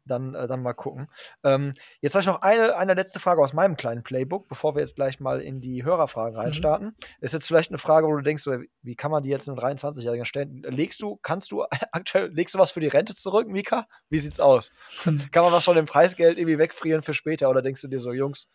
dann, 0.03 0.34
äh, 0.34 0.47
dann 0.47 0.63
mal 0.63 0.74
gucken. 0.74 1.07
Ähm, 1.43 1.74
jetzt 2.01 2.15
habe 2.15 2.22
ich 2.22 2.28
noch 2.28 2.41
eine, 2.41 2.76
eine 2.76 2.95
letzte 2.95 3.19
Frage 3.19 3.39
aus 3.39 3.53
meinem 3.53 3.78
kleinen 3.78 4.01
Playbook, 4.01 4.47
bevor 4.47 4.74
wir 4.76 4.82
jetzt 4.82 4.95
gleich 4.95 5.19
mal 5.19 5.39
in 5.41 5.61
die 5.61 5.84
Hörerfragen 5.86 6.34
Mhm. 6.34 6.39
reinstarten. 6.39 6.95
Ist 7.19 7.34
jetzt 7.36 7.45
vielleicht 7.45 7.69
eine 7.69 7.78
Frage, 7.78 8.07
wo 8.07 8.15
du 8.15 8.22
denkst, 8.24 8.41
so, 8.41 8.57
wie 8.82 8.95
kann 8.95 9.11
man 9.11 9.22
die 9.22 9.30
jetzt 9.30 9.47
einem 9.47 9.59
23-Jährigen 9.59 10.26
stellen? 10.26 10.63
Legst 10.63 11.03
du, 11.03 11.17
kannst 11.22 11.51
du 11.51 11.65
aktuell, 11.91 12.32
legst 12.34 12.55
du 12.55 12.59
was 12.59 12.72
für 12.72 12.80
die 12.80 12.88
Rente 12.88 13.13
zurück, 13.15 13.47
Mika? 13.47 13.86
Wie 14.09 14.17
sieht's 14.17 14.39
aus? 14.39 14.72
Hm. 15.03 15.30
Kann 15.32 15.43
man 15.43 15.53
was 15.53 15.65
von 15.65 15.76
dem 15.76 15.86
Preisgeld 15.86 16.39
irgendwie 16.39 16.57
wegfrieren 16.57 17.03
für 17.03 17.13
später? 17.13 17.49
Oder 17.51 17.61
denkst 17.61 17.82
du 17.82 17.88
dir 17.88 17.99
so, 17.99 18.11
Jungs, 18.11 18.47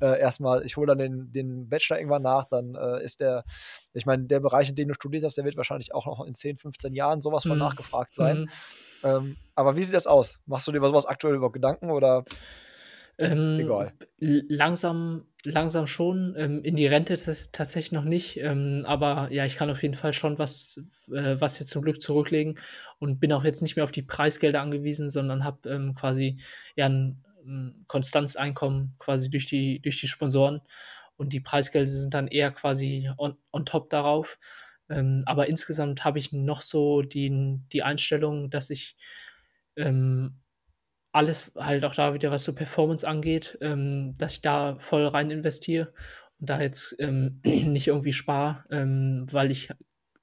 äh, 0.00 0.18
erstmal, 0.18 0.64
ich 0.64 0.78
hole 0.78 0.86
dann 0.86 0.98
den, 0.98 1.30
den 1.30 1.68
Bachelor 1.68 1.98
irgendwann 1.98 2.22
nach, 2.22 2.46
dann 2.46 2.74
äh, 2.74 3.04
ist 3.04 3.20
der, 3.20 3.44
ich 3.92 4.06
meine, 4.06 4.24
der 4.24 4.40
Bereich, 4.40 4.70
in 4.70 4.74
dem 4.76 4.88
du 4.88 4.94
studiert 4.94 5.24
hast, 5.24 5.36
der 5.36 5.44
wird 5.44 5.58
wahrscheinlich 5.58 5.94
auch 5.94 6.06
noch 6.06 6.24
in 6.24 6.32
10, 6.32 6.56
15 6.56 6.94
Jahren 6.94 7.20
sowas 7.20 7.42
von 7.42 7.52
Mhm. 7.52 7.58
nachgefragt 7.58 8.14
sein. 8.14 8.40
Mhm. 8.40 8.48
Ähm, 9.02 9.36
aber 9.56 9.76
wie 9.76 9.82
sieht 9.84 9.94
das 9.94 10.06
aus? 10.06 10.38
Machst 10.46 10.68
du 10.68 10.72
dir 10.72 10.78
über 10.78 10.88
sowas 10.88 11.06
aktuell 11.06 11.34
über 11.34 11.50
Gedanken 11.50 11.90
oder? 11.90 12.24
Ähm, 13.18 13.58
Egal. 13.60 13.92
Langsam, 14.18 15.24
langsam 15.42 15.86
schon. 15.86 16.34
Ähm, 16.36 16.62
in 16.62 16.76
die 16.76 16.86
Rente 16.86 17.14
tats- 17.14 17.50
tatsächlich 17.50 17.92
noch 17.92 18.04
nicht. 18.04 18.36
Ähm, 18.38 18.84
aber 18.86 19.32
ja, 19.32 19.44
ich 19.46 19.56
kann 19.56 19.70
auf 19.70 19.82
jeden 19.82 19.94
Fall 19.94 20.12
schon 20.12 20.38
was, 20.38 20.84
äh, 21.10 21.36
was 21.38 21.58
jetzt 21.58 21.70
zum 21.70 21.82
Glück 21.82 22.02
zurücklegen 22.02 22.58
und 22.98 23.18
bin 23.18 23.32
auch 23.32 23.44
jetzt 23.44 23.62
nicht 23.62 23.76
mehr 23.76 23.84
auf 23.84 23.92
die 23.92 24.02
Preisgelder 24.02 24.60
angewiesen, 24.60 25.08
sondern 25.08 25.44
habe 25.44 25.68
ähm, 25.70 25.94
quasi 25.94 26.36
ja 26.76 26.86
ein, 26.86 27.24
ein 27.44 27.84
konstantes 27.86 28.36
Einkommen 28.36 28.94
quasi 28.98 29.30
durch 29.30 29.46
die, 29.46 29.80
durch 29.80 29.98
die 30.00 30.08
Sponsoren. 30.08 30.60
Und 31.16 31.32
die 31.32 31.40
Preisgelder 31.40 31.86
sind 31.86 32.12
dann 32.12 32.28
eher 32.28 32.50
quasi 32.50 33.10
on, 33.16 33.36
on 33.50 33.64
top 33.64 33.88
darauf. 33.88 34.38
Ähm, 34.90 35.22
aber 35.24 35.48
insgesamt 35.48 36.04
habe 36.04 36.18
ich 36.18 36.32
noch 36.32 36.60
so 36.60 37.00
die, 37.00 37.58
die 37.72 37.82
Einstellung, 37.82 38.50
dass 38.50 38.68
ich 38.68 38.96
ähm, 39.76 40.40
alles 41.12 41.52
halt 41.56 41.84
auch 41.84 41.94
da 41.94 42.14
wieder, 42.14 42.30
was 42.30 42.44
so 42.44 42.54
Performance 42.54 43.06
angeht, 43.06 43.56
ähm, 43.62 44.14
dass 44.18 44.34
ich 44.34 44.42
da 44.42 44.76
voll 44.78 45.06
rein 45.06 45.30
investiere 45.30 45.92
und 46.38 46.50
da 46.50 46.60
jetzt 46.60 46.94
ähm, 46.98 47.40
nicht 47.44 47.86
irgendwie 47.88 48.12
spare, 48.12 48.64
ähm, 48.70 49.26
weil 49.30 49.50
ich 49.50 49.70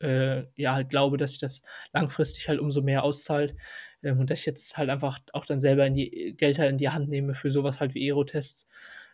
äh, 0.01 0.43
ja 0.55 0.75
halt 0.75 0.89
glaube, 0.89 1.17
dass 1.17 1.31
sich 1.31 1.39
das 1.39 1.63
langfristig 1.93 2.47
halt 2.49 2.59
umso 2.59 2.81
mehr 2.81 3.03
auszahlt 3.03 3.55
ähm, 4.03 4.19
und 4.19 4.29
dass 4.29 4.39
ich 4.39 4.45
jetzt 4.45 4.77
halt 4.77 4.89
einfach 4.89 5.19
auch 5.33 5.45
dann 5.45 5.59
selber 5.59 5.87
in 5.87 5.95
die 5.95 6.35
Gelder 6.37 6.69
in 6.69 6.77
die 6.77 6.89
Hand 6.89 7.09
nehme 7.09 7.33
für 7.33 7.49
sowas 7.49 7.79
halt 7.79 7.95
wie 7.95 8.11
Aerotests 8.11 8.67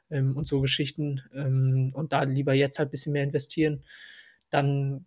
ähm, 0.09 0.35
und 0.35 0.47
so 0.47 0.61
Geschichten 0.61 1.21
ähm, 1.33 1.91
und 1.93 2.11
da 2.13 2.23
lieber 2.23 2.53
jetzt 2.53 2.79
halt 2.79 2.89
ein 2.89 2.91
bisschen 2.91 3.13
mehr 3.13 3.23
investieren, 3.23 3.83
dann 4.49 5.05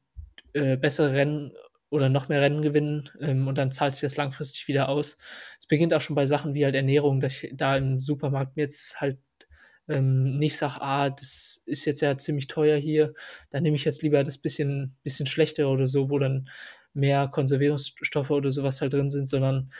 äh, 0.55 0.77
bessere 0.77 1.13
Rennen 1.15 1.53
oder 1.93 2.09
noch 2.09 2.29
mehr 2.29 2.41
Rennen 2.41 2.63
gewinnen 2.63 3.11
ähm, 3.21 3.47
und 3.49 3.59
dann 3.59 3.71
zahlt 3.71 3.95
sich 3.95 4.01
das 4.01 4.17
langfristig 4.17 4.67
wieder 4.67 4.89
aus. 4.89 5.19
Es 5.61 5.67
beginnt 5.67 5.93
auch 5.93 6.01
schon 6.01 6.17
bei 6.17 6.25
Sachen 6.25 6.55
wie 6.55 6.65
halt 6.65 6.75
Ernährung, 6.75 7.21
dass 7.21 7.43
ich 7.43 7.53
da 7.55 7.77
im 7.77 8.01
Supermarkt 8.01 8.57
mir 8.57 8.63
jetzt 8.63 9.01
halt 9.01 9.19
ähm, 9.89 10.39
nicht 10.39 10.57
sage, 10.57 10.81
ah, 10.81 11.11
das 11.11 11.63
ist 11.67 11.85
jetzt 11.85 12.01
ja 12.01 12.17
ziemlich 12.17 12.47
teuer 12.47 12.79
hier, 12.79 13.13
dann 13.51 13.63
nehme 13.63 13.77
ich 13.77 13.85
jetzt 13.85 14.03
lieber 14.03 14.23
das 14.23 14.39
bisschen, 14.39 14.97
bisschen 15.03 15.27
schlechtere 15.27 15.69
oder 15.69 15.87
so, 15.87 16.09
wo 16.09 16.19
dann 16.19 16.49
mehr 16.95 17.29
Konservierungsstoffe 17.29 18.31
oder 18.31 18.51
sowas 18.51 18.81
halt 18.81 18.95
drin 18.95 19.11
sind, 19.11 19.27
sondern 19.27 19.71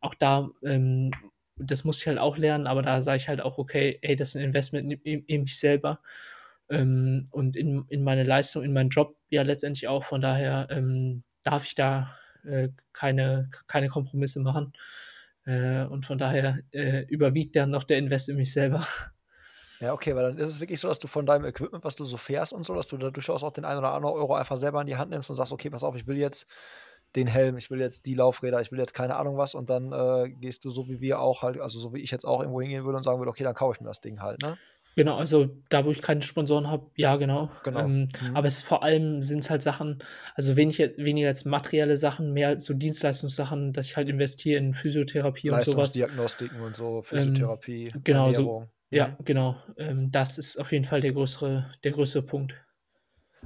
auch 0.00 0.14
da, 0.14 0.48
ähm, 0.64 1.10
das 1.56 1.84
muss 1.84 2.00
ich 2.00 2.06
halt 2.06 2.18
auch 2.18 2.38
lernen, 2.38 2.66
aber 2.66 2.80
da 2.80 3.02
sage 3.02 3.18
ich 3.18 3.28
halt 3.28 3.42
auch, 3.42 3.58
okay, 3.58 3.98
ey, 4.00 4.16
das 4.16 4.30
ist 4.30 4.36
ein 4.36 4.44
Investment 4.44 4.90
in, 5.04 5.24
in, 5.24 5.42
mich 5.42 5.58
selber 5.58 6.00
ähm, 6.70 7.28
und 7.30 7.56
in, 7.56 7.84
in 7.88 8.04
meine 8.04 8.24
Leistung, 8.24 8.62
in 8.62 8.72
meinen 8.72 8.90
Job 8.90 9.16
ja 9.28 9.42
letztendlich 9.42 9.88
auch. 9.88 10.04
Von 10.04 10.20
daher 10.20 10.68
ähm, 10.70 11.24
darf 11.42 11.64
ich 11.64 11.74
da 11.74 12.16
äh, 12.44 12.68
keine, 12.92 13.50
keine 13.66 13.88
Kompromisse 13.88 14.40
machen. 14.40 14.72
Äh, 15.44 15.84
und 15.84 16.04
von 16.06 16.18
daher 16.18 16.60
äh, 16.72 17.04
überwiegt 17.08 17.56
dann 17.56 17.70
noch 17.70 17.84
der 17.84 17.98
Invest 17.98 18.28
in 18.28 18.36
mich 18.36 18.52
selber. 18.52 18.84
Ja, 19.80 19.92
okay, 19.92 20.14
weil 20.16 20.24
dann 20.24 20.38
ist 20.38 20.50
es 20.50 20.60
wirklich 20.60 20.80
so, 20.80 20.88
dass 20.88 20.98
du 20.98 21.06
von 21.06 21.24
deinem 21.24 21.44
Equipment, 21.44 21.84
was 21.84 21.94
du 21.94 22.04
so 22.04 22.16
fährst 22.16 22.52
und 22.52 22.64
so, 22.64 22.74
dass 22.74 22.88
du 22.88 22.96
da 22.96 23.10
durchaus 23.10 23.44
auch 23.44 23.52
den 23.52 23.64
einen 23.64 23.78
oder 23.78 23.94
anderen 23.94 24.16
Euro 24.16 24.34
einfach 24.34 24.56
selber 24.56 24.80
in 24.80 24.88
die 24.88 24.96
Hand 24.96 25.10
nimmst 25.10 25.30
und 25.30 25.36
sagst, 25.36 25.52
okay, 25.52 25.70
pass 25.70 25.84
auf, 25.84 25.94
ich 25.94 26.06
will 26.06 26.16
jetzt 26.16 26.48
den 27.16 27.28
Helm, 27.28 27.56
ich 27.56 27.70
will 27.70 27.80
jetzt 27.80 28.04
die 28.04 28.14
Laufräder, 28.14 28.60
ich 28.60 28.72
will 28.72 28.78
jetzt 28.78 28.92
keine 28.92 29.16
Ahnung 29.16 29.36
was 29.36 29.54
und 29.54 29.70
dann 29.70 29.92
äh, 29.92 30.30
gehst 30.30 30.64
du 30.64 30.70
so 30.70 30.88
wie 30.88 31.00
wir 31.00 31.20
auch 31.20 31.42
halt, 31.42 31.58
also 31.60 31.78
so 31.78 31.94
wie 31.94 32.00
ich 32.00 32.10
jetzt 32.10 32.26
auch 32.26 32.40
irgendwo 32.40 32.60
hingehen 32.60 32.84
würde 32.84 32.98
und 32.98 33.04
sagen 33.04 33.18
würde, 33.18 33.30
okay, 33.30 33.44
dann 33.44 33.54
kaufe 33.54 33.76
ich 33.76 33.80
mir 33.80 33.86
das 33.86 34.00
Ding 34.00 34.20
halt, 34.20 34.42
ne? 34.42 34.58
Genau, 34.98 35.16
also 35.16 35.46
da, 35.68 35.84
wo 35.84 35.92
ich 35.92 36.02
keine 36.02 36.22
Sponsoren 36.22 36.66
habe, 36.68 36.90
ja, 36.96 37.14
genau. 37.14 37.52
Genau. 37.62 37.78
Ähm, 37.84 38.08
Mhm. 38.20 38.36
Aber 38.36 38.48
es 38.48 38.56
ist 38.56 38.62
vor 38.64 38.82
allem 38.82 39.22
sind 39.22 39.38
es 39.44 39.48
halt 39.48 39.62
Sachen, 39.62 39.98
also 40.34 40.56
wenig, 40.56 40.80
weniger 40.96 41.28
als 41.28 41.44
materielle 41.44 41.96
Sachen, 41.96 42.32
mehr 42.32 42.48
als 42.48 42.64
so 42.64 42.74
Dienstleistungssachen, 42.74 43.72
dass 43.72 43.86
ich 43.86 43.96
halt 43.96 44.08
investiere 44.08 44.58
in 44.58 44.74
Physiotherapie 44.74 45.50
und 45.50 45.62
sowas. 45.62 45.94
Leistungsdiagnostiken 45.94 46.60
und 46.60 46.74
so, 46.74 47.02
Physiotherapie, 47.02 47.92
genau, 48.02 48.32
so- 48.32 48.40
Ernährung. 48.42 48.68
Ja, 48.90 49.06
Mhm. 49.06 49.24
genau. 49.24 49.56
Ähm, 49.76 50.10
das 50.10 50.36
ist 50.36 50.58
auf 50.58 50.72
jeden 50.72 50.84
Fall 50.84 51.00
der 51.00 51.12
größere, 51.12 51.68
der 51.84 51.92
größere 51.92 52.22
Punkt. 52.24 52.56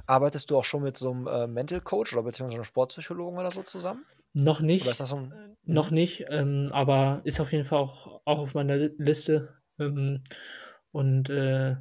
Arbeitest 0.07 0.49
du 0.49 0.57
auch 0.57 0.63
schon 0.63 0.81
mit 0.81 0.97
so 0.97 1.11
einem 1.11 1.27
äh, 1.27 1.45
Mental 1.45 1.81
Coach 1.81 2.13
oder 2.13 2.23
beziehungsweise 2.23 2.55
einem 2.57 2.63
Sportpsychologen 2.65 3.37
oder 3.37 3.51
so 3.51 3.61
zusammen? 3.61 4.03
Noch 4.33 4.59
nicht. 4.59 4.85
So 4.95 5.15
ein. 5.17 5.55
Noch 5.65 5.91
nicht, 5.91 6.25
ähm, 6.29 6.69
aber 6.71 7.21
ist 7.25 7.39
auf 7.39 7.51
jeden 7.51 7.63
Fall 7.63 7.77
auch, 7.77 8.21
auch 8.25 8.39
auf 8.39 8.55
meiner 8.55 8.75
Li- 8.75 8.95
Liste. 8.97 9.49
Ähm, 9.79 10.23
und 10.93 11.29
äh, 11.31 11.77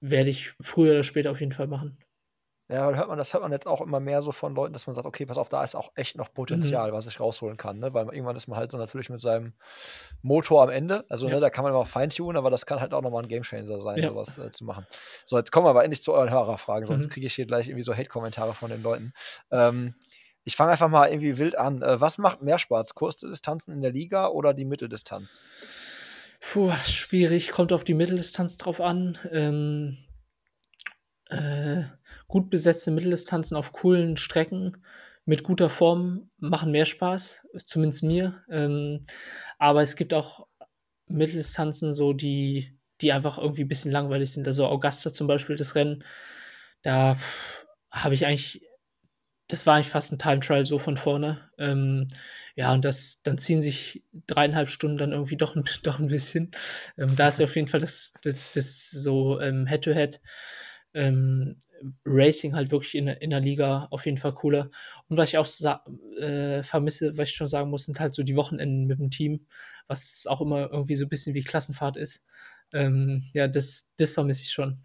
werde 0.00 0.30
ich 0.30 0.54
früher 0.60 0.92
oder 0.92 1.04
später 1.04 1.30
auf 1.32 1.40
jeden 1.40 1.52
Fall 1.52 1.66
machen. 1.68 1.98
Ja, 2.70 2.90
hört 2.94 3.08
man, 3.08 3.18
das 3.18 3.34
hört 3.34 3.42
man 3.42 3.52
jetzt 3.52 3.66
auch 3.66 3.82
immer 3.82 4.00
mehr 4.00 4.22
so 4.22 4.32
von 4.32 4.54
Leuten, 4.54 4.72
dass 4.72 4.86
man 4.86 4.94
sagt, 4.94 5.06
okay, 5.06 5.26
pass 5.26 5.36
auf, 5.36 5.48
da 5.50 5.62
ist 5.62 5.74
auch 5.74 5.90
echt 5.94 6.16
noch 6.16 6.32
Potenzial, 6.32 6.90
Mhm. 6.90 6.94
was 6.94 7.06
ich 7.06 7.20
rausholen 7.20 7.58
kann, 7.58 7.78
ne? 7.80 7.92
Weil 7.92 8.06
irgendwann 8.06 8.36
ist 8.36 8.46
man 8.46 8.56
halt 8.58 8.70
so 8.70 8.78
natürlich 8.78 9.10
mit 9.10 9.20
seinem 9.20 9.52
Motor 10.22 10.62
am 10.62 10.70
Ende. 10.70 11.04
Also, 11.10 11.28
Ja. 11.28 11.34
ne, 11.34 11.40
da 11.40 11.50
kann 11.50 11.64
man 11.64 11.72
immer 11.74 11.84
feintunen, 11.84 12.36
aber 12.38 12.50
das 12.50 12.64
kann 12.64 12.80
halt 12.80 12.94
auch 12.94 13.02
nochmal 13.02 13.24
ein 13.24 13.28
Gamechanger 13.28 13.80
sein, 13.80 14.00
Ja. 14.00 14.04
sowas 14.04 14.38
äh, 14.38 14.50
zu 14.50 14.64
machen. 14.64 14.86
So, 15.26 15.36
jetzt 15.36 15.52
kommen 15.52 15.66
wir 15.66 15.70
aber 15.70 15.84
endlich 15.84 16.02
zu 16.02 16.14
euren 16.14 16.30
Hörerfragen, 16.30 16.86
sonst 16.86 17.08
Mhm. 17.08 17.10
kriege 17.10 17.26
ich 17.26 17.34
hier 17.34 17.46
gleich 17.46 17.66
irgendwie 17.68 17.82
so 17.82 17.94
Hate-Kommentare 17.94 18.54
von 18.54 18.70
den 18.70 18.82
Leuten. 18.82 19.12
Ähm, 19.50 19.96
ich 20.44 20.56
fange 20.56 20.72
einfach 20.72 20.88
mal 20.88 21.08
irgendwie 21.10 21.36
wild 21.38 21.58
an. 21.58 21.82
Äh, 21.82 22.00
was 22.00 22.16
macht 22.18 22.40
mehr 22.42 22.58
Spaß? 22.58 22.94
Kurzdistanzen 22.94 23.74
in 23.74 23.82
der 23.82 23.92
Liga 23.92 24.28
oder 24.28 24.54
die 24.54 24.64
Mitteldistanz? 24.64 25.42
Puh, 26.44 26.72
schwierig, 26.84 27.52
kommt 27.52 27.72
auf 27.72 27.84
die 27.84 27.94
Mitteldistanz 27.94 28.56
drauf 28.56 28.80
an. 28.80 29.16
Ähm, 29.30 29.96
äh, 31.30 31.84
gut 32.26 32.50
besetzte 32.50 32.90
Mitteldistanzen 32.90 33.56
auf 33.56 33.72
coolen 33.72 34.16
Strecken 34.16 34.76
mit 35.24 35.44
guter 35.44 35.70
Form 35.70 36.30
machen 36.38 36.72
mehr 36.72 36.84
Spaß, 36.84 37.46
zumindest 37.64 38.02
mir. 38.02 38.42
Ähm, 38.50 39.06
aber 39.58 39.82
es 39.82 39.94
gibt 39.94 40.12
auch 40.12 40.48
Mitteldistanzen, 41.06 41.92
so 41.92 42.12
die, 42.12 42.76
die 43.00 43.12
einfach 43.12 43.38
irgendwie 43.38 43.62
ein 43.62 43.68
bisschen 43.68 43.92
langweilig 43.92 44.32
sind. 44.32 44.46
Also 44.48 44.66
Augusta 44.66 45.12
zum 45.12 45.28
Beispiel, 45.28 45.54
das 45.54 45.76
Rennen, 45.76 46.02
da 46.82 47.16
habe 47.88 48.14
ich 48.14 48.26
eigentlich, 48.26 48.62
das 49.52 49.66
war 49.66 49.74
eigentlich 49.76 49.88
fast 49.88 50.12
ein 50.12 50.18
Time 50.18 50.40
Trial 50.40 50.66
so 50.66 50.78
von 50.78 50.96
vorne. 50.96 51.40
Ähm, 51.58 52.08
ja, 52.56 52.72
und 52.72 52.84
das, 52.84 53.22
dann 53.22 53.38
ziehen 53.38 53.60
sich 53.62 54.04
dreieinhalb 54.26 54.68
Stunden 54.70 54.98
dann 54.98 55.12
irgendwie 55.12 55.36
doch, 55.36 55.56
ein- 55.56 55.64
doch 55.82 55.98
ein 56.00 56.08
bisschen. 56.08 56.50
Ähm, 56.98 57.16
da 57.16 57.28
ist 57.28 57.40
auf 57.40 57.56
jeden 57.56 57.68
Fall 57.68 57.80
das, 57.80 58.14
das, 58.22 58.36
das 58.54 58.90
so 58.90 59.40
ähm, 59.40 59.66
Head-to-Head 59.66 60.20
ähm, 60.94 61.56
Racing 62.04 62.54
halt 62.54 62.70
wirklich 62.70 62.94
in, 62.94 63.08
in 63.08 63.30
der 63.30 63.40
Liga 63.40 63.88
auf 63.90 64.06
jeden 64.06 64.18
Fall 64.18 64.34
cooler. 64.34 64.70
Und 65.08 65.16
was 65.16 65.30
ich 65.30 65.38
auch 65.38 65.46
äh, 66.20 66.62
vermisse, 66.62 67.16
was 67.18 67.28
ich 67.30 67.34
schon 67.34 67.46
sagen 67.46 67.70
muss, 67.70 67.84
sind 67.86 67.98
halt 68.00 68.14
so 68.14 68.22
die 68.22 68.36
Wochenenden 68.36 68.86
mit 68.86 68.98
dem 68.98 69.10
Team, 69.10 69.46
was 69.88 70.26
auch 70.28 70.40
immer 70.40 70.70
irgendwie 70.70 70.96
so 70.96 71.04
ein 71.04 71.08
bisschen 71.08 71.34
wie 71.34 71.42
Klassenfahrt 71.42 71.96
ist. 71.96 72.24
Ähm, 72.72 73.24
ja, 73.34 73.48
das, 73.48 73.90
das 73.98 74.12
vermisse 74.12 74.42
ich 74.42 74.50
schon. 74.52 74.78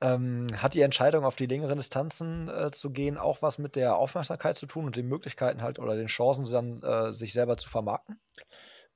Ähm, 0.00 0.46
hat 0.56 0.74
die 0.74 0.82
Entscheidung, 0.82 1.24
auf 1.24 1.36
die 1.36 1.46
längeren 1.46 1.78
Distanzen 1.78 2.48
äh, 2.48 2.70
zu 2.70 2.90
gehen, 2.90 3.16
auch 3.16 3.42
was 3.42 3.58
mit 3.58 3.76
der 3.76 3.96
Aufmerksamkeit 3.96 4.56
zu 4.56 4.66
tun 4.66 4.86
und 4.86 4.96
den 4.96 5.06
Möglichkeiten 5.06 5.62
halt 5.62 5.78
oder 5.78 5.96
den 5.96 6.08
Chancen, 6.08 6.50
dann 6.50 6.82
äh, 6.82 7.12
sich 7.12 7.32
selber 7.32 7.56
zu 7.56 7.68
vermarkten? 7.70 8.20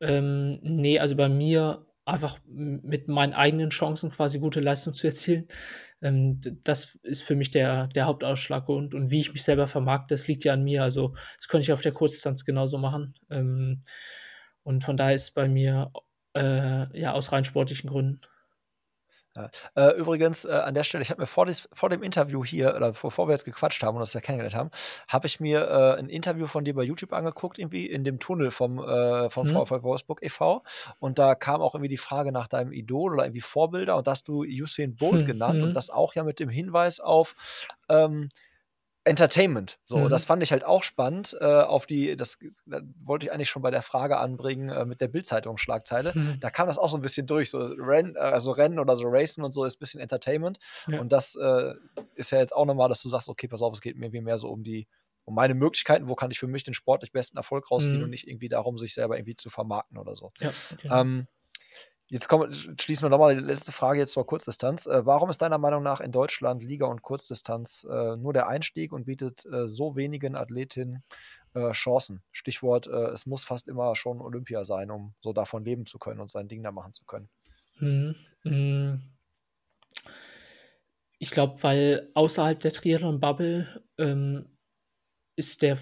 Ähm, 0.01 0.59
nee, 0.63 0.99
also 0.99 1.17
bei 1.17 1.29
mir 1.29 1.87
einfach 2.05 2.39
mit 2.47 3.09
meinen 3.09 3.35
eigenen 3.35 3.71
Chancen 3.71 4.11
quasi 4.11 4.39
gute 4.39 4.61
Leistung 4.61 4.95
zu 4.95 5.07
erzielen. 5.07 5.49
Ähm, 6.03 6.41
das 6.65 6.99
ist 7.03 7.23
für 7.23 7.37
mich 7.37 7.51
der, 7.51 7.87
der 7.89 8.07
Hauptausschlag 8.07 8.69
und, 8.69 8.95
und 8.95 9.11
wie 9.11 9.21
ich 9.21 9.33
mich 9.33 9.45
selber 9.45 9.67
vermarkte, 9.67 10.15
das 10.15 10.27
liegt 10.27 10.45
ja 10.45 10.55
an 10.55 10.65
mir. 10.65 10.83
Also 10.83 11.15
das 11.37 11.49
könnte 11.49 11.63
ich 11.63 11.73
auf 11.73 11.83
der 11.83 11.93
Kurzdistanz 11.93 12.45
genauso 12.45 12.79
machen. 12.79 13.15
Ähm, 13.31 13.83
und 14.63 14.85
von 14.85 14.97
daher 14.97 15.15
ist 15.15 15.35
bei 15.35 15.49
mir 15.49 15.93
äh, 16.35 16.99
ja 16.99 17.13
aus 17.13 17.33
rein 17.33 17.45
sportlichen 17.45 17.91
Gründen 17.91 18.21
ja. 19.37 19.51
Äh, 19.77 19.97
übrigens, 19.97 20.45
äh, 20.45 20.53
an 20.53 20.75
der 20.75 20.83
Stelle, 20.83 21.03
ich 21.03 21.11
habe 21.11 21.21
mir 21.21 21.27
vor, 21.27 21.47
dies, 21.47 21.69
vor 21.73 21.89
dem 21.89 22.03
Interview 22.03 22.45
hier, 22.45 22.75
oder 22.75 22.93
bevor 22.93 23.29
wir 23.29 23.33
jetzt 23.33 23.45
gequatscht 23.45 23.83
haben 23.83 23.97
und 23.97 24.01
uns 24.01 24.13
ja 24.13 24.21
kennengelernt 24.21 24.57
haben, 24.57 24.71
habe 25.09 25.27
ich 25.27 25.41
mir 25.41 25.69
äh, 25.69 25.99
ein 25.99 26.09
Interview 26.09 26.47
von 26.47 26.65
dir 26.65 26.75
bei 26.75 26.83
YouTube 26.83 27.13
angeguckt, 27.13 27.59
irgendwie 27.59 27.87
in 27.87 28.05
dem 28.05 28.19
Tunnel 28.19 28.51
vom, 28.51 28.79
vom 29.31 29.49
mhm. 29.49 29.53
VfL 29.53 29.83
Wolfsburg 29.83 30.23
e.V. 30.23 30.63
Und 30.99 31.19
da 31.19 31.35
kam 31.35 31.61
auch 31.61 31.75
irgendwie 31.75 31.89
die 31.89 31.97
Frage 31.97 32.33
nach 32.33 32.49
deinem 32.49 32.73
Idol 32.73 33.15
oder 33.15 33.25
irgendwie 33.25 33.41
Vorbilder 33.41 33.97
und 33.97 34.07
da 34.07 34.13
hast 34.13 34.29
du 34.29 34.43
Usain 34.43 34.97
Bolt 34.97 35.23
mhm. 35.23 35.27
genannt 35.27 35.63
und 35.63 35.71
mhm. 35.71 35.75
das 35.75 35.91
auch 35.91 36.15
ja 36.15 36.25
mit 36.25 36.41
dem 36.41 36.49
Hinweis 36.49 37.01
auf 37.01 37.35
ähm, 37.89 38.29
Entertainment. 39.05 39.79
So, 39.85 39.99
mhm. 39.99 40.09
das 40.11 40.27
fand 40.27 40.43
ich 40.43 40.53
halt 40.53 40.65
auch 40.65 40.83
spannend. 40.83 41.37
Äh, 41.41 41.45
auf 41.45 41.87
die, 41.87 42.17
das, 42.17 42.39
das 42.67 42.83
wollte 43.03 43.27
ich 43.27 43.33
eigentlich 43.33 43.49
schon 43.49 43.63
bei 43.63 43.71
der 43.71 43.83
Frage 43.83 44.19
anbringen 44.19 44.69
äh, 44.69 44.85
mit 44.85 45.01
der 45.01 45.09
Bildzeitung-Schlagzeile. 45.09 46.13
Mhm. 46.15 46.39
Da 46.41 46.51
kam 46.51 46.67
das 46.67 46.77
auch 46.77 46.89
so 46.89 46.99
ein 46.99 47.03
bisschen 47.03 47.27
durch. 47.27 47.49
So 47.49 47.59
Ren, 47.59 48.15
äh, 48.15 48.19
also 48.19 48.51
Rennen 48.51 48.79
oder 48.79 48.97
so 48.97 49.09
Racen 49.09 49.43
und 49.43 49.53
so 49.53 49.65
ist 49.65 49.77
ein 49.77 49.79
bisschen 49.81 50.01
Entertainment. 50.01 50.59
Ja. 50.89 51.01
Und 51.01 51.13
das 51.13 51.35
äh, 51.37 51.75
ist 52.15 52.31
ja 52.31 52.39
jetzt 52.39 52.55
auch 52.55 52.67
nochmal, 52.67 52.91
dass 52.91 53.01
du 53.01 53.09
sagst, 53.09 53.29
okay, 53.29 53.49
pass 53.49 53.63
auf, 53.63 53.73
es 53.73 53.81
geht 53.81 53.97
mir 53.97 54.11
mehr 54.11 54.39
so 54.39 54.51
um 54.51 54.63
die, 54.63 54.87
um 55.25 55.35
meine 55.35 55.55
Möglichkeiten, 55.55 56.09
wo 56.09 56.15
kann 56.15 56.31
ich 56.31 56.39
für 56.39 56.47
mich 56.47 56.65
den 56.65 56.75
sportlich 56.75 57.13
besten 57.13 57.39
Erfolg 57.39 57.71
rausziehen 57.71 57.99
mhm. 57.99 58.05
und 58.05 58.11
nicht 58.11 58.29
irgendwie 58.29 58.49
darum, 58.51 58.77
sich 58.77 58.93
selber 58.93 59.17
irgendwie 59.17 59.37
zu 59.37 59.49
vermarkten 59.49 59.97
oder 59.97 60.15
so. 60.15 60.31
Ja, 60.41 60.53
genau. 60.83 61.01
ähm, 61.01 61.27
Jetzt 62.13 62.27
kommen, 62.29 62.53
schließen 62.53 63.05
wir 63.05 63.09
nochmal 63.09 63.37
die 63.37 63.45
letzte 63.45 63.71
Frage 63.71 64.01
jetzt 64.01 64.15
zur 64.15 64.27
Kurzdistanz. 64.27 64.87
Äh, 64.87 65.07
warum 65.07 65.31
ist 65.31 65.41
deiner 65.43 65.59
Meinung 65.59 65.85
nach 65.85 66.01
in 66.01 66.11
Deutschland 66.11 66.61
Liga 66.61 66.87
und 66.87 67.03
Kurzdistanz 67.03 67.87
äh, 67.89 68.17
nur 68.17 68.33
der 68.33 68.49
Einstieg 68.49 68.93
und 68.93 69.05
bietet 69.05 69.47
äh, 69.47 69.69
so 69.69 69.95
wenigen 69.95 70.35
Athletinnen 70.35 71.05
äh, 71.55 71.71
Chancen? 71.71 72.25
Stichwort, 72.33 72.89
äh, 72.89 73.11
es 73.11 73.27
muss 73.27 73.45
fast 73.45 73.69
immer 73.69 73.95
schon 73.95 74.21
Olympia 74.21 74.65
sein, 74.65 74.91
um 74.91 75.15
so 75.21 75.33
davon 75.33 75.65
leben 75.65 75.87
zu 75.87 76.01
können 76.01 76.19
und 76.19 76.29
sein 76.29 76.49
Ding 76.49 76.65
da 76.65 76.73
machen 76.73 76.93
zu 76.93 77.05
können. 77.05 77.29
Hm. 77.79 78.17
Ich 81.21 81.31
glaube, 81.31 81.63
weil 81.63 82.11
außerhalb 82.15 82.59
der 82.59 82.73
Triathlon-Bubble 82.73 83.85
ähm, 83.99 84.47
ist 85.37 85.63
der 85.63 85.79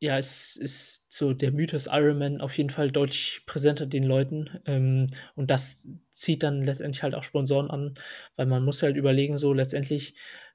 ja, 0.00 0.16
es 0.16 0.54
ist 0.56 1.12
so 1.12 1.32
der 1.32 1.52
Mythos 1.52 1.86
Ironman 1.90 2.40
auf 2.40 2.56
jeden 2.56 2.70
Fall 2.70 2.90
deutlich 2.92 3.42
präsenter 3.46 3.86
den 3.86 4.04
Leuten. 4.04 4.60
Ähm, 4.66 5.08
und 5.34 5.50
das 5.50 5.88
zieht 6.12 6.42
dann 6.44 6.62
letztendlich 6.62 7.02
halt 7.02 7.14
auch 7.14 7.24
Sponsoren 7.24 7.70
an, 7.70 7.94
weil 8.36 8.46
man 8.46 8.64
muss 8.64 8.82
halt 8.82 8.96
überlegen, 8.96 9.36
so 9.38 9.52
letztendlich 9.52 10.14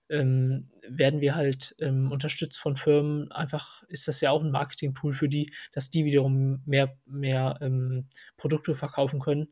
ähm, 0.10 0.70
werden 0.88 1.20
wir 1.22 1.36
halt 1.36 1.76
ähm, 1.80 2.12
unterstützt 2.12 2.58
von 2.58 2.76
Firmen. 2.78 3.32
Einfach 3.32 3.84
ist 3.90 4.08
das 4.08 4.22
ja 4.22 4.32
auch 4.32 4.42
ein 4.44 4.52
Marketing-Tool 4.52 5.14
für 5.14 5.28
die, 5.30 5.52
dass 5.74 5.90
die 5.90 6.06
wiederum 6.06 6.62
mehr, 6.66 6.98
mehr 7.06 7.58
ähm, 7.62 8.08
Produkte 8.38 8.76
verkaufen 8.76 9.20
können. 9.20 9.50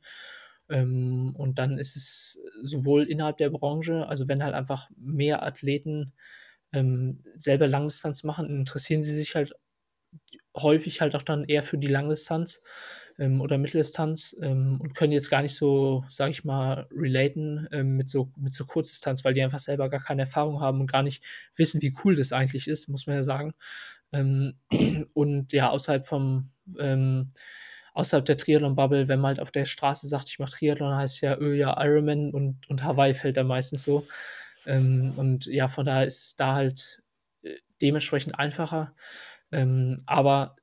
Ähm, 0.69 1.33
und 1.37 1.59
dann 1.59 1.77
ist 1.77 1.95
es 1.97 2.41
sowohl 2.63 3.03
innerhalb 3.03 3.37
der 3.37 3.49
Branche, 3.49 4.07
also 4.07 4.27
wenn 4.29 4.43
halt 4.43 4.53
einfach 4.53 4.89
mehr 4.95 5.43
Athleten 5.43 6.13
ähm, 6.73 7.23
selber 7.35 7.67
Langdistanz 7.67 8.23
machen, 8.23 8.49
interessieren 8.49 9.03
sie 9.03 9.13
sich 9.15 9.35
halt 9.35 9.53
häufig 10.55 11.01
halt 11.01 11.15
auch 11.15 11.21
dann 11.21 11.45
eher 11.45 11.63
für 11.63 11.77
die 11.77 11.87
Langdistanz 11.87 12.61
ähm, 13.17 13.41
oder 13.41 13.57
Mitteldistanz 13.57 14.35
ähm, 14.41 14.79
und 14.81 14.95
können 14.95 15.13
jetzt 15.13 15.29
gar 15.29 15.41
nicht 15.41 15.55
so, 15.55 16.03
sag 16.09 16.29
ich 16.29 16.43
mal, 16.43 16.87
relaten 16.91 17.67
ähm, 17.71 17.95
mit, 17.95 18.09
so, 18.09 18.31
mit 18.37 18.53
so 18.53 18.65
Kurzdistanz, 18.65 19.23
weil 19.23 19.33
die 19.33 19.43
einfach 19.43 19.59
selber 19.59 19.89
gar 19.89 20.01
keine 20.01 20.23
Erfahrung 20.23 20.59
haben 20.59 20.81
und 20.81 20.91
gar 20.91 21.03
nicht 21.03 21.23
wissen, 21.55 21.81
wie 21.81 21.95
cool 22.03 22.15
das 22.15 22.33
eigentlich 22.33 22.67
ist, 22.67 22.89
muss 22.89 23.07
man 23.07 23.15
ja 23.15 23.23
sagen. 23.23 23.53
Ähm, 24.11 24.55
und 25.13 25.53
ja, 25.53 25.69
außerhalb 25.69 26.05
vom 26.05 26.51
ähm, 26.79 27.31
außerhalb 27.93 28.25
der 28.25 28.37
Triathlon-Bubble, 28.37 29.07
wenn 29.07 29.19
man 29.19 29.29
halt 29.29 29.39
auf 29.39 29.51
der 29.51 29.65
Straße 29.65 30.07
sagt, 30.07 30.29
ich 30.29 30.39
mache 30.39 30.51
Triathlon, 30.51 30.95
heißt 30.95 31.21
ja, 31.21 31.37
öh, 31.37 31.55
ja, 31.55 31.81
Ironman 31.83 32.31
und, 32.31 32.69
und 32.69 32.83
Hawaii 32.83 33.13
fällt 33.13 33.37
da 33.37 33.43
meistens 33.43 33.83
so. 33.83 34.07
Ähm, 34.65 35.13
und 35.17 35.45
ja, 35.45 35.67
von 35.67 35.85
daher 35.85 36.05
ist 36.05 36.23
es 36.23 36.35
da 36.35 36.53
halt 36.53 37.03
äh, 37.43 37.55
dementsprechend 37.81 38.37
einfacher. 38.39 38.93
Ähm, 39.51 39.97
aber 40.05 40.55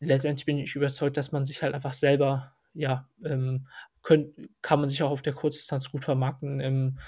letztendlich 0.00 0.46
bin 0.46 0.58
ich 0.58 0.74
überzeugt, 0.74 1.16
dass 1.16 1.32
man 1.32 1.44
sich 1.44 1.62
halt 1.62 1.74
einfach 1.74 1.94
selber, 1.94 2.54
ja, 2.74 3.08
ähm, 3.24 3.66
könnt, 4.02 4.34
kann 4.62 4.80
man 4.80 4.88
sich 4.88 5.02
auch 5.02 5.10
auf 5.10 5.22
der 5.22 5.32
Kurzdistanz 5.32 5.90
gut 5.90 6.04
vermarkten, 6.04 6.60
ähm, 6.60 6.98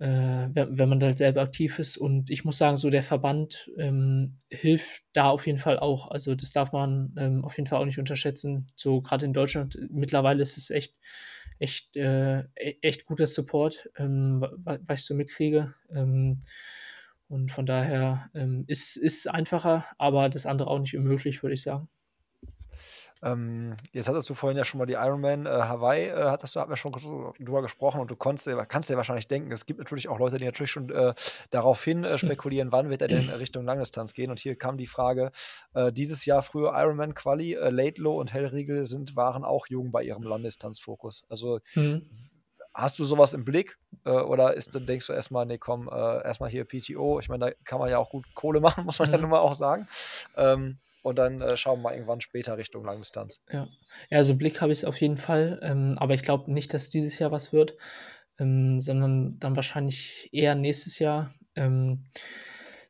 äh, 0.00 0.48
wenn, 0.52 0.78
wenn, 0.78 0.88
man 0.88 0.98
da 0.98 1.06
halt 1.06 1.18
selber 1.18 1.42
aktiv 1.42 1.78
ist. 1.78 1.96
Und 1.96 2.30
ich 2.30 2.44
muss 2.44 2.58
sagen, 2.58 2.76
so 2.76 2.90
der 2.90 3.02
Verband 3.02 3.70
ähm, 3.78 4.38
hilft 4.50 5.02
da 5.12 5.30
auf 5.30 5.46
jeden 5.46 5.58
Fall 5.58 5.78
auch. 5.78 6.10
Also 6.10 6.34
das 6.34 6.52
darf 6.52 6.72
man 6.72 7.14
ähm, 7.16 7.44
auf 7.44 7.56
jeden 7.56 7.68
Fall 7.68 7.80
auch 7.80 7.84
nicht 7.84 7.98
unterschätzen. 7.98 8.66
So 8.74 9.00
gerade 9.00 9.24
in 9.24 9.32
Deutschland 9.32 9.78
mittlerweile 9.90 10.42
ist 10.42 10.56
es 10.56 10.70
echt, 10.70 10.94
echt, 11.60 11.96
äh, 11.96 12.40
e-, 12.56 12.78
echt 12.82 13.06
guter 13.06 13.26
Support, 13.26 13.88
ähm, 13.96 14.44
was 14.64 15.00
ich 15.00 15.06
so 15.06 15.14
mitkriege. 15.14 15.72
Und 17.34 17.50
von 17.50 17.66
daher 17.66 18.30
ähm, 18.32 18.62
ist 18.68 18.96
es 18.96 19.26
einfacher, 19.26 19.84
aber 19.98 20.28
das 20.28 20.46
andere 20.46 20.68
auch 20.68 20.78
nicht 20.78 20.96
unmöglich, 20.96 21.42
würde 21.42 21.54
ich 21.54 21.62
sagen. 21.62 21.88
Ähm, 23.24 23.74
jetzt 23.92 24.08
hattest 24.08 24.30
du 24.30 24.34
vorhin 24.34 24.56
ja 24.56 24.64
schon 24.64 24.78
mal 24.78 24.86
die 24.86 24.92
Ironman 24.92 25.46
äh, 25.46 25.48
Hawaii, 25.48 26.10
äh, 26.10 26.26
hattest 26.26 26.54
du, 26.54 26.60
haben 26.60 26.70
wir 26.70 26.76
schon 26.76 26.92
drüber 26.92 27.62
gesprochen 27.62 28.00
und 28.00 28.08
du 28.08 28.14
konntest, 28.14 28.48
kannst 28.68 28.88
dir 28.88 28.96
wahrscheinlich 28.96 29.26
denken, 29.26 29.50
es 29.50 29.66
gibt 29.66 29.80
natürlich 29.80 30.08
auch 30.08 30.20
Leute, 30.20 30.36
die 30.36 30.44
natürlich 30.44 30.70
schon 30.70 30.90
äh, 30.90 31.12
daraufhin 31.50 32.04
äh, 32.04 32.18
spekulieren, 32.18 32.70
wann 32.70 32.88
wird 32.88 33.02
er 33.02 33.08
denn 33.08 33.28
Richtung 33.40 33.64
Langdistanz 33.64 34.14
gehen. 34.14 34.30
Und 34.30 34.38
hier 34.38 34.54
kam 34.54 34.78
die 34.78 34.86
Frage, 34.86 35.32
äh, 35.72 35.90
dieses 35.90 36.26
Jahr 36.26 36.42
früher 36.42 36.72
Ironman 36.76 37.14
Quali, 37.14 37.54
äh, 37.54 37.68
Laidlow 37.68 38.20
und 38.20 38.32
Hellriegel 38.32 38.86
sind, 38.86 39.16
waren 39.16 39.42
auch 39.42 39.66
jung 39.66 39.90
bei 39.90 40.04
ihrem 40.04 40.22
Langdistanzfokus. 40.22 41.24
Also 41.28 41.58
mhm. 41.74 42.08
Hast 42.74 42.98
du 42.98 43.04
sowas 43.04 43.34
im 43.34 43.44
Blick? 43.44 43.78
Äh, 44.04 44.10
oder 44.10 44.54
ist, 44.54 44.70
denkst 44.74 45.06
du 45.06 45.12
erstmal, 45.12 45.46
nee, 45.46 45.58
komm, 45.58 45.88
äh, 45.88 46.24
erstmal 46.24 46.50
hier 46.50 46.64
PTO? 46.64 47.20
Ich 47.20 47.28
meine, 47.28 47.46
da 47.46 47.52
kann 47.64 47.78
man 47.78 47.88
ja 47.88 47.98
auch 47.98 48.10
gut 48.10 48.26
Kohle 48.34 48.60
machen, 48.60 48.84
muss 48.84 48.98
man 48.98 49.08
mhm. 49.08 49.14
ja 49.14 49.20
nun 49.20 49.30
mal 49.30 49.38
auch 49.38 49.54
sagen. 49.54 49.86
Ähm, 50.36 50.78
und 51.02 51.16
dann 51.16 51.40
äh, 51.40 51.56
schauen 51.56 51.78
wir 51.78 51.82
mal 51.84 51.94
irgendwann 51.94 52.20
später 52.20 52.56
Richtung 52.58 52.84
Langdistanz. 52.84 53.40
Ja, 53.52 53.68
ja 54.10 54.18
also 54.18 54.34
Blick 54.34 54.60
habe 54.60 54.72
ich 54.72 54.78
es 54.78 54.84
auf 54.84 55.00
jeden 55.00 55.18
Fall. 55.18 55.60
Ähm, 55.62 55.94
aber 55.98 56.14
ich 56.14 56.22
glaube 56.22 56.52
nicht, 56.52 56.74
dass 56.74 56.88
dieses 56.90 57.18
Jahr 57.18 57.30
was 57.30 57.52
wird, 57.52 57.76
ähm, 58.40 58.80
sondern 58.80 59.38
dann 59.38 59.54
wahrscheinlich 59.54 60.28
eher 60.32 60.54
nächstes 60.54 60.98
Jahr. 60.98 61.32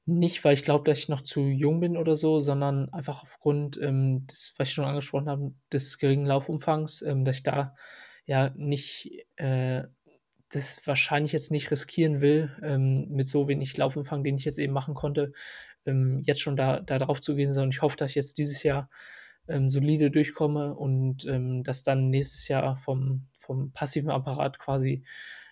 Nicht, 0.06 0.42
weil 0.42 0.54
ich 0.54 0.62
glaube, 0.62 0.90
dass 0.90 1.00
ich 1.00 1.10
noch 1.10 1.20
zu 1.20 1.42
jung 1.42 1.80
bin 1.80 1.98
oder 1.98 2.16
so, 2.16 2.40
sondern 2.40 2.90
einfach 2.94 3.22
aufgrund 3.22 3.76
des, 3.76 4.54
was 4.56 4.68
ich 4.68 4.74
schon 4.74 4.86
angesprochen 4.86 5.28
habe, 5.28 5.52
des 5.70 5.98
geringen 5.98 6.24
Laufumfangs, 6.24 7.04
dass 7.06 7.36
ich 7.36 7.42
da 7.42 7.74
ja 8.26 8.50
nicht 8.56 9.26
äh, 9.36 9.84
das 10.50 10.86
wahrscheinlich 10.86 11.32
jetzt 11.32 11.50
nicht 11.50 11.70
riskieren 11.70 12.20
will, 12.20 12.50
ähm, 12.62 13.08
mit 13.08 13.26
so 13.26 13.48
wenig 13.48 13.76
Laufumfang, 13.76 14.22
den 14.22 14.36
ich 14.36 14.44
jetzt 14.44 14.58
eben 14.58 14.72
machen 14.72 14.94
konnte, 14.94 15.32
ähm, 15.86 16.22
jetzt 16.24 16.40
schon 16.40 16.56
da, 16.56 16.80
da 16.80 16.98
drauf 16.98 17.20
zu 17.20 17.34
gehen, 17.34 17.52
sondern 17.52 17.70
ich 17.70 17.82
hoffe, 17.82 17.96
dass 17.96 18.10
ich 18.10 18.16
jetzt 18.16 18.38
dieses 18.38 18.62
Jahr 18.62 18.88
ähm, 19.48 19.68
solide 19.68 20.10
durchkomme 20.10 20.74
und 20.74 21.24
ähm, 21.26 21.62
dass 21.64 21.82
dann 21.82 22.08
nächstes 22.10 22.48
Jahr 22.48 22.76
vom, 22.76 23.26
vom 23.34 23.72
passiven 23.72 24.10
Apparat 24.10 24.58
quasi, 24.58 25.04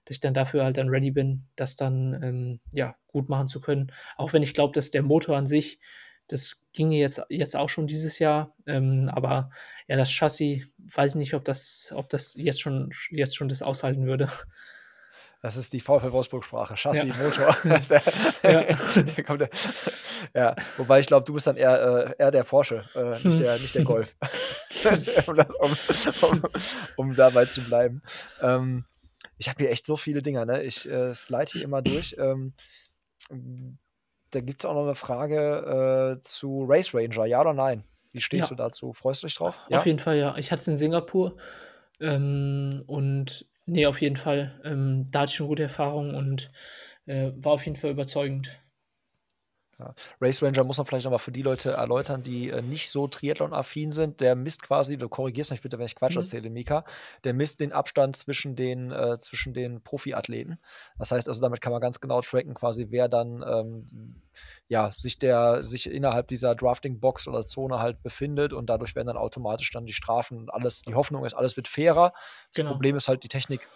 dass 0.04 0.16
ich 0.16 0.20
dann 0.20 0.34
dafür 0.34 0.64
halt 0.64 0.76
dann 0.76 0.88
ready 0.88 1.10
bin, 1.10 1.48
das 1.56 1.76
dann 1.76 2.20
ähm, 2.22 2.60
ja 2.72 2.96
gut 3.08 3.28
machen 3.28 3.48
zu 3.48 3.60
können. 3.60 3.92
Auch 4.16 4.32
wenn 4.32 4.42
ich 4.42 4.54
glaube, 4.54 4.72
dass 4.72 4.90
der 4.90 5.02
Motor 5.02 5.36
an 5.36 5.46
sich 5.46 5.78
das 6.28 6.66
ginge 6.72 6.96
jetzt, 6.96 7.20
jetzt 7.28 7.56
auch 7.56 7.68
schon 7.68 7.86
dieses 7.86 8.18
Jahr. 8.18 8.54
Ähm, 8.66 9.10
aber 9.12 9.50
ja, 9.88 9.96
das 9.96 10.10
Chassis, 10.10 10.68
weiß 10.86 11.14
nicht, 11.16 11.34
ob 11.34 11.44
das, 11.44 11.92
ob 11.94 12.08
das 12.08 12.34
jetzt 12.34 12.60
schon, 12.60 12.90
jetzt 13.10 13.36
schon 13.36 13.48
das 13.48 13.62
aushalten 13.62 14.06
würde. 14.06 14.28
Das 15.42 15.56
ist 15.56 15.72
die 15.72 15.80
VfL 15.80 16.12
Wolfsburg-Sprache. 16.12 16.76
Chassis, 16.76 17.02
ja. 17.02 17.24
Motor. 17.24 17.56
ja. 18.44 19.36
der, 19.36 19.50
ja. 20.34 20.56
Wobei 20.76 21.00
ich 21.00 21.08
glaube, 21.08 21.24
du 21.24 21.32
bist 21.34 21.48
dann 21.48 21.56
eher, 21.56 22.14
äh, 22.16 22.22
eher 22.22 22.30
der 22.30 22.44
Porsche, 22.44 22.84
äh, 22.94 23.10
nicht, 23.10 23.24
hm. 23.24 23.36
der, 23.38 23.58
nicht 23.58 23.74
der 23.74 23.82
Golf. 23.82 24.14
um, 25.26 25.34
das, 25.34 25.52
um, 26.22 26.30
um, 26.30 26.42
um, 26.96 27.16
dabei 27.16 27.46
zu 27.46 27.60
bleiben. 27.62 28.02
Ähm, 28.40 28.84
ich 29.36 29.48
habe 29.48 29.64
hier 29.64 29.72
echt 29.72 29.84
so 29.84 29.96
viele 29.96 30.22
Dinger. 30.22 30.44
Ne? 30.44 30.62
Ich 30.62 30.88
äh, 30.88 31.12
slide 31.12 31.50
hier 31.50 31.64
immer 31.64 31.82
durch. 31.82 32.14
Ähm, 32.20 32.54
da 34.30 34.40
gibt 34.40 34.60
es 34.60 34.64
auch 34.64 34.74
noch 34.74 34.84
eine 34.84 34.94
Frage 34.94 36.18
äh, 36.18 36.22
zu 36.22 36.66
Race 36.68 36.94
Ranger, 36.94 37.26
ja 37.26 37.40
oder 37.40 37.52
nein? 37.52 37.82
Wie 38.12 38.20
stehst 38.20 38.50
ja. 38.50 38.56
du 38.56 38.62
dazu? 38.62 38.92
Freust 38.92 39.22
du 39.22 39.26
dich 39.26 39.36
drauf? 39.36 39.58
Ja? 39.68 39.78
Auf 39.78 39.86
jeden 39.86 39.98
Fall, 39.98 40.18
ja. 40.18 40.36
Ich 40.36 40.50
hatte 40.50 40.60
es 40.60 40.68
in 40.68 40.76
Singapur 40.76 41.36
ähm, 42.00 42.82
und 42.86 43.46
nee, 43.66 43.86
auf 43.86 44.00
jeden 44.00 44.16
Fall. 44.16 44.60
Ähm, 44.64 45.08
da 45.10 45.20
hatte 45.20 45.30
ich 45.30 45.36
schon 45.36 45.48
gute 45.48 45.62
Erfahrungen 45.62 46.14
und 46.14 46.50
äh, 47.06 47.30
war 47.36 47.52
auf 47.52 47.64
jeden 47.64 47.76
Fall 47.76 47.90
überzeugend. 47.90 48.61
Ja. 49.82 49.94
Race 50.20 50.42
Ranger 50.42 50.64
muss 50.64 50.78
man 50.78 50.86
vielleicht 50.86 51.04
noch 51.04 51.10
mal 51.12 51.18
für 51.18 51.32
die 51.32 51.42
Leute 51.42 51.72
erläutern, 51.72 52.22
die 52.22 52.50
äh, 52.50 52.62
nicht 52.62 52.90
so 52.90 53.08
Triathlon-affin 53.08 53.90
sind. 53.92 54.20
Der 54.20 54.36
misst 54.36 54.62
quasi, 54.62 54.96
du 54.96 55.08
korrigierst 55.08 55.50
mich 55.50 55.60
bitte, 55.60 55.78
wenn 55.78 55.86
ich 55.86 55.94
Quatsch 55.96 56.14
Mhm. 56.14 56.20
erzähle, 56.22 56.50
Mika, 56.50 56.84
der 57.24 57.34
misst 57.34 57.60
den 57.60 57.72
Abstand 57.72 58.16
zwischen 58.16 58.54
den, 58.56 58.92
äh, 58.92 59.18
zwischen 59.18 59.54
den 59.54 59.82
Profiathleten. 59.82 60.58
Das 60.98 61.10
heißt 61.10 61.28
also, 61.28 61.40
damit 61.40 61.60
kann 61.60 61.72
man 61.72 61.80
ganz 61.80 62.00
genau 62.00 62.20
tracken, 62.20 62.54
quasi, 62.54 62.86
wer 62.90 63.08
dann 63.08 63.42
ähm, 63.46 64.22
ja, 64.68 64.90
sich, 64.92 65.18
der, 65.18 65.64
sich 65.64 65.90
innerhalb 65.90 66.28
dieser 66.28 66.54
Drafting-Box 66.54 67.28
oder 67.28 67.44
Zone 67.44 67.78
halt 67.78 68.02
befindet 68.02 68.52
und 68.52 68.66
dadurch 68.70 68.94
werden 68.94 69.08
dann 69.08 69.16
automatisch 69.16 69.70
dann 69.70 69.86
die 69.86 69.92
Strafen 69.92 70.38
und 70.38 70.54
alles, 70.54 70.82
die 70.82 70.94
Hoffnung 70.94 71.24
ist, 71.24 71.34
alles 71.34 71.56
wird 71.56 71.68
fairer. 71.68 72.12
Das 72.48 72.56
Genau. 72.56 72.70
Problem 72.72 72.96
ist 72.96 73.08
halt, 73.08 73.24
die 73.24 73.28
Technik 73.28 73.66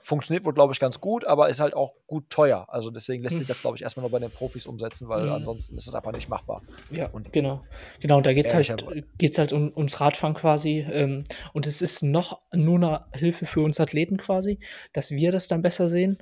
funktioniert 0.00 0.44
wohl, 0.44 0.54
glaube 0.54 0.72
ich, 0.72 0.80
ganz 0.80 1.00
gut, 1.00 1.24
aber 1.24 1.48
ist 1.48 1.60
halt 1.60 1.74
auch 1.74 1.94
gut 2.06 2.28
teuer. 2.30 2.66
Also 2.68 2.90
deswegen 2.90 3.22
lässt 3.22 3.36
sich 3.38 3.46
das, 3.46 3.60
glaube 3.60 3.76
ich, 3.76 3.82
erstmal 3.82 4.02
nur 4.02 4.10
bei 4.10 4.18
den 4.18 4.30
Profis 4.30 4.66
umsetzen, 4.66 5.08
weil 5.08 5.26
Mhm. 5.26 5.32
ansonsten 5.32 5.76
ist 5.76 5.86
es 5.86 5.94
einfach 5.94 6.12
nicht 6.12 6.28
machbar. 6.28 6.62
Ja, 6.90 7.08
Und- 7.08 7.32
genau. 7.32 7.62
Genau, 8.00 8.16
und 8.18 8.26
da 8.26 8.32
geht 8.32 8.46
es 8.46 8.54
halt, 8.54 8.74
geht's 9.18 9.38
halt 9.38 9.52
um, 9.52 9.72
ums 9.76 10.00
Radfahren 10.00 10.34
quasi. 10.34 10.86
Ähm, 10.90 11.24
und 11.52 11.66
es 11.66 11.82
ist 11.82 12.02
noch 12.02 12.40
nur 12.52 12.76
eine 12.78 13.04
Hilfe 13.12 13.46
für 13.46 13.60
uns 13.60 13.78
Athleten 13.80 14.16
quasi, 14.16 14.58
dass 14.92 15.10
wir 15.10 15.32
das 15.32 15.48
dann 15.48 15.62
besser 15.62 15.88
sehen. 15.88 16.18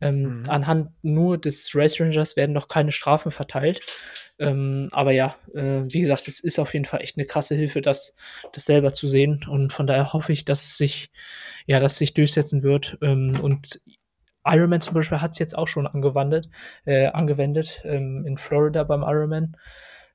Ähm, 0.00 0.40
Mhm. 0.40 0.44
Anhand 0.48 0.90
nur 1.02 1.38
des 1.38 1.70
Race 1.74 2.00
Rangers 2.00 2.36
werden 2.36 2.52
noch 2.52 2.68
keine 2.68 2.92
Strafen 2.92 3.30
verteilt. 3.30 3.80
Ähm, 4.40 4.88
aber 4.90 5.12
ja, 5.12 5.36
äh, 5.54 5.82
wie 5.84 6.00
gesagt, 6.00 6.26
es 6.26 6.40
ist 6.40 6.58
auf 6.58 6.72
jeden 6.72 6.86
Fall 6.86 7.02
echt 7.02 7.18
eine 7.18 7.26
krasse 7.26 7.54
Hilfe, 7.54 7.82
das, 7.82 8.16
das 8.52 8.64
selber 8.64 8.92
zu 8.92 9.06
sehen. 9.06 9.44
Und 9.48 9.72
von 9.72 9.86
daher 9.86 10.12
hoffe 10.12 10.32
ich, 10.32 10.44
dass 10.46 10.78
sich, 10.78 11.10
ja, 11.66 11.78
dass 11.78 11.98
sich 11.98 12.14
durchsetzen 12.14 12.62
wird. 12.62 12.98
Ähm, 13.02 13.38
und 13.42 13.80
Ironman 14.44 14.80
zum 14.80 14.94
Beispiel 14.94 15.20
hat 15.20 15.32
es 15.32 15.38
jetzt 15.38 15.56
auch 15.56 15.68
schon 15.68 15.86
angewandt, 15.86 16.48
äh, 16.86 17.06
angewendet 17.08 17.82
ähm, 17.84 18.24
in 18.26 18.38
Florida 18.38 18.82
beim 18.84 19.02
Ironman. 19.02 19.56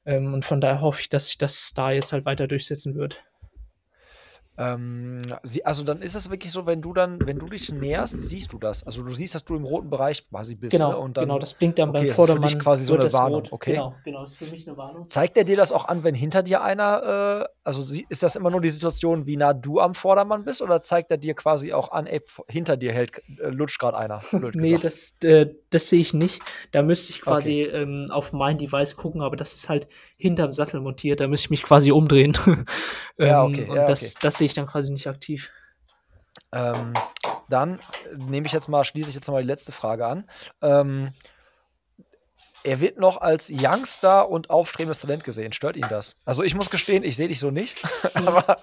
Ähm, 0.06 0.34
und 0.34 0.44
von 0.44 0.60
daher 0.60 0.82
hoffe 0.82 1.02
ich, 1.02 1.10
dass 1.10 1.28
sich 1.28 1.38
das 1.38 1.74
da 1.76 1.92
jetzt 1.92 2.12
halt 2.12 2.26
weiter 2.26 2.48
durchsetzen 2.48 2.96
wird. 2.96 3.24
Ähm, 4.58 5.22
sie, 5.44 5.66
also 5.66 5.84
dann 5.84 6.02
ist 6.02 6.16
es 6.16 6.30
wirklich 6.30 6.52
so, 6.52 6.66
wenn 6.66 6.82
du 6.82 6.94
dann, 6.94 7.20
wenn 7.26 7.38
du 7.40 7.48
dich 7.48 7.72
näherst, 7.72 8.22
siehst 8.22 8.54
du 8.54 8.58
das. 8.58 8.84
Also 8.84 9.04
du 9.04 9.12
siehst, 9.12 9.36
dass 9.36 9.44
du 9.44 9.56
im 9.56 9.66
roten 9.66 9.90
Bereich 9.90 10.28
quasi 10.30 10.56
bist. 10.56 10.72
Genau, 10.72 10.92
ne? 10.92 10.98
Und 10.98 11.18
dann 11.18 11.26
genau, 11.26 11.40
das 11.40 11.54
blinkt 11.54 11.78
dann 11.78 11.90
okay, 11.90 12.00
beim 12.00 12.06
ist 12.06 12.16
für 12.16 12.22
dich 12.22 12.28
Vordermann. 12.28 12.60
quasi 12.60 12.86
so 12.86 12.94
eine 12.94 13.04
das 13.04 13.14
Warnung, 13.14 13.42
rot. 13.42 13.52
okay. 13.52 13.74
Genau, 13.74 13.96
genau, 14.04 14.24
ist 14.24 14.38
für 14.38 14.46
mich 14.46 14.68
eine 14.68 14.78
Warnung. 14.78 15.08
Zeigt 15.08 15.38
er 15.38 15.44
dir 15.44 15.58
das 15.58 15.72
auch 15.72 15.86
an, 15.86 16.04
wenn 16.04 16.16
hinter 16.16 16.42
dir 16.42 16.64
einer, 16.64 17.44
äh, 17.44 17.54
also 17.64 17.84
sie, 17.84 18.06
ist 18.10 18.24
das 18.24 18.36
immer 18.36 18.50
nur 18.50 18.62
die 18.62 18.70
Situation, 18.70 19.26
wie 19.26 19.36
nah 19.36 19.54
du 19.54 19.80
am 19.80 19.94
Vordermann 19.94 20.46
bist, 20.46 20.62
oder 20.62 20.80
zeigt 20.80 21.12
er 21.12 21.18
dir 21.18 21.34
quasi 21.34 21.74
auch 21.74 21.92
an, 21.92 22.08
ey, 22.08 22.22
hinter 22.48 22.78
dir 22.78 22.94
hält, 22.94 23.22
äh, 23.40 23.50
lutscht 23.50 23.80
gerade 23.80 23.98
einer? 23.98 24.22
Nee, 24.56 24.78
das, 24.78 25.18
äh, 25.24 25.48
das 25.70 25.90
sehe 25.90 26.00
ich 26.00 26.14
nicht. 26.14 26.42
Da 26.72 26.82
müsste 26.82 27.12
ich 27.12 27.22
quasi 27.22 27.64
ähm, 27.64 28.08
auf 28.10 28.32
mein 28.32 28.58
Device 28.58 28.96
gucken, 28.96 29.22
aber 29.22 29.36
das 29.36 29.54
ist 29.54 29.70
halt 29.70 29.88
hinterm 30.18 30.54
Sattel 30.54 30.80
montiert. 30.82 31.20
Da 31.20 31.28
müsste 31.28 31.46
ich 31.46 31.52
mich 31.52 31.64
quasi 31.64 31.92
umdrehen. 31.92 32.38
Ja, 33.18 33.46
Ähm, 33.46 33.52
okay, 33.52 33.70
Und 33.70 33.78
ja, 33.78 33.86
das, 33.86 34.04
okay. 34.04 34.20
das 34.24 34.38
sehe 34.38 34.46
ich 34.46 34.54
dann 34.54 34.68
quasi 34.68 34.92
nicht 34.92 35.08
aktiv. 35.08 35.54
Ähm, 36.52 36.92
dann 37.48 37.80
nehme 38.18 38.46
ich 38.46 38.52
jetzt 38.52 38.68
mal, 38.68 38.84
schließe 38.84 39.08
ich 39.08 39.16
jetzt 39.16 39.30
mal 39.30 39.42
die 39.42 39.48
letzte 39.48 39.72
Frage 39.72 40.06
an. 40.06 40.30
Ähm, 40.62 41.12
er 42.66 42.80
wird 42.80 42.98
noch 42.98 43.22
als 43.22 43.50
Youngstar 43.50 44.30
und 44.30 44.50
aufstrebendes 44.50 45.00
Talent 45.00 45.24
gesehen. 45.24 45.54
Stört 45.54 45.78
ihn 45.78 45.86
das? 45.90 46.16
Also 46.26 46.44
ich 46.44 46.56
muss 46.56 46.70
gestehen, 46.70 47.04
ich 47.04 47.16
sehe 47.16 47.28
dich 47.28 47.40
so 47.40 47.52
nicht. 47.52 47.76
aber 48.14 48.58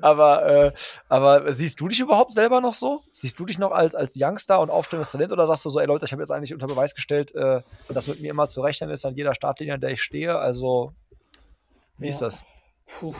aber, 0.00 0.46
äh, 0.46 0.72
aber 1.08 1.52
siehst 1.52 1.80
du 1.80 1.88
dich 1.88 2.00
überhaupt 2.00 2.32
selber 2.32 2.60
noch 2.60 2.74
so? 2.74 3.02
Siehst 3.12 3.38
du 3.38 3.44
dich 3.46 3.58
noch 3.58 3.72
als, 3.72 3.94
als 3.94 4.14
Youngstar 4.16 4.60
und 4.60 4.70
aufstrebendes 4.70 5.12
Talent 5.12 5.32
oder 5.32 5.46
sagst 5.46 5.64
du 5.64 5.70
so, 5.70 5.78
ey 5.80 5.86
Leute, 5.86 6.06
ich 6.06 6.12
habe 6.12 6.22
jetzt 6.22 6.30
eigentlich 6.30 6.54
unter 6.54 6.66
Beweis 6.66 6.94
gestellt, 6.94 7.34
äh, 7.34 7.62
dass 7.88 8.06
mit 8.06 8.20
mir 8.20 8.30
immer 8.30 8.48
zu 8.48 8.60
rechnen 8.62 8.90
ist 8.90 9.04
an 9.04 9.14
jeder 9.14 9.34
Startlinie, 9.34 9.74
an 9.74 9.80
der 9.80 9.90
ich 9.90 10.02
stehe. 10.02 10.38
Also 10.38 10.92
wie 11.98 12.08
ist 12.08 12.20
Ja. 12.20 12.28
das? 12.28 12.44
Puh. 12.86 13.14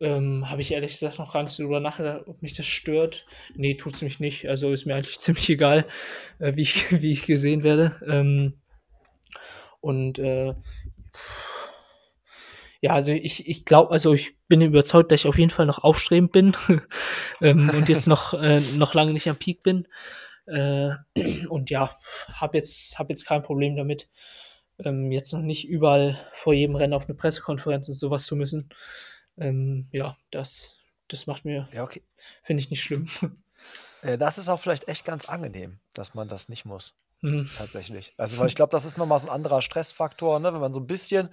Ähm, 0.00 0.50
Habe 0.50 0.62
ich 0.62 0.72
ehrlich 0.72 0.92
gesagt 0.98 1.20
noch 1.20 1.32
gar 1.32 1.44
nicht 1.44 1.56
drüber 1.56 1.78
nachgedacht, 1.78 2.22
ob 2.26 2.42
mich 2.42 2.54
das 2.54 2.66
stört. 2.66 3.24
Nee, 3.54 3.74
tut's 3.74 4.02
mich 4.02 4.18
nicht. 4.18 4.48
Also 4.48 4.72
ist 4.72 4.84
mir 4.84 4.96
eigentlich 4.96 5.18
ziemlich 5.20 5.48
egal, 5.48 5.86
äh, 6.40 6.56
wie, 6.56 6.62
ich, 6.62 7.00
wie 7.02 7.12
ich 7.12 7.24
gesehen 7.24 7.62
werde. 7.62 7.96
Ähm, 8.08 8.54
und 9.82 10.18
äh, 10.18 10.54
ja, 12.80 12.94
also 12.94 13.12
ich, 13.12 13.46
ich 13.46 13.64
glaube, 13.64 13.92
also 13.92 14.14
ich 14.14 14.36
bin 14.48 14.60
überzeugt, 14.60 15.12
dass 15.12 15.20
ich 15.20 15.26
auf 15.26 15.38
jeden 15.38 15.50
Fall 15.50 15.66
noch 15.66 15.84
aufstrebend 15.84 16.32
bin 16.32 16.56
ähm, 17.40 17.70
und 17.70 17.88
jetzt 17.88 18.06
noch, 18.06 18.32
äh, 18.34 18.60
noch 18.60 18.94
lange 18.94 19.12
nicht 19.12 19.28
am 19.28 19.36
Peak 19.36 19.62
bin. 19.62 19.86
Äh, 20.46 20.90
und 21.48 21.70
ja, 21.70 21.96
habe 22.32 22.56
jetzt, 22.56 22.98
hab 22.98 23.10
jetzt 23.10 23.26
kein 23.26 23.42
Problem 23.42 23.76
damit, 23.76 24.08
ähm, 24.78 25.12
jetzt 25.12 25.32
noch 25.32 25.42
nicht 25.42 25.68
überall 25.68 26.18
vor 26.32 26.54
jedem 26.54 26.76
Rennen 26.76 26.94
auf 26.94 27.06
eine 27.06 27.14
Pressekonferenz 27.14 27.88
und 27.88 27.94
sowas 27.94 28.24
zu 28.24 28.34
müssen. 28.34 28.68
Ähm, 29.36 29.88
ja, 29.92 30.16
das, 30.30 30.78
das 31.08 31.26
macht 31.26 31.44
mir, 31.44 31.68
Ja, 31.72 31.84
okay. 31.84 32.02
finde 32.42 32.62
ich 32.62 32.70
nicht 32.70 32.82
schlimm. 32.82 33.08
Äh, 34.04 34.18
das 34.18 34.36
ist 34.36 34.48
auch 34.48 34.58
vielleicht 34.58 34.88
echt 34.88 35.04
ganz 35.04 35.28
angenehm, 35.28 35.78
dass 35.94 36.12
man 36.12 36.26
das 36.26 36.48
nicht 36.48 36.64
muss. 36.64 36.96
Hm. 37.22 37.48
Tatsächlich. 37.56 38.14
Also, 38.16 38.36
weil 38.38 38.48
ich 38.48 38.56
glaube, 38.56 38.70
das 38.70 38.84
ist 38.84 38.98
nochmal 38.98 39.18
so 39.20 39.28
ein 39.28 39.32
anderer 39.32 39.62
Stressfaktor, 39.62 40.40
ne? 40.40 40.52
wenn 40.52 40.60
man 40.60 40.72
so 40.72 40.80
ein 40.80 40.88
bisschen, 40.88 41.28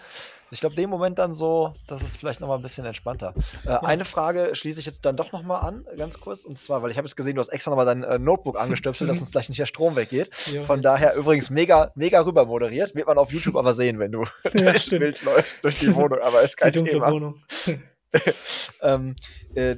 ich 0.52 0.60
glaube, 0.60 0.76
den 0.76 0.88
Moment 0.88 1.18
dann 1.18 1.34
so, 1.34 1.74
das 1.88 2.04
ist 2.04 2.18
vielleicht 2.18 2.42
nochmal 2.42 2.58
ein 2.58 2.62
bisschen 2.62 2.86
entspannter. 2.86 3.34
Äh, 3.66 3.70
Eine 3.70 4.06
Frage 4.06 4.52
schließe 4.54 4.80
ich 4.80 4.86
jetzt 4.86 5.04
dann 5.06 5.18
doch 5.18 5.32
nochmal 5.32 5.62
an, 5.62 5.86
ganz 5.98 6.20
kurz, 6.20 6.46
und 6.46 6.60
zwar, 6.60 6.84
weil 6.84 6.92
ich 6.92 6.98
habe 6.98 7.08
jetzt 7.08 7.16
gesehen, 7.16 7.34
du 7.36 7.42
hast 7.42 7.50
extra 7.50 7.72
nochmal 7.72 7.88
dein 7.88 8.04
äh, 8.04 8.20
Notebook 8.20 8.60
angestöpselt, 8.60 9.10
dass 9.10 9.20
uns 9.20 9.32
gleich 9.32 9.50
nicht 9.50 9.60
der 9.60 9.66
Strom 9.66 9.96
weggeht. 9.96 10.30
Ja, 10.54 10.62
Von 10.62 10.84
daher 10.84 11.16
übrigens 11.16 11.50
mega, 11.50 11.92
mega 11.96 12.22
rüber 12.22 12.46
moderiert. 12.46 12.94
Wird 12.94 13.08
man 13.08 13.18
auf 13.18 13.34
YouTube 13.34 13.56
aber 13.56 13.74
sehen, 13.74 13.98
wenn 13.98 14.12
du 14.12 14.26
Ja, 14.54 14.74
stimmt. 14.78 15.00
Bild 15.02 15.24
läufst, 15.24 15.64
durch 15.64 15.80
die 15.80 15.96
Wohnung, 15.96 16.20
aber 16.22 16.44
ist 16.44 16.56
kein 16.56 16.72
Die 16.72 16.78
dunkle 16.78 16.94
Thema. 16.94 17.12
Wohnung. 17.12 17.42
Ähm, 18.82 19.16
äh, 19.55 19.76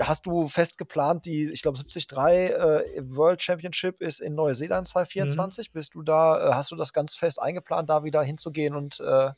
hast 0.00 0.24
du 0.24 0.48
fest 0.48 0.78
geplant, 0.78 1.26
die, 1.26 1.50
ich 1.52 1.60
glaube, 1.60 1.76
73 1.76 2.10
äh, 2.18 3.02
World 3.14 3.42
Championship 3.42 4.00
ist 4.00 4.20
in 4.20 4.34
Neuseeland 4.34 4.88
2024. 4.88 5.68
Mhm. 5.68 5.72
Bist 5.74 5.94
du 5.94 6.02
da, 6.02 6.48
äh, 6.48 6.54
hast 6.54 6.70
du 6.70 6.76
das 6.76 6.94
ganz 6.94 7.14
fest 7.14 7.40
eingeplant, 7.40 7.90
da 7.90 8.04
wieder 8.04 8.22
hinzugehen 8.22 8.74
und 8.74 9.00
äh, 9.00 9.30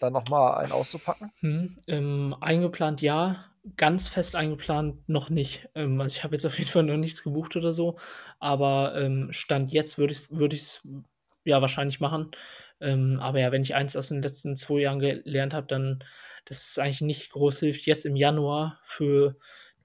dann 0.00 0.12
nochmal 0.12 0.58
einen 0.58 0.72
auszupacken? 0.72 1.32
Hm, 1.40 1.76
ähm, 1.86 2.36
eingeplant 2.40 3.00
ja, 3.00 3.44
ganz 3.76 4.08
fest 4.08 4.36
eingeplant 4.36 5.08
noch 5.08 5.30
nicht. 5.30 5.68
Ähm, 5.74 6.00
also 6.00 6.14
ich 6.14 6.24
habe 6.24 6.34
jetzt 6.34 6.44
auf 6.44 6.58
jeden 6.58 6.70
Fall 6.70 6.82
noch 6.82 6.96
nichts 6.96 7.22
gebucht 7.22 7.56
oder 7.56 7.72
so, 7.72 7.96
aber 8.38 8.94
ähm, 8.96 9.28
Stand 9.30 9.72
jetzt 9.72 9.98
würde 9.98 10.12
ich 10.12 10.30
würde 10.30 10.56
es 10.56 10.86
ja 11.44 11.60
wahrscheinlich 11.60 12.00
machen. 12.00 12.30
Ähm, 12.80 13.18
aber 13.20 13.40
ja, 13.40 13.52
wenn 13.52 13.62
ich 13.62 13.74
eins 13.74 13.96
aus 13.96 14.08
den 14.08 14.22
letzten 14.22 14.56
zwei 14.56 14.80
Jahren 14.80 14.98
gelernt 14.98 15.54
habe, 15.54 15.66
dann, 15.66 16.02
dass 16.44 16.70
es 16.70 16.78
eigentlich 16.78 17.00
nicht 17.00 17.30
groß 17.30 17.60
hilft, 17.60 17.86
jetzt 17.86 18.06
im 18.06 18.16
Januar 18.16 18.78
für 18.82 19.36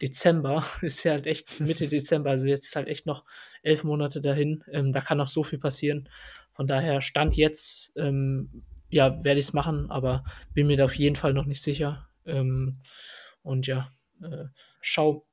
Dezember, 0.01 0.63
ist 0.81 1.03
ja 1.03 1.13
halt 1.13 1.27
echt 1.27 1.59
Mitte 1.59 1.87
Dezember, 1.89 2.31
also 2.31 2.47
jetzt 2.47 2.65
ist 2.65 2.75
halt 2.75 2.87
echt 2.87 3.05
noch 3.05 3.25
elf 3.63 3.83
Monate 3.83 4.21
dahin. 4.21 4.63
Ähm, 4.71 4.91
da 4.91 5.01
kann 5.01 5.17
noch 5.17 5.27
so 5.27 5.43
viel 5.43 5.59
passieren. 5.59 6.09
Von 6.51 6.67
daher 6.67 7.01
Stand 7.01 7.37
jetzt, 7.37 7.93
ähm, 7.95 8.63
ja, 8.89 9.23
werde 9.23 9.39
ich 9.39 9.47
es 9.47 9.53
machen, 9.53 9.91
aber 9.91 10.23
bin 10.53 10.67
mir 10.67 10.77
da 10.77 10.85
auf 10.85 10.95
jeden 10.95 11.15
Fall 11.15 11.33
noch 11.33 11.45
nicht 11.45 11.61
sicher. 11.61 12.09
Ähm, 12.25 12.81
und 13.43 13.67
ja, 13.67 13.91
äh, 14.21 14.45
schau, 14.81 15.25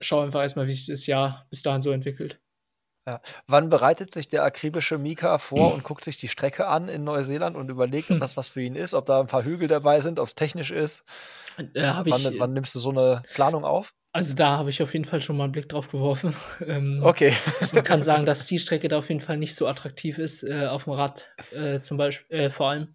schau 0.00 0.20
einfach 0.20 0.42
erstmal, 0.42 0.66
wie 0.66 0.74
sich 0.74 0.86
das 0.86 1.06
Jahr 1.06 1.46
bis 1.48 1.62
dahin 1.62 1.80
so 1.80 1.90
entwickelt. 1.90 2.40
Wann 3.46 3.68
bereitet 3.70 4.12
sich 4.12 4.28
der 4.28 4.44
akribische 4.44 4.98
Mika 4.98 5.38
vor 5.38 5.72
und 5.72 5.82
guckt 5.84 6.04
sich 6.04 6.16
die 6.18 6.28
Strecke 6.28 6.66
an 6.68 6.88
in 6.88 7.04
Neuseeland 7.04 7.56
und 7.56 7.68
überlegt, 7.70 8.10
ob 8.10 8.18
Hm. 8.18 8.20
das 8.20 8.36
was 8.36 8.48
für 8.48 8.62
ihn 8.62 8.74
ist, 8.74 8.94
ob 8.94 9.06
da 9.06 9.20
ein 9.20 9.26
paar 9.26 9.44
Hügel 9.44 9.68
dabei 9.68 10.00
sind, 10.00 10.18
ob 10.20 10.28
es 10.28 10.34
technisch 10.34 10.70
ist? 10.70 11.04
Äh, 11.74 11.82
hab 11.86 12.06
ich, 12.06 12.14
Wann, 12.24 12.38
wann 12.38 12.52
nimmst 12.54 12.74
du 12.74 12.78
so 12.78 12.90
eine 12.90 13.26
Planung 13.34 13.64
auf? 13.64 13.94
also 14.12 14.34
da 14.34 14.56
habe 14.58 14.70
ich 14.70 14.82
auf 14.82 14.92
jeden 14.94 15.04
Fall 15.04 15.20
schon 15.20 15.36
mal 15.36 15.44
einen 15.44 15.52
Blick 15.52 15.68
drauf 15.68 15.88
geworfen. 15.90 16.34
Ähm, 16.66 17.04
Okay. 17.04 17.32
Man 17.72 17.84
kann 17.84 18.02
sagen, 18.02 18.26
dass 18.26 18.44
die 18.46 18.58
Strecke 18.58 18.88
da 18.88 18.98
auf 18.98 19.08
jeden 19.08 19.20
Fall 19.20 19.38
nicht 19.38 19.54
so 19.54 19.66
attraktiv 19.68 20.18
ist, 20.18 20.42
äh, 20.42 20.66
auf 20.66 20.84
dem 20.84 20.94
Rad 20.94 21.28
äh, 21.52 21.80
zum 21.80 21.96
Beispiel, 21.98 22.38
äh, 22.38 22.50
vor 22.50 22.70
allem. 22.70 22.94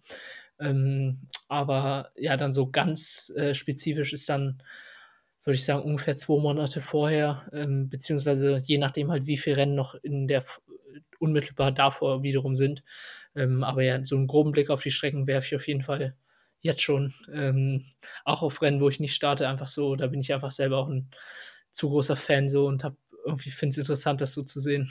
Ähm, 0.60 1.28
aber 1.48 2.10
ja, 2.16 2.36
dann 2.36 2.52
so 2.52 2.70
ganz 2.70 3.32
äh, 3.36 3.54
spezifisch 3.54 4.12
ist 4.12 4.28
dann, 4.28 4.62
würde 5.46 5.56
ich 5.56 5.64
sagen, 5.64 5.82
ungefähr 5.82 6.16
zwei 6.16 6.40
Monate 6.40 6.80
vorher, 6.80 7.48
ähm, 7.52 7.88
beziehungsweise 7.90 8.60
je 8.64 8.78
nachdem 8.78 9.10
halt, 9.10 9.26
wie 9.26 9.36
viele 9.36 9.58
Rennen 9.58 9.74
noch 9.74 9.94
in 9.96 10.26
der 10.28 10.44
unmittelbar 11.18 11.72
davor 11.72 12.22
wiederum 12.22 12.56
sind. 12.56 12.82
Ähm, 13.34 13.64
aber 13.64 13.82
ja, 13.82 14.04
so 14.04 14.16
einen 14.16 14.26
groben 14.26 14.52
Blick 14.52 14.70
auf 14.70 14.82
die 14.82 14.90
Strecken 14.90 15.26
werfe 15.26 15.46
ich 15.48 15.56
auf 15.56 15.68
jeden 15.68 15.82
Fall 15.82 16.16
jetzt 16.60 16.82
schon. 16.82 17.14
Ähm, 17.32 17.84
auch 18.24 18.42
auf 18.42 18.62
Rennen, 18.62 18.80
wo 18.80 18.88
ich 18.88 19.00
nicht 19.00 19.14
starte, 19.14 19.48
einfach 19.48 19.68
so, 19.68 19.96
da 19.96 20.06
bin 20.06 20.20
ich 20.20 20.32
einfach 20.32 20.52
selber 20.52 20.78
auch 20.78 20.88
ein 20.88 21.10
zu 21.70 21.90
großer 21.90 22.16
Fan 22.16 22.48
so 22.48 22.66
und 22.66 22.84
habe 22.84 22.96
irgendwie 23.26 23.50
finde 23.50 23.70
es 23.72 23.78
interessant, 23.78 24.20
das 24.20 24.34
so 24.34 24.42
zu 24.42 24.60
sehen. 24.60 24.90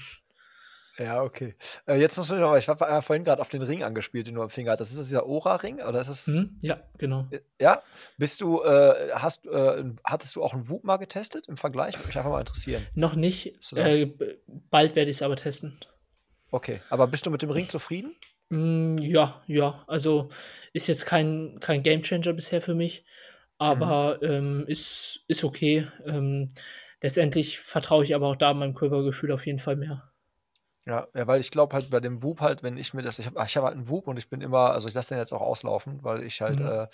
Ja, 1.00 1.24
okay. 1.24 1.56
Äh, 1.88 1.96
jetzt 1.96 2.18
musst 2.18 2.30
du 2.32 2.36
noch 2.36 2.52
mal, 2.52 2.60
ich 2.60 2.70
habe 2.70 2.86
äh, 2.86 3.02
vorhin 3.02 3.24
gerade 3.24 3.42
auf 3.42 3.50
den 3.50 3.64
Ring 3.64 3.84
angespielt, 3.84 4.28
den 4.28 4.36
du 4.36 4.42
am 4.44 4.50
Finger 4.52 4.74
hattest. 4.74 4.92
Ist 4.92 4.98
das 5.00 5.06
dieser 5.08 5.26
Ora-Ring? 5.26 5.82
Oder 5.82 6.02
ist 6.02 6.10
es. 6.10 6.28
Hm? 6.28 6.58
Ja, 6.62 6.80
genau. 7.00 7.28
Ja? 7.60 7.82
Bist 8.18 8.42
du, 8.42 8.62
äh, 8.64 9.12
hast, 9.14 9.46
äh, 9.48 9.84
hattest 10.04 10.36
du 10.36 10.44
auch 10.44 10.54
einen 10.54 10.70
Whoop 10.70 10.84
mal 10.84 10.98
getestet 10.98 11.48
im 11.48 11.58
Vergleich? 11.58 11.96
Würde 11.98 12.08
mich 12.08 12.18
einfach 12.18 12.30
mal 12.30 12.40
interessieren. 12.40 12.86
Noch 12.94 13.16
nicht. 13.16 13.74
Äh, 13.76 14.08
bald 14.70 14.96
werde 14.96 15.10
ich 15.10 15.18
es 15.18 15.22
aber 15.24 15.36
testen. 15.36 15.80
Okay. 16.52 16.80
Aber 16.92 17.08
bist 17.08 17.26
du 17.26 17.32
mit 17.32 17.42
dem 17.42 17.50
Ring 17.50 17.68
zufrieden? 17.70 18.16
Hm, 18.52 19.00
ja, 19.00 19.42
ja. 19.48 19.84
Also, 19.88 20.30
ist 20.74 20.86
jetzt 20.88 21.08
kein 21.08 21.58
kein 21.60 21.82
Gamechanger 21.82 22.34
bisher 22.34 22.62
für 22.62 22.76
mich, 22.76 23.04
Mhm. 23.04 23.06
aber, 23.58 24.20
ähm, 24.22 24.66
ist 24.68 25.22
ist 25.28 25.44
okay. 25.44 25.88
Ähm, 26.06 26.50
letztendlich 27.02 27.58
vertraue 27.60 28.04
ich 28.04 28.14
aber 28.14 28.28
auch 28.28 28.36
da 28.36 28.54
meinem 28.54 28.76
Körpergefühl 28.76 29.32
auf 29.32 29.48
jeden 29.48 29.60
Fall 29.60 29.76
mehr. 29.78 30.12
Ja, 30.88 31.08
ja, 31.16 31.28
weil 31.28 31.40
ich 31.40 31.50
glaube 31.50 31.74
halt 31.76 31.90
bei 31.90 32.02
dem 32.02 32.22
Whoop 32.24 32.42
halt, 32.42 32.62
wenn 32.62 32.76
ich 32.78 32.94
mir 32.94 33.02
das 33.04 33.18
ich 33.18 33.26
habe 33.28 33.42
ich 33.46 33.56
habe 33.56 33.68
halt 33.68 33.78
'n 33.78 33.88
Whoop 33.88 34.06
und 34.08 34.18
ich 34.18 34.28
bin 34.30 34.42
immer 34.42 34.72
also, 34.74 34.90
ich 34.90 34.94
lasse 34.94 35.10
den 35.14 35.18
jetzt 35.18 35.32
auch 35.32 35.40
auslaufen, 35.40 36.04
weil 36.04 36.24
ich 36.24 36.42
halt, 36.42 36.60
Mhm. 36.60 36.60
äh 36.60 36.88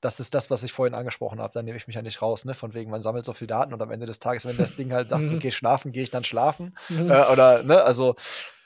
das 0.00 0.18
ist 0.18 0.32
das, 0.32 0.48
was 0.50 0.62
ich 0.62 0.72
vorhin 0.72 0.94
angesprochen 0.94 1.40
habe. 1.40 1.52
Da 1.52 1.62
nehme 1.62 1.76
ich 1.76 1.86
mich 1.86 1.94
ja 1.96 2.00
nicht 2.00 2.22
raus, 2.22 2.46
ne, 2.46 2.54
von 2.54 2.72
wegen, 2.72 2.90
man 2.90 3.02
sammelt 3.02 3.26
so 3.26 3.34
viel 3.34 3.46
Daten 3.46 3.74
und 3.74 3.82
am 3.82 3.90
Ende 3.90 4.06
des 4.06 4.18
Tages, 4.18 4.46
wenn 4.46 4.56
das 4.56 4.74
Ding 4.76 4.94
halt 4.94 5.10
sagt 5.10 5.28
so: 5.28 5.36
Mhm. 5.36 5.38
„Geh 5.38 5.50
schlafen“, 5.50 5.92
gehe 5.92 6.02
ich 6.04 6.10
dann 6.10 6.24
schlafen. 6.24 6.74
Mhm. 6.90 7.24
Äh, 7.24 7.26
oder 7.26 7.62
ne, 7.64 7.82
also 7.82 8.14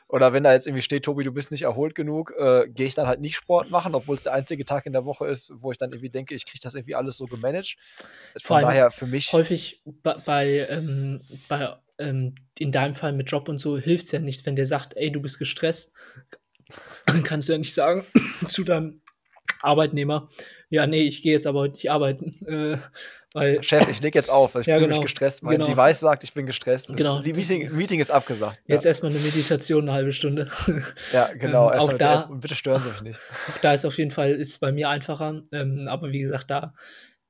oder 0.09 0.33
wenn 0.33 0.45
da 0.45 0.53
jetzt 0.53 0.67
irgendwie 0.69 0.83
steht: 0.83 1.05
„Tobi, 1.05 1.25
du 1.25 1.33
bist 1.33 1.51
nicht 1.51 1.63
erholt 1.63 1.95
genug“, 1.97 2.33
äh, 2.39 2.69
gehe 2.69 2.87
ich 2.87 2.95
dann 2.95 3.09
halt 3.09 3.21
nicht 3.21 3.35
Sport 3.37 3.71
machen, 3.71 3.95
obwohl's 3.97 4.23
der 4.23 4.33
einzige 4.35 4.65
Tag 4.65 4.87
in 4.87 4.93
der 4.93 5.05
Woche 5.05 5.27
ist, 5.27 5.53
wo 5.57 5.73
ich 5.73 5.79
dann 5.79 5.91
irgendwie 5.93 6.11
denke, 6.11 6.35
ich 6.37 6.47
kriege 6.47 6.61
das 6.63 6.75
irgendwie 6.75 6.95
alles 6.95 7.17
so 7.17 7.27
gemanagt. 7.29 7.77
Vor 8.45 8.57
Von 8.57 8.59
allem 8.59 8.73
daher 8.73 8.91
für 8.93 9.07
mich 9.09 9.33
häufig 9.33 9.83
bei 9.85 10.19
bei, 10.19 10.67
ähm 10.71 11.23
bei, 11.49 11.77
ähm 11.99 12.35
in 12.59 12.73
deinem 12.73 12.95
Fall 12.95 13.13
mit 13.13 13.31
Job 13.31 13.49
und 13.49 13.59
so 13.59 13.79
hilft's 13.79 14.13
ja 14.13 14.21
nicht, 14.21 14.47
wenn 14.47 14.57
der 14.57 14.67
sagt: 14.67 14.97
„Ey, 14.97 15.11
du 15.13 15.21
bist 15.23 15.39
gestresst.“ 15.39 15.95
Dann 17.07 17.23
kannst 17.23 17.49
du 17.49 17.53
ja 17.53 17.59
nicht 17.59 17.75
sagen 17.75 18.07
zu 18.49 18.65
deinem 18.65 19.03
Arbeitnehmer: 19.63 20.31
„Ja, 20.71 20.87
ne, 20.87 20.99
ich 21.03 21.23
gehe 21.23 21.33
jetzt 21.33 21.47
aber 21.49 21.61
heute 21.61 21.75
nicht 21.75 21.91
arbeiten“, 21.91 22.47
äh, 22.47 22.79
weil 23.35 23.63
„Chef, 23.63 23.89
ich 23.89 24.01
lege 24.01 24.17
jetzt 24.19 24.31
auf, 24.31 24.55
ich 24.55 24.69
Ja, 24.69 24.77
fühle 24.77 24.87
mich 24.87 25.01
genau, 25.01 25.01
gestresst. 25.01 25.43
Mein 25.43 25.59
genau. 25.59 25.65
Device 25.65 26.01
sagt, 26.01 26.23
ich 26.23 26.33
bin 26.35 26.47
gestresst. 26.47 26.91
Das 26.91 26.97
Genau, 26.97 27.21
die 27.23 27.33
Meeting 27.35 27.73
Meeting 27.75 28.01
ist 28.01 28.11
abgesagt.“ 28.11 28.61
Jetzt 28.67 28.85
Ja. 28.85 28.87
erst 28.87 29.03
mal 29.03 29.11
'ne 29.13 29.19
Meditation 29.21 29.87
'ne 29.87 29.93
1/2 29.93 30.13
Stunde. 30.13 30.47
Ja, 31.13 31.33
genau, 31.33 31.71
Ähm, 31.71 31.73
erst 31.73 31.89
auch 31.89 31.93
da 31.93 32.15
App 32.15 32.41
bitte 32.41 32.55
stören 32.55 32.83
Sie 32.83 32.91
mich 32.91 33.01
nicht. 33.03 33.23
auch 33.47 33.59
da 33.59 33.73
ist 33.75 33.85
auf 33.87 33.99
jeden 33.99 34.11
Fall 34.13 34.33
ist 34.33 34.59
bei 34.61 34.73
mir 34.73 34.89
einfacher. 34.91 35.43
Ähm, 35.53 35.89
aber 35.89 36.13
wie 36.13 36.21
gesagt, 36.21 36.51
da 36.51 36.75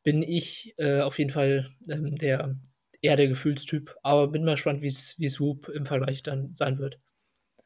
bin 0.05 0.23
ich, 0.23 0.74
äh, 0.78 1.01
auf 1.03 1.19
jeden 1.19 1.31
Fall, 1.31 1.70
ähm, 1.90 2.16
der 2.19 2.57
eher 3.03 3.16
der 3.16 3.29
Gefühlstyp, 3.29 3.97
aber 4.03 4.29
bin 4.29 4.45
mal 4.45 4.53
gespannt, 4.53 4.83
wie's 4.83 5.16
wie's 5.19 5.41
Whoop 5.41 5.69
im 5.69 5.87
Vergleich 5.87 6.23
dann 6.23 6.55
sein 6.55 6.79
wird. 6.79 7.01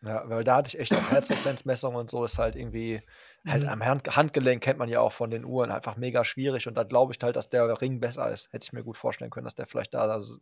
Ja, 0.05 0.29
weil 0.29 0.43
da 0.43 0.57
hatte 0.57 0.69
ich 0.69 0.81
echt 0.81 0.97
auch 0.97 1.11
Herzfrequenzmessung 1.13 1.95
und 1.95 2.11
so 2.11 2.25
ist 2.25 2.37
halt 2.39 2.57
irgendwie 2.57 3.03
halt 3.47 3.65
Mhm. 3.65 3.69
am 3.69 3.85
Hand 3.85 4.17
Handgelenk 4.17 4.61
kennt 4.61 4.81
man 4.81 4.89
ja 4.89 4.99
auch 5.01 5.13
von 5.13 5.31
den 5.31 5.45
Uhren, 5.45 5.71
einfach 5.71 5.97
mega 5.97 6.25
schwierig 6.25 6.67
und 6.67 6.77
da 6.77 6.83
glaube 6.83 7.13
ich 7.13 7.23
halt, 7.23 7.37
dass 7.37 7.51
der 7.51 7.81
Ring 7.81 8.01
besser 8.01 8.29
ist. 8.33 8.53
Hätte 8.53 8.65
ich 8.65 8.73
mir 8.73 8.83
gut 8.83 8.97
vorstellen 8.97 9.31
können, 9.31 9.45
dass 9.45 9.55
der 9.55 9.69
vielleicht 9.69 9.95
da 9.95 10.17
s 10.17 10.39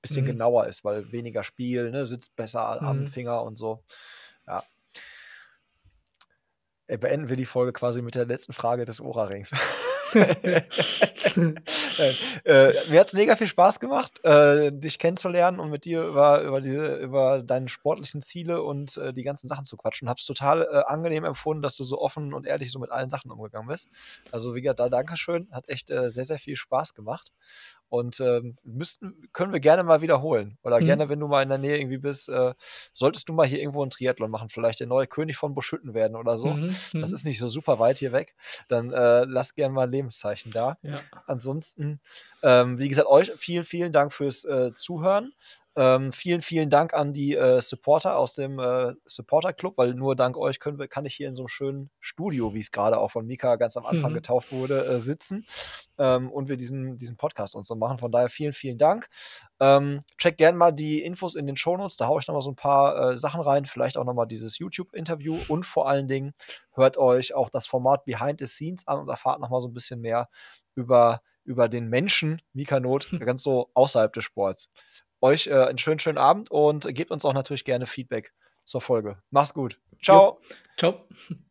bisschen 0.00 0.24
Mhm. 0.24 0.24
genauer 0.24 0.68
ist, 0.68 0.84
weil 0.84 1.10
weniger 1.10 1.42
Spiel, 1.42 1.90
ne, 1.90 2.06
sitzt 2.06 2.36
besser 2.36 2.60
a 2.60 2.78
am 2.88 3.04
Mhm. 3.04 3.06
Finger 3.06 3.42
und 3.42 3.56
so. 3.56 3.82
Ja. 4.46 4.62
Äh, 6.88 6.98
beenden 6.98 7.28
wir 7.28 7.36
die 7.36 7.44
Folge 7.46 7.72
quasi 7.72 8.02
mit 8.02 8.14
der 8.16 8.26
letzten 8.26 8.52
Frage 8.52 8.84
des 8.84 9.00
Oura-Rings. 9.00 9.52
Äh, 12.44 12.72
mir 12.86 13.00
hat's 13.00 13.12
mega 13.12 13.36
viel 13.36 13.46
Spaß 13.46 13.80
gemacht, 13.80 14.24
äh, 14.24 14.72
dich 14.72 14.98
kennenzulernen 14.98 15.60
und 15.60 15.70
mit 15.70 15.84
dir 15.84 16.02
über 16.02 16.42
über 16.42 16.60
die 16.60 16.70
über 16.74 17.42
deine 17.42 17.68
sportlichen 17.68 18.22
Ziele 18.22 18.62
und, 18.62 18.96
äh, 18.96 19.12
die 19.12 19.22
ganzen 19.22 19.48
Sachen 19.48 19.64
zu 19.64 19.76
quatschen. 19.76 20.08
Habe 20.08 20.18
es 20.18 20.26
total, 20.26 20.62
äh, 20.62 20.82
angenehm 20.86 21.24
empfunden, 21.24 21.62
dass 21.62 21.76
du 21.76 21.84
so 21.84 22.00
offen 22.00 22.32
und 22.34 22.46
ehrlich 22.46 22.72
so 22.72 22.78
mit 22.78 22.90
allen 22.90 23.10
Sachen 23.10 23.30
umgegangen 23.30 23.68
bist. 23.68 23.88
Also, 24.30 24.54
wie 24.54 24.62
gesagt, 24.62 24.80
da 24.80 24.88
Dankeschön. 24.88 25.48
Hat 25.52 25.68
echt, 25.68 25.90
äh, 25.90 26.10
sehr, 26.10 26.24
sehr 26.24 26.38
viel 26.38 26.56
Spaß 26.56 26.94
gemacht 26.94 27.32
und, 27.88 28.20
ähm, 28.20 28.54
müssten 28.64 29.28
können 29.32 29.52
wir 29.52 29.60
gerne 29.60 29.82
mal 29.84 30.00
wiederholen 30.02 30.58
oder 30.62 30.80
Mhm. 30.80 31.00
gerne, 31.00 31.08
wenn 31.08 31.20
du 31.20 31.28
mal 31.28 31.42
in 31.42 31.48
der 31.48 31.58
Nähe 31.58 31.78
irgendwie 31.78 31.98
bist, 31.98 32.28
äh, 32.28 32.54
solltest 32.92 33.28
du 33.28 33.32
mal 33.32 33.46
hier 33.46 33.60
irgendwo 33.60 33.82
'n 33.82 33.90
Triathlon 33.90 34.30
machen, 34.30 34.48
vielleicht 34.48 34.80
der 34.80 34.86
neue 34.86 35.06
König 35.06 35.36
von 35.36 35.54
Buschütten 35.54 35.94
werden 35.94 36.16
oder 36.16 36.36
so. 36.36 36.58
Mhm, 36.58 36.80
Das 37.00 37.10
mhm. 37.10 37.12
ist 37.12 37.24
nicht 37.24 37.38
so 37.38 37.48
super 37.48 37.78
weit 37.78 37.98
hier 37.98 38.12
weg. 38.12 38.34
Dann, 38.68 38.90
lass 38.90 39.54
gern 39.54 39.72
mal 39.72 39.86
'n 39.86 39.90
Lebenszeichen 40.00 40.50
da. 40.52 40.78
Ja. 40.82 41.00
Ansonsten, 41.26 42.00
ähm, 42.42 42.78
wie 42.78 42.88
gesagt, 42.88 43.08
euch 43.08 43.32
vielen, 43.36 43.64
vielen 43.64 43.92
Dank 43.92 44.12
fürs, 44.12 44.44
äh, 44.44 44.72
Zuhören. 44.72 45.32
Ähm, 45.76 46.10
vielen, 46.12 46.42
vielen 46.42 46.68
Dank 46.68 46.94
an 46.94 47.12
die, 47.12 47.36
äh, 47.36 47.60
Supporter 47.60 48.16
aus 48.18 48.34
dem, 48.34 48.58
äh, 48.58 48.94
Supporter-Club, 49.04 49.78
weil 49.78 49.94
nur 49.94 50.16
dank 50.16 50.36
euch 50.36 50.58
können 50.58 50.78
wir 50.80 50.88
kann 50.88 51.04
ich 51.04 51.14
hier 51.14 51.28
in 51.28 51.36
so 51.36 51.42
'nem 51.44 51.48
schönen 51.48 51.90
Studio, 52.00 52.54
wie's 52.54 52.72
grade 52.72 52.98
auch 52.98 53.12
von 53.12 53.24
Mika 53.26 53.54
ganz 53.54 53.76
am 53.76 53.86
Anfang 53.86 54.12
Mhm. 54.12 54.12
getauft 54.12 54.50
wurde, 54.50 54.84
äh, 54.86 54.98
sitzen, 54.98 55.46
ähm, 55.98 56.30
und 56.32 56.48
wir 56.48 56.56
diesen 56.56 56.98
diesen 56.98 57.16
Podcast 57.16 57.54
und 57.54 57.66
so 57.66 57.76
machen. 57.76 57.98
Von 57.98 58.10
daher 58.12 58.28
vielen, 58.30 58.52
vielen 58.52 58.78
Dank. 58.78 59.08
Ähm, 59.60 60.00
checkt 60.18 60.38
gern 60.38 60.56
mal 60.56 60.72
die 60.72 61.02
Infos 61.04 61.36
in 61.36 61.46
den 61.46 61.56
Shownotes, 61.56 61.96
da 61.96 62.06
haue 62.08 62.20
ich 62.20 62.26
noch 62.28 62.34
mal 62.34 62.42
so 62.42 62.50
'n 62.50 62.56
paar, 62.56 63.12
äh, 63.12 63.16
Sachen 63.18 63.40
rein, 63.40 63.64
vielleicht 63.64 63.96
auch 63.96 64.04
noch 64.04 64.14
mal 64.14 64.26
dieses 64.26 64.58
YouTube-Interview 64.58 65.36
und 65.46 65.66
vor 65.66 65.88
allen 65.88 66.08
Dingen 66.08 66.32
hört 66.72 66.98
euch 66.98 67.34
auch 67.34 67.50
das 67.50 67.66
Format 67.68 68.04
Behind 68.04 68.40
the 68.40 68.46
Scenes 68.48 68.86
an 68.88 68.98
und 69.00 69.08
erfahrt 69.08 69.40
noch 69.40 69.50
mal 69.50 69.60
so 69.60 69.68
'n 69.68 69.74
bisschen 69.74 70.00
mehr 70.00 70.28
über 70.74 71.22
über 71.44 71.68
den 71.68 71.88
Menschen 71.88 72.42
Mika 72.52 72.80
Noth, 72.80 73.08
ganz 73.20 73.42
so 73.42 73.70
außerhalb 73.74 74.12
des 74.12 74.24
Sports. 74.24 74.68
Euch, 75.20 75.46
äh, 75.46 75.70
'n 75.70 75.78
schönen, 75.78 75.98
schönen 75.98 76.18
Abend 76.18 76.50
und 76.50 76.86
gebt 76.94 77.10
uns 77.10 77.24
auch 77.24 77.34
natürlich 77.34 77.64
gerne 77.64 77.86
Feedback 77.86 78.32
zur 78.64 78.80
Folge. 78.80 79.22
Mach's 79.30 79.52
gut. 79.54 79.78
Jo. 79.92 79.98
Tschau. 80.00 80.40
Tschau. 80.76 81.08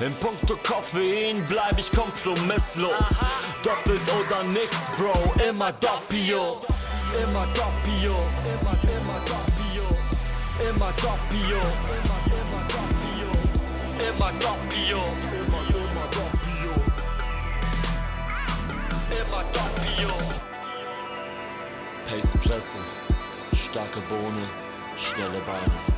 In 0.00 0.12
puncto 0.14 0.56
Koffein 0.56 1.44
bleib 1.48 1.78
ich 1.78 1.90
kompromisslos. 1.92 2.90
Doppelt 3.62 4.00
oder 4.20 4.42
nichts, 4.42 4.90
Bro, 4.96 5.14
immer 5.48 5.72
Doppio. 5.72 6.60
Immer 7.22 7.46
Doppio. 7.54 8.16
Immer, 8.42 8.76
immer 8.90 9.20
Doppio. 9.24 9.86
Immer 10.68 10.92
Doppio. 11.00 11.60
Immer, 11.94 12.20
immer 12.34 12.64
Doppio. 12.74 13.28
Immer 14.08 14.32
Doppio. 14.40 14.98
Immer, 15.30 15.62
immer 15.70 16.06
Doppio. 16.10 16.72
Immer 19.10 19.44
Doppio. 19.52 19.83
Pace 22.04 22.36
Presse. 22.38 22.78
Starke 23.54 24.00
Bohne, 24.08 24.42
schnelle 24.96 25.40
Beine. 25.46 25.93